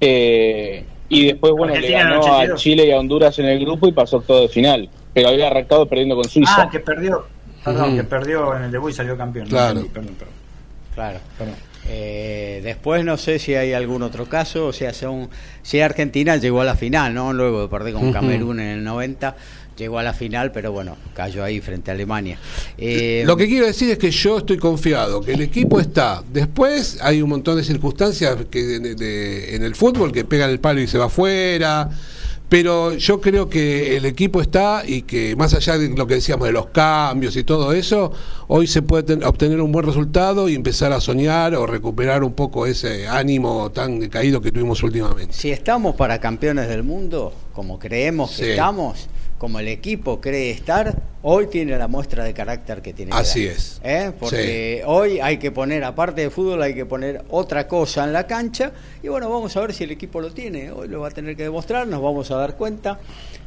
eh, 0.02 0.86
y 1.10 1.28
después 1.28 1.54
bueno 1.54 1.74
le 1.74 1.80
Argentina 1.80 2.04
ganó 2.04 2.16
a 2.26 2.36
82. 2.44 2.62
Chile 2.62 2.86
y 2.88 2.92
a 2.92 3.00
Honduras 3.00 3.38
en 3.40 3.46
el 3.46 3.60
grupo 3.60 3.88
y 3.88 3.92
pasó 3.92 4.18
octavo 4.18 4.42
de 4.42 4.48
final, 4.50 4.90
pero 5.14 5.30
había 5.30 5.48
arrancado 5.48 5.86
perdiendo 5.88 6.16
con 6.16 6.26
Suiza. 6.28 6.54
Ah, 6.64 6.70
que 6.72 6.80
perdió. 6.80 7.26
Perdón, 7.64 7.90
Ujú. 7.90 7.98
que 7.98 8.04
perdió 8.06 8.56
en 8.56 8.64
el 8.64 8.72
debut 8.72 8.92
y 8.92 8.94
salió 8.94 9.18
campeón. 9.18 9.48
Claro. 9.48 9.86
perdón, 9.94 10.16
perdón. 10.18 10.34
Claro. 10.96 11.20
Perdón. 11.38 11.56
Eh, 11.92 12.62
después 12.64 13.04
no 13.04 13.18
sé 13.18 13.40
si 13.40 13.56
hay 13.56 13.74
algún 13.74 14.04
otro 14.04 14.28
caso, 14.30 14.68
o 14.68 14.74
sea, 14.74 14.94
son, 14.94 15.28
si 15.64 15.80
Argentina 15.82 16.38
llegó 16.38 16.62
a 16.62 16.66
la 16.66 16.76
final, 16.76 17.14
¿no? 17.14 17.34
Luego 17.34 17.64
de 17.64 17.68
perder 17.68 17.94
con. 17.94 18.14
Camerún 18.14 18.60
en 18.60 18.68
el 18.68 18.84
90, 18.84 19.36
llegó 19.78 19.98
a 19.98 20.04
la 20.04 20.14
final, 20.14 20.52
pero 20.52 20.72
bueno, 20.72 20.98
cayó 21.16 21.44
ahí 21.44 21.62
frente 21.62 21.90
a 21.90 21.94
Alemania. 21.96 22.38
Eh, 22.78 23.24
Lo 23.26 23.36
que 23.38 23.48
quiero 23.48 23.66
decir 23.66 23.90
es 23.90 23.98
que 23.98 24.12
yo 24.12 24.38
estoy 24.40 24.58
confiado, 24.58 25.22
que 25.22 25.34
el 25.34 25.42
equipo 25.42 25.80
está. 25.80 26.22
Después 26.32 27.00
hay 27.02 27.22
un 27.22 27.30
montón 27.30 27.56
de 27.58 27.64
circunstancias 27.64 28.38
que 28.52 28.62
de- 28.62 28.96
de- 28.96 29.56
en 29.56 29.64
el 29.64 29.74
fútbol 29.76 30.12
que 30.12 30.26
pegan 30.26 30.50
el 30.52 30.60
palo 30.60 30.82
y 30.82 30.88
se 30.88 30.98
va 30.98 31.06
afuera. 31.06 31.90
Pero 32.50 32.96
yo 32.96 33.22
creo 33.22 33.48
que 33.48 33.96
el 33.96 34.06
equipo 34.06 34.42
está 34.42 34.82
y 34.86 35.04
que 35.04 35.36
más 35.36 35.54
allá 35.54 35.78
de 35.78 35.90
lo 35.90 36.08
que 36.08 36.16
decíamos 36.16 36.48
de 36.48 36.52
los 36.52 36.66
cambios 36.68 37.36
y 37.36 37.44
todo 37.44 37.74
eso, 37.74 38.12
hoy 38.48 38.66
se 38.66 38.82
puede 38.82 39.04
ten- 39.04 39.24
obtener 39.24 39.62
un 39.62 39.72
buen 39.72 39.86
resultado 39.86 40.50
y 40.50 40.56
empezar 40.56 40.92
a 40.92 41.00
soñar 41.00 41.54
o 41.54 41.68
recuperar 41.68 42.24
un 42.24 42.34
poco 42.34 42.66
ese 42.66 43.08
ánimo 43.08 43.70
tan 43.72 44.10
caído 44.10 44.42
que 44.42 44.52
tuvimos 44.52 44.82
últimamente. 44.82 45.34
Si 45.34 45.52
estamos 45.52 45.96
para 45.96 46.20
campeones 46.20 46.68
del 46.68 46.82
mundo, 46.82 47.32
como 47.54 47.78
creemos 47.78 48.32
que 48.32 48.44
Sí. 48.46 48.50
estamos, 48.52 49.08
como 49.40 49.60
el 49.60 49.70
equipo 49.70 50.20
cree 50.20 50.52
estar, 50.52 50.94
hoy 51.24 51.48
tiene 51.48 51.78
la 51.78 51.88
muestra 51.88 52.26
de 52.26 52.34
carácter 52.34 52.82
que 52.82 52.94
tiene 52.94 53.14
Así 53.16 53.48
es. 53.48 53.80
¿Eh? 53.84 54.12
Porque 54.20 54.84
hoy 54.86 55.20
hay 55.22 55.38
que 55.38 55.50
poner, 55.50 55.84
aparte 55.86 56.22
de 56.22 56.30
fútbol, 56.30 56.62
hay 56.62 56.76
que 56.76 56.86
poner 56.86 57.24
otra 57.30 57.66
cosa 57.66 58.04
en 58.04 58.12
la 58.12 58.28
cancha. 58.28 58.74
Y 59.02 59.08
bueno, 59.08 59.30
vamos 59.30 59.56
a 59.56 59.62
ver 59.62 59.74
si 59.74 59.86
el 59.86 59.92
equipo 59.92 60.20
lo 60.20 60.32
tiene. 60.32 60.72
Hoy 60.72 60.90
lo 60.90 61.00
va 61.00 61.08
a 61.08 61.12
tener 61.12 61.38
que 61.38 61.44
demostrar, 61.44 61.88
nos 61.88 62.02
vamos 62.02 62.30
a 62.32 62.36
dar 62.36 62.56
cuenta. 62.58 63.00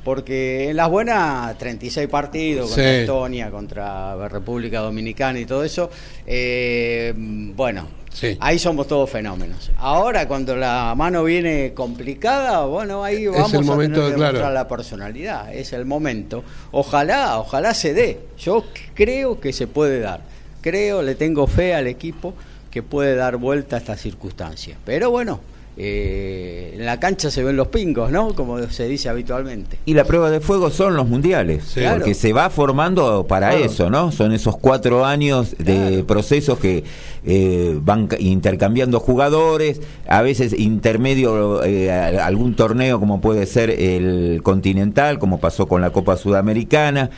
Porque 0.02 0.70
en 0.70 0.76
las 0.76 0.88
buenas, 0.90 1.56
36 1.58 2.08
partidos 2.08 2.68
contra 2.70 2.84
Sí. 2.84 3.00
Estonia, 3.00 3.50
contra 3.50 4.28
República 4.28 4.80
Dominicana 4.80 5.38
y 5.38 5.44
todo 5.44 5.62
eso, 5.62 5.90
eh, 6.26 7.12
bueno, 7.16 7.86
Sí. 8.12 8.36
Ahí 8.40 8.58
somos 8.58 8.86
todos 8.86 9.08
fenómenos. 9.08 9.70
Ahora, 9.78 10.28
cuando 10.28 10.54
la 10.54 10.94
mano 10.94 11.24
viene 11.24 11.72
complicada, 11.74 12.64
bueno, 12.66 13.02
ahí 13.02 13.26
vamos 13.26 13.52
el 13.54 13.60
a 13.60 13.62
tener 13.62 13.90
que 13.90 13.94
claro. 13.94 14.10
demostrar 14.10 14.52
la 14.52 14.68
personalidad. 14.68 15.54
Es 15.54 15.72
el 15.72 15.86
momento. 15.86 16.44
Ojalá, 16.72 17.38
ojalá 17.38 17.74
se 17.74 17.94
dé. 17.94 18.20
Yo 18.38 18.64
creo 18.94 19.40
que 19.40 19.52
se 19.52 19.66
puede 19.66 20.00
dar. 20.00 20.20
Creo, 20.60 21.02
le 21.02 21.14
tengo 21.14 21.46
fe 21.46 21.74
al 21.74 21.86
equipo 21.86 22.34
que 22.70 22.82
puede 22.82 23.14
dar 23.14 23.36
vuelta 23.36 23.76
a 23.76 23.78
esta 23.78 23.96
circunstancia. 23.96 24.76
Pero 24.84 25.10
bueno, 25.10 25.40
eh, 25.76 26.74
en 26.76 26.84
la 26.86 27.00
cancha 27.00 27.30
se 27.30 27.42
ven 27.42 27.56
los 27.56 27.68
pingos, 27.68 28.10
¿no? 28.10 28.34
Como 28.34 28.58
se 28.68 28.86
dice 28.88 29.08
habitualmente. 29.08 29.78
Y 29.86 29.94
la 29.94 30.04
prueba 30.04 30.30
de 30.30 30.40
fuego 30.40 30.70
son 30.70 30.94
los 30.96 31.08
mundiales, 31.08 31.64
Sí. 31.64 31.80
Claro. 31.80 31.98
porque 31.98 32.14
se 32.14 32.32
va 32.32 32.50
formando 32.50 33.26
para 33.26 33.50
Claro. 33.50 33.64
eso, 33.64 33.90
¿no? 33.90 34.12
Son 34.12 34.32
esos 34.32 34.56
cuatro 34.58 35.04
años 35.06 35.56
de 35.58 35.74
Claro. 35.74 36.06
procesos 36.06 36.58
que 36.58 36.84
eh, 37.24 37.78
van 37.80 38.08
ca- 38.08 38.18
intercambiando 38.18 38.98
jugadores, 38.98 39.80
a 40.08 40.22
veces 40.22 40.52
intermedio 40.58 41.62
eh, 41.64 41.90
algún 41.90 42.54
torneo 42.56 42.98
como 42.98 43.20
puede 43.20 43.46
ser 43.46 43.70
el 43.70 44.40
Continental, 44.42 45.18
como 45.20 45.38
pasó 45.38 45.68
con 45.68 45.80
la 45.80 45.90
Copa 45.90 46.16
Sudamericana. 46.16 47.10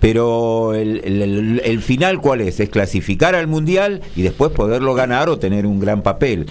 Pero 0.00 0.74
el, 0.74 1.00
el- 1.04 1.22
el- 1.22 1.62
el 1.64 1.80
final, 1.80 2.20
¿cuál 2.20 2.40
es? 2.40 2.58
Es 2.58 2.68
clasificar 2.70 3.36
al 3.36 3.46
Mundial 3.46 4.00
y 4.16 4.22
después 4.22 4.50
poderlo 4.50 4.94
ganar 4.94 5.28
o 5.28 5.38
tener 5.38 5.64
un 5.64 5.78
gran 5.78 6.02
papel. 6.02 6.46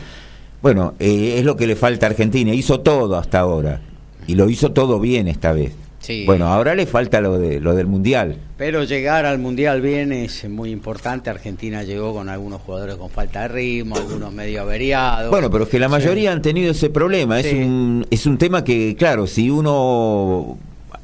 Bueno, 0.61 0.93
eh, 0.99 1.35
es 1.37 1.45
lo 1.45 1.55
que 1.55 1.67
le 1.67 1.75
falta 1.75 2.05
a 2.05 2.09
Argentina. 2.09 2.53
Hizo 2.53 2.81
todo 2.81 3.15
hasta 3.17 3.39
ahora. 3.39 3.81
Y 4.27 4.35
lo 4.35 4.49
hizo 4.49 4.71
todo 4.71 4.99
bien 4.99 5.27
esta 5.27 5.51
vez. 5.53 5.73
Sí. 5.99 6.23
Bueno, 6.25 6.47
ahora 6.47 6.73
le 6.73 6.87
falta 6.87 7.21
lo, 7.21 7.37
de, 7.37 7.59
lo 7.59 7.75
del 7.75 7.85
Mundial. 7.85 8.37
Pero 8.57 8.83
llegar 8.83 9.25
al 9.25 9.37
Mundial 9.37 9.81
bien 9.81 10.11
es 10.11 10.49
muy 10.49 10.71
importante. 10.71 11.29
Argentina 11.29 11.83
llegó 11.83 12.13
con 12.13 12.27
algunos 12.27 12.61
jugadores 12.61 12.95
con 12.95 13.09
falta 13.09 13.41
de 13.41 13.47
ritmo, 13.49 13.95
algunos 13.95 14.33
medio 14.33 14.61
averiados. 14.61 15.29
Bueno, 15.29 15.51
pero 15.51 15.65
es 15.65 15.69
que 15.69 15.79
la 15.79 15.89
mayoría 15.89 16.31
han 16.31 16.41
tenido 16.41 16.71
ese 16.71 16.89
problema. 16.89 17.39
Es, 17.39 17.53
un, 17.53 18.05
es 18.09 18.25
un 18.25 18.37
tema 18.37 18.63
que, 18.63 18.95
claro, 18.97 19.27
si 19.27 19.49
uno 19.51 20.57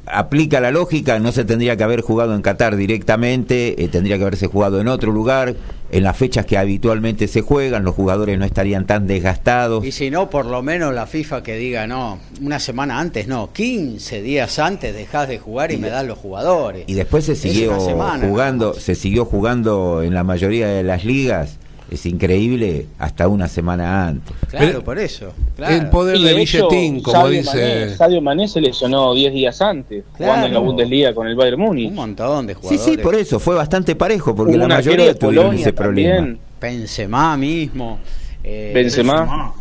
aplica 0.07 0.59
la 0.59 0.71
lógica, 0.71 1.19
no 1.19 1.31
se 1.31 1.45
tendría 1.45 1.75
que 1.75 1.83
haber 1.83 2.01
jugado 2.01 2.33
en 2.33 2.41
Qatar 2.41 2.75
directamente, 2.75 3.83
eh, 3.83 3.87
tendría 3.87 4.17
que 4.17 4.23
haberse 4.23 4.47
jugado 4.47 4.79
en 4.79 4.87
otro 4.87 5.11
lugar, 5.11 5.55
en 5.91 6.03
las 6.03 6.17
fechas 6.17 6.45
que 6.45 6.57
habitualmente 6.57 7.27
se 7.27 7.41
juegan, 7.41 7.83
los 7.83 7.95
jugadores 7.95 8.37
no 8.37 8.45
estarían 8.45 8.85
tan 8.85 9.07
desgastados. 9.07 9.85
Y 9.85 9.91
si 9.91 10.09
no, 10.09 10.29
por 10.29 10.45
lo 10.45 10.61
menos 10.61 10.93
la 10.93 11.07
FIFA 11.07 11.43
que 11.43 11.55
diga, 11.55 11.87
no, 11.87 12.19
una 12.41 12.59
semana 12.59 12.99
antes, 12.99 13.27
no, 13.27 13.51
15 13.53 14.21
días 14.21 14.59
antes 14.59 14.93
dejás 14.93 15.27
de 15.27 15.39
jugar 15.39 15.71
y, 15.71 15.77
me 15.77 15.89
das 15.89 16.05
los 16.05 16.17
jugadores. 16.17 16.83
Y 16.87 16.93
después 16.93 17.25
se 17.25 17.35
siguió 17.35 17.79
semana, 17.79 18.27
jugando, 18.27 18.73
se 18.73 18.95
siguió 18.95 19.25
jugando 19.25 20.03
en 20.03 20.13
la 20.13 20.23
mayoría 20.23 20.67
de 20.67 20.83
las 20.83 21.05
ligas 21.05 21.57
es 21.89 22.05
increíble 22.05 22.85
hasta 22.99 23.27
una 23.27 23.47
semana 23.47 24.07
antes. 24.07 24.35
Claro, 24.49 24.65
Pero- 24.67 24.83
por 24.83 24.99
eso. 24.99 25.33
claro. 25.55 25.75
El 25.75 25.89
poder 25.89 26.17
Y 26.17 26.23
de 26.25 26.33
de 26.33 26.41
hecho, 26.41 26.67
billetín, 26.69 27.01
como 27.01 27.21
Sadio 27.21 27.39
dice. 27.39 27.57
Mané, 27.57 27.95
Sadio 27.95 28.21
Mané 28.21 28.47
se 28.47 28.61
lesionó 28.61 29.13
10 29.13 29.33
días 29.33 29.61
antes, 29.61 30.03
jugando 30.13 30.47
en 30.47 30.53
la 30.53 30.59
Claro. 30.59 30.65
Bundesliga 30.65 31.13
con 31.13 31.27
el 31.27 31.35
Bayern 31.35 31.59
Múnich. 31.59 31.89
Un 31.89 31.95
montón 31.95 32.47
de 32.47 32.53
Sí, 32.53 32.59
jugadores. 32.61 32.85
sí, 32.85 32.97
por 32.97 33.15
eso 33.15 33.39
fue 33.39 33.55
bastante 33.55 33.95
parejo, 33.95 34.35
porque 34.35 34.51
Hubo 34.53 34.59
la 34.59 34.67
mayoría 34.67 35.05
de 35.05 35.15
tuvieron 35.15 35.45
Polonia 35.45 35.61
ese 35.61 35.73
problema. 35.73 36.15
también. 36.15 36.39
Benzema 36.59 37.37
mismo. 37.37 37.99
eh, 38.43 38.71
Benzema. 38.73 39.53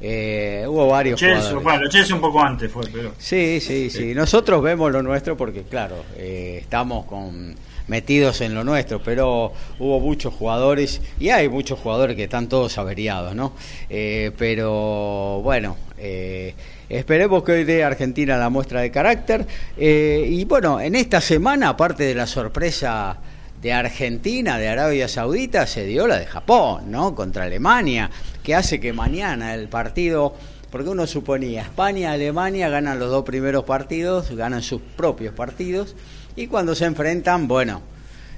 eh, 0.00 0.64
hubo 0.68 0.88
varios 0.88 1.18
Chelsea, 1.18 1.54
bueno, 1.54 1.88
Chelsea 1.88 2.14
un 2.14 2.20
poco 2.20 2.40
antes 2.40 2.70
fue, 2.70 2.84
pero. 2.92 3.12
Sí, 3.18 3.58
sí, 3.60 3.88
sí. 3.90 4.14
Nosotros 4.14 4.62
vemos 4.62 4.92
lo 4.92 5.02
nuestro 5.02 5.36
porque, 5.36 5.62
claro, 5.62 5.96
eh, 6.16 6.58
estamos 6.60 7.06
con 7.06 7.54
metidos 7.88 8.40
en 8.40 8.54
lo 8.54 8.64
nuestro, 8.64 9.02
pero 9.02 9.52
hubo 9.78 10.00
muchos 10.00 10.34
jugadores 10.34 11.00
y 11.18 11.28
hay 11.30 11.48
muchos 11.48 11.78
jugadores 11.78 12.16
que 12.16 12.24
están 12.24 12.48
todos 12.48 12.78
averiados, 12.78 13.34
¿no? 13.34 13.52
Eh, 13.90 14.32
pero 14.38 15.40
bueno, 15.42 15.76
eh, 15.98 16.54
esperemos 16.88 17.42
que 17.44 17.52
hoy 17.52 17.64
dé 17.64 17.84
Argentina 17.84 18.36
la 18.36 18.48
muestra 18.48 18.80
de 18.80 18.90
carácter. 18.90 19.46
Eh, 19.76 20.26
y 20.30 20.44
bueno, 20.44 20.80
en 20.80 20.94
esta 20.94 21.20
semana, 21.20 21.70
aparte 21.70 22.04
de 22.04 22.14
la 22.14 22.26
sorpresa 22.26 23.16
de 23.60 23.72
Argentina, 23.72 24.58
de 24.58 24.68
Arabia 24.68 25.08
Saudita, 25.08 25.66
se 25.66 25.86
dio 25.86 26.06
la 26.06 26.18
de 26.18 26.26
Japón, 26.26 26.90
¿no? 26.90 27.14
Contra 27.14 27.44
Alemania, 27.44 28.10
que 28.42 28.54
hace 28.54 28.78
que 28.78 28.92
mañana 28.92 29.54
el 29.54 29.68
partido, 29.68 30.34
porque 30.70 30.90
uno 30.90 31.06
suponía, 31.06 31.62
España, 31.62 32.12
Alemania 32.12 32.68
ganan 32.68 32.98
los 32.98 33.10
dos 33.10 33.24
primeros 33.24 33.64
partidos, 33.64 34.30
ganan 34.32 34.62
sus 34.62 34.82
propios 34.96 35.32
partidos, 35.34 35.94
y 36.36 36.46
cuando 36.46 36.74
se 36.74 36.84
enfrentan, 36.84 37.46
bueno, 37.48 37.82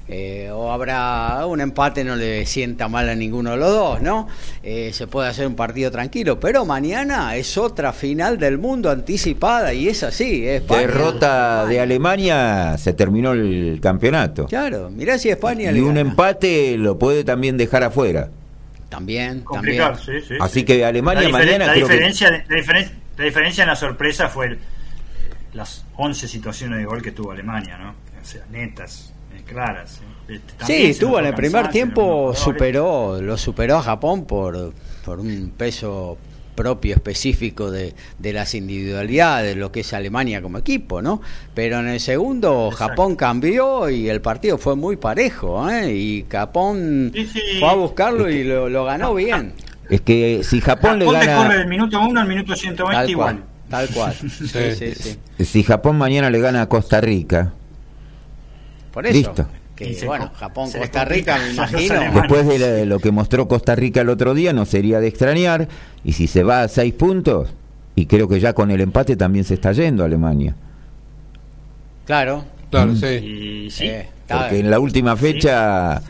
eh, 0.09 0.51
o 0.53 0.71
habrá 0.71 1.45
un 1.47 1.61
empate, 1.61 2.05
no 2.05 2.15
le 2.15 2.47
sienta 2.47 2.87
mal 2.87 3.09
a 3.09 3.15
ninguno 3.17 3.51
de 3.53 3.57
los 3.57 3.71
dos, 3.71 4.01
¿no? 4.03 4.29
Eh, 4.63 4.91
se 4.93 5.09
puede 5.09 5.29
hacer 5.29 5.49
un 5.49 5.57
partido 5.57 5.91
tranquilo, 5.91 6.39
pero 6.39 6.65
mañana 6.65 7.35
es 7.35 7.59
otra 7.59 7.93
final 7.93 8.39
del 8.39 8.57
mundo 8.59 8.89
anticipada 8.91 9.75
y 9.75 9.89
es 9.89 10.05
así. 10.05 10.47
es 10.47 10.63
España, 10.63 10.81
Derrota 10.83 11.67
de. 11.67 11.81
Alemania, 11.81 12.77
se 12.79 12.93
terminó 12.93 13.33
el 13.33 13.81
campeonato. 13.83 14.47
Claro, 14.47 14.91
mirá 14.91 15.19
si 15.19 15.29
España 15.31 15.71
Y 15.73 15.75
le 15.75 15.81
un 15.83 15.89
gana. 15.89 16.01
empate 16.03 16.77
lo 16.79 16.97
puede 16.99 17.25
también 17.25 17.57
dejar 17.57 17.83
afuera. 17.83 18.29
También, 18.89 19.41
Complicado, 19.41 19.97
también. 19.97 20.23
sí, 20.23 20.29
sí. 20.29 20.35
Así 20.41 20.61
sí. 20.61 20.65
que 20.65 20.85
Alemania 20.85 21.23
la 21.23 21.29
diferen- 21.29 21.33
mañana 21.47 21.67
la 21.67 21.73
creo 21.73 21.87
que- 21.89 21.93
diferencia, 21.95 22.31
la, 22.31 22.45
diferen- 22.57 22.91
la 23.19 23.25
diferencia 23.25 23.63
en 23.65 23.69
la 23.71 23.77
sorpresa 23.77 24.29
fue 24.29 24.47
el- 24.47 24.59
las 25.57 25.85
11 25.97 26.29
situaciones 26.29 26.79
de 26.79 26.85
gol 26.85 27.03
que 27.03 27.13
tuvo 27.13 27.33
Alemania, 27.33 27.79
¿no? 27.79 27.91
O 27.91 28.25
sea, 28.25 28.45
netas, 28.51 29.13
eh, 29.35 29.43
claras. 29.47 30.01
eh. 30.29 30.35
Este, 30.35 30.65
Sí, 30.67 30.87
estuvo 30.91 31.19
en 31.19 31.27
el 31.27 31.35
primer 31.35 31.69
tiempo, 31.71 32.33
superó, 32.35 33.21
lo 33.21 33.37
superó 33.39 33.79
a 33.79 33.83
Japón 33.83 34.25
por, 34.27 34.73
por 35.05 35.21
un 35.21 35.53
peso 35.57 36.19
propio 36.57 36.95
específico 36.95 37.71
de, 37.71 37.95
de 38.19 38.33
las 38.33 38.55
individualidades, 38.55 39.55
de 39.55 39.61
lo 39.61 39.71
que 39.71 39.81
es 39.81 39.93
Alemania 39.93 40.41
como 40.41 40.57
equipo, 40.59 41.03
¿no? 41.03 41.21
Pero 41.55 41.81
en 41.81 41.89
el 41.89 42.01
segundo 42.01 42.71
Exacto. 42.73 42.89
Japón 42.91 43.15
cambió 43.17 43.91
y 43.91 44.09
el 44.09 44.21
partido 44.23 44.57
fue 44.59 44.75
muy 44.75 44.97
parejo, 44.97 45.69
¿eh? 45.71 45.93
Y 45.95 46.25
Japón 46.31 47.13
Sí, 47.15 47.27
sí. 47.27 47.41
fue 47.61 47.69
a 47.69 47.75
buscarlo 47.75 48.29
y 48.31 48.43
lo, 48.43 48.69
lo 48.71 48.85
ganó 48.85 49.15
bien. 49.15 49.53
Es 49.91 50.01
que 50.01 50.41
si 50.43 50.61
Japón 50.61 50.99
le 50.99 51.05
Japón 51.05 51.21
te 51.21 51.27
corre 51.27 51.43
gana, 51.43 51.55
del 51.59 51.69
minuto 51.69 52.01
1 52.01 52.21
al 52.21 52.27
minuto 52.27 52.57
120 52.57 52.95
Tal 53.03 53.11
igual. 53.11 53.37
cual, 53.37 53.49
tal 53.71 53.89
cual. 53.91 54.15
Sí, 54.31 54.49
sí, 54.77 54.95
sí. 54.95 55.45
si 55.45 55.63
Japón 55.63 55.97
mañana 55.99 56.31
le 56.31 56.41
gana 56.41 56.63
a 56.63 56.69
Costa 56.69 57.01
Rica, 57.01 57.53
Por 58.93 59.07
eso. 59.07 59.15
Listo. 59.17 59.47
Que, 59.75 59.91
Y 59.91 59.95
se 59.95 60.07
bueno, 60.07 60.31
Japón, 60.39 60.71
Costa 60.73 61.05
Rica, 61.05 61.37
me 61.39 61.51
imagino. 61.53 62.01
después 62.15 62.47
de 62.49 62.87
lo 62.87 62.99
que 62.99 63.11
mostró 63.13 63.47
Costa 63.47 63.75
Rica 63.75 64.01
el 64.01 64.09
otro 64.09 64.33
día, 64.33 64.55
no 64.55 64.65
sería 64.65 65.01
de 65.01 65.09
extrañar. 65.09 65.69
Y 66.03 66.13
si 66.15 66.27
se 66.27 66.43
va 66.43 66.63
a 66.63 66.69
seis 66.69 66.95
puntos, 66.95 67.51
y 67.95 68.07
creo 68.07 68.27
que 68.27 68.41
ya 68.41 68.55
con 68.55 68.71
el 68.71 68.81
empate 68.81 69.17
también 69.17 69.45
se 69.45 69.53
está 69.55 69.73
yendo 69.73 70.03
Alemania. 70.05 70.55
Claro. 72.07 72.45
Claro, 72.71 72.93
Mm. 72.93 72.97
sí. 72.97 73.07
Y 73.07 73.71
sí, 73.71 73.85
eh, 73.87 74.09
Porque 74.29 74.59
en 74.61 74.71
la 74.71 74.79
última 74.81 75.15
fecha 75.17 76.01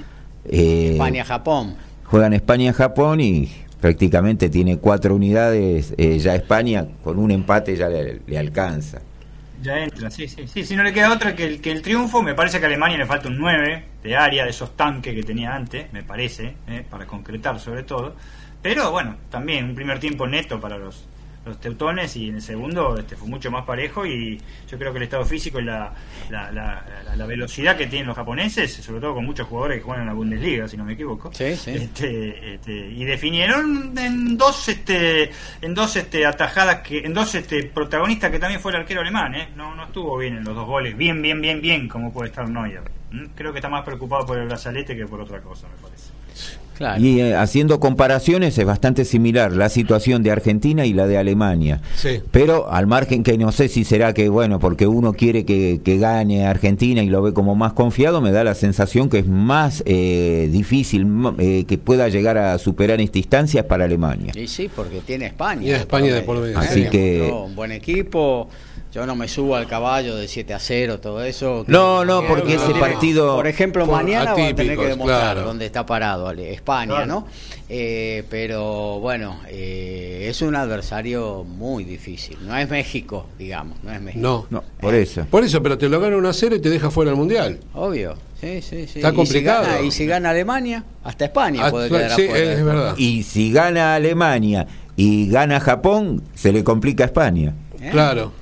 eh, 0.44 0.90
España-Japón. 0.92 1.74
juegan 2.04 2.32
España-Japón 2.34 3.20
y 3.20 3.50
prácticamente 3.80 4.48
tiene 4.48 4.78
cuatro 4.78 5.14
unidades. 5.14 5.94
eh, 5.96 6.18
ya 6.18 6.34
España 6.34 6.86
con 7.02 7.18
un 7.18 7.30
empate 7.30 7.76
ya 7.76 7.88
le, 7.88 8.38
alcanza. 8.38 9.00
ya 9.62 9.78
entra, 9.78 10.10
sí, 10.10 10.28
sí, 10.28 10.46
sí. 10.46 10.64
Si 10.64 10.76
no 10.76 10.82
le 10.82 10.92
queda 10.92 11.12
otra 11.12 11.34
que 11.34 11.44
el, 11.44 11.60
que 11.60 11.72
el 11.72 11.82
triunfo, 11.82 12.22
me 12.22 12.34
parece 12.34 12.58
que 12.58 12.64
a 12.64 12.68
Alemania 12.68 12.98
le 12.98 13.06
falta 13.06 13.28
un 13.28 13.38
9 13.38 13.84
de 14.02 14.16
área 14.16 14.44
de 14.44 14.50
esos 14.50 14.76
tanques 14.76 15.14
que 15.14 15.22
tenía 15.22 15.54
antes, 15.54 15.92
me 15.92 16.02
parece, 16.02 16.54
eh, 16.68 16.84
para 16.88 17.06
concretar 17.06 17.58
sobre 17.60 17.82
todo. 17.82 18.14
Pero 18.62 18.90
bueno, 18.90 19.16
también 19.30 19.66
un 19.66 19.74
primer 19.74 20.00
tiempo 20.00 20.26
neto 20.26 20.60
para 20.60 20.78
los, 20.78 21.04
los 21.46 21.60
teutones 21.60 22.16
y 22.16 22.28
en 22.28 22.34
el 22.36 22.42
segundo 22.42 22.98
este, 22.98 23.16
fue 23.16 23.28
mucho 23.28 23.50
más 23.50 23.64
parejo 23.64 24.04
y 24.04 24.40
yo 24.68 24.76
creo 24.78 24.92
que 24.92 24.98
el 24.98 25.04
estado 25.04 25.24
físico 25.24 25.60
y 25.60 25.64
la, 25.64 25.92
la, 26.28 26.50
la, 26.50 26.84
la- 27.04 27.16
la 27.16 27.26
velocidad 27.26 27.76
que 27.76 27.86
tienen 27.86 28.06
los 28.08 28.16
japoneses, 28.16 28.72
sobre 28.74 29.00
todo 29.00 29.14
con 29.14 29.24
muchos 29.24 29.46
jugadores 29.46 29.78
que 29.78 29.84
juegan 29.84 30.02
en 30.02 30.08
la 30.08 30.12
Bundesliga, 30.14 30.68
si 30.68 30.76
no 30.76 30.84
me 30.84 30.92
equivoco, 30.94 31.32
Sí, 31.32 31.56
sí. 31.56 31.70
este, 31.70 32.54
este, 32.54 32.72
y 32.72 33.04
definieron 33.04 33.96
en 33.96 34.36
dos 34.36 34.68
este 34.68 35.30
en 35.62 35.74
dos 35.74 35.96
este 35.96 36.26
atajadas 36.26 36.80
que 36.82 36.98
en 36.98 37.14
dos 37.14 37.34
este 37.34 37.62
protagonistas 37.64 38.30
que 38.30 38.38
también 38.38 38.60
fue 38.60 38.72
el 38.72 38.78
arquero 38.78 39.00
alemán 39.00 39.34
¿eh? 39.34 39.48
no 39.56 39.74
no 39.74 39.84
estuvo 39.84 40.18
bien 40.18 40.36
en 40.36 40.44
los 40.44 40.54
dos 40.54 40.66
goles 40.66 40.96
bien 40.96 41.22
bien 41.22 41.40
bien 41.40 41.60
bien 41.62 41.88
como 41.88 42.12
puede 42.12 42.28
estar 42.30 42.48
Neuer 42.48 42.82
¿Mm? 43.12 43.26
creo 43.34 43.52
que 43.52 43.58
está 43.58 43.68
más 43.68 43.84
preocupado 43.84 44.26
por 44.26 44.36
el 44.38 44.46
brazalete 44.46 44.96
que 44.96 45.06
por 45.06 45.20
otra 45.20 45.40
cosa 45.40 45.66
me 45.68 45.80
parece 45.82 46.10
Claro. 46.76 47.02
Y 47.02 47.20
eh, 47.20 47.34
haciendo 47.34 47.80
comparaciones 47.80 48.58
es 48.58 48.64
bastante 48.66 49.04
similar 49.04 49.52
la 49.52 49.68
situación 49.68 50.22
de 50.22 50.30
Argentina 50.30 50.84
y 50.86 50.92
la 50.92 51.06
de 51.06 51.18
Alemania. 51.18 51.80
Sí. 51.96 52.20
Pero 52.30 52.70
al 52.70 52.86
margen 52.86 53.22
que 53.22 53.38
no 53.38 53.52
sé 53.52 53.68
si 53.68 53.84
será 53.84 54.12
que, 54.12 54.28
bueno, 54.28 54.58
porque 54.58 54.86
uno 54.86 55.12
quiere 55.14 55.44
que, 55.44 55.80
que 55.84 55.98
gane 55.98 56.46
Argentina 56.46 57.02
y 57.02 57.08
lo 57.08 57.22
ve 57.22 57.32
como 57.32 57.54
más 57.54 57.72
confiado, 57.72 58.20
me 58.20 58.30
da 58.32 58.44
la 58.44 58.54
sensación 58.54 59.08
que 59.08 59.20
es 59.20 59.26
más 59.26 59.82
eh, 59.86 60.48
difícil 60.52 61.06
eh, 61.38 61.64
que 61.66 61.78
pueda 61.78 62.08
llegar 62.08 62.38
a 62.38 62.58
superar 62.58 63.00
esta 63.00 63.18
instancia 63.18 63.60
es 63.60 63.66
para 63.66 63.84
Alemania. 63.84 64.32
Y 64.36 64.46
sí, 64.48 64.70
porque 64.74 65.00
tiene 65.00 65.26
España. 65.26 65.62
Y 65.62 65.70
España 65.70 66.14
de 66.14 66.22
por 66.22 66.38
medio, 66.40 66.58
Así 66.58 66.84
que- 66.90 67.30
Un 67.32 67.54
buen 67.54 67.72
equipo. 67.72 68.48
Yo 68.96 69.04
no 69.04 69.14
me 69.14 69.28
subo 69.28 69.56
al 69.56 69.66
caballo 69.66 70.16
de 70.16 70.26
7 70.26 70.54
a 70.54 70.58
0, 70.58 71.00
todo 71.00 71.22
eso. 71.22 71.64
No, 71.66 72.02
no, 72.06 72.22
Que- 72.22 72.28
porque 72.28 72.42
que 72.44 72.54
ese 72.54 72.64
tiene- 72.64 72.80
partido- 72.80 73.36
Por 73.36 73.46
ejemplo, 73.46 73.84
Por 73.84 73.94
mañana 73.94 74.32
va 74.32 74.46
a 74.48 74.54
tener 74.54 74.78
que 74.78 74.86
demostrar 74.86 75.20
claro. 75.34 75.42
dónde 75.42 75.66
está 75.66 75.84
parado 75.84 76.26
Ale- 76.28 76.54
España, 76.54 76.94
Claro. 76.94 77.06
¿no? 77.06 77.26
Eh, 77.68 78.24
pero 78.30 78.98
bueno, 79.00 79.38
eh, 79.50 80.28
es 80.30 80.40
un 80.40 80.56
adversario 80.56 81.44
muy 81.44 81.84
difícil. 81.84 82.38
No 82.46 82.56
es 82.56 82.70
México, 82.70 83.26
digamos. 83.38 83.76
No 83.84 83.92
es 83.92 84.00
México. 84.00 84.22
No. 84.22 84.46
No, 84.48 84.64
por 84.80 84.94
eso. 84.94 85.26
Por 85.30 85.44
eso, 85.44 85.62
pero 85.62 85.76
te 85.76 85.90
lo 85.90 86.00
gana 86.00 86.16
1 86.16 86.30
a 86.30 86.32
0 86.32 86.56
y 86.56 86.60
te 86.60 86.70
deja 86.70 86.90
fuera 86.90 87.10
del 87.10 87.18
mundial. 87.18 87.60
Obvio. 87.74 88.14
Sí, 88.40 88.62
sí, 88.62 88.86
sí. 88.86 89.00
Está 89.00 89.08
Y 89.08 89.10
si 89.10 89.16
complicado. 89.16 89.64
gana- 89.66 89.80
Y 89.82 89.90
si, 89.90 90.06
gana, 90.06 90.30
Alemania, 90.30 90.84
hasta 91.04 91.26
España 91.26 91.66
Ah, 91.66 91.70
puede 91.70 91.90
quedar 91.90 92.12
sí, 92.16 92.24
afuera. 92.24 92.52
es 92.54 92.64
verdad. 92.64 92.94
Y 92.96 93.24
si 93.24 93.52
gana 93.52 93.94
Alemania 93.94 94.66
y 94.96 95.28
gana 95.28 95.60
Japón, 95.60 96.22
se 96.34 96.50
le 96.50 96.64
complica 96.64 97.04
a 97.04 97.08
España. 97.08 97.52
¿Eh? 97.78 97.90
Claro. 97.92 98.32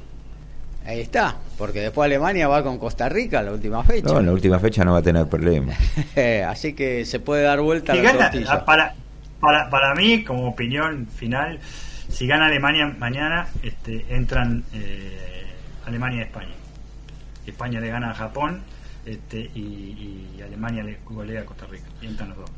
Ahí 0.86 1.00
está. 1.00 1.36
Porque 1.56 1.80
después 1.80 2.06
Alemania 2.06 2.46
va 2.48 2.62
con 2.62 2.78
Costa 2.78 3.08
Rica 3.08 3.42
la 3.42 3.52
última 3.52 3.82
fecha. 3.84 4.12
No, 4.12 4.20
en 4.20 4.26
la 4.26 4.32
última 4.32 4.58
fecha 4.58 4.84
no 4.84 4.92
va 4.92 4.98
a 4.98 5.02
tener 5.02 5.26
problemas. 5.26 5.78
Así 6.48 6.74
que 6.74 7.04
se 7.04 7.20
puede 7.20 7.42
dar 7.42 7.60
vuelta 7.60 7.92
si 7.94 8.02
la 8.02 8.12
gana, 8.12 8.30
tortilla. 8.30 8.52
a- 8.52 8.64
para, 8.64 8.94
para, 9.40 9.70
para 9.70 9.94
mí 9.94 10.24
como 10.24 10.48
opinión 10.48 11.06
final 11.06 11.58
si 12.08 12.26
gana 12.26 12.46
Alemania 12.46 12.86
mañana 12.98 13.48
este, 13.62 14.04
entran 14.10 14.62
eh, 14.74 15.46
Alemania 15.86 16.18
y 16.20 16.22
España 16.22 16.54
España 17.46 17.80
le 17.80 17.88
gana 17.88 18.10
a 18.10 18.14
Japón 18.14 18.60
este, 19.06 19.38
y, 19.54 19.58
y 20.38 20.42
Alemania 20.46 20.82
le 20.84 20.98
golea 21.06 21.40
a 21.40 21.44
Costa 21.44 21.66
Rica 21.66 21.86
y 22.02 22.06
entran 22.06 22.28
los 22.30 22.38
dos 22.38 22.50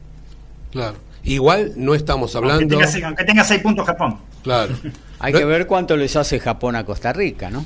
Claro. 0.73 0.97
Igual 1.23 1.73
no 1.77 1.95
estamos 1.95 2.35
aunque 2.35 2.53
hablando. 2.53 2.77
tenga, 2.79 3.07
aunque 3.07 3.25
tenga 3.25 3.45
seis 3.45 3.61
puntos 3.63 3.87
Japón 3.87 4.19
Claro. 4.43 4.75
Hay 5.21 5.33
No- 5.33 5.39
que 5.39 5.45
ver 5.45 5.67
cuánto 5.67 5.97
les 5.97 6.15
hace 6.17 6.39
Japón 6.41 6.77
a 6.77 6.85
Costa 6.85 7.13
Rica, 7.13 7.51
¿no? 7.51 7.65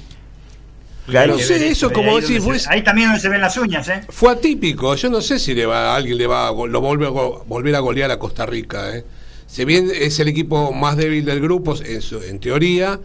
Claro. 1.11 1.35
No 1.35 1.39
sé, 1.39 1.69
eso 1.69 1.89
Ahí 1.89 1.93
como 1.93 2.21
se- 2.21 2.41
pues- 2.41 2.67
ahí 2.69 2.83
también 2.83 3.09
donde 3.09 3.21
se 3.21 3.29
ven 3.29 3.41
las 3.41 3.57
uñas 3.57 3.89
¿eh? 3.89 4.03
Fue 4.09 4.33
atípico. 4.33 4.95
Yo 4.95 5.11
no 5.11 5.21
sé 5.21 5.39
si 5.39 5.55
le 5.55 5.67
va, 5.67 5.95
alguien 5.95 6.17
le 6.19 6.27
va 6.27 6.49
a, 6.49 6.53
lo 6.53 6.81
vuelve 6.81 7.07
a 7.07 7.11
volver 7.11 7.75
a 7.75 7.81
golear 7.81 8.11
a 8.11 8.19
Costa 8.19 8.47
Rica. 8.47 8.97
¿eh? 8.97 9.05
Si 9.47 9.65
bien 9.65 9.91
es 9.95 10.19
el 10.21 10.29
equipo 10.29 10.73
más 10.73 10.97
débil 10.97 11.25
del 11.25 11.41
grupo, 11.41 11.75
en, 11.85 12.01
su- 12.03 12.23
en 12.23 12.39
teoría, 12.39 13.01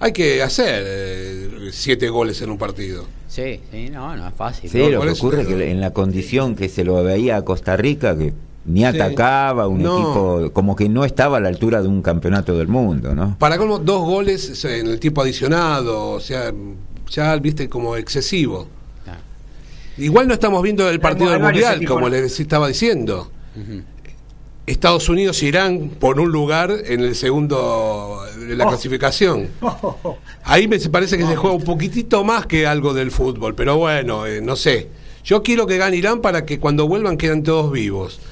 hay 0.00 0.12
que 0.12 0.42
hacer 0.42 0.82
eh, 0.86 1.48
siete 1.72 2.08
goles 2.08 2.42
en 2.42 2.50
un 2.50 2.58
partido. 2.58 3.06
Sí, 3.28 3.60
sí, 3.72 3.88
no, 3.90 4.16
no 4.16 4.28
es 4.28 4.34
fácil. 4.34 4.70
Sí, 4.70 4.78
No, 4.78 4.88
lo 4.90 5.00
que 5.02 5.08
eso 5.10 5.26
ocurre 5.26 5.42
es 5.42 5.48
que 5.48 5.70
en 5.70 5.80
la 5.80 5.92
condición 5.92 6.54
que 6.54 6.68
se 6.68 6.84
lo 6.84 7.02
veía 7.02 7.36
a 7.36 7.42
Costa 7.42 7.76
Rica, 7.76 8.16
que 8.16 8.32
ni 8.66 8.84
atacaba, 8.84 9.66
un 9.68 9.82
No. 9.82 9.96
equipo 9.96 10.50
como 10.52 10.74
que 10.76 10.88
no 10.88 11.04
estaba 11.04 11.36
a 11.36 11.40
la 11.40 11.48
altura 11.48 11.82
de 11.82 11.88
un 11.88 12.00
campeonato 12.00 12.56
del 12.56 12.68
mundo, 12.68 13.14
¿no? 13.14 13.36
Para 13.38 13.58
colmo, 13.58 13.78
dos 13.78 14.02
goles 14.02 14.64
en 14.64 14.86
el 14.86 14.98
tiempo 15.00 15.20
adicionado, 15.22 16.10
o 16.12 16.20
sea, 16.20 16.52
ya 17.10 17.36
viste 17.36 17.68
como 17.68 17.96
excesivo. 17.96 18.68
Ah, 19.06 19.18
Igual 19.98 20.28
no 20.28 20.34
estamos 20.34 20.62
viendo 20.62 20.88
el 20.88 21.00
partido 21.00 21.30
del 21.30 21.40
Mundial, 21.40 21.84
como 21.86 22.02
¿no? 22.02 22.08
les 22.08 22.38
estaba 22.40 22.68
diciendo. 22.68 23.30
Estados 24.66 25.08
Unidos 25.10 25.42
e 25.42 25.46
Irán 25.46 25.90
por 26.00 26.18
un 26.18 26.32
lugar 26.32 26.72
en 26.86 27.00
el 27.00 27.14
segundo 27.14 28.22
de 28.38 28.56
la 28.56 28.64
Oh. 28.64 28.68
clasificación. 28.68 29.48
Ahí 30.44 30.66
me 30.68 30.78
parece 30.80 31.18
que 31.18 31.26
se 31.26 31.36
juega 31.36 31.54
un 31.54 31.64
poquitito 31.64 32.24
más 32.24 32.46
que 32.46 32.66
algo 32.66 32.94
del 32.94 33.10
fútbol, 33.10 33.54
pero 33.54 33.76
bueno, 33.76 34.26
eh, 34.26 34.40
no 34.40 34.56
sé. 34.56 34.88
Yo 35.24 35.42
quiero 35.42 35.66
que 35.66 35.78
gane 35.78 35.96
Irán 35.96 36.20
para 36.20 36.44
que 36.44 36.60
cuando 36.60 36.86
vuelvan 36.86 37.16
quedan 37.16 37.42
todos 37.42 37.72
vivos. 37.72 38.20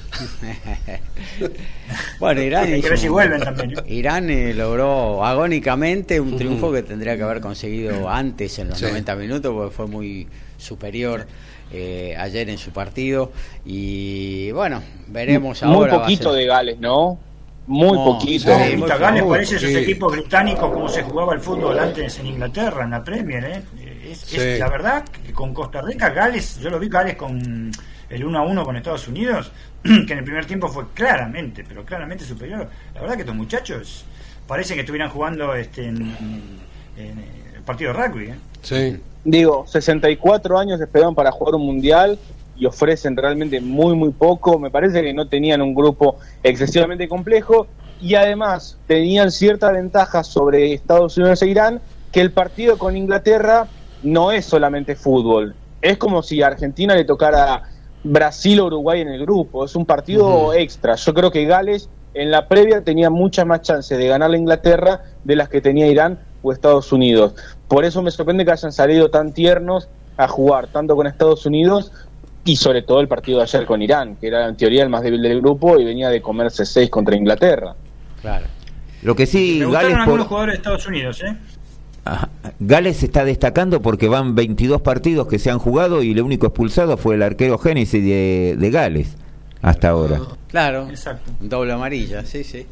Bueno, 2.19 2.41
Irán, 2.41 2.63
Hay 2.65 2.81
que 2.81 2.89
ver 2.89 2.93
hizo 2.93 3.01
si 3.03 3.07
vuelven 3.09 3.41
también. 3.41 3.71
¿eh? 3.71 3.93
Irán 3.93 4.29
eh, 4.29 4.53
logró 4.53 5.23
agónicamente 5.23 6.19
un 6.19 6.37
triunfo 6.37 6.71
que 6.71 6.81
tendría 6.81 7.17
que 7.17 7.23
haber 7.23 7.39
conseguido 7.41 8.09
antes 8.09 8.57
en 8.59 8.69
los 8.69 8.79
Sí. 8.79 8.85
90 8.85 9.15
minutos 9.15 9.53
porque 9.53 9.75
fue 9.75 9.87
muy 9.87 10.27
superior 10.57 11.27
eh, 11.71 12.15
ayer 12.17 12.49
en 12.49 12.57
su 12.57 12.71
partido 12.71 13.31
y 13.65 14.51
bueno, 14.51 14.81
veremos 15.07 15.61
Muy 15.63 15.75
ahora. 15.75 15.95
a 15.95 15.99
poquito 16.01 16.29
ser- 16.31 16.39
de 16.39 16.45
Gales, 16.45 16.79
¿no? 16.79 17.19
Muy 17.67 17.97
No, 17.97 18.05
poquito. 18.05 18.51
sí, 18.57 18.75
muy 18.77 18.89
Gales 18.89 19.23
parece 19.23 19.55
esos 19.57 19.69
sí. 19.69 19.75
equipos 19.77 20.11
británicos 20.13 20.71
como 20.71 20.89
se 20.89 21.03
jugaba 21.03 21.33
el 21.33 21.41
fútbol 21.41 21.77
antes 21.77 22.17
en 22.19 22.27
Inglaterra, 22.27 22.85
en 22.85 22.91
la 22.91 23.03
Premier. 23.03 23.43
¿eh? 23.45 23.61
Es, 24.13 24.19
Sí. 24.19 24.37
es 24.39 24.59
la 24.59 24.69
verdad 24.69 25.03
que 25.25 25.33
con 25.33 25.53
Costa 25.53 25.81
Rica, 25.81 26.09
Gales, 26.09 26.59
yo 26.59 26.69
lo 26.69 26.79
vi 26.79 26.87
Gales 26.89 27.15
con 27.15 27.71
el 28.09 28.23
1 28.25 28.37
a 28.39 28.41
1 28.43 28.63
con 28.63 28.75
Estados 28.77 29.07
Unidos, 29.07 29.51
que 29.83 30.13
en 30.13 30.19
el 30.19 30.23
primer 30.23 30.45
tiempo 30.45 30.67
fue 30.67 30.85
claramente, 30.93 31.63
pero 31.67 31.83
claramente 31.83 32.23
superior. 32.25 32.67
La 32.93 33.01
verdad 33.01 33.15
que 33.15 33.21
estos 33.21 33.35
muchachos 33.35 34.05
parece 34.47 34.73
que 34.75 34.81
estuvieran 34.81 35.09
jugando 35.09 35.53
este, 35.55 35.85
en, 35.87 36.01
en 36.97 37.19
el 37.55 37.61
partido 37.63 37.93
de 37.93 38.05
rugby. 38.07 38.25
¿eh? 38.29 38.35
Sí. 38.61 39.01
Digo, 39.25 39.65
64 39.67 40.59
años 40.59 40.81
esperaron 40.81 41.15
para 41.15 41.31
jugar 41.31 41.55
un 41.55 41.65
mundial 41.65 42.19
y 42.55 42.65
ofrecen 42.65 43.15
realmente 43.15 43.59
muy, 43.61 43.95
muy 43.95 44.11
poco. 44.11 44.59
Me 44.59 44.69
parece 44.69 45.01
que 45.01 45.13
no 45.13 45.27
tenían 45.27 45.61
un 45.61 45.73
grupo 45.73 46.19
excesivamente 46.43 47.07
complejo 47.07 47.67
y 48.01 48.15
además 48.15 48.77
tenían 48.85 49.31
cierta 49.31 49.71
ventaja 49.71 50.23
sobre 50.25 50.73
Estados 50.73 51.17
Unidos 51.17 51.41
e 51.41 51.47
Irán, 51.47 51.81
que 52.11 52.19
el 52.21 52.31
partido 52.31 52.77
con 52.77 52.97
Inglaterra 52.97 53.67
no 54.03 54.31
es 54.31 54.45
solamente 54.45 54.95
fútbol. 54.95 55.55
Es 55.81 55.97
como 55.97 56.23
si 56.23 56.41
a 56.41 56.47
Argentina 56.47 56.95
le 56.95 57.03
tocara 57.05 57.63
Brasil 58.03 58.59
o 58.59 58.65
Uruguay 58.67 59.01
en 59.01 59.09
el 59.09 59.21
grupo. 59.21 59.65
Es 59.65 59.75
un 59.75 59.85
partido 59.85 60.53
extra. 60.53 60.95
Yo 60.95 61.13
creo 61.13 61.31
que 61.31 61.45
Gales 61.45 61.89
en 62.13 62.31
la 62.31 62.47
previa 62.47 62.81
tenía 62.81 63.09
muchas 63.09 63.45
más 63.45 63.61
chances 63.61 63.97
de 63.97 64.07
ganar 64.07 64.29
la 64.29 64.37
Inglaterra 64.37 65.01
de 65.23 65.35
las 65.35 65.49
que 65.49 65.61
tenía 65.61 65.87
Irán 65.87 66.19
o 66.41 66.51
Estados 66.51 66.91
Unidos. 66.91 67.33
Por 67.67 67.85
eso 67.85 68.01
me 68.01 68.11
sorprende 68.11 68.45
que 68.45 68.51
hayan 68.51 68.71
salido 68.71 69.09
tan 69.09 69.33
tiernos 69.33 69.87
a 70.17 70.27
jugar 70.27 70.67
tanto 70.67 70.95
con 70.95 71.07
Estados 71.07 71.45
Unidos 71.45 71.91
y 72.45 72.57
sobre 72.57 72.81
todo 72.81 72.99
el 72.99 73.07
partido 73.07 73.37
de 73.39 73.43
ayer 73.45 73.65
con 73.65 73.81
Irán, 73.81 74.17
que 74.17 74.27
era 74.27 74.47
en 74.47 74.55
teoría 74.57 74.83
el 74.83 74.89
más 74.89 75.01
débil 75.01 75.21
del 75.21 75.39
grupo 75.41 75.79
y 75.79 75.85
venía 75.85 76.09
de 76.09 76.21
comerse 76.21 76.65
seis 76.65 76.89
contra 76.89 77.15
Inglaterra. 77.15 77.73
Claro. 78.21 78.45
Lo 79.01 79.15
que 79.15 79.25
sí, 79.25 79.61
Me 79.65 79.71
Gales, 79.71 79.91
por- 79.93 80.01
algunos 80.01 80.27
jugadores 80.27 80.53
de 80.53 80.57
Estados 80.57 80.87
Unidos. 80.87 81.23
¿eh? 81.23 81.35
Ajá. 82.05 82.29
Gales 82.59 83.01
está 83.03 83.23
destacando 83.23 83.81
porque 83.81 84.07
van 84.09 84.35
22 84.35 84.81
partidos 84.81 85.27
que 85.27 85.39
se 85.39 85.49
han 85.49 85.59
jugado 85.59 86.03
y 86.03 86.11
el 86.11 86.21
único 86.21 86.47
expulsado 86.47 86.97
fue 86.97 87.15
el 87.15 87.23
arquero 87.23 87.57
Génesis 87.57 88.03
de, 88.03 88.55
de 88.57 88.69
Gales 88.71 89.07
hasta 89.61 89.89
ahora. 89.89 90.19
Claro, 90.49 90.87
Exacto. 90.89 91.31
doble 91.39 91.71
amarilla, 91.73 92.25
sí, 92.25 92.43
sí. 92.43 92.65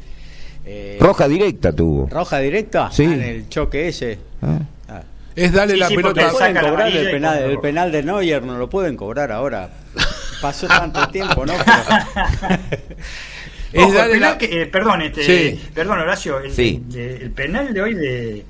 Eh, 0.66 0.98
Roja 1.00 1.26
directa 1.28 1.72
tuvo. 1.72 2.08
¿Roja 2.08 2.38
directa? 2.38 2.90
Sí. 2.92 3.04
Ah, 3.08 3.14
en 3.14 3.22
el 3.22 3.48
choque 3.48 3.88
ese. 3.88 4.18
Ah. 4.42 4.58
Ah. 4.88 5.02
Es 5.34 5.52
darle 5.52 5.74
Sí, 5.74 5.80
la 5.80 5.88
sí, 5.88 5.96
pelota. 5.96 6.30
pueden 6.30 6.56
cobrar 6.56 6.88
el 6.92 7.10
penal, 7.10 7.38
el 7.42 7.58
penal 7.58 7.90
de 7.90 8.02
Neuer, 8.02 8.42
no 8.44 8.58
lo 8.58 8.68
pueden 8.68 8.96
cobrar 8.96 9.32
ahora. 9.32 9.70
Pasó 10.42 10.66
tanto 10.68 11.08
tiempo, 11.10 11.46
¿no? 11.46 11.54
Pero- 11.54 12.58
Es 13.72 13.82
Ojo, 13.84 13.92
el 13.92 13.94
darle 13.98 14.14
penal 14.14 14.30
la- 14.32 14.38
que- 14.38 14.62
eh, 14.62 14.66
perdón, 14.66 15.00
este, 15.02 15.22
Sí. 15.24 15.62
perdón 15.74 15.98
Horacio, 16.00 16.38
el, 16.40 16.52
el 16.94 17.30
penal 17.30 17.72
de 17.72 17.80
hoy 17.82 17.94
de, 17.94 18.44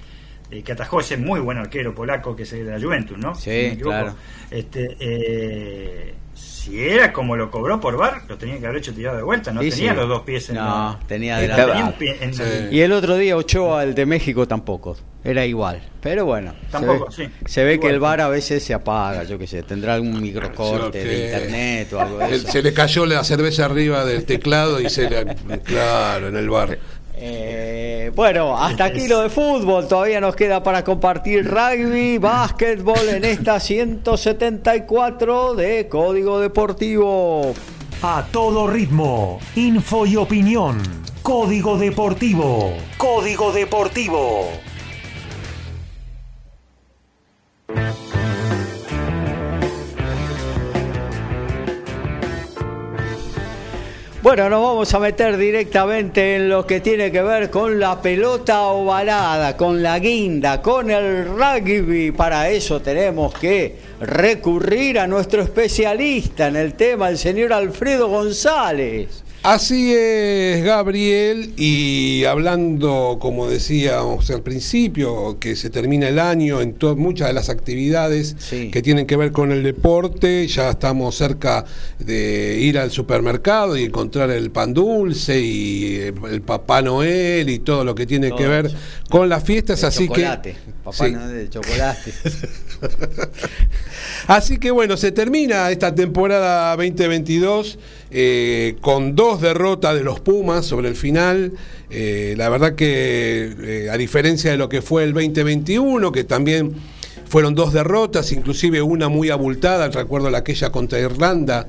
de 0.52 0.62
que 0.62 0.72
atajó 0.72 1.00
ese 1.00 1.16
muy 1.16 1.40
buen 1.40 1.58
arquero 1.58 1.94
polaco 1.94 2.36
que 2.36 2.42
es 2.44 2.50
de 2.50 2.64
la 2.64 2.80
Juventus, 2.80 3.16
¿no? 3.18 3.34
Sí, 3.34 3.70
Si 3.70 3.76
claro. 3.78 4.14
Este, 4.50 4.96
eh, 5.00 6.14
si 6.34 6.78
era 6.80 7.12
como 7.12 7.36
lo 7.36 7.50
cobró 7.50 7.80
por 7.80 7.96
VAR, 7.96 8.22
lo 8.28 8.36
tenía 8.38 8.58
que 8.58 8.66
haber 8.66 8.78
hecho 8.78 8.92
tirado 8.94 9.16
de 9.16 9.22
vuelta, 9.22 9.52
no 9.52 9.62
Sí, 9.62 9.70
tenía 9.70 9.90
sí. 9.92 9.96
los 9.96 10.08
dos 10.08 10.22
pies 10.22 10.48
en 10.50 10.56
No, 10.56 10.62
la- 10.62 11.00
tenía 11.08 11.34
no 11.36 11.40
delante. 11.42 11.66
tenía 11.66 11.84
un 11.86 11.92
pie 11.94 12.16
en 12.20 12.30
la- 12.30 12.44
Sí. 12.44 12.52
Y 12.70 12.80
el 12.80 12.92
otro 12.92 13.16
día 13.16 13.36
Ochoa, 13.36 13.82
el 13.84 13.94
de 13.94 14.06
México, 14.06 14.46
tampoco. 14.46 14.96
Era 15.24 15.46
igual. 15.46 15.80
Pero 16.00 16.24
bueno. 16.24 16.52
Tampoco, 16.70 17.10
se 17.12 17.22
ve, 17.26 17.28
sí. 17.38 17.44
Se 17.46 17.64
ve 17.64 17.78
que 17.78 17.88
el 17.88 18.00
bar 18.00 18.20
a 18.20 18.28
veces 18.28 18.62
se 18.64 18.74
apaga, 18.74 19.22
yo 19.22 19.38
qué 19.38 19.46
sé. 19.46 19.62
Tendrá 19.62 19.94
algún 19.94 20.20
microcorte 20.20 21.00
Sí, 21.00 21.08
de 21.08 21.24
internet 21.26 21.92
o 21.92 22.00
algo 22.00 22.18
de 22.18 22.26
El- 22.26 22.32
eso. 22.34 22.48
se 22.50 22.62
le 22.62 22.72
cayó 22.74 23.06
la 23.06 23.22
cerveza 23.22 23.64
arriba 23.66 24.04
del 24.04 24.24
teclado 24.24 24.80
y 24.80 24.90
se 24.90 25.08
le. 25.08 25.24
Claro, 25.64 26.28
en 26.28 26.36
el 26.36 26.50
bar. 26.50 26.76
Eh, 27.14 28.10
bueno, 28.14 28.56
hasta 28.56 28.84
aquí 28.86 29.06
lo 29.06 29.20
de 29.22 29.28
fútbol. 29.28 29.86
Todavía 29.88 30.20
nos 30.20 30.34
queda 30.34 30.62
para 30.62 30.82
compartir 30.84 31.48
rugby, 31.48 32.18
básquetbol 32.18 33.08
en 33.08 33.24
esta 33.24 33.60
174 33.60 35.54
de 35.54 35.88
Código 35.88 36.40
Deportivo. 36.40 37.54
A 38.02 38.26
todo 38.32 38.66
ritmo, 38.66 39.38
info 39.54 40.06
y 40.06 40.16
opinión. 40.16 40.82
Código 41.22 41.78
Deportivo. 41.78 42.74
Código 42.96 43.52
Deportivo. 43.52 44.48
Bueno, 54.22 54.48
nos 54.48 54.62
vamos 54.62 54.94
a 54.94 55.00
meter 55.00 55.36
directamente 55.36 56.36
en 56.36 56.48
lo 56.48 56.64
que 56.64 56.78
tiene 56.78 57.10
que 57.10 57.22
ver 57.22 57.50
con 57.50 57.80
la 57.80 58.00
pelota 58.00 58.62
ovalada, 58.62 59.56
con 59.56 59.82
la 59.82 59.98
guinda, 59.98 60.62
con 60.62 60.92
el 60.92 61.26
rugby. 61.26 62.12
Para 62.12 62.48
eso 62.48 62.80
tenemos 62.80 63.34
que 63.34 63.74
recurrir 64.00 65.00
a 65.00 65.08
nuestro 65.08 65.42
especialista 65.42 66.46
en 66.46 66.54
el 66.54 66.74
tema, 66.74 67.08
el 67.08 67.18
señor 67.18 67.52
Alfredo 67.52 68.06
González. 68.06 69.24
Así 69.44 69.92
es, 69.92 70.62
Gabriel, 70.62 71.52
y 71.56 72.22
hablando, 72.26 73.18
como 73.20 73.48
decíamos 73.50 74.30
al 74.30 74.40
principio, 74.44 75.36
que 75.40 75.56
se 75.56 75.68
termina 75.68 76.08
el 76.08 76.20
año 76.20 76.60
en 76.60 76.76
muchas 76.96 77.26
de 77.26 77.34
las 77.34 77.48
actividades 77.48 78.36
Sí. 78.38 78.70
que 78.70 78.82
tienen 78.82 79.04
que 79.04 79.16
ver 79.16 79.32
con 79.32 79.50
el 79.50 79.64
deporte, 79.64 80.46
ya 80.46 80.70
estamos 80.70 81.16
cerca 81.16 81.64
de 81.98 82.56
ir 82.60 82.78
al 82.78 82.92
supermercado 82.92 83.76
y 83.76 83.82
encontrar 83.82 84.30
el 84.30 84.52
pan 84.52 84.72
dulce 84.74 85.40
y 85.40 85.96
eh, 85.96 86.14
el 86.30 86.42
Papá 86.42 86.80
Noel 86.80 87.48
y 87.50 87.58
todo 87.58 87.84
lo 87.84 87.96
que 87.96 88.06
tiene 88.06 88.28
Todo 88.28 88.38
que 88.38 88.46
ver 88.46 88.66
eso. 88.66 88.76
con 89.10 89.28
las 89.28 89.42
fiestas, 89.42 89.80
El 89.82 89.88
así 89.88 90.06
chocolate, 90.06 90.52
que... 90.52 90.72
papá 90.84 91.04
Sí. 91.04 91.14
chocolate. 91.50 92.12
Así 94.26 94.58
que 94.58 94.70
bueno, 94.70 94.96
se 94.96 95.12
termina 95.12 95.70
esta 95.70 95.94
temporada 95.94 96.76
2022 96.76 97.78
eh, 98.10 98.76
con 98.80 99.14
dos 99.16 99.40
derrotas 99.40 99.94
de 99.94 100.02
los 100.02 100.20
Pumas 100.20 100.66
sobre 100.66 100.88
el 100.88 100.96
final. 100.96 101.52
Eh, 101.90 102.34
la 102.36 102.48
verdad 102.48 102.74
que 102.74 103.52
eh, 103.62 103.90
a 103.90 103.96
diferencia 103.96 104.50
de 104.50 104.56
lo 104.56 104.68
que 104.68 104.82
fue 104.82 105.04
el 105.04 105.12
2021, 105.12 106.12
que 106.12 106.24
también 106.24 106.72
fueron 107.26 107.54
dos 107.54 107.72
derrotas, 107.72 108.32
inclusive 108.32 108.82
una 108.82 109.08
muy 109.08 109.30
abultada, 109.30 109.88
recuerdo 109.88 110.28
la 110.30 110.38
aquella 110.38 110.70
contra 110.70 110.98
Irlanda, 110.98 111.66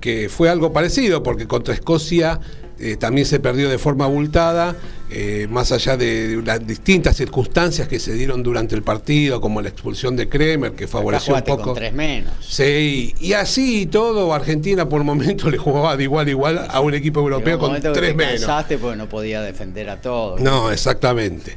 que 0.00 0.28
fue 0.28 0.50
algo 0.50 0.70
parecido, 0.70 1.22
porque 1.22 1.46
contra 1.46 1.72
Escocia 1.72 2.38
eh, 2.80 2.96
también 2.96 3.26
se 3.26 3.40
perdió 3.40 3.68
de 3.68 3.78
forma 3.78 4.04
abultada, 4.04 4.76
eh, 5.10 5.46
más 5.50 5.72
allá 5.72 5.96
de 5.96 6.40
las 6.44 6.64
distintas 6.66 7.16
circunstancias 7.16 7.88
que 7.88 7.98
se 7.98 8.12
dieron 8.12 8.42
durante 8.42 8.74
el 8.74 8.82
partido, 8.82 9.40
como 9.40 9.60
la 9.60 9.68
expulsión 9.68 10.14
de 10.16 10.28
Kremer, 10.28 10.72
que 10.72 10.86
favoreció 10.86 11.34
un 11.34 11.42
poco. 11.42 11.62
con 11.62 11.74
tres 11.74 11.92
menos. 11.92 12.32
Sí, 12.40 13.14
y 13.20 13.32
así 13.32 13.86
todo, 13.86 14.32
Argentina 14.32 14.88
por 14.88 15.02
momento 15.02 15.50
le 15.50 15.58
jugaba 15.58 15.96
de 15.96 16.04
igual 16.04 16.26
a 16.26 16.30
igual 16.30 16.66
a 16.70 16.80
un 16.80 16.94
equipo 16.94 17.20
europeo 17.20 17.58
con 17.58 17.74
que 17.74 17.80
tres 17.80 18.10
te 18.10 18.14
menos. 18.14 18.40
cansaste 18.40 18.78
porque 18.78 18.96
no 18.96 19.08
podía 19.08 19.42
defender 19.42 19.90
a 19.90 20.00
todos. 20.00 20.40
No, 20.40 20.70
exactamente. 20.70 21.56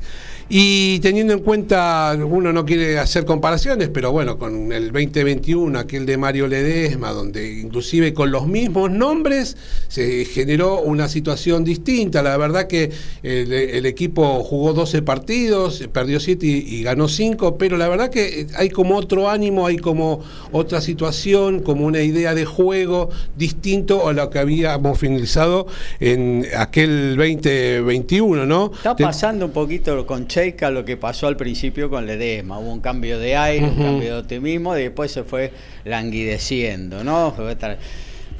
Y 0.53 0.99
teniendo 0.99 1.31
en 1.31 1.39
cuenta, 1.39 2.13
uno 2.21 2.51
no 2.51 2.65
quiere 2.65 2.99
hacer 2.99 3.23
comparaciones, 3.23 3.87
pero 3.87 4.11
bueno, 4.11 4.37
con 4.37 4.73
el 4.73 4.91
2021, 4.91 5.79
aquel 5.79 6.05
de 6.05 6.17
Mario 6.17 6.45
Ledesma, 6.45 7.11
donde 7.11 7.61
inclusive 7.61 8.13
con 8.13 8.31
los 8.31 8.47
mismos 8.47 8.91
nombres 8.91 9.55
se 9.87 10.25
generó 10.25 10.81
una 10.81 11.07
situación 11.07 11.63
distinta. 11.63 12.21
La 12.21 12.35
verdad 12.35 12.67
que 12.67 12.91
el, 13.23 13.53
el 13.53 13.85
equipo 13.85 14.43
jugó 14.43 14.73
12 14.73 15.01
partidos, 15.03 15.87
perdió 15.93 16.19
7 16.19 16.45
y, 16.45 16.49
y 16.49 16.83
ganó 16.83 17.07
5, 17.07 17.57
pero 17.57 17.77
la 17.77 17.87
verdad 17.87 18.09
que 18.09 18.47
hay 18.57 18.69
como 18.69 18.97
otro 18.97 19.29
ánimo, 19.29 19.67
hay 19.67 19.77
como 19.77 20.21
otra 20.51 20.81
situación, 20.81 21.61
como 21.61 21.85
una 21.85 22.01
idea 22.01 22.35
de 22.35 22.43
juego 22.43 23.09
distinto 23.37 24.09
a 24.09 24.11
lo 24.11 24.29
que 24.29 24.39
habíamos 24.39 24.99
finalizado 24.99 25.67
en 26.01 26.45
aquel 26.57 27.15
2021, 27.15 28.45
¿no? 28.45 28.73
Está 28.75 28.97
pasando 28.97 29.45
un 29.45 29.53
poquito 29.53 30.05
con 30.05 30.27
Cheika 30.41 30.72
lo 30.72 30.84
que 30.84 30.97
pasó 30.97 31.27
al 31.27 31.38
principio 31.38 31.88
con 31.89 32.07
Ledesma. 32.07 32.57
Hubo 32.57 32.73
un 32.73 32.81
cambio 32.81 33.19
de 33.19 33.35
aire, 33.35 33.63
un 33.63 33.76
cambio 33.76 34.15
de 34.15 34.19
optimismo 34.22 34.76
y 34.76 34.81
después 34.84 35.11
se 35.11 35.23
fue 35.23 35.51
languideciendo, 35.85 37.03
¿no? 37.03 37.35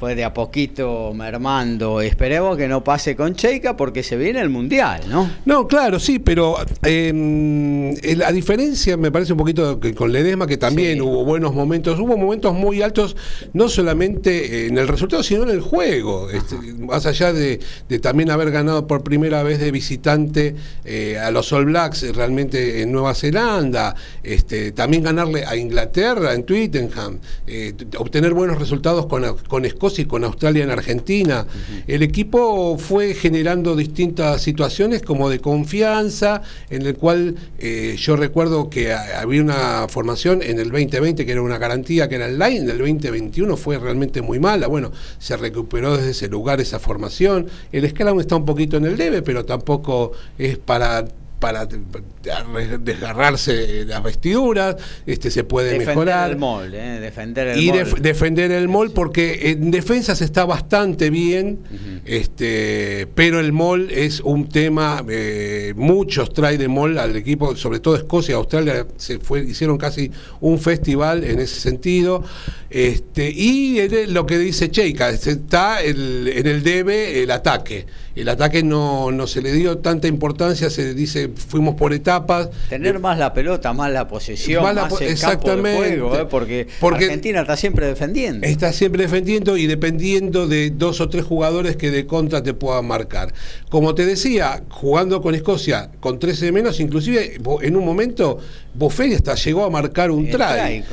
Fue, 0.02 0.16
de 0.16 0.24
a 0.24 0.34
poquito 0.34 1.12
mermando. 1.14 2.00
Esperemos 2.00 2.56
que 2.56 2.66
no 2.66 2.82
pase 2.82 3.14
con 3.14 3.36
Cheika 3.36 3.76
porque 3.76 4.02
se 4.02 4.16
viene 4.16 4.40
el 4.40 4.48
Mundial, 4.48 5.02
¿no? 5.08 5.30
No, 5.44 5.68
claro, 5.68 6.00
sí, 6.00 6.18
pero 6.18 6.56
eh, 6.82 7.94
la 8.16 8.32
diferencia 8.32 8.96
me 8.96 9.12
parece 9.12 9.32
un 9.32 9.38
poquito 9.38 9.78
que 9.78 9.94
con 9.94 10.10
Ledesma, 10.10 10.48
que 10.48 10.56
también 10.56 11.00
hubo 11.02 11.24
buenos 11.24 11.54
momentos, 11.54 12.00
hubo 12.00 12.16
momentos 12.16 12.52
muy 12.52 12.82
altos, 12.82 13.14
no 13.52 13.68
solamente 13.68 14.66
en 14.66 14.76
el 14.76 14.88
resultado, 14.88 15.22
sino 15.22 15.44
en 15.44 15.50
el 15.50 15.60
juego. 15.60 16.30
Este, 16.30 16.56
más 16.56 17.06
allá 17.06 17.32
de, 17.32 17.60
también 18.00 18.32
haber 18.32 18.50
ganado 18.50 18.88
por 18.88 19.04
primera 19.04 19.44
vez 19.44 19.60
de 19.60 19.70
visitante 19.70 20.56
eh, 20.84 21.16
a 21.16 21.30
los 21.30 21.52
All 21.52 21.66
Blacks 21.66 22.02
eh, 22.02 22.12
realmente 22.12 22.82
en 22.82 22.90
Nueva 22.90 23.14
Zelanda, 23.14 23.94
este, 24.24 24.72
también 24.72 25.04
ganarle 25.04 25.44
a 25.44 25.54
Inglaterra 25.54 26.34
en 26.34 26.42
Twittenham, 26.42 27.20
eh, 27.46 27.72
obtener 27.98 28.34
buenos 28.34 28.58
resultados 28.58 29.06
con, 29.06 29.36
con 29.46 29.64
Escocia 29.64 29.91
y 30.00 30.04
con 30.06 30.24
Australia 30.24 30.64
en 30.64 30.70
Argentina. 30.70 31.46
El 31.86 32.02
equipo 32.02 32.78
fue 32.78 33.14
generando 33.14 33.76
distintas 33.76 34.42
situaciones 34.42 35.02
como 35.02 35.28
de 35.28 35.40
confianza, 35.40 36.42
en 36.70 36.86
el 36.86 36.94
cual 36.94 37.36
eh, 37.58 37.96
yo 37.98 38.16
recuerdo 38.16 38.70
que 38.70 38.92
había 38.92 39.42
una 39.42 39.86
formación 39.88 40.42
en 40.42 40.58
el 40.58 40.70
2020 40.70 41.26
que 41.26 41.32
era 41.32 41.42
una 41.42 41.58
garantía, 41.58 42.08
que 42.08 42.16
era 42.16 42.26
el 42.26 42.38
line, 42.38 42.58
en 42.58 42.70
el 42.70 42.78
2021 42.78 43.56
fue 43.56 43.78
realmente 43.78 44.22
muy 44.22 44.38
mala. 44.38 44.66
Bueno, 44.66 44.92
se 45.18 45.36
recuperó 45.36 45.96
desde 45.96 46.10
ese 46.10 46.28
lugar 46.28 46.60
esa 46.60 46.78
formación. 46.78 47.46
El 47.72 47.84
escalón 47.84 48.20
está 48.20 48.36
un 48.36 48.44
poquito 48.44 48.76
en 48.76 48.86
el 48.86 48.96
debe, 48.96 49.22
pero 49.22 49.44
tampoco 49.44 50.12
es 50.38 50.58
para 50.58 51.04
para 51.42 51.66
desgarrarse 51.66 53.84
las 53.84 54.00
vestiduras, 54.00 54.76
este 55.06 55.28
se 55.28 55.42
puede 55.42 55.76
mejorar. 55.76 56.30
El 56.30 56.36
mol, 56.36 56.72
eh, 56.72 57.00
defender 57.00 57.48
el 57.48 57.60
y 57.60 57.72
defender 58.00 58.52
el 58.52 58.68
mol, 58.68 58.92
porque 58.92 59.50
en 59.50 59.72
defensas 59.72 60.20
está 60.20 60.44
bastante 60.44 61.10
bien, 61.10 61.58
este, 62.04 63.08
pero 63.16 63.40
el 63.40 63.50
mol 63.50 63.90
es 63.90 64.20
un 64.20 64.48
tema, 64.48 65.04
eh, 65.08 65.72
muchos 65.74 66.32
trae 66.32 66.58
de 66.58 66.68
mol 66.68 66.96
al 66.96 67.16
equipo, 67.16 67.56
sobre 67.56 67.80
todo 67.80 67.96
Escocia, 67.96 68.36
Australia, 68.36 68.86
se 68.96 69.18
fue, 69.18 69.42
hicieron 69.42 69.78
casi 69.78 70.12
un 70.40 70.60
festival 70.60 71.24
en 71.24 71.40
ese 71.40 71.58
sentido. 71.58 72.22
Este, 72.70 73.28
y 73.28 73.88
lo 74.06 74.26
que 74.26 74.38
dice 74.38 74.70
Cheika, 74.70 75.10
está 75.10 75.82
en 75.82 76.46
el 76.46 76.62
debe 76.62 77.24
el 77.24 77.32
ataque. 77.32 77.84
El 78.14 78.28
ataque 78.28 78.62
no, 78.62 79.10
no 79.10 79.26
se 79.26 79.40
le 79.40 79.52
dio 79.52 79.78
tanta 79.78 80.06
importancia, 80.06 80.70
se 80.70 80.94
dice 80.94 81.31
fuimos 81.34 81.74
por 81.74 81.92
etapas. 81.92 82.50
Tener 82.68 82.98
más 82.98 83.18
la 83.18 83.32
pelota, 83.32 83.72
más 83.72 83.92
la 83.92 84.08
posesión, 84.08 84.62
más, 84.62 85.00
el 85.00 85.08
exactamente, 85.08 85.98
juego, 85.98 86.16
¿eh? 86.16 86.26
porque, 86.28 86.68
Argentina 86.80 87.40
está 87.40 87.56
siempre 87.56 87.86
defendiendo. 87.86 88.46
Está 88.46 88.72
siempre 88.72 89.02
defendiendo 89.02 89.56
y 89.56 89.66
dependiendo 89.66 90.46
de 90.46 90.70
dos 90.70 91.00
o 91.00 91.08
tres 91.08 91.24
jugadores 91.24 91.76
que 91.76 91.90
de 91.90 92.06
contra 92.06 92.42
te 92.42 92.54
puedan 92.54 92.86
marcar. 92.86 93.32
Como 93.68 93.94
te 93.94 94.06
decía, 94.06 94.62
jugando 94.68 95.20
con 95.22 95.34
Escocia 95.34 95.90
con 96.00 96.18
13 96.18 96.46
de 96.46 96.52
menos, 96.52 96.80
inclusive 96.80 97.38
en 97.62 97.76
un 97.76 97.84
momento 97.84 98.38
Boferi 98.74 99.14
hasta 99.14 99.34
llegó 99.34 99.64
a 99.64 99.70
marcar 99.70 100.10
un 100.10 100.30
try. 100.30 100.84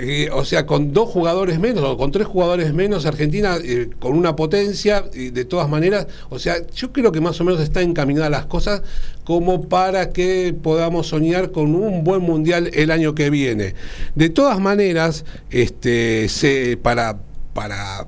Eh, 0.00 0.30
o 0.32 0.44
sea, 0.44 0.66
con 0.66 0.92
dos 0.92 1.08
jugadores 1.10 1.58
menos 1.58 1.84
o 1.84 1.96
con 1.96 2.10
tres 2.10 2.26
jugadores 2.26 2.72
menos, 2.72 3.04
Argentina 3.04 3.56
eh, 3.62 3.90
con 3.98 4.16
una 4.16 4.34
potencia, 4.34 5.04
y 5.12 5.30
de 5.30 5.44
todas 5.44 5.68
maneras, 5.68 6.06
o 6.30 6.38
sea, 6.38 6.56
yo 6.74 6.92
creo 6.92 7.12
que 7.12 7.20
más 7.20 7.40
o 7.40 7.44
menos 7.44 7.60
está 7.60 7.82
encaminada 7.82 8.30
las 8.30 8.46
cosas 8.46 8.82
como 9.24 9.68
para 9.68 10.10
que 10.10 10.54
podamos 10.62 11.08
soñar 11.08 11.52
con 11.52 11.74
un 11.74 12.02
buen 12.02 12.22
mundial 12.22 12.70
el 12.72 12.90
año 12.90 13.14
que 13.14 13.30
viene. 13.30 13.74
De 14.14 14.30
todas 14.30 14.58
maneras, 14.58 15.24
este, 15.50 16.28
se, 16.28 16.76
para, 16.76 17.18
para 17.52 18.06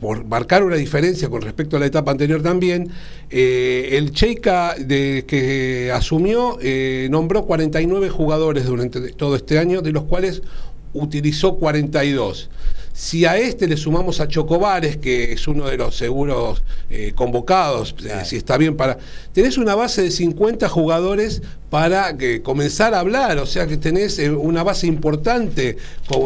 por 0.00 0.24
marcar 0.24 0.62
una 0.62 0.76
diferencia 0.76 1.28
con 1.28 1.42
respecto 1.42 1.76
a 1.76 1.80
la 1.80 1.86
etapa 1.86 2.10
anterior 2.10 2.42
también, 2.42 2.90
eh, 3.30 3.90
el 3.92 4.12
Cheika 4.12 4.74
de, 4.78 5.24
que 5.26 5.90
asumió 5.92 6.58
eh, 6.60 7.08
nombró 7.10 7.44
49 7.46 8.08
jugadores 8.08 8.66
durante 8.66 9.12
todo 9.12 9.36
este 9.36 9.58
año, 9.58 9.82
de 9.82 9.92
los 9.92 10.04
cuales 10.04 10.42
utilizó 10.92 11.56
42. 11.56 12.48
Si 12.98 13.24
a 13.24 13.36
este 13.38 13.68
le 13.68 13.76
sumamos 13.76 14.18
a 14.18 14.26
Chocobares, 14.26 14.96
que 14.96 15.32
es 15.32 15.46
uno 15.46 15.66
de 15.66 15.76
los 15.76 15.94
seguros 15.96 16.64
eh, 16.90 17.12
convocados, 17.14 17.94
eh, 18.04 18.24
si 18.24 18.34
está 18.34 18.56
bien 18.56 18.76
para... 18.76 18.98
Tenés 19.32 19.56
una 19.56 19.76
base 19.76 20.02
de 20.02 20.10
50 20.10 20.68
jugadores 20.68 21.40
para 21.70 22.16
que 22.16 22.42
comenzar 22.42 22.94
a 22.94 22.98
hablar, 22.98 23.38
o 23.38 23.46
sea 23.46 23.68
que 23.68 23.76
tenés 23.76 24.18
eh, 24.18 24.32
una 24.32 24.64
base 24.64 24.88
importante 24.88 25.76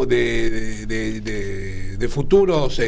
de, 0.07 0.85
de, 1.99 2.07
futuros 2.09 2.79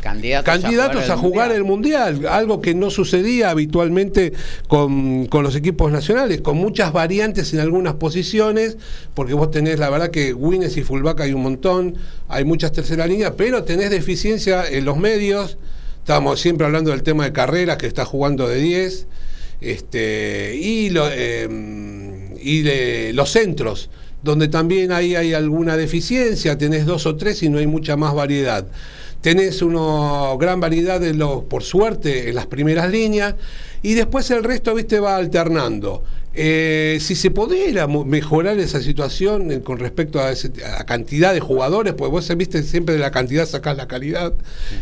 candidatos, 0.00 1.10
a 1.10 1.16
jugar, 1.16 1.52
el, 1.52 1.64
mundial. 1.64 2.26
algo 2.26 2.60
que 2.60 2.74
no 2.74 2.90
sucedía 2.90 3.50
habitualmente 3.50 4.32
con, 4.68 5.26
con, 5.26 5.42
los 5.42 5.54
equipos 5.54 5.92
nacionales, 5.92 6.40
con 6.40 6.56
muchas 6.56 6.92
variantes 6.92 7.52
en 7.52 7.60
algunas 7.60 7.94
posiciones, 7.94 8.76
porque 9.14 9.34
vos 9.34 9.50
tenés, 9.50 9.78
la 9.78 9.90
verdad 9.90 10.10
que 10.10 10.32
Wines 10.32 10.76
y 10.76 10.82
Fulbaca 10.82 11.24
hay 11.24 11.32
un 11.32 11.42
montón, 11.42 11.96
hay 12.28 12.44
muchas 12.44 12.72
tercera 12.72 13.06
líneas, 13.06 13.34
pero 13.36 13.64
tenés 13.64 13.90
deficiencia 13.90 14.66
en 14.68 14.84
los 14.84 14.96
medios, 14.96 15.58
estamos 15.98 16.40
siempre 16.40 16.66
hablando 16.66 16.90
del 16.90 17.02
tema 17.02 17.24
de 17.24 17.32
carreras, 17.32 17.76
que 17.76 17.86
está 17.86 18.04
jugando 18.04 18.48
de 18.48 18.56
10, 18.56 19.06
este, 19.60 20.56
y, 20.56 20.90
em, 20.96 22.34
y 22.40 22.62
de 22.62 23.12
los 23.12 23.30
centros 23.30 23.90
donde 24.22 24.48
también 24.48 24.92
ahí 24.92 25.14
hay 25.16 25.32
alguna 25.32 25.78
deficiencia, 25.78 26.58
tenés 26.58 26.84
dos 26.84 27.06
o 27.06 27.16
tres 27.16 27.42
y 27.42 27.48
no 27.48 27.58
hay 27.58 27.66
mucha 27.66 27.96
más 27.96 28.14
variedad 28.14 28.66
tenés 29.20 29.62
una 29.62 30.34
gran 30.38 30.60
variedad 30.60 31.00
de 31.00 31.14
los, 31.14 31.44
por 31.44 31.62
suerte, 31.62 32.28
en 32.28 32.34
las 32.34 32.46
primeras 32.46 32.90
líneas, 32.90 33.34
y 33.82 33.94
después 33.94 34.30
el 34.30 34.44
resto, 34.44 34.74
viste, 34.74 35.00
va 35.00 35.16
alternando. 35.16 36.02
Eh, 36.32 36.98
si 37.00 37.16
se 37.16 37.32
pudiera 37.32 37.88
mejorar 37.88 38.56
esa 38.60 38.80
situación 38.80 39.60
con 39.62 39.80
respecto 39.80 40.20
a, 40.20 40.30
la 40.30 40.86
cantidad 40.86 41.34
de 41.34 41.40
jugadores, 41.40 41.94
pues 41.94 42.08
vos 42.08 42.36
viste 42.36 42.62
siempre 42.62 42.94
de 42.94 43.00
la 43.00 43.10
cantidad 43.10 43.46
sacás 43.46 43.76
la 43.76 43.88
calidad, 43.88 44.32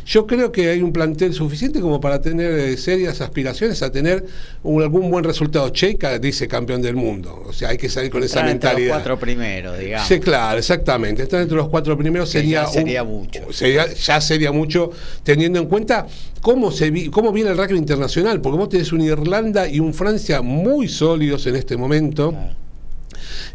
yo 0.05 0.27
creo 0.27 0.53
que 0.53 0.69
hay 0.69 0.83
un 0.83 0.93
plantel 0.93 1.33
suficiente 1.33 1.81
como 1.81 2.03
para 2.03 2.21
tener 2.21 2.53
eh, 2.53 2.77
serias 2.77 3.23
aspiraciones 3.23 3.83
a 3.83 3.91
tener 3.91 4.27
algún 4.63 5.11
buen 5.11 5.25
resultado. 5.25 5.71
Checa 5.71 6.19
dice 6.19 6.47
campeón 6.49 6.83
del 6.83 6.97
mundo, 6.97 7.43
o 7.47 7.53
sea, 7.55 7.71
hay 7.71 7.79
que 7.79 7.89
salir 7.89 8.11
con 8.11 8.23
esa 8.23 8.43
mentalidad. 8.43 8.71
Entre 8.71 8.89
los 8.89 8.97
cuatro 8.97 9.19
primeros, 9.19 9.79
digamos. 9.79 10.07
Sí, 10.07 10.21
claro, 10.21 10.59
exactamente. 10.59 11.23
Estar 11.23 11.41
entre 11.41 11.57
los 11.57 11.69
cuatro 11.69 11.97
primeros 11.97 12.29
sería, 12.29 12.65
ya 12.65 12.67
sería 12.67 13.05
mucho. 13.05 13.41
ya 13.51 14.21
sería 14.21 14.53
mucho, 14.53 14.91
teniendo 15.23 15.59
en 15.59 15.67
cuenta 15.67 16.07
cómo, 16.41 16.71
se 16.71 17.11
cómo 17.11 17.33
viene 17.33 17.51
el 17.51 17.57
rugby 17.57 17.77
internacional, 17.77 18.41
porque 18.41 18.59
vos 18.59 18.69
tenés 18.69 18.93
un 18.93 19.01
Irlanda 19.01 19.69
y 19.69 19.81
un 19.81 19.95
Francia 19.95 20.43
muy 20.43 20.89
sólidos 20.89 21.47
en 21.47 21.57
este 21.57 21.77
momento. 21.77 22.35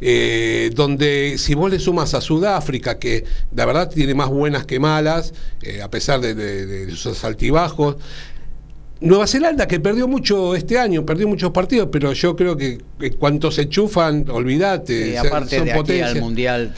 Eh, 0.01 0.71
donde 0.75 1.37
si 1.37 1.53
vos 1.53 1.71
le 1.71 1.79
sumas 1.79 2.13
a 2.13 2.21
Sudáfrica, 2.21 2.99
que 2.99 3.23
la 3.55 3.65
verdad 3.65 3.89
tiene 3.89 4.13
más 4.13 4.29
buenas 4.29 4.65
que 4.65 4.79
malas, 4.79 5.33
eh, 5.61 5.81
a 5.81 5.89
pesar 5.89 6.19
de, 6.19 6.91
sus 6.95 7.23
altibajos, 7.23 7.97
Nueva 8.99 9.27
Zelanda, 9.27 9.67
que 9.67 9.79
perdió 9.79 10.07
mucho 10.07 10.55
este 10.55 10.77
año, 10.77 11.05
perdió 11.05 11.27
muchos 11.27 11.51
partidos, 11.51 11.89
pero 11.91 12.13
yo 12.13 12.35
creo 12.35 12.55
que 12.55 12.79
en 12.99 13.13
cuanto 13.13 13.51
se 13.51 13.67
chufan, 13.67 14.25
olvídate. 14.29 15.17
aparte 15.17 15.61
de 15.61 15.71
aquí 15.71 15.99
al 15.99 16.19
Mundial 16.19 16.73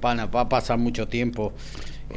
van 0.00 0.20
a, 0.20 0.26
va 0.26 0.42
a 0.42 0.48
pasar 0.48 0.78
mucho 0.78 1.08
tiempo. 1.08 1.52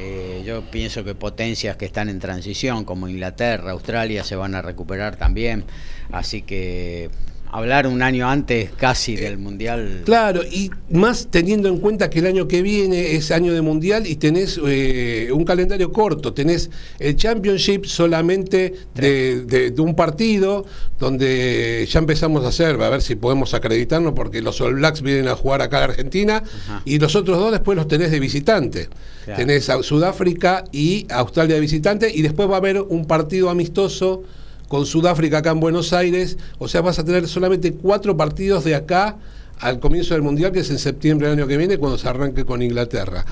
Eh, 0.01 0.43
yo 0.45 0.61
pienso 0.71 1.03
que 1.03 1.13
potencias 1.13 1.75
que 1.75 1.83
están 1.85 2.07
en 2.07 2.19
transición, 2.19 2.85
como 2.85 3.09
Inglaterra, 3.09 3.71
Australia, 3.71 4.23
se 4.23 4.37
van 4.37 4.55
a 4.55 4.61
recuperar 4.61 5.17
también. 5.17 5.65
Así 6.11 6.41
que 6.41 7.09
hablar 7.51 7.87
un 7.87 8.01
año 8.01 8.29
antes 8.29 8.71
casi 8.77 9.15
del 9.15 9.37
Mundial. 9.37 10.01
Claro, 10.05 10.43
y 10.43 10.69
más 10.89 11.27
teniendo 11.31 11.67
en 11.67 11.79
cuenta 11.79 12.09
que 12.09 12.19
el 12.19 12.27
año 12.27 12.47
que 12.47 12.61
viene 12.61 13.15
es 13.15 13.31
año 13.31 13.53
de 13.53 13.61
Mundial 13.61 14.05
y 14.05 14.15
tenés 14.15 14.59
eh, 14.65 15.29
un 15.33 15.45
calendario 15.45 15.91
corto, 15.91 16.33
tenés 16.33 16.69
el 16.99 17.15
Championship 17.15 17.85
solamente 17.85 18.73
de, 18.93 19.73
un 19.79 19.95
partido, 19.95 20.65
donde 20.99 21.87
ya 21.89 21.99
empezamos 21.99 22.45
a 22.45 22.49
hacer, 22.49 22.81
a 22.81 22.89
ver 22.89 23.01
si 23.01 23.15
podemos 23.15 23.53
acreditarnos, 23.53 24.13
porque 24.13 24.41
los 24.41 24.59
All 24.61 24.75
Blacks 24.75 25.01
vienen 25.01 25.27
a 25.27 25.35
jugar 25.35 25.61
acá 25.61 25.79
a 25.79 25.83
Argentina, 25.85 26.43
y 26.85 26.99
los 26.99 27.15
otros 27.15 27.37
dos 27.37 27.51
después 27.51 27.75
los 27.75 27.87
tenés 27.87 28.11
de 28.11 28.19
visitante. 28.19 28.89
Tenés 29.35 29.69
a 29.69 29.81
Sudáfrica 29.83 30.63
y 30.71 31.05
Australia 31.09 31.55
de 31.55 31.61
visitante, 31.61 32.11
y 32.13 32.21
después 32.21 32.49
va 32.49 32.55
a 32.55 32.57
haber 32.57 32.81
un 32.81 33.05
partido 33.05 33.49
amistoso 33.49 34.23
con 34.69 34.85
Sudáfrica 34.85 35.39
acá 35.39 35.51
en 35.51 35.59
Buenos 35.59 35.91
Aires, 35.91 36.37
o 36.59 36.69
sea, 36.69 36.79
vas 36.79 36.99
a 36.99 37.03
tener 37.03 37.27
solamente 37.27 37.73
cuatro 37.73 38.15
partidos 38.15 38.63
de 38.63 38.75
acá 38.75 39.17
al 39.59 39.79
comienzo 39.79 40.13
del 40.13 40.23
Mundial, 40.23 40.51
que 40.51 40.59
es 40.59 40.69
en 40.69 40.79
septiembre 40.79 41.27
del 41.27 41.37
año 41.37 41.47
que 41.47 41.57
viene, 41.57 41.77
cuando 41.77 41.97
se 41.97 42.07
arranque 42.07 42.45
con 42.45 42.61
Inglaterra. 42.61 43.25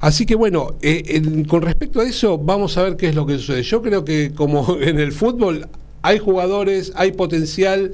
Así 0.00 0.24
que 0.24 0.34
bueno, 0.34 0.76
eh, 0.80 1.22
con 1.46 1.62
respecto 1.62 2.00
a 2.00 2.04
eso, 2.04 2.38
vamos 2.38 2.78
a 2.78 2.82
ver 2.84 2.96
qué 2.96 3.08
es 3.08 3.14
lo 3.14 3.26
que 3.26 3.38
sucede. 3.38 3.62
Yo 3.62 3.82
creo 3.82 4.04
que 4.04 4.32
como 4.34 4.78
en 4.80 4.98
el 4.98 5.12
fútbol 5.12 5.68
hay 6.02 6.18
jugadores, 6.18 6.92
hay 6.94 7.12
potencial, 7.12 7.92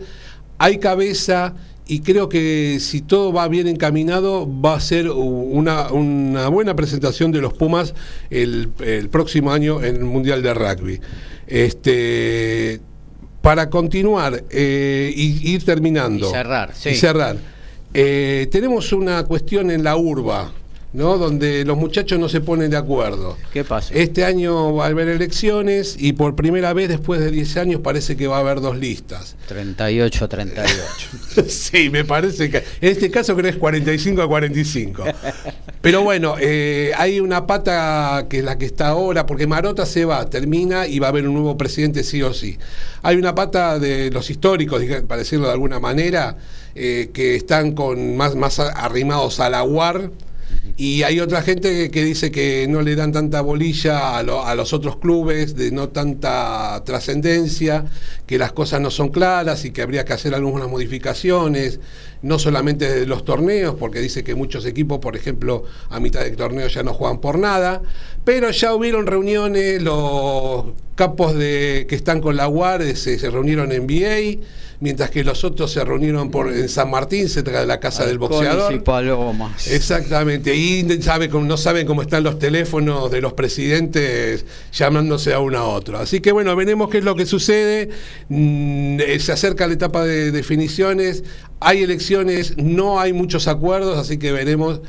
hay 0.59 0.79
cabeza 0.79 1.55
y 1.87 2.01
creo 2.01 2.29
que 2.29 2.79
si 2.81 3.01
todo 3.01 3.33
va 3.33 3.49
bien 3.49 3.67
encaminado 3.67 4.49
va 4.61 4.75
a 4.75 4.81
ser 4.81 5.11
una, 5.11 5.91
una 5.91 6.49
buena 6.49 6.77
presentación 6.77 7.33
de 7.33 7.41
los 7.41 7.55
Pumas 7.55 7.95
el, 8.31 8.69
el, 8.79 9.09
próximo 9.09 9.51
año 9.51 9.83
en 9.83 9.97
el 9.97 10.05
Mundial 10.05 10.43
de 10.43 10.55
Rugby. 10.55 11.01
Este, 11.49 12.81
para 13.41 13.71
continuar 13.71 14.45
eh, 14.51 15.13
y 15.15 15.53
ir 15.53 15.65
terminando. 15.65 16.29
Y 16.29 16.31
cerrar, 16.31 16.75
sí. 16.75 16.91
Y 16.91 16.95
cerrar. 16.95 17.37
Eh, 17.93 18.49
tenemos 18.51 18.93
una 18.93 19.25
cuestión 19.25 19.71
en 19.71 19.83
la 19.83 19.97
urba 19.97 20.53
¿no? 20.93 21.19
donde 21.19 21.65
los 21.65 21.77
muchachos 21.77 22.19
no 22.19 22.29
se 22.29 22.41
ponen 22.41 22.71
de 22.71 22.77
acuerdo. 22.77 23.37
¿Qué 23.53 23.65
pasa? 23.65 23.95
Este 23.95 24.25
año 24.25 24.75
va 24.75 24.87
a 24.87 24.89
haber 24.89 25.09
elecciones 25.09 25.97
y 25.99 26.13
por 26.13 26.35
primera 26.35 26.73
vez 26.73 26.89
después 26.89 27.21
de 27.21 27.31
10 27.31 27.57
años 27.59 27.81
parece 27.83 28.17
que 28.17 28.27
va 28.27 28.39
a 28.39 28.41
haber 28.41 28.61
dos 28.61 28.77
listas. 28.77 29.37
38 29.49 30.29
38. 30.29 30.75
sí, 31.49 31.91
me 31.91 32.05
parece 32.05 32.51
que 32.51 32.59
en 32.59 32.89
este 32.89 33.11
caso 33.11 33.35
creo 33.35 33.45
que 33.45 33.51
es 33.51 33.57
45 33.57 34.23
a 34.23 34.29
45. 34.29 35.05
Pero 35.81 36.03
bueno, 36.03 36.35
eh, 36.39 36.93
hay 36.97 37.21
una 37.21 37.47
pata 37.47 38.27
que 38.29 38.39
es 38.39 38.45
la 38.45 38.59
que 38.59 38.67
está 38.67 38.89
ahora, 38.89 39.27
porque 39.27 39.47
Marota 39.47 39.87
se 39.87 40.05
va, 40.05 40.29
termina 40.29 40.87
y 40.87 40.99
va 40.99 41.07
a 41.07 41.11
haber 41.11 41.27
un 41.27 41.35
nuevo 41.35 41.57
presidente 41.57 42.05
sí 42.05 42.23
o 42.23 42.35
sí. 42.35 42.59
Hay 43.03 43.17
una 43.17 43.35
pata 43.35 43.79
de 43.79 44.11
los 44.11 44.29
históricos, 44.29 44.83
para 45.09 45.21
decirlo 45.21 45.47
de 45.47 45.53
alguna 45.53 45.81
manera, 45.81 46.37
eh, 46.75 47.11
que 47.15 47.35
están 47.35 47.73
con 47.73 48.17
más, 48.17 48.35
más 48.35 48.59
arrimados 48.61 49.41
a 49.41 49.49
la 49.49 49.65
UAR 49.65 50.11
y 50.77 51.03
hay 51.03 51.21
otra 51.21 51.43
gente 51.43 51.91
que, 51.91 52.05
dice 52.05 52.31
que 52.31 52.67
no 52.69 52.83
le 52.83 52.97
dan 52.97 53.13
tanta 53.13 53.41
bolilla 53.41 54.17
a, 54.17 54.23
los 54.23 54.73
otros 54.73 54.97
clubes, 54.97 55.55
de 55.55 55.71
no 55.73 55.91
tanta 55.91 56.83
trascendencia, 56.85 57.85
que 58.27 58.39
las 58.39 58.53
cosas 58.53 58.81
no 58.81 58.91
son 58.91 59.11
claras 59.11 59.65
y 59.65 59.73
que 59.73 59.83
habría 59.83 60.05
que 60.05 60.13
hacer 60.13 60.35
algunas 60.35 60.69
modificaciones, 60.69 61.81
no 62.23 62.39
solamente 62.39 62.91
de 62.91 63.07
los 63.07 63.25
torneos, 63.25 63.75
porque 63.79 64.01
dice 64.01 64.25
que 64.25 64.35
muchos 64.35 64.65
equipos, 64.65 65.01
por 65.01 65.17
ejemplo, 65.17 65.65
a 65.91 66.01
mitad 66.01 66.21
del 66.21 66.37
torneo 66.37 66.69
ya 66.69 66.83
no 66.83 66.95
juegan 66.95 67.21
por 67.21 67.39
nada, 67.39 67.83
pero 68.25 68.51
ya 68.51 68.75
hubieron 68.75 69.07
reuniones, 69.07 69.83
los 69.83 70.67
capos 70.95 71.35
de, 71.35 71.87
que 71.89 71.95
están 71.95 72.21
con 72.21 72.37
la 72.37 72.49
UAR 72.49 72.83
se, 72.97 73.19
se 73.19 73.31
reunieron 73.31 73.73
en 73.73 73.87
VA 73.87 74.41
mientras 74.81 75.11
que 75.11 75.23
los 75.23 75.45
otros 75.45 75.71
se 75.71 75.85
reunieron 75.85 76.31
por, 76.31 76.53
en 76.53 76.69
San 76.69 76.91
Martín, 76.91 77.29
cerca 77.29 77.61
de 77.61 77.67
la 77.67 77.79
casa 77.79 78.07
del 78.07 78.19
boxeador. 78.19 78.73
Y 78.73 78.81
Palomas. 78.81 79.69
Exactamente, 79.69 80.57
y 80.57 80.85
sabe, 81.03 81.29
no 81.29 81.57
saben 81.57 81.87
cómo 81.87 82.03
están 82.03 82.25
los 82.25 82.39
teléfonos 82.39 83.11
de 83.11 83.21
los 83.21 83.35
presidentes 83.35 84.45
llamándose 84.73 85.35
a 85.35 85.41
uno 85.41 85.59
a 85.59 85.69
otro. 85.69 85.99
Así 85.99 86.21
que 86.21 86.33
bueno, 86.33 86.57
veremos 86.57 86.89
qué 86.89 86.99
es 86.99 87.05
lo 87.05 87.15
que 87.15 87.27
sucede. 87.27 87.91
Mm, 88.29 89.01
eh, 89.01 89.21
se 89.21 89.33
acerca 89.33 89.67
la 89.67 89.75
etapa 89.75 90.05
de 90.05 90.31
definiciones, 90.31 91.25
hay 91.61 91.83
elecciones, 91.83 92.57
no 92.57 93.01
hay 93.01 93.13
muchos 93.13 93.49
acuerdos, 93.49 93.99
así 93.99 94.19
que 94.19 94.33
veremos 94.33 94.81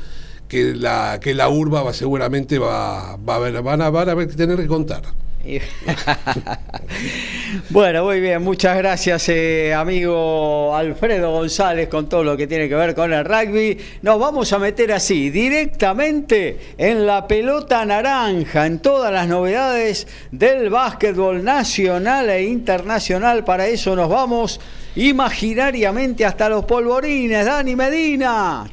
que 0.48 0.74
la, 0.74 1.18
que 1.20 1.34
la 1.34 1.48
urba 1.48 1.82
va, 1.82 1.92
seguramente 1.92 2.58
va, 2.58 3.16
va 3.16 3.36
a 3.36 3.38
ver, 3.38 3.62
van 3.62 3.82
a, 3.82 3.90
van 3.90 4.08
a 4.08 4.26
tener 4.26 4.56
que 4.58 4.66
contar. 4.66 5.02
bueno, 7.70 8.04
muy 8.04 8.20
bien, 8.20 8.42
muchas 8.42 8.76
gracias 8.76 9.28
eh, 9.28 9.74
amigo 9.74 10.74
Alfredo 10.74 11.32
González 11.32 11.88
con 11.88 12.08
todo 12.08 12.22
lo 12.22 12.36
que 12.36 12.46
tiene 12.46 12.68
que 12.68 12.76
ver 12.76 12.94
con 12.94 13.12
el 13.12 13.24
rugby. 13.24 13.76
Nos 14.02 14.20
vamos 14.20 14.52
a 14.52 14.60
meter 14.60 14.92
así, 14.92 15.30
directamente 15.30 16.74
en 16.78 17.06
la 17.06 17.26
pelota 17.26 17.84
naranja, 17.84 18.66
en 18.66 18.78
todas 18.78 19.12
las 19.12 19.26
novedades 19.26 20.06
del 20.30 20.70
básquetbol 20.70 21.42
nacional 21.42 22.30
e 22.30 22.44
internacional. 22.44 23.44
Para 23.44 23.66
eso 23.66 23.96
nos 23.96 24.08
vamos 24.08 24.60
imaginariamente 24.94 26.24
hasta 26.24 26.48
los 26.48 26.64
polvorines. 26.64 27.44
Dani 27.44 27.74
Medina. 27.74 28.64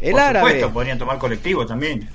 El 0.00 0.12
por 0.12 0.20
árabe. 0.20 0.46
supuesto, 0.46 0.72
podrían 0.72 0.98
tomar 0.98 1.18
colectivo 1.18 1.66
también 1.66 2.08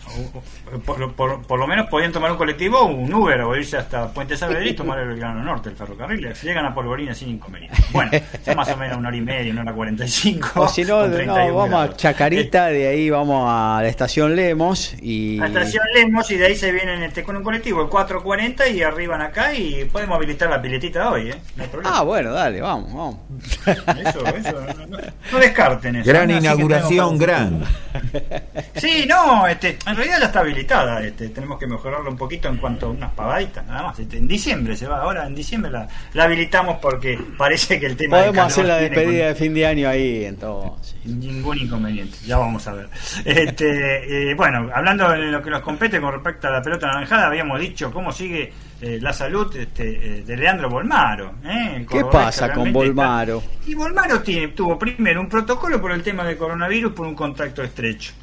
por, 0.85 1.59
lo 1.59 1.67
menos 1.67 1.87
podían 1.87 2.11
tomar 2.11 2.31
un 2.31 2.37
colectivo 2.37 2.79
o 2.79 2.85
un 2.85 3.11
Uber 3.13 3.41
o 3.41 3.55
irse 3.55 3.77
hasta 3.77 4.11
Puente 4.13 4.37
Saavedra 4.37 4.65
y 4.67 4.73
tomar 4.73 4.99
el 4.99 5.07
Belgrano 5.07 5.43
Norte, 5.43 5.69
el 5.69 5.75
ferrocarril. 5.75 6.33
Llegan 6.33 6.65
a 6.65 6.73
Polvorina 6.73 7.13
sin 7.13 7.29
inconveniente. 7.29 7.77
Bueno, 7.91 8.11
son 8.45 8.55
más 8.55 8.69
o 8.69 8.77
menos 8.77 8.97
una 8.97 9.09
hora 9.09 9.17
y 9.17 9.21
media, 9.21 9.51
una 9.51 9.61
hora 9.63 9.73
cuarenta 9.73 10.05
y 10.05 10.09
cinco. 10.09 10.61
O 10.61 10.67
si 10.67 10.83
no, 10.83 10.99
vamos 11.09 11.73
a 11.73 11.95
Chacarita, 11.95 12.67
de 12.67 12.87
ahí 12.87 13.09
vamos 13.09 13.45
a 13.47 13.79
la 13.81 13.87
estación 13.87 14.35
Lemos. 14.35 14.93
y 15.01 15.37
La 15.37 15.47
estación 15.47 15.83
Lemos 15.93 16.29
y 16.31 16.37
de 16.37 16.45
ahí 16.45 16.55
se 16.55 16.71
vienen 16.71 17.01
este, 17.03 17.23
con 17.23 17.35
un 17.35 17.43
colectivo, 17.43 17.81
el 17.81 17.89
440 17.89 18.67
y 18.69 18.83
arriban 18.83 19.21
acá 19.21 19.53
y 19.53 19.85
podemos 19.85 20.17
habilitar 20.17 20.49
la 20.49 20.61
piletita 20.61 20.99
de 20.99 21.07
hoy, 21.07 21.29
¿eh? 21.31 21.41
ah, 21.83 22.03
bueno, 22.03 22.31
dale, 22.31 22.61
vamos, 22.61 22.93
vamos. 22.93 23.17
Eso, 23.65 24.25
eso, 24.25 24.61
no, 25.31 25.39
descarten 25.39 25.97
eso. 25.97 26.09
Gran 26.09 26.29
inauguración, 26.29 27.17
gran. 27.17 27.63
Sí, 28.75 29.05
no, 29.07 29.47
este, 29.47 29.77
en 29.85 29.95
realidad 29.95 30.19
ya 30.19 30.25
está 30.27 30.39
habilitado 30.39 30.99
este, 30.99 31.29
tenemos 31.29 31.59
que 31.59 31.67
mejorarlo 31.67 32.09
un 32.09 32.17
poquito 32.17 32.47
en 32.47 32.57
cuanto 32.57 32.87
a 32.87 32.89
unas 32.89 33.11
pavaditas, 33.13 33.65
nada 33.65 33.83
más. 33.83 33.99
Este, 33.99 34.17
en 34.17 34.27
diciembre 34.27 34.75
se 34.75 34.87
va, 34.87 35.01
ahora 35.01 35.25
en 35.25 35.35
diciembre 35.35 35.71
la, 35.71 35.87
habilitamos 36.23 36.77
porque 36.79 37.19
parece 37.37 37.79
que 37.79 37.87
el 37.87 37.97
tema. 37.97 38.17
Podemos 38.17 38.45
hacer 38.45 38.65
la 38.65 38.77
despedida 38.77 39.27
de 39.27 39.35
fin 39.35 39.53
de 39.53 39.65
año 39.65 39.89
ahí, 39.89 40.25
entonces. 40.25 40.95
Ningún 41.05 41.57
inconveniente, 41.57 42.17
ya 42.25 42.37
vamos 42.37 42.65
a 42.67 42.73
ver. 42.73 42.89
Este, 43.25 44.31
eh, 44.31 44.35
bueno, 44.35 44.69
hablando 44.73 45.09
de 45.09 45.17
lo 45.31 45.41
que 45.41 45.49
nos 45.49 45.61
compete 45.61 45.99
con 45.99 46.13
respecto 46.13 46.47
a 46.47 46.51
la 46.51 46.61
pelota 46.61 46.87
naranjada, 46.87 47.27
habíamos 47.27 47.59
dicho 47.59 47.91
cómo 47.91 48.11
sigue 48.11 48.51
eh, 48.81 48.97
la 49.01 49.11
salud 49.11 49.53
este, 49.57 50.19
eh, 50.19 50.23
de 50.23 50.37
Leandro 50.37 50.69
Bolmaro. 50.69 51.35
¿eh? 51.43 51.85
¿Qué 51.89 52.03
pasa 52.05 52.53
con 52.53 52.71
Bolmaro? 52.71 53.43
Y 53.65 53.75
Bolmaro 53.75 54.21
tiene, 54.21 54.49
tuvo 54.49 54.79
primero 54.79 55.19
un 55.19 55.27
protocolo 55.27 55.81
por 55.81 55.91
el 55.91 56.01
tema 56.01 56.23
del 56.23 56.37
coronavirus 56.37 56.93
por 56.93 57.05
un 57.05 57.15
contacto 57.15 57.61
estrecho. 57.61 58.13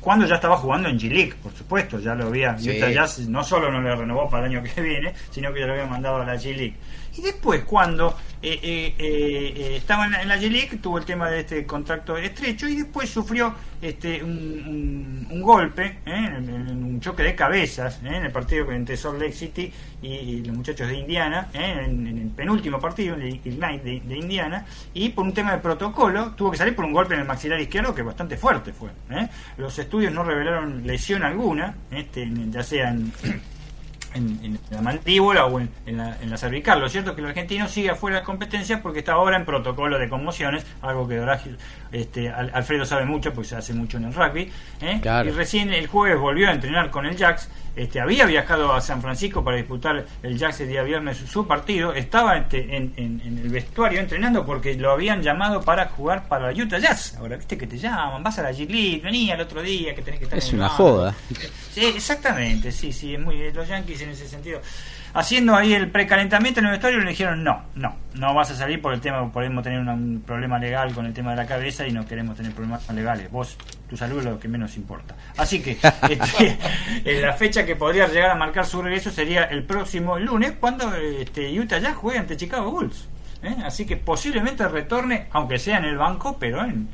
Cuando 0.00 0.26
ya 0.26 0.34
estaba 0.34 0.56
jugando 0.56 0.88
en 0.88 0.98
G-League, 0.98 1.34
por 1.40 1.52
supuesto, 1.52 2.00
ya 2.00 2.14
lo 2.14 2.26
había. 2.26 2.56
ya 2.56 3.06
no 3.28 3.44
solo 3.44 3.70
no 3.70 3.80
le 3.80 3.94
renovó 3.94 4.28
para 4.28 4.46
el 4.46 4.56
año 4.56 4.64
que 4.64 4.80
viene, 4.80 5.14
sino 5.30 5.52
que 5.52 5.60
ya 5.60 5.66
lo 5.66 5.72
había 5.74 5.86
mandado 5.86 6.16
a 6.16 6.26
la 6.26 6.34
G-League. 6.34 6.74
Y 7.16 7.22
después, 7.22 7.64
cuando 7.64 8.16
eh, 8.42 8.58
eh, 8.62 8.94
eh, 8.98 9.76
estaba 9.76 10.06
en 10.06 10.26
la, 10.26 10.38
G-League, 10.38 10.78
tuvo 10.78 10.96
el 10.96 11.04
tema 11.04 11.28
de 11.28 11.40
este 11.40 11.66
contrato 11.66 12.16
estrecho 12.16 12.66
y 12.66 12.76
después 12.76 13.10
sufrió 13.10 13.54
este 13.82 14.24
un, 14.24 15.42
golpe, 15.42 15.98
en, 16.06 16.48
un 16.82 17.00
choque 17.00 17.22
de 17.22 17.34
cabezas 17.34 18.00
en 18.02 18.24
el 18.24 18.32
partido 18.32 18.72
entre 18.72 18.96
Salt 18.96 19.20
Lake 19.20 19.32
City 19.32 19.70
y, 20.00 20.42
los 20.42 20.56
muchachos 20.56 20.88
de 20.88 20.94
Indiana, 20.94 21.48
en, 21.52 22.06
el 22.06 22.28
penúltimo 22.30 22.80
partido, 22.80 23.14
el 23.14 23.26
Ignite 23.26 23.84
de, 23.84 24.00
de, 24.00 24.16
Indiana, 24.16 24.64
y 24.94 25.10
por 25.10 25.26
un 25.26 25.34
tema 25.34 25.52
de 25.52 25.58
protocolo 25.58 26.32
tuvo 26.32 26.52
que 26.52 26.56
salir 26.56 26.74
por 26.74 26.86
un 26.86 26.94
golpe 26.94 27.12
en 27.14 27.20
el 27.20 27.26
maxilar 27.26 27.60
izquierdo 27.60 27.94
que 27.94 28.02
bastante 28.02 28.38
fuerte 28.38 28.72
fue. 28.72 28.88
Los 29.58 29.78
estudios 29.78 30.14
no 30.14 30.24
revelaron 30.24 30.86
lesión 30.86 31.24
alguna, 31.24 31.74
este, 31.90 32.26
ya 32.50 32.62
sea 32.62 32.88
en 32.90 33.12
en, 34.14 34.58
la 34.70 34.82
mandíbula 34.82 35.46
o 35.46 35.60
en, 35.60 35.70
la, 35.86 36.16
en, 36.20 36.30
la, 36.30 36.36
cervical. 36.36 36.80
Lo 36.80 36.88
cierto 36.88 37.10
es 37.10 37.16
que 37.16 37.22
el 37.22 37.28
argentino 37.28 37.68
sigue 37.68 37.90
afuera 37.90 38.18
de 38.18 38.24
competencia 38.24 38.82
porque 38.82 39.00
está 39.00 39.12
ahora 39.12 39.36
en 39.36 39.44
protocolo 39.44 39.98
de 39.98 40.08
conmociones, 40.08 40.64
algo 40.82 41.06
que 41.08 41.20
este, 41.92 42.30
Alfredo 42.30 42.84
sabe 42.84 43.04
mucho 43.04 43.32
porque 43.32 43.48
se 43.48 43.56
hace 43.56 43.74
mucho 43.74 43.96
en 43.96 44.04
el 44.04 44.14
rugby. 44.14 44.50
¿eh? 44.80 45.00
Y 45.02 45.30
recién 45.30 45.72
el 45.72 45.86
jueves 45.86 46.18
volvió 46.18 46.48
a 46.48 46.52
entrenar 46.52 46.90
con 46.90 47.06
el 47.06 47.16
Jax. 47.16 47.48
Este, 47.76 48.00
había 48.00 48.26
viajado 48.26 48.72
a 48.72 48.80
San 48.80 49.00
Francisco 49.00 49.44
para 49.44 49.56
disputar 49.56 50.04
el 50.22 50.38
Jax 50.38 50.60
el 50.60 50.68
día 50.68 50.82
viernes 50.82 51.18
su, 51.18 51.46
partido. 51.46 51.94
Estaba 51.94 52.36
este, 52.36 52.76
en, 52.76 52.92
el 52.96 53.48
vestuario 53.48 54.00
entrenando 54.00 54.44
porque 54.44 54.74
lo 54.74 54.90
habían 54.90 55.22
llamado 55.22 55.62
para 55.62 55.86
jugar 55.86 56.26
para 56.28 56.52
la 56.52 56.62
Utah 56.62 56.78
Jazz. 56.78 57.16
Ahora, 57.16 57.36
viste 57.36 57.56
que 57.56 57.66
te 57.66 57.78
llaman, 57.78 58.22
vas 58.22 58.38
a 58.38 58.42
la 58.42 58.50
G-League, 58.50 59.00
venía 59.02 59.34
el 59.34 59.40
otro 59.40 59.62
día 59.62 59.94
que 59.94 60.02
tenés 60.02 60.18
que 60.18 60.24
estar 60.24 60.38
Es 60.38 60.52
una 60.52 60.68
joda. 60.68 61.14
Sí, 61.72 61.84
exactamente, 61.84 62.72
sí, 62.72 62.92
sí, 62.92 63.14
es 63.14 63.20
muy, 63.20 63.52
los 63.52 63.68
Yankees 63.68 63.99
en 64.02 64.10
ese 64.10 64.28
sentido. 64.28 64.60
Haciendo 65.12 65.56
ahí 65.56 65.74
el 65.74 65.90
precalentamiento 65.90 66.60
en 66.60 66.66
el 66.66 66.72
vestuario 66.72 67.00
le 67.00 67.10
dijeron 67.10 67.42
no, 67.42 67.62
no, 67.74 67.96
no 68.14 68.34
vas 68.34 68.50
a 68.52 68.54
salir 68.54 68.80
por 68.80 68.94
el 68.94 69.00
tema, 69.00 69.32
podemos 69.32 69.64
tener 69.64 69.80
un 69.80 70.22
problema 70.24 70.58
legal 70.58 70.94
con 70.94 71.06
el 71.06 71.12
tema 71.12 71.30
de 71.32 71.36
la 71.36 71.46
cabeza 71.46 71.86
y 71.86 71.92
no 71.92 72.06
queremos 72.06 72.36
tener 72.36 72.52
problemas 72.52 72.88
legales. 72.90 73.30
Vos, 73.30 73.56
tu 73.88 73.96
salud 73.96 74.18
es 74.18 74.24
lo 74.24 74.38
que 74.38 74.48
menos 74.48 74.76
importa. 74.76 75.16
Así 75.36 75.60
que 75.60 75.72
este, 76.08 76.58
la 77.20 77.32
fecha 77.32 77.66
que 77.66 77.74
podría 77.74 78.06
llegar 78.06 78.30
a 78.30 78.34
marcar 78.36 78.66
su 78.66 78.80
regreso 78.80 79.10
sería 79.10 79.44
el 79.44 79.64
próximo 79.64 80.18
lunes 80.18 80.52
cuando 80.60 80.94
este, 80.94 81.58
Utah 81.58 81.78
ya 81.78 81.94
juegue 81.94 82.18
ante 82.18 82.36
Chicago 82.36 82.70
Bulls. 82.70 83.08
¿eh? 83.42 83.56
así 83.64 83.86
que 83.86 83.96
posiblemente 83.96 84.66
retorne, 84.68 85.26
aunque 85.32 85.58
sea 85.58 85.78
en 85.78 85.84
el 85.84 85.96
banco, 85.96 86.36
pero 86.38 86.64
en, 86.64 86.88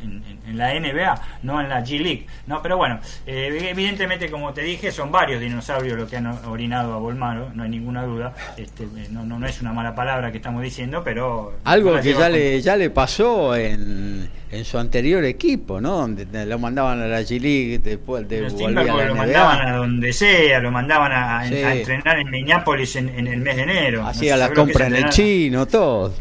la 0.55 0.73
NBA, 0.78 1.20
no 1.43 1.60
en 1.60 1.68
la 1.68 1.85
G 1.85 2.01
League. 2.01 2.27
¿no? 2.47 2.62
Pero 2.62 2.77
bueno, 2.77 3.01
eh, 3.27 3.68
evidentemente, 3.70 4.31
como 4.31 4.52
te 4.52 4.62
dije, 4.62 4.93
son 4.93 5.10
varios 5.10 5.40
dinosaurios 5.40 5.97
los 5.97 6.09
que 6.09 6.16
han 6.16 6.27
orinado 6.27 6.94
a 6.94 6.98
Bolmaro, 6.98 7.51
no 7.55 7.62
hay 7.62 7.70
ninguna 7.70 8.05
duda. 8.05 8.35
Este, 8.56 8.85
eh, 8.85 9.09
no, 9.10 9.24
no, 9.24 9.47
es 9.47 9.60
una 9.60 9.73
mala 9.73 9.94
palabra 9.94 10.31
que 10.31 10.39
estamos 10.39 10.62
diciendo, 10.62 11.02
pero. 11.05 11.55
Algo 11.64 12.01
que 12.01 12.14
ya 12.14 12.28
le, 12.28 12.60
ya 12.60 12.77
le 12.77 12.90
pasó 12.90 13.56
en, 13.56 14.28
en 14.51 14.64
su 14.64 14.78
anterior 14.78 15.24
equipo, 15.24 15.81
¿no? 15.81 15.98
Donde 15.98 16.47
lo 16.47 16.59
mandaban 16.59 17.01
a 17.01 17.06
la 17.06 17.20
G 17.20 17.40
League, 17.40 17.78
después 17.78 18.28
de 18.28 18.48
volver 18.48 18.78
a 18.78 18.85
la 18.85 19.05
lo 19.06 19.14
mandaban 19.14 19.68
a 19.68 19.77
donde 19.77 20.12
sea, 20.12 20.60
lo 20.60 20.70
mandaban 20.70 21.12
a, 21.12 21.47
entrenar 21.47 22.18
en 22.18 22.31
Minneapolis 22.31 22.97
en, 22.97 23.09
el 23.27 23.39
mes 23.39 23.56
de 23.56 23.62
enero. 23.62 24.06
Hacía 24.06 24.36
la 24.36 24.52
compra 24.52 24.86
en 24.86 24.97
el 24.97 25.09
chino, 25.10 25.66
todo. 25.66 26.14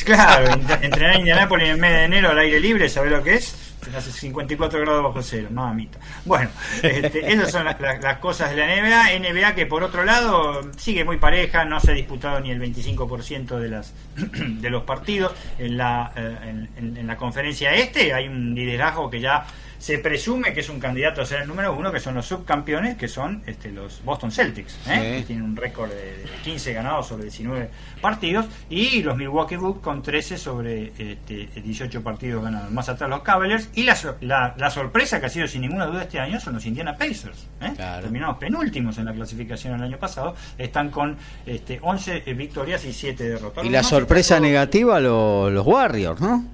Claro, 0.04 0.52
entrenar 0.82 1.14
en 1.14 1.20
Indianápolis 1.20 1.66
en 1.66 1.74
el 1.74 1.80
mes 1.80 1.92
de 1.92 2.04
enero 2.04 2.30
al 2.30 2.38
aire 2.38 2.60
libre, 2.60 2.88
¿sabes 2.88 3.10
lo 3.10 3.22
que 3.22 3.34
es? 3.34 3.56
Hace 3.96 4.10
54 4.10 4.80
grados 4.80 5.04
bajo 5.04 5.22
cero, 5.22 5.48
mamita. 5.50 5.98
Bueno, 6.24 6.50
este, 6.82 7.32
esas 7.32 7.52
son 7.52 7.64
las, 7.64 7.76
cosas 8.18 8.50
de 8.50 8.56
la 8.56 8.66
NBA. 8.66 9.30
NBA 9.30 9.54
que 9.54 9.66
por 9.66 9.84
otro 9.84 10.04
lado 10.04 10.72
sigue 10.76 11.04
muy 11.04 11.18
pareja, 11.18 11.64
no 11.64 11.78
se 11.78 11.92
ha 11.92 11.94
disputado 11.94 12.40
ni 12.40 12.50
el 12.50 12.60
25% 12.60 13.58
de, 13.58 13.68
las, 13.68 13.94
de 14.16 14.70
los 14.70 14.82
partidos. 14.82 15.32
En 15.58 15.76
la, 15.76 16.12
eh, 16.16 16.66
en 16.78 17.06
la 17.06 17.16
conferencia 17.16 17.74
este 17.74 18.12
hay 18.12 18.26
un 18.26 18.54
liderazgo 18.54 19.08
que 19.08 19.20
ya 19.20 19.46
se 19.86 19.98
presume 19.98 20.52
que 20.52 20.58
es 20.58 20.68
un 20.68 20.80
candidato 20.80 21.22
a 21.22 21.26
ser 21.26 21.42
el 21.42 21.46
número 21.46 21.72
uno, 21.72 21.92
que 21.92 22.00
son 22.00 22.16
los 22.16 22.26
subcampeones, 22.26 22.96
que 22.96 23.06
son 23.06 23.44
este, 23.46 23.70
los 23.70 24.02
Boston 24.04 24.32
Celtics, 24.32 24.76
¿eh? 24.88 25.18
que 25.18 25.24
tienen 25.28 25.44
un 25.44 25.54
récord 25.54 25.90
de, 25.90 26.24
15 26.42 26.72
ganados 26.72 27.06
sobre 27.06 27.22
19 27.22 27.70
partidos, 28.00 28.46
y 28.68 29.04
los 29.04 29.16
Milwaukee 29.16 29.54
Bucks 29.54 29.80
con 29.82 30.02
13 30.02 30.38
sobre 30.38 30.92
este, 30.98 31.48
18 31.62 32.02
partidos 32.02 32.42
ganados. 32.42 32.72
Más 32.72 32.88
atrás 32.88 33.08
los 33.08 33.22
Cavaliers, 33.22 33.68
y 33.74 33.84
la, 33.84 34.56
la, 34.56 34.70
sorpresa 34.70 35.20
que 35.20 35.26
ha 35.26 35.28
sido 35.28 35.46
sin 35.46 35.60
ninguna 35.60 35.86
duda 35.86 36.02
este 36.02 36.18
año 36.18 36.40
son 36.40 36.54
los 36.54 36.66
Indiana 36.66 36.96
Pacers. 36.98 37.46
¿eh? 37.60 37.72
Terminados 37.76 38.38
penúltimos 38.38 38.98
en 38.98 39.04
la 39.04 39.12
clasificación 39.12 39.74
el 39.74 39.82
año 39.84 39.98
pasado, 39.98 40.34
están 40.58 40.90
con 40.90 41.16
este, 41.46 41.78
11 41.80 42.22
victorias 42.34 42.84
y 42.86 42.92
7 42.92 43.22
derrotas. 43.22 43.64
Y 43.64 43.68
la 43.68 43.84
sorpresa 43.84 44.40
negativa 44.40 44.98
los 44.98 45.64
Warriors, 45.64 46.20
¿no? 46.20 46.44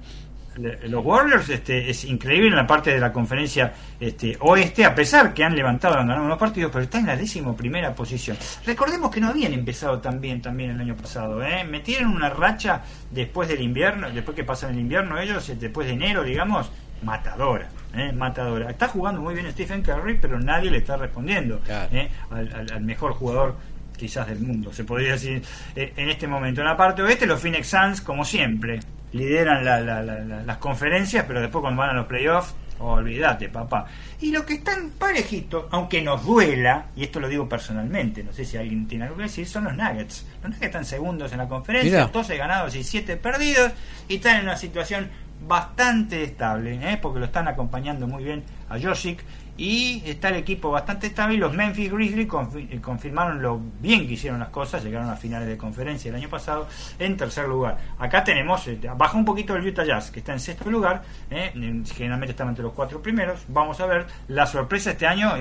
Los 0.57 1.05
Warriors 1.05 1.49
este, 1.49 1.89
es 1.89 2.03
increíble 2.05 2.49
en 2.49 2.55
la 2.55 2.67
parte 2.67 2.91
de 2.91 2.99
la 2.99 3.11
conferencia 3.11 3.73
este, 3.99 4.37
oeste, 4.39 4.85
a 4.85 4.93
pesar 4.93 5.33
que 5.33 5.43
han 5.43 5.55
levantado, 5.55 5.97
han 5.97 6.07
ganado 6.07 6.25
unos 6.25 6.37
partidos, 6.37 6.71
pero 6.71 6.83
está 6.83 6.99
en 6.99 7.07
la 7.07 7.15
décimo 7.15 7.55
primera 7.55 7.93
posición. 7.93 8.37
Recordemos 8.65 9.11
que 9.11 9.19
no 9.19 9.29
habían 9.29 9.53
empezado 9.53 9.99
tan 9.99 10.19
bien 10.19 10.41
también 10.41 10.71
el 10.71 10.81
año 10.81 10.95
pasado, 10.95 11.43
¿eh? 11.43 11.63
metieron 11.63 12.13
una 12.13 12.29
racha 12.29 12.81
después 13.11 13.47
del 13.47 13.61
invierno, 13.61 14.09
después 14.11 14.35
que 14.35 14.43
pasan 14.43 14.71
el 14.71 14.79
invierno 14.79 15.19
ellos, 15.19 15.47
eh, 15.49 15.55
después 15.59 15.87
de 15.87 15.93
enero, 15.93 16.23
digamos, 16.23 16.71
matadora. 17.03 17.69
¿eh? 17.95 18.11
matadora. 18.11 18.69
Está 18.69 18.87
jugando 18.87 19.21
muy 19.21 19.33
bien 19.33 19.51
Stephen 19.51 19.81
Curry, 19.81 20.17
pero 20.19 20.39
nadie 20.39 20.71
le 20.71 20.77
está 20.77 20.97
respondiendo 20.97 21.59
¿eh? 21.67 22.09
al, 22.29 22.81
mejor 22.81 23.13
jugador 23.13 23.55
quizás 23.97 24.27
del 24.27 24.39
mundo, 24.39 24.73
se 24.73 24.83
podría 24.83 25.13
decir 25.13 25.41
en 25.75 26.09
este 26.09 26.27
momento. 26.27 26.61
En 26.61 26.67
la 26.67 26.77
parte 26.77 27.01
oeste, 27.01 27.25
los 27.25 27.39
Phoenix 27.39 27.67
Suns, 27.67 28.01
como 28.01 28.25
siempre, 28.25 28.79
lideran 29.13 30.45
las 30.45 30.57
conferencias, 30.57 31.25
pero 31.27 31.41
después 31.41 31.61
cuando 31.61 31.81
van 31.81 31.91
a 31.91 31.93
los 31.93 32.07
playoffs, 32.07 32.53
olvídate, 32.79 33.49
papá. 33.49 33.85
Y 34.21 34.31
lo 34.31 34.45
que 34.45 34.55
están 34.55 34.91
parejitos, 34.91 35.65
aunque 35.71 36.01
nos 36.01 36.25
duela, 36.25 36.87
y 36.95 37.03
esto 37.03 37.19
lo 37.19 37.29
digo 37.29 37.47
personalmente, 37.47 38.23
no 38.23 38.33
sé 38.33 38.45
si 38.45 38.57
alguien 38.57 38.87
tiene 38.87 39.05
algo 39.05 39.17
que 39.17 39.23
decir, 39.23 39.47
son 39.47 39.65
los 39.65 39.75
Nuggets. 39.75 40.25
Los 40.41 40.51
Nuggets 40.51 40.65
están 40.65 40.85
segundos 40.85 41.31
en 41.31 41.37
la 41.37 41.47
conferencia, 41.47 42.05
12 42.05 42.37
ganados 42.37 42.75
y 42.75 42.83
7 42.83 43.17
perdidos, 43.17 43.71
y 44.07 44.15
están 44.15 44.37
en 44.37 44.43
una 44.43 44.57
situación 44.57 45.09
bastante 45.47 46.23
estable, 46.23 46.79
¿eh? 46.81 46.97
porque 47.01 47.19
lo 47.19 47.25
están 47.25 47.47
acompañando 47.47 48.07
muy 48.07 48.23
bien 48.23 48.43
a 48.69 48.79
Josic 48.79 49.23
y 49.57 50.01
está 50.05 50.29
el 50.29 50.37
equipo 50.37 50.71
bastante 50.71 51.07
estable. 51.07 51.37
Los 51.37 51.53
Memphis 51.53 51.91
Grizzlies 51.91 52.27
eh, 52.27 52.79
confirmaron 52.81 53.41
lo 53.41 53.59
bien 53.79 54.07
que 54.07 54.13
hicieron 54.13 54.39
las 54.39 54.49
cosas, 54.49 54.83
llegaron 54.83 55.09
a 55.09 55.15
finales 55.15 55.47
de 55.47 55.57
conferencia 55.57 56.09
el 56.09 56.15
año 56.15 56.29
pasado 56.29 56.67
en 56.97 57.15
tercer 57.17 57.47
lugar. 57.47 57.77
Acá 57.99 58.23
tenemos, 58.23 58.67
eh, 58.67 58.79
baja 58.97 59.17
un 59.17 59.25
poquito 59.25 59.55
el 59.55 59.65
Utah 59.65 59.85
Jazz, 59.85 60.11
que 60.11 60.19
está 60.19 60.33
en 60.33 60.39
sexto 60.39 60.69
lugar, 60.69 61.03
eh, 61.29 61.51
generalmente 61.95 62.31
estaba 62.31 62.49
entre 62.49 62.63
los 62.63 62.73
cuatro 62.73 63.01
primeros. 63.01 63.45
Vamos 63.47 63.79
a 63.79 63.85
ver, 63.85 64.07
la 64.27 64.45
sorpresa 64.45 64.91
este 64.91 65.05
año 65.05 65.33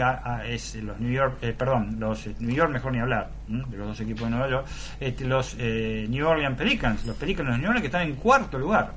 es 0.44 0.74
los 0.76 0.98
New 1.00 1.10
York, 1.10 1.38
perdón, 1.56 1.96
los 1.98 2.26
New 2.38 2.54
York, 2.54 2.70
mejor 2.70 2.92
ni 2.92 2.98
hablar, 2.98 3.30
de 3.48 3.76
los 3.76 3.88
dos 3.88 4.00
equipos 4.00 4.24
de 4.24 4.30
Nueva 4.30 4.48
York, 4.48 4.66
este, 5.00 5.24
los 5.24 5.56
New 5.56 6.26
Orleans 6.26 6.56
Pelicans, 6.56 7.04
los 7.06 7.16
Pelicans 7.16 7.50
de 7.50 7.58
New 7.58 7.66
Orleans 7.66 7.80
que 7.80 7.86
están 7.86 8.02
en 8.02 8.14
cuarto 8.16 8.58
lugar, 8.58 8.92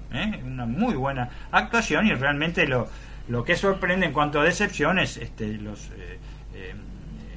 una 0.46 0.66
muy 0.66 0.96
buena 0.96 1.30
actuación 1.52 2.08
y 2.08 2.14
realmente 2.14 2.68
lo 2.68 2.88
lo 3.28 3.44
que 3.44 3.56
sorprende 3.56 4.06
en 4.06 4.14
cuanto 4.14 4.40
a 4.40 4.44
decepciones, 4.44 5.18
este, 5.18 5.54
los 5.58 5.90
eh, 5.98 6.20
eh, 6.54 6.74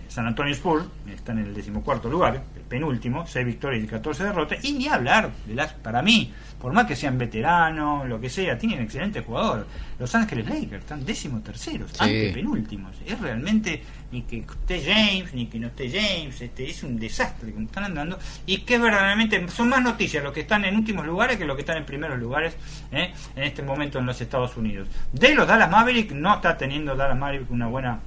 San 0.09 0.27
Antonio 0.27 0.53
Spurs 0.53 0.87
están 1.13 1.39
en 1.39 1.47
el 1.47 1.55
decimocuarto 1.55 2.09
lugar, 2.09 2.43
penúltimo, 2.69 3.27
6 3.27 3.47
victorias 3.47 3.85
y 3.85 3.87
14 3.87 4.25
derrotas, 4.25 4.65
y 4.65 4.73
ni 4.73 4.89
hablar 4.89 5.31
de 5.47 5.55
las, 5.55 5.73
para 5.73 6.03
mí, 6.03 6.33
por 6.61 6.73
más 6.73 6.87
que 6.87 6.97
sean 6.97 7.19
veteranos, 7.19 8.09
lo 8.09 8.21
que 8.21 8.29
sea, 8.29 8.59
tienen 8.59 8.81
excelentes 8.81 9.25
jugadores. 9.25 9.65
Los 9.99 10.15
Ángeles 10.15 10.47
Lakers 10.47 10.83
están 10.83 11.05
décimo 11.05 11.41
terceros, 11.41 11.93
sí. 11.93 12.31
penúltimos 12.35 12.95
Es 13.07 13.19
realmente 13.21 13.83
ni 14.11 14.23
que 14.23 14.39
esté 14.39 14.83
James, 14.83 15.35
ni 15.35 15.47
que 15.47 15.59
no 15.59 15.69
esté 15.69 15.91
James, 15.91 16.41
este, 16.41 16.69
es 16.69 16.83
un 16.83 16.99
desastre 16.99 17.53
como 17.53 17.67
están 17.67 17.85
andando, 17.85 18.19
y 18.47 18.59
que 18.59 18.79
verdaderamente 18.79 19.49
son 19.49 19.69
más 19.69 19.83
noticias 19.83 20.23
los 20.25 20.33
que 20.33 20.41
están 20.41 20.65
en 20.65 20.77
últimos 20.77 21.07
lugares 21.07 21.37
que 21.37 21.45
los 21.45 21.57
que 21.57 21.63
están 21.63 21.77
en 21.77 21.85
primeros 21.85 22.19
lugares 22.19 22.55
¿eh? 22.91 23.13
en 23.37 23.43
este 23.43 23.63
momento 23.63 23.99
en 23.99 24.07
los 24.07 24.21
Estados 24.21 24.57
Unidos. 24.57 24.89
De 25.13 25.35
los 25.35 25.47
Dallas 25.47 25.71
Mavericks, 25.71 26.15
no 26.15 26.35
está 26.35 26.57
teniendo 26.57 26.97
Dallas 26.97 27.19
Mavericks 27.19 27.51
una 27.51 27.67
buena 27.67 28.01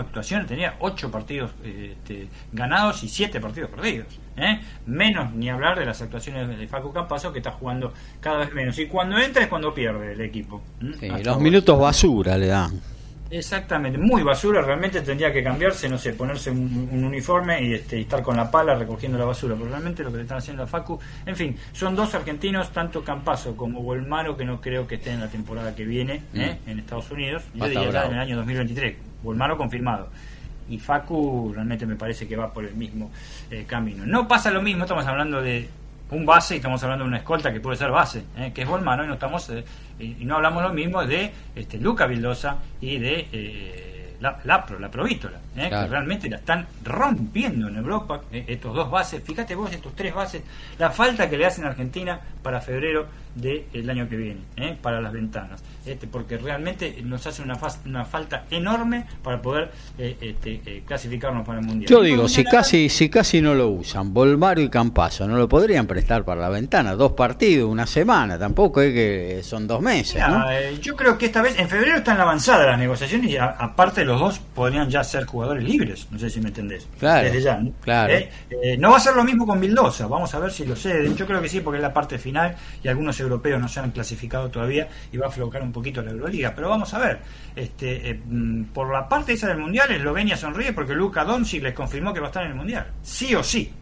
actuación, 0.00 0.46
tenía 0.46 0.76
ocho 0.80 1.10
partidos 1.10 1.50
este, 1.64 2.28
ganados 2.52 3.02
y 3.02 3.08
siete 3.08 3.40
partidos 3.40 3.70
perdidos. 3.70 4.06
¿eh? 4.36 4.60
Menos 4.86 5.32
ni 5.34 5.50
hablar 5.50 5.78
de 5.78 5.86
las 5.86 6.00
actuaciones 6.00 6.48
de 6.56 6.66
Facu 6.66 6.92
Campazo 6.92 7.32
que 7.32 7.38
está 7.38 7.52
jugando 7.52 7.92
cada 8.20 8.38
vez 8.38 8.52
menos. 8.52 8.78
Y 8.78 8.86
cuando 8.86 9.18
entra 9.18 9.42
es 9.42 9.48
cuando 9.48 9.74
pierde 9.74 10.12
el 10.12 10.20
equipo. 10.20 10.62
los 10.80 11.40
minutos 11.40 11.78
basura 11.78 12.36
le 12.38 12.46
dan. 12.46 12.80
Exactamente, 13.30 13.98
muy 13.98 14.22
basura, 14.22 14.62
realmente 14.62 15.02
tendría 15.02 15.30
que 15.30 15.42
cambiarse, 15.42 15.86
no 15.88 15.98
sé, 15.98 16.14
ponerse 16.14 16.50
un, 16.50 17.04
uniforme 17.04 17.62
y, 17.62 17.74
este, 17.74 18.00
estar 18.00 18.22
con 18.22 18.36
la 18.36 18.50
pala 18.50 18.74
recogiendo 18.74 19.18
la 19.18 19.26
basura, 19.26 19.54
pero 19.54 19.68
realmente 19.68 20.02
lo 20.02 20.10
que 20.10 20.16
le 20.16 20.22
están 20.22 20.38
haciendo 20.38 20.62
a 20.62 20.66
Facu, 20.66 20.98
en 21.26 21.36
fin, 21.36 21.56
son 21.72 21.94
dos 21.94 22.14
argentinos, 22.14 22.72
tanto 22.72 23.04
Campazo 23.04 23.54
como 23.54 23.82
Volmaro, 23.82 24.36
que 24.36 24.44
no 24.44 24.60
creo 24.60 24.86
que 24.86 24.94
estén 24.94 25.14
en 25.14 25.20
la 25.20 25.28
temporada 25.28 25.74
que 25.74 25.84
viene 25.84 26.22
¿eh? 26.34 26.58
mm. 26.64 26.70
en 26.70 26.78
Estados 26.78 27.10
Unidos, 27.10 27.44
yo 27.54 27.68
diría 27.68 27.90
ya 27.90 28.06
en 28.06 28.12
el 28.12 28.18
año 28.18 28.36
2023, 28.36 28.96
Volmaro 29.22 29.58
confirmado, 29.58 30.08
y 30.70 30.78
Facu 30.78 31.52
realmente 31.54 31.84
me 31.84 31.96
parece 31.96 32.26
que 32.26 32.36
va 32.36 32.52
por 32.52 32.64
el 32.64 32.74
mismo 32.74 33.10
eh, 33.50 33.64
camino. 33.66 34.06
No 34.06 34.26
pasa 34.26 34.50
lo 34.50 34.62
mismo, 34.62 34.84
estamos 34.84 35.06
hablando 35.06 35.42
de 35.42 35.68
un 36.10 36.24
base 36.24 36.54
y 36.54 36.56
estamos 36.58 36.82
hablando 36.82 37.04
de 37.04 37.08
una 37.08 37.18
escolta 37.18 37.52
que 37.52 37.60
puede 37.60 37.76
ser 37.76 37.90
base, 37.90 38.24
¿eh? 38.36 38.52
que 38.54 38.62
es 38.62 38.68
Volmano, 38.68 39.04
y 39.04 39.06
no 39.06 39.14
estamos 39.14 39.48
eh, 39.50 39.64
y 39.98 40.24
no 40.24 40.36
hablamos 40.36 40.62
lo 40.62 40.72
mismo 40.72 41.04
de 41.04 41.32
este 41.54 41.78
Luca 41.78 42.06
Vildosa 42.06 42.56
y 42.80 42.98
de 42.98 43.28
eh, 43.32 44.16
la, 44.20 44.38
la, 44.44 44.66
la 44.78 44.90
Provítola, 44.90 45.38
que 45.54 45.68
realmente 45.68 46.28
la 46.28 46.38
están 46.38 46.66
rompiendo 46.82 47.68
en 47.68 47.76
Europa, 47.76 48.22
estos 48.32 48.74
dos 48.74 48.90
bases, 48.90 49.22
fíjate 49.22 49.54
vos, 49.54 49.72
estos 49.72 49.94
tres 49.94 50.14
bases, 50.14 50.42
la 50.78 50.90
falta 50.90 51.28
que 51.28 51.36
le 51.36 51.46
hacen 51.46 51.64
a 51.64 51.68
Argentina 51.68 52.18
para 52.42 52.60
febrero 52.60 53.06
del 53.34 53.90
año 53.90 54.08
que 54.08 54.16
viene, 54.16 54.40
para 54.80 55.00
las 55.00 55.12
ventanas. 55.12 55.62
Este, 55.88 56.06
porque 56.06 56.36
realmente 56.36 57.00
nos 57.02 57.26
hace 57.26 57.40
una, 57.40 57.58
una 57.86 58.04
falta 58.04 58.44
enorme 58.50 59.06
para 59.22 59.40
poder 59.40 59.70
eh, 59.96 60.16
este, 60.20 60.60
eh, 60.66 60.82
clasificarnos 60.86 61.46
para 61.46 61.60
el 61.60 61.64
mundial. 61.64 61.88
Yo 61.88 62.02
digo, 62.02 62.28
si 62.28 62.44
casi, 62.44 62.90
si 62.90 63.08
casi 63.08 63.40
no 63.40 63.54
lo 63.54 63.68
usan, 63.68 64.12
Volmaro 64.12 64.60
y 64.60 64.68
Campazo, 64.68 65.26
no 65.26 65.38
lo 65.38 65.48
podrían 65.48 65.86
prestar 65.86 66.24
para 66.24 66.42
la 66.42 66.50
ventana, 66.50 66.94
dos 66.94 67.12
partidos, 67.12 67.70
una 67.70 67.86
semana, 67.86 68.38
tampoco 68.38 68.82
es 68.82 68.92
que 68.92 69.40
son 69.42 69.66
dos 69.66 69.80
meses. 69.80 70.22
Eh, 70.50 70.78
yo 70.82 70.94
creo 70.94 71.16
que 71.16 71.26
esta 71.26 71.40
vez, 71.40 71.58
en 71.58 71.68
febrero 71.70 71.96
están 71.96 72.20
avanzadas 72.20 72.66
las 72.66 72.78
negociaciones 72.78 73.30
y 73.30 73.38
aparte 73.38 74.04
los 74.04 74.20
dos 74.20 74.40
podrían 74.54 74.90
ya 74.90 75.02
ser 75.02 75.24
jugadores 75.24 75.64
libres, 75.64 76.06
no 76.10 76.18
sé 76.18 76.28
si 76.28 76.40
me 76.40 76.48
entendés. 76.48 76.86
Claro, 76.98 77.24
desde 77.24 77.40
ya. 77.40 77.62
Claro. 77.80 78.12
no 78.78 78.90
va 78.90 78.98
a 78.98 79.00
ser 79.00 79.14
lo 79.14 79.24
mismo 79.24 79.46
con 79.46 79.58
Vildosa, 79.58 80.06
vamos 80.06 80.34
a 80.34 80.38
ver 80.38 80.52
si 80.52 80.66
lo 80.66 80.76
ceden. 80.76 81.16
Yo 81.16 81.26
creo 81.26 81.40
que 81.40 81.48
sí, 81.48 81.60
porque 81.60 81.78
es 81.78 81.82
la 81.82 81.94
parte 81.94 82.18
final 82.18 82.54
y 82.82 82.88
algunos 82.88 83.17
europeos 83.20 83.60
no 83.60 83.68
se 83.68 83.80
han 83.80 83.90
clasificado 83.90 84.50
todavía 84.50 84.88
y 85.12 85.16
va 85.16 85.26
a 85.26 85.28
aflocar 85.28 85.62
un 85.62 85.72
poquito 85.72 86.02
la 86.02 86.10
Euroliga, 86.10 86.52
pero 86.54 86.68
vamos 86.68 86.92
a 86.94 86.98
ver. 86.98 87.18
Este, 87.54 88.10
eh, 88.10 88.20
mm, 88.24 88.64
por 88.66 88.92
la 88.92 89.08
parte 89.08 89.32
esa 89.32 89.48
del 89.48 89.58
Mundial, 89.58 89.90
Eslovenia 89.90 90.36
sonríe 90.36 90.72
porque 90.72 90.94
Luca 90.94 91.24
Doncic 91.24 91.62
les 91.62 91.74
confirmó 91.74 92.12
que 92.12 92.20
va 92.20 92.26
a 92.26 92.30
estar 92.30 92.44
en 92.44 92.50
el 92.50 92.56
Mundial. 92.56 92.86
Sí 93.02 93.34
o 93.34 93.42
sí 93.42 93.72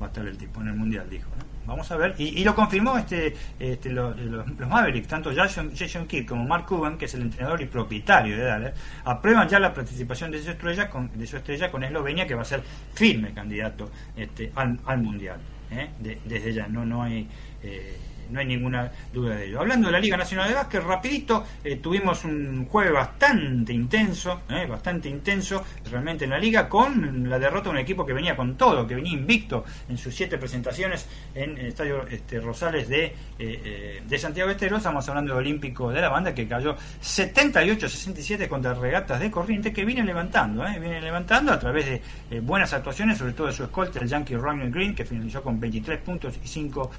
va 0.00 0.06
a 0.06 0.08
estar 0.08 0.26
el 0.26 0.36
tipo 0.36 0.60
en 0.60 0.68
el 0.68 0.74
Mundial, 0.74 1.08
dijo. 1.08 1.30
Vamos 1.66 1.88
a 1.92 1.96
ver. 1.96 2.14
Y, 2.18 2.42
lo 2.42 2.54
confirmó 2.54 2.98
este, 2.98 3.34
este 3.58 3.90
los, 3.90 4.16
Mavericks, 4.58 5.06
tanto 5.06 5.32
Jason, 5.32 5.72
Jason 5.76 6.06
Kidd 6.06 6.26
como 6.26 6.44
Mark 6.44 6.66
Cuban, 6.66 6.98
que 6.98 7.04
es 7.04 7.14
el 7.14 7.22
entrenador 7.22 7.62
y 7.62 7.66
propietario 7.66 8.36
de 8.36 8.42
Dallas, 8.42 8.74
aprueban 9.04 9.48
ya 9.48 9.60
la 9.60 9.72
participación 9.72 10.32
de 10.32 10.42
su 10.42 10.50
estrella 10.50 10.88
con, 10.88 11.16
de 11.16 11.26
su 11.28 11.36
estrella 11.36 11.70
con 11.70 11.84
Eslovenia, 11.84 12.26
que 12.26 12.34
va 12.34 12.42
a 12.42 12.46
ser 12.46 12.62
firme 12.94 13.32
candidato 13.32 13.90
este, 14.16 14.50
al, 14.56 14.98
Mundial. 14.98 15.38
¿eh? 15.70 15.90
desde 16.00 16.52
ya, 16.52 16.66
no, 16.66 16.84
no 16.84 17.02
hay... 17.04 17.28
Eh, 17.62 17.96
no 18.30 18.40
hay 18.40 18.46
ninguna 18.46 18.90
duda 19.12 19.36
de 19.36 19.46
ello. 19.46 19.60
Hablando 19.60 19.88
de 19.88 19.92
la 19.92 20.00
Liga 20.00 20.16
Nacional 20.16 20.48
de 20.48 20.54
Básquet, 20.54 20.82
rapidito, 20.82 21.44
eh, 21.64 21.76
tuvimos 21.76 22.24
un 22.24 22.66
jueves 22.66 22.92
bastante 22.92 23.72
intenso, 23.72 24.42
eh, 24.48 24.66
bastante 24.66 25.08
intenso 25.08 25.64
realmente 25.90 26.24
en 26.24 26.30
la 26.30 26.38
liga, 26.38 26.68
con 26.68 27.28
la 27.28 27.38
derrota 27.38 27.64
de 27.64 27.70
un 27.70 27.78
equipo 27.78 28.06
que 28.06 28.12
venía 28.12 28.36
con 28.36 28.56
todo, 28.56 28.86
que 28.86 28.94
venía 28.94 29.12
invicto 29.12 29.64
en 29.88 29.98
sus 29.98 30.14
siete 30.14 30.38
presentaciones 30.38 31.06
en 31.34 31.58
el 31.58 31.66
Estadio 31.66 32.06
este, 32.08 32.40
Rosales 32.40 32.88
de, 32.88 33.14
eh, 33.38 34.02
de 34.06 34.18
Santiago 34.18 34.50
Estero, 34.50 34.76
estamos 34.76 35.08
hablando 35.08 35.34
del 35.34 35.40
Olímpico 35.40 35.90
de 35.90 36.00
la 36.00 36.08
Banda, 36.08 36.34
que 36.34 36.46
cayó 36.46 36.76
78-67 37.02 38.48
contra 38.48 38.74
Regatas 38.74 39.20
de 39.20 39.30
Corrientes, 39.30 39.72
que 39.74 39.84
viene 39.84 40.04
levantando, 40.04 40.64
viene 40.64 41.00
levantando 41.00 41.52
a 41.52 41.58
través 41.58 41.86
de 42.30 42.40
buenas 42.40 42.72
actuaciones, 42.72 43.18
sobre 43.18 43.32
todo 43.32 43.48
de 43.48 43.52
su 43.52 43.64
escolta, 43.64 44.00
el 44.00 44.08
Yankee 44.08 44.36
Ryan 44.36 44.70
Green, 44.70 44.94
que 44.94 45.04
finalizó 45.04 45.42
con 45.42 45.58
23 45.58 46.00
puntos 46.00 46.38
y 46.42 46.46
5 46.46 46.90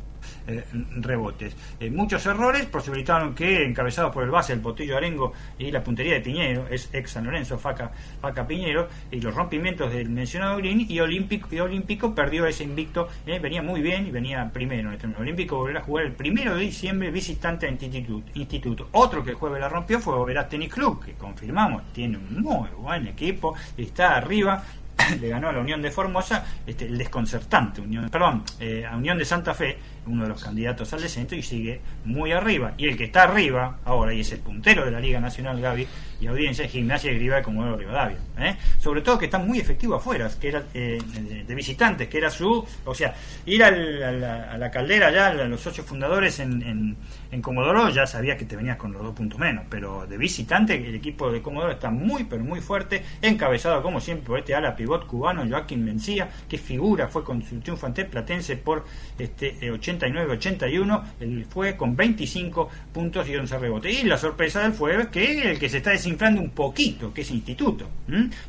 eh, 0.48 0.64
rebotes. 0.98 1.56
Eh, 1.80 1.89
muchos 1.89 2.26
errores 2.26 2.65
posibilitaron 2.65 3.34
que, 3.35 3.64
encabezados 3.64 4.14
por 4.14 4.23
el 4.23 4.31
base, 4.31 4.53
el 4.53 4.60
Botillo 4.60 4.98
Arengo 4.98 5.34
y 5.57 5.72
la 5.72 5.84
puntería 5.84 6.14
de 6.14 6.22
Piñero, 6.22 6.68
es 6.69 6.89
ex 6.93 7.11
San 7.11 7.26
Lorenzo, 7.26 7.57
Faca, 7.57 7.91
Piñero, 8.48 8.88
y 9.11 9.19
los 9.19 9.34
rompimientos 9.34 9.91
del 9.91 10.10
mencionado 10.10 10.57
Green, 10.57 10.85
y 10.88 10.99
Olímpico, 10.99 12.15
perdió 12.15 12.45
ese 12.45 12.64
invicto, 12.64 13.10
eh, 13.26 13.39
venía 13.39 13.61
muy 13.61 13.81
bien 13.81 14.07
y 14.07 14.11
venía 14.11 14.49
primero. 14.52 14.91
Este 14.91 15.07
Olímpico 15.07 15.57
volverá 15.57 15.80
a 15.80 15.84
jugar 15.84 16.06
el 16.06 16.14
primero 16.14 16.56
de 16.56 16.61
diciembre 16.61 17.11
visitante 17.11 17.68
a 17.68 17.72
Instituto. 18.34 18.88
Otro 18.91 19.23
que 19.23 19.31
el 19.31 19.35
jueves 19.35 19.60
la 19.60 19.69
rompió 19.69 19.99
fue 19.99 20.15
Oberá 20.15 20.48
Tenis 20.48 20.73
Club, 20.73 21.03
que 21.03 21.14
confirmamos, 21.14 21.84
tiene 21.93 22.18
un 22.18 22.41
muy 22.41 22.69
buen 22.77 23.07
equipo, 23.07 23.56
está 23.77 24.15
arriba, 24.15 24.64
le 25.19 25.30
ganó 25.30 25.49
a 25.49 25.51
la 25.51 25.59
Unión 25.59 25.81
de 25.81 25.91
Formosa, 25.91 26.45
este, 26.65 26.85
el 26.85 26.97
desconcertante 26.97 27.81
Unión, 27.81 28.09
perdón, 28.09 28.43
eh, 28.59 28.85
a 28.85 28.95
Unión 28.95 29.18
de 29.18 29.26
Santa 29.26 29.53
Fe, 29.53 29.77
uno 30.07 30.23
de 30.23 30.30
los 30.30 30.43
candidatos 30.43 30.91
al 30.93 31.01
descenso 31.01 31.35
y 31.35 31.43
sigue 31.43 31.81
muy 32.05 32.31
arriba. 32.31 32.73
Y 32.77 32.88
el 32.88 32.97
que 32.97 33.05
está 33.05 33.23
arriba 33.23 33.80
ahora 33.85 34.13
y 34.13 34.22
es 34.22 34.31
el 34.31 34.39
puntero 34.39 34.85
de 34.85 34.91
la 34.91 34.99
Liga 34.99 35.19
Nacional 35.19 35.61
Gaby 35.61 35.88
y 36.19 36.27
audiencia 36.27 36.65
es 36.65 36.72
Gimnasia 36.72 37.11
de 37.11 37.18
Griba 37.18 37.38
de 37.38 37.43
Comodoro 37.43 37.77
Rivadavia. 37.77 38.18
¿eh? 38.39 38.55
Sobre 38.80 39.01
todo 39.01 39.18
que 39.18 39.26
está 39.26 39.39
muy 39.39 39.59
efectivo 39.59 39.95
afuera, 39.95 40.30
que 40.39 40.47
era 40.49 40.63
eh, 40.73 40.99
de, 41.47 41.55
visitantes, 41.55 42.07
que 42.07 42.18
era 42.18 42.30
su, 42.30 42.65
o 42.85 42.95
sea, 42.95 43.13
ir 43.45 43.63
a, 43.63 43.72
la, 43.72 44.72
caldera 44.72 45.11
ya, 45.11 45.27
a 45.27 45.34
los 45.45 45.61
socios 45.61 45.85
fundadores 45.85 46.39
en, 46.39 46.61
en, 46.61 46.97
Comodoro 47.40 47.90
ya 47.90 48.08
sabía 48.08 48.36
que 48.36 48.45
te 48.45 48.56
venías 48.56 48.78
con 48.78 48.91
los 48.91 49.03
dos 49.03 49.16
puntos 49.16 49.40
menos, 49.40 49.66
pero 49.70 50.08
de 50.08 50.18
visitante 50.18 50.76
el 50.76 50.95
equipo 50.95 51.32
de 51.32 51.41
Comodoro 51.41 51.72
está 51.72 51.91
muy 51.91 52.24
pero 52.24 52.44
muy 52.44 52.62
fuerte, 52.62 53.03
encabezado 53.22 53.82
como 53.84 54.02
siempre 54.02 54.26
por 54.26 54.40
este 54.40 54.56
ala 54.56 54.76
pivot 54.76 55.06
cubano 55.06 55.48
Joaquín 55.48 55.86
Mencía, 55.86 56.30
que 56.49 56.58
figura, 56.58 57.08
fue 57.08 57.24
con 57.24 57.41
su 57.44 57.60
triunfo 57.60 57.86
ante 57.86 58.06
Platense 58.06 58.58
por 58.58 58.86
este 59.18 59.58
89-81, 59.60 61.03
eh, 61.20 61.45
fue 61.49 61.76
con 61.76 61.95
25 61.95 62.70
puntos 62.94 63.28
y 63.30 63.36
11 63.36 63.58
rebotes. 63.60 64.03
Y 64.03 64.08
la 64.08 64.18
sorpresa 64.18 64.62
del 64.62 64.74
fue 64.74 65.10
que 65.10 65.52
el 65.52 65.60
que 65.60 65.70
se 65.70 65.78
está 65.78 65.91
desinflando 65.91 66.41
un 66.41 66.52
poquito, 66.52 67.14
que 67.14 67.22
es 67.22 67.32
Instituto, 67.32 67.88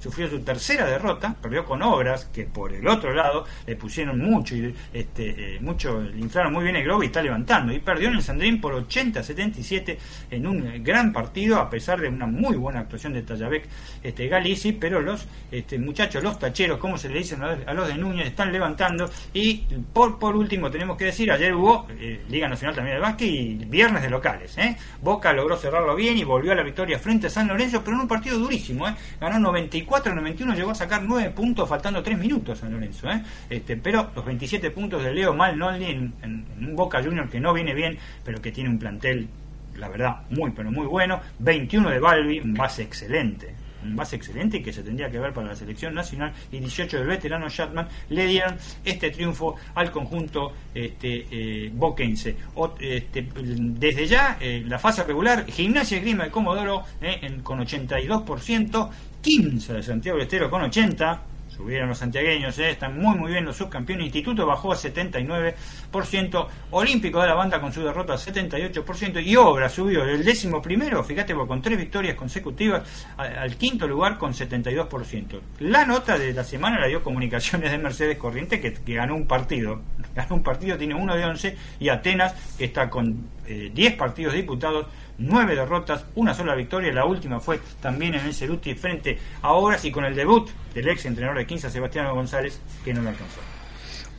sufrió 0.01 0.29
su 0.29 0.41
tercera 0.41 0.87
derrota, 0.87 1.35
perdió 1.41 1.65
con 1.65 1.83
Obras, 1.83 2.27
que 2.27 2.45
por 2.45 2.73
el 2.73 2.87
otro 2.87 3.13
lado 3.13 3.45
le 3.67 3.77
pusieron 3.77 4.19
mucho, 4.19 4.57
y 4.57 4.75
este, 4.93 5.57
eh, 5.57 5.59
mucho, 5.61 6.01
le 6.01 6.19
inflaron 6.19 6.53
muy 6.53 6.65
bien 6.65 6.77
el 6.77 6.85
globo 6.85 7.03
y 7.03 7.07
está 7.07 7.23
levantando, 7.23 7.73
y 7.73 7.79
perdió 7.79 8.09
en 8.09 8.15
el 8.15 8.23
Sandrín 8.23 8.61
por 8.61 8.72
80-77 8.81 9.97
en 10.31 10.47
un 10.47 10.82
gran 10.82 11.12
partido, 11.12 11.59
a 11.59 11.70
pesar 11.70 12.01
de 12.01 12.09
una 12.09 12.27
muy 12.27 12.57
buena 12.57 12.81
actuación 12.81 13.12
de 13.12 13.23
Tallavec 13.23 13.65
este, 14.03 14.28
Galici, 14.28 14.73
pero 14.73 15.01
los 15.01 15.27
este, 15.51 15.78
muchachos, 15.78 16.23
los 16.23 16.39
tacheros, 16.39 16.78
como 16.78 16.99
se 16.99 17.09
le 17.09 17.19
dicen 17.19 17.43
a 17.43 17.74
los 17.74 17.89
de 17.89 17.94
Núñez, 17.94 18.27
están 18.27 18.53
levantando, 18.53 19.11
y 19.32 19.65
por, 19.93 20.19
por 20.19 20.36
último 20.36 20.70
tenemos 20.70 20.97
que 20.97 21.07
decir, 21.07 21.31
ayer 21.31 21.55
hubo 21.55 21.86
eh, 21.99 22.23
Liga 22.28 22.49
Nacional 22.49 22.74
también 22.74 22.97
de 22.97 23.01
Básquet 23.01 23.28
y 23.28 23.55
viernes 23.66 24.03
de 24.03 24.11
locales, 24.11 24.57
¿eh? 24.59 24.77
Boca 25.01 25.32
logró 25.32 25.57
cerrarlo 25.57 25.94
bien 25.94 26.16
y 26.16 26.24
volvió 26.24 26.53
a 26.53 26.55
la 26.55 26.62
victoria 26.62 26.99
frente 26.99 27.27
a 27.27 27.31
San 27.31 27.49
Lorenzo, 27.49 27.82
pero 27.85 27.97
en 27.97 28.03
un 28.03 28.09
partido 28.09 28.39
durísimo, 28.39 28.89
¿eh? 28.89 28.94
ganó 29.20 29.53
94-91, 29.53 30.55
llegó 30.55 30.70
a 30.70 30.74
sacar 30.74 31.03
9 31.03 31.31
puntos 31.31 31.69
faltando 31.69 32.03
3 32.03 32.19
minutos 32.19 32.59
San 32.59 32.73
Lorenzo, 32.73 33.11
¿eh? 33.11 33.23
este, 33.51 33.77
pero 33.77 34.11
los 34.15 34.24
27 34.24 34.70
puntos 34.70 35.03
de 35.03 35.12
Leo 35.12 35.35
Mal 35.35 35.61
en, 35.82 36.12
en, 36.23 36.44
un 36.61 36.77
Boca 36.77 37.03
Junior 37.03 37.28
que 37.28 37.40
no 37.40 37.53
viene 37.53 37.74
bien, 37.74 37.99
pero 38.24 38.40
que 38.40 38.53
tiene 38.53 38.61
un 38.68 38.78
plantel, 38.78 39.28
la 39.76 39.89
verdad, 39.89 40.22
muy 40.30 40.51
pero 40.51 40.70
muy 40.70 40.86
bueno, 40.86 41.20
21 41.39 41.90
de 41.90 41.98
Balbi, 41.98 42.40
un 42.40 42.55
base 42.55 42.82
excelente, 42.82 43.55
un 43.84 43.97
base 43.97 44.16
excelente 44.16 44.59
y 44.59 44.62
que 44.62 44.72
se 44.72 44.82
tendría 44.82 45.10
que 45.10 45.18
ver 45.18 45.32
para 45.32 45.48
la 45.48 45.56
selección 45.56 45.94
nacional, 45.94 46.32
y 46.51 46.59
18 46.59 46.98
del 46.98 47.06
veterano 47.06 47.48
Shatman, 47.48 47.89
le 48.10 48.26
dieron 48.26 48.56
este 48.84 49.10
triunfo 49.10 49.56
al 49.74 49.90
conjunto 49.90 50.52
este, 50.74 51.26
eh, 51.30 51.70
boquense. 51.72 52.36
este, 52.80 53.28
desde 53.34 54.06
ya, 54.06 54.39
eh, 54.40 54.62
la 54.66 54.78
fase 54.78 55.05
regular, 55.05 55.47
Gimnasia 55.47 56.01
Grima 56.01 56.24
de 56.24 56.30
Comodoro 56.30 56.84
eh, 57.01 57.39
con 57.43 57.60
82%, 57.60 58.90
15 59.20 59.72
de 59.72 59.82
Santiago 59.82 60.18
del 60.18 60.26
Estero 60.26 60.51
con 60.51 60.62
80%, 60.62 61.18
subieron 61.57 61.89
los 61.89 61.99
santiagueños, 61.99 62.59
eh, 62.59 62.70
están 62.70 62.99
muy 62.99 63.16
muy 63.16 63.33
bien 63.33 63.45
los 63.45 63.57
subcampeones. 63.57 64.07
Instituto 64.07 64.47
bajó 64.47 64.73
a 64.73 64.77
79%, 64.77 66.47
Olímpico 66.70 67.20
de 67.20 67.27
la 67.29 67.35
banda 67.35 67.61
con 67.61 67.73
su 67.73 67.83
derrota 67.83 68.15
a 68.15 68.16
78% 68.16 69.23
y 69.24 69.37
Obra 69.37 69.69
subió 69.69 70.05
del 70.05 70.24
décimo 70.24 70.62
primero, 70.62 71.05
fíjate, 71.05 71.35
con 71.35 71.61
tres 71.61 71.79
victorias 71.79 72.15
consecutivas 72.15 72.83
al 73.16 73.57
quinto 73.57 73.87
lugar 73.87 74.19
con 74.19 74.33
72%. 74.33 75.41
La 75.61 75.85
nota 75.85 76.19
de 76.19 76.33
la 76.33 76.45
semana 76.45 76.81
la 76.81 76.87
dio 76.87 77.03
Comunicaciones 77.03 77.70
de 77.70 77.79
Mercedes 77.79 78.16
Corriente 78.16 78.61
que, 78.61 78.95
ganó 78.95 79.15
un 79.15 79.27
partido, 79.27 79.83
ganó 80.15 80.37
un 80.37 80.43
partido, 80.43 80.77
tiene 80.79 80.95
uno 80.95 81.15
de 81.15 81.24
11 81.24 81.57
y 81.81 81.89
Atenas 81.89 82.35
que 82.57 82.65
está 82.65 82.89
con 82.89 83.29
10 83.47 83.77
eh, 83.77 83.97
partidos 83.97 84.35
diputados 84.35 84.87
nueve 85.18 85.55
derrotas, 85.55 86.05
una 86.14 86.34
sola 86.34 86.55
victoria, 86.55 86.93
la 86.93 87.05
última 87.05 87.40
fue 87.40 87.60
también 87.80 88.14
en 88.14 88.26
el 88.26 88.34
Ceruti 88.34 88.74
frente 88.74 89.18
a 89.43 89.52
Obras 89.52 89.84
y 89.84 89.93
con 89.93 90.05
el 90.05 90.14
debut 90.14 90.48
del 90.74 90.89
ex 90.89 91.06
entrenador 91.06 91.39
de 91.39 91.47
15, 91.47 91.70
Sebastián 91.70 92.10
González, 92.14 92.60
que 92.84 92.94
no 92.94 93.02
lo 93.02 93.10
alcanzó. 93.10 93.40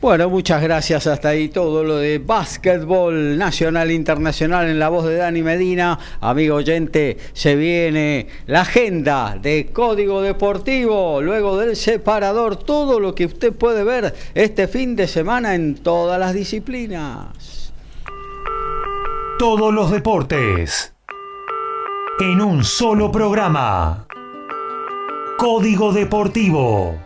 Bueno, 0.04 0.28
muchas 0.28 0.62
gracias. 0.62 1.06
Hasta 1.06 1.30
ahí 1.30 1.48
todo 1.48 1.82
lo 1.82 1.96
de 1.96 2.18
básquetbol 2.18 3.38
nacional 3.38 3.90
internacional 3.90 4.68
en 4.68 4.78
la 4.78 4.90
voz 4.90 5.06
de 5.06 5.16
Dani 5.16 5.42
Medina. 5.42 5.98
Amigo 6.20 6.56
oyente, 6.56 7.16
se 7.32 7.56
viene 7.56 8.26
la 8.46 8.60
agenda 8.60 9.38
de 9.40 9.70
Código 9.72 10.20
Deportivo. 10.20 11.22
Luego 11.22 11.56
del 11.56 11.74
separador, 11.74 12.56
todo 12.56 13.00
lo 13.00 13.14
que 13.14 13.24
usted 13.24 13.54
puede 13.54 13.82
ver 13.82 14.14
este 14.34 14.68
fin 14.68 14.94
de 14.94 15.08
semana 15.08 15.54
en 15.54 15.76
todas 15.76 16.20
las 16.20 16.34
disciplinas. 16.34 17.63
Todos 19.38 19.74
los 19.74 19.90
deportes 19.90 20.94
en 22.20 22.40
un 22.40 22.62
solo 22.62 23.10
programa. 23.10 24.06
Código 25.36 25.92
Deportivo. 25.92 26.96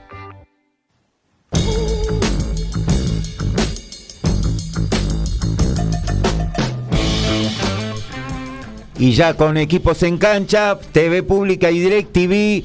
Y 8.98 9.12
ya 9.12 9.34
con 9.34 9.56
equipos 9.56 10.02
en 10.02 10.18
cancha, 10.18 10.78
TV 10.92 11.22
Pública 11.22 11.70
y 11.70 11.78
DirecTV, 11.78 12.64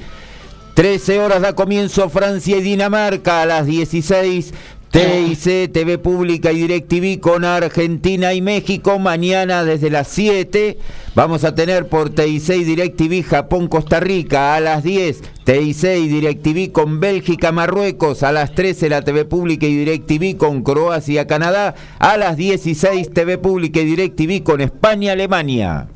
13 0.74 1.20
horas 1.20 1.42
da 1.42 1.56
comienzo 1.56 2.10
Francia 2.10 2.58
y 2.58 2.62
Dinamarca 2.62 3.42
a 3.42 3.46
las 3.46 3.66
16 3.66 4.54
TIC, 4.94 5.72
TV 5.72 5.98
Pública 5.98 6.52
y 6.52 6.68
DirecTV 6.68 7.20
con 7.20 7.46
Argentina 7.46 8.36
y 8.36 8.44
México. 8.44 9.00
Mañana 9.00 9.64
desde 9.64 9.90
las 9.90 10.08
7 10.10 10.78
vamos 11.16 11.44
a 11.44 11.56
tener 11.56 11.88
por 11.88 12.12
TIC 12.12 12.50
y 12.50 12.64
DirecTV 12.64 13.24
Japón-Costa 13.28 14.00
Rica 14.00 14.54
a 14.54 14.60
las 14.60 14.84
10. 14.84 15.24
TIC 15.46 15.84
y 15.84 16.08
DirecTV 16.10 16.72
con 16.72 17.00
Bélgica, 17.00 17.52
Marruecos 17.52 18.22
a 18.22 18.32
las 18.32 18.54
13. 18.54 18.88
La 18.90 19.02
TV 19.02 19.26
Pública 19.26 19.66
y 19.66 19.76
DirecTV 19.76 20.38
con 20.38 20.62
Croacia, 20.62 21.26
Canadá 21.26 21.74
a 21.98 22.16
las 22.18 22.38
16. 22.38 23.12
TV 23.16 23.40
Pública 23.40 23.80
y 23.80 23.86
DirecTV 23.86 24.44
con 24.44 24.62
España, 24.62 25.14
Alemania. 25.14 25.88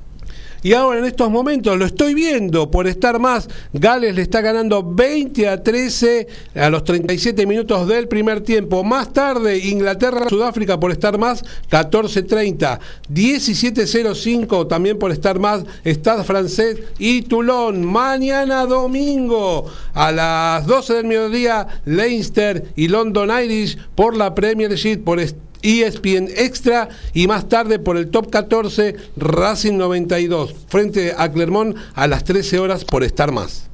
Y 0.63 0.73
ahora 0.73 0.99
en 0.99 1.05
estos 1.05 1.29
momentos 1.29 1.77
lo 1.77 1.85
estoy 1.85 2.13
viendo 2.13 2.69
por 2.71 2.88
estar 2.88 3.19
más. 3.19 3.49
Gales 3.73 4.15
le 4.15 4.21
está 4.21 4.41
ganando 4.41 4.84
20 4.84 5.47
a 5.47 5.61
13 5.61 6.27
a 6.55 6.69
los 6.69 6.84
37 6.84 7.45
minutos 7.45 7.88
del 7.88 8.07
primer 8.07 8.41
tiempo. 8.41 8.84
Más 8.84 9.13
tarde, 9.13 9.57
Inglaterra, 9.57 10.27
Sudáfrica 10.29 10.79
por 10.79 10.91
estar 10.91 11.17
más, 11.17 11.43
14-30. 11.69 12.79
17-05 13.13 14.67
también 14.67 14.97
por 14.97 15.11
estar 15.11 15.39
más, 15.39 15.63
Stade 15.85 16.23
francés 16.23 16.77
y 16.97 17.21
Toulon. 17.23 17.85
Mañana 17.85 18.65
domingo 18.65 19.65
a 19.93 20.11
las 20.11 20.65
12 20.65 20.93
del 20.95 21.05
mediodía, 21.05 21.67
Leinster 21.85 22.65
y 22.75 22.88
London 22.88 23.29
Irish 23.43 23.77
por 23.95 24.15
la 24.15 24.34
Premiership 24.35 25.03
por 25.03 25.19
estar 25.19 25.47
ESPN 25.61 26.29
Extra 26.35 26.89
y 27.13 27.27
más 27.27 27.49
tarde 27.49 27.79
por 27.79 27.97
el 27.97 28.09
top 28.09 28.29
14 28.29 28.95
Racing 29.15 29.77
92 29.77 30.53
frente 30.67 31.13
a 31.17 31.31
Clermont 31.31 31.77
a 31.95 32.07
las 32.07 32.23
13 32.23 32.59
horas 32.59 32.85
por 32.85 33.03
estar 33.03 33.31
más. 33.31 33.67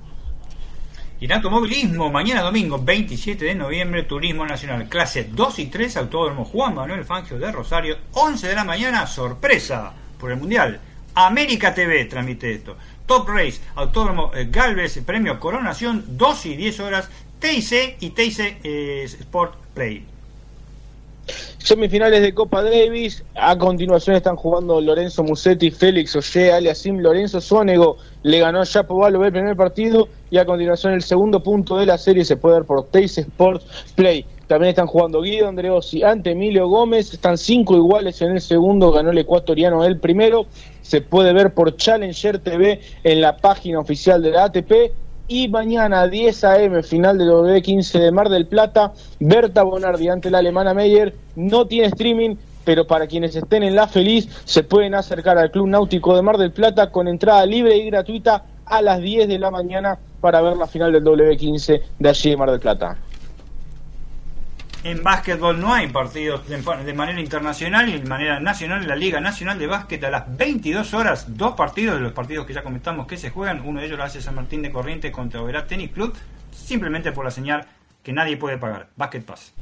Y 1.23 1.25
en 1.25 1.31
automovilismo, 1.31 2.11
mañana 2.11 2.41
domingo 2.41 2.79
27 2.83 3.45
de 3.45 3.55
noviembre, 3.55 4.03
Turismo 4.03 4.45
Nacional, 4.45 4.89
clase 4.89 5.29
2 5.31 5.59
y 5.59 5.65
3, 5.67 5.95
Autódromo 5.95 6.43
Juan 6.43 6.75
Manuel 6.75 7.05
Fangio 7.05 7.39
de 7.39 7.49
Rosario, 7.49 7.97
11 8.11 8.49
de 8.49 8.55
la 8.55 8.65
mañana, 8.65 9.07
sorpresa 9.07 9.93
por 10.19 10.31
el 10.33 10.37
Mundial. 10.37 10.81
América 11.15 11.73
TV 11.73 12.03
transmite 12.05 12.53
esto. 12.53 12.75
Top 13.05 13.29
Race, 13.29 13.61
Autódromo 13.75 14.31
eh, 14.33 14.49
Galvez, 14.51 14.99
Premio 15.05 15.39
Coronación, 15.39 16.03
2 16.09 16.45
y 16.47 16.55
10 16.57 16.79
horas, 16.81 17.09
TIC 17.39 17.97
y 18.01 18.09
TIC 18.09 18.59
eh, 18.63 19.03
Sport 19.05 19.55
Play. 19.73 20.05
Semifinales 21.57 22.21
de 22.21 22.33
Copa 22.33 22.61
Davis. 22.61 23.23
A 23.35 23.57
continuación 23.57 24.15
están 24.15 24.35
jugando 24.35 24.81
Lorenzo 24.81 25.23
Musetti, 25.23 25.71
Félix 25.71 26.15
Oye, 26.15 26.51
aliasim 26.51 26.99
Lorenzo 26.99 27.39
Sonego. 27.39 27.97
Le 28.23 28.39
ganó 28.39 28.61
a 28.61 28.65
Chapo 28.65 29.07
el 29.07 29.31
primer 29.31 29.55
partido. 29.55 30.09
Y 30.29 30.37
a 30.37 30.45
continuación 30.45 30.93
el 30.93 31.03
segundo 31.03 31.41
punto 31.41 31.77
de 31.77 31.85
la 31.85 31.97
serie 31.97 32.25
se 32.25 32.35
puede 32.35 32.55
ver 32.55 32.65
por 32.65 32.87
Teis 32.87 33.17
Sports 33.17 33.65
Play. 33.95 34.25
También 34.47 34.69
están 34.69 34.87
jugando 34.87 35.21
Guido 35.21 35.47
Andreossi 35.47 36.03
ante 36.03 36.31
Emilio 36.31 36.67
Gómez. 36.67 37.13
Están 37.13 37.37
cinco 37.37 37.75
iguales 37.75 38.21
en 38.21 38.31
el 38.31 38.41
segundo. 38.41 38.91
Ganó 38.91 39.11
el 39.11 39.17
ecuatoriano 39.17 39.85
el 39.85 39.99
primero. 39.99 40.47
Se 40.81 41.01
puede 41.01 41.31
ver 41.33 41.53
por 41.53 41.77
Challenger 41.77 42.39
TV 42.39 42.81
en 43.03 43.21
la 43.21 43.37
página 43.37 43.79
oficial 43.79 44.21
de 44.21 44.31
la 44.31 44.45
ATP. 44.45 44.91
Y 45.27 45.47
mañana 45.47 46.01
a 46.01 46.07
10 46.07 46.43
a.m. 46.43 46.83
final 46.83 47.17
del 47.17 47.29
W15 47.29 47.99
de 47.99 48.11
Mar 48.11 48.29
del 48.29 48.45
Plata. 48.45 48.93
Berta 49.19 49.63
Bonardi 49.63 50.09
ante 50.09 50.29
la 50.29 50.39
alemana 50.39 50.73
Meyer. 50.73 51.15
No 51.35 51.65
tiene 51.65 51.87
streaming 51.87 52.35
pero 52.65 52.87
para 52.87 53.07
quienes 53.07 53.35
estén 53.35 53.63
en 53.63 53.75
La 53.75 53.87
Feliz 53.87 54.29
se 54.45 54.63
pueden 54.63 54.95
acercar 54.95 55.37
al 55.37 55.51
Club 55.51 55.67
Náutico 55.67 56.15
de 56.15 56.21
Mar 56.21 56.37
del 56.37 56.51
Plata 56.51 56.91
con 56.91 57.07
entrada 57.07 57.45
libre 57.45 57.75
y 57.75 57.87
gratuita 57.87 58.45
a 58.65 58.81
las 58.81 59.01
10 59.01 59.27
de 59.27 59.39
la 59.39 59.51
mañana 59.51 59.99
para 60.21 60.41
ver 60.41 60.55
la 60.55 60.67
final 60.67 60.93
del 60.93 61.03
W15 61.03 61.81
de 61.99 62.09
allí 62.09 62.29
de 62.29 62.37
Mar 62.37 62.51
del 62.51 62.59
Plata. 62.59 62.97
En 64.83 65.01
básquetbol 65.01 65.61
no 65.61 65.73
hay 65.73 65.87
partidos 65.87 66.45
de, 66.49 66.57
manera 66.93 67.21
internacional 67.21 67.87
y 67.87 67.99
de 67.99 68.05
manera 68.05 68.41
nacional 68.41 68.81
en 68.81 68.89
la 68.89 68.97
Liga 68.97 69.21
Nacional 69.21 69.57
de 69.57 69.65
Básquet. 69.65 70.03
A 70.03 70.09
las 70.09 70.35
22 70.35 70.93
horas, 70.93 71.37
dos 71.37 71.55
partidos 71.55 71.95
de 71.95 72.01
los 72.01 72.11
partidos 72.11 72.45
que 72.45 72.53
ya 72.53 72.63
comentamos 72.63 73.07
que 73.07 73.15
se 73.15 73.29
juegan, 73.29 73.61
uno 73.63 73.79
de 73.79 73.85
ellos 73.85 73.97
lo 73.97 74.03
hace 74.03 74.21
San 74.21 74.35
Martín 74.35 74.61
de 74.61 74.73
Corrientes 74.73 75.09
contra 75.13 75.41
Oberá 75.41 75.65
Tennis 75.67 75.91
Club, 75.91 76.13
simplemente 76.51 77.13
por 77.13 77.23
la 77.23 77.31
señal 77.31 77.65
que 78.03 78.11
nadie 78.11 78.35
puede 78.35 78.57
pagar, 78.57 78.87
Basket 78.97 79.21
Pass. 79.21 79.53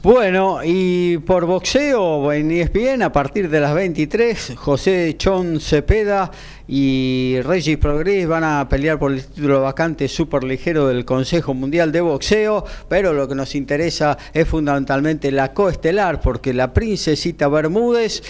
Bueno, 0.00 0.60
y 0.64 1.18
por 1.18 1.44
boxeo 1.44 2.32
en 2.32 2.52
ESPN 2.52 3.02
a 3.02 3.10
partir 3.10 3.50
de 3.50 3.58
las 3.58 3.74
23, 3.74 4.52
José 4.54 5.16
Chon 5.18 5.60
Cepeda 5.60 6.30
y 6.68 7.40
Regis 7.42 7.78
Progress 7.78 8.28
van 8.28 8.44
a 8.44 8.68
pelear 8.68 9.00
por 9.00 9.10
el 9.10 9.24
título 9.24 9.60
vacante 9.62 10.06
super 10.06 10.44
ligero 10.44 10.86
del 10.86 11.04
Consejo 11.04 11.52
Mundial 11.52 11.90
de 11.90 12.00
Boxeo, 12.00 12.64
pero 12.88 13.12
lo 13.12 13.26
que 13.26 13.34
nos 13.34 13.56
interesa 13.56 14.16
es 14.32 14.46
fundamentalmente 14.46 15.32
la 15.32 15.52
coestelar, 15.52 16.20
porque 16.20 16.54
la 16.54 16.72
princesita 16.72 17.48
Bermúdez 17.48 18.22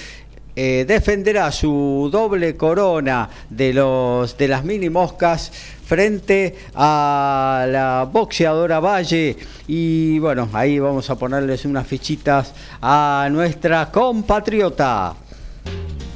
eh, 0.57 0.87
defenderá 0.89 1.53
su 1.53 2.09
doble 2.11 2.57
corona 2.57 3.29
de 3.51 3.75
los 3.75 4.37
de 4.39 4.49
las 4.49 4.65
mini 4.65 4.89
moscas 4.89 5.53
frente 5.89 6.55
a 6.75 7.65
la 7.67 8.09
boxeadora 8.13 8.79
Valle. 8.79 9.37
Y 9.67 10.19
bueno, 10.19 10.49
ahí 10.53 10.79
vamos 10.79 11.09
a 11.09 11.17
ponerles 11.17 11.65
unas 11.65 11.87
fichitas 11.87 12.53
a 12.83 13.29
nuestra 13.31 13.91
compatriota. 13.91 15.15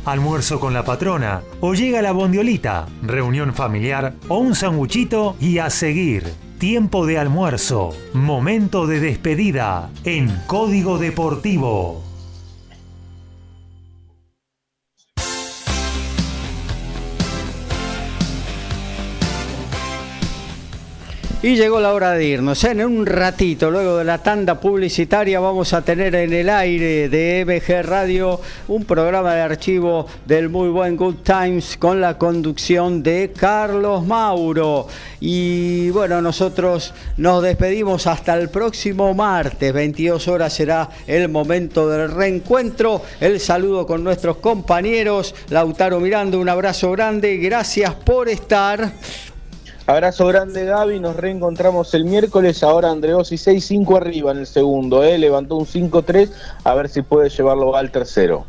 Almuerzo 0.05 0.61
con 0.61 0.75
la 0.75 0.85
patrona, 0.85 1.43
o 1.61 1.75
llega 1.75 2.03
la 2.03 2.13
bondiolita, 2.13 2.87
reunión 3.03 3.55
familiar 3.55 4.15
o 4.29 4.39
un 4.39 4.55
sanguchito 4.55 5.37
y 5.41 5.59
a 5.59 5.71
seguir. 5.71 6.25
Tiempo 6.59 7.07
de 7.07 7.19
almuerzo, 7.19 7.95
momento 8.13 8.87
de 8.87 9.01
despedida 9.01 9.91
en 10.05 10.29
Código 10.47 10.99
Deportivo. 10.99 12.12
Y 21.45 21.57
llegó 21.57 21.81
la 21.81 21.93
hora 21.93 22.13
de 22.13 22.25
irnos. 22.25 22.63
En 22.63 22.85
un 22.85 23.05
ratito, 23.05 23.69
luego 23.69 23.97
de 23.97 24.05
la 24.05 24.19
tanda 24.19 24.61
publicitaria, 24.61 25.41
vamos 25.41 25.73
a 25.73 25.83
tener 25.83 26.15
en 26.15 26.33
el 26.33 26.49
aire 26.49 27.09
de 27.09 27.45
MG 27.45 27.85
Radio 27.85 28.41
un 28.69 28.85
programa 28.85 29.35
de 29.35 29.41
archivo 29.41 30.07
del 30.25 30.49
muy 30.51 30.69
buen 30.69 30.97
Good 30.97 31.17
Times 31.25 31.77
con 31.79 32.01
la 32.01 32.17
conducción 32.17 33.03
de 33.03 33.33
Carlos 33.37 34.07
Mauro. 34.07 34.87
Y 35.19 35.91
bueno, 35.91 36.23
nosotros 36.23 36.95
nos 37.17 37.43
despedimos 37.43 38.07
hasta 38.07 38.39
el 38.39 38.49
próximo 38.49 39.13
martes. 39.13 39.73
22 39.73 40.29
horas 40.29 40.53
será 40.53 40.91
el 41.09 41.29
momento 41.29 41.89
del 41.89 42.13
reencuentro. 42.13 43.03
El 43.19 43.41
saludo 43.41 43.85
con 43.85 44.05
nuestros 44.05 44.37
compañeros. 44.37 45.35
Lautaro 45.51 45.99
Miranda, 45.99 46.39
un 46.39 46.49
abrazo 46.49 46.93
grande. 46.93 47.39
Gracias 47.39 47.97
por 47.97 48.29
estar. 48.29 48.93
Abrazo 49.93 50.27
grande 50.27 50.65
Gaby, 50.65 51.01
nos 51.01 51.17
reencontramos 51.17 51.93
el 51.93 52.07
miércoles, 52.07 52.63
ahora 52.63 52.91
Andreossi 52.91 53.35
6-5 53.35 53.95
arriba 53.99 54.33
en 54.33 54.39
el 54.39 54.47
segundo, 54.47 55.05
¿eh? 55.05 55.19
levantó 55.19 55.57
un 55.57 55.67
5-3, 55.67 56.31
a 56.65 56.75
ver 56.75 56.89
si 56.89 57.03
puede 57.03 57.29
llevarlo 57.29 57.77
al 57.77 57.91
tercero. 57.91 58.47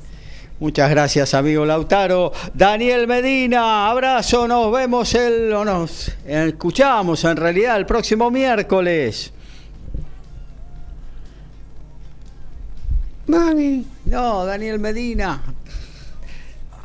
Muchas 0.62 0.90
gracias, 0.90 1.34
amigo 1.34 1.66
Lautaro. 1.66 2.32
Daniel 2.54 3.08
Medina, 3.08 3.90
abrazo, 3.90 4.48
nos 4.48 4.72
vemos 4.72 5.14
el, 5.16 5.52
o 5.52 5.66
nos 5.66 6.14
escuchamos 6.26 7.26
en 7.26 7.36
realidad 7.36 7.76
el 7.76 7.86
próximo 7.86 8.32
miércoles. 8.32 9.34
Dani. 13.28 13.86
No, 14.06 14.46
Daniel 14.46 14.80
Medina. 14.80 15.42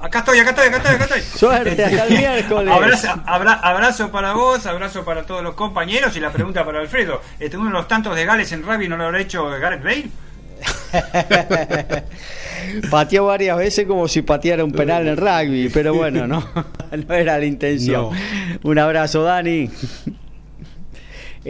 Acá 0.01 0.21
estoy, 0.21 0.39
acá 0.39 0.51
estoy, 0.51 0.67
acá 0.69 0.77
estoy, 0.77 0.95
acá 0.95 1.05
estoy. 1.05 1.21
Suerte, 1.23 1.85
hasta 1.85 2.05
el 2.05 2.11
miércoles. 2.19 2.73
Abrazo, 2.73 3.23
abra, 3.27 3.53
abrazo, 3.55 4.11
para 4.13 4.33
vos, 4.33 4.65
abrazo 4.67 5.05
para 5.05 5.25
todos 5.25 5.43
los 5.43 5.55
compañeros 5.55 6.17
y 6.17 6.21
la 6.21 6.31
pregunta 6.31 6.65
para 6.65 6.81
Alfredo. 6.81 7.21
Este, 7.41 7.57
uno 7.57 7.67
de 7.67 7.73
los 7.73 7.89
tantos 7.89 8.15
de 8.15 8.25
Gales 8.25 8.53
en 8.53 8.63
rugby 8.63 8.89
no 8.89 8.97
lo 8.97 9.05
habrá 9.07 9.21
hecho 9.21 9.49
Gareth 9.49 9.83
Bale. 9.83 10.07
Pateó 12.91 13.27
varias 13.27 13.57
veces 13.57 13.87
como 13.87 14.09
si 14.09 14.23
pateara 14.23 14.65
un 14.65 14.73
penal 14.73 15.07
en 15.07 15.17
rugby, 15.17 15.69
pero 15.69 15.95
bueno, 15.95 16.27
no, 16.27 16.47
no 17.09 17.15
era 17.15 17.39
la 17.39 17.45
intención. 17.45 18.11
No. 18.13 18.13
Un 18.63 18.79
abrazo, 18.79 19.23
Dani. 19.23 19.71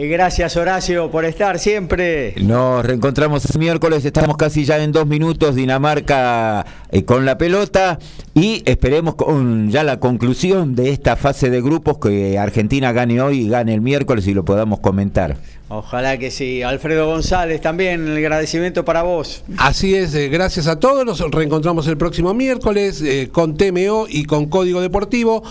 Gracias 0.07 0.55
Horacio 0.55 1.11
por 1.11 1.25
estar 1.25 1.59
siempre. 1.59 2.33
Nos 2.37 2.85
reencontramos 2.85 3.43
el 3.43 3.59
miércoles, 3.59 4.05
estamos 4.05 4.37
casi 4.37 4.63
ya 4.63 4.81
en 4.81 4.93
dos 4.93 5.05
minutos, 5.05 5.55
Dinamarca 5.55 6.65
eh, 6.89 7.03
con 7.03 7.25
la 7.25 7.37
pelota 7.37 7.99
y 8.33 8.63
esperemos 8.65 9.15
con 9.15 9.69
ya 9.69 9.83
la 9.83 9.99
conclusión 9.99 10.73
de 10.73 10.91
esta 10.91 11.17
fase 11.17 11.49
de 11.49 11.61
grupos 11.61 11.97
que 11.97 12.39
Argentina 12.39 12.93
gane 12.93 13.21
hoy 13.21 13.41
y 13.41 13.49
gane 13.49 13.73
el 13.73 13.81
miércoles 13.81 14.25
y 14.27 14.33
lo 14.33 14.45
podamos 14.45 14.79
comentar. 14.79 15.35
Ojalá 15.71 16.17
que 16.17 16.31
sí. 16.31 16.63
Alfredo 16.63 17.05
González, 17.05 17.61
también 17.61 18.07
el 18.07 18.17
agradecimiento 18.17 18.83
para 18.83 19.03
vos. 19.03 19.43
Así 19.57 19.93
es, 19.93 20.15
eh, 20.15 20.27
gracias 20.27 20.65
a 20.65 20.79
todos. 20.79 21.05
Nos 21.05 21.19
reencontramos 21.29 21.85
el 21.87 21.95
próximo 21.95 22.33
miércoles 22.33 23.03
eh, 23.03 23.29
con 23.31 23.55
TMO 23.55 24.07
y 24.09 24.25
con 24.25 24.47
Código 24.47 24.81
Deportivo. 24.81 25.43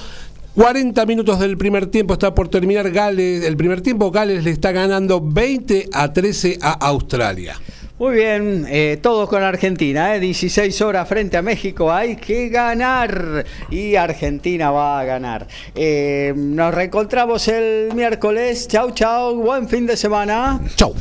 40 0.54 1.06
minutos 1.06 1.38
del 1.38 1.56
primer 1.56 1.86
tiempo 1.86 2.14
está 2.14 2.34
por 2.34 2.48
terminar 2.48 2.90
Gales. 2.90 3.44
El 3.44 3.56
primer 3.56 3.80
tiempo 3.80 4.10
Gales 4.10 4.44
le 4.44 4.50
está 4.50 4.72
ganando 4.72 5.20
20 5.20 5.88
a 5.92 6.12
13 6.12 6.58
a 6.60 6.72
Australia. 6.88 7.56
Muy 7.98 8.14
bien, 8.14 8.64
eh, 8.68 8.96
todos 9.02 9.28
con 9.28 9.42
Argentina, 9.42 10.14
eh, 10.14 10.20
16 10.20 10.82
horas 10.82 11.08
frente 11.08 11.36
a 11.36 11.42
México, 11.42 11.92
hay 11.92 12.14
que 12.14 12.48
ganar 12.48 13.44
y 13.70 13.96
Argentina 13.96 14.70
va 14.70 15.00
a 15.00 15.04
ganar. 15.04 15.48
Eh, 15.74 16.32
nos 16.36 16.72
reencontramos 16.72 17.48
el 17.48 17.92
miércoles, 17.96 18.68
chau 18.68 18.92
chau, 18.92 19.34
buen 19.34 19.68
fin 19.68 19.84
de 19.84 19.96
semana. 19.96 20.60
Chau. 20.76 20.94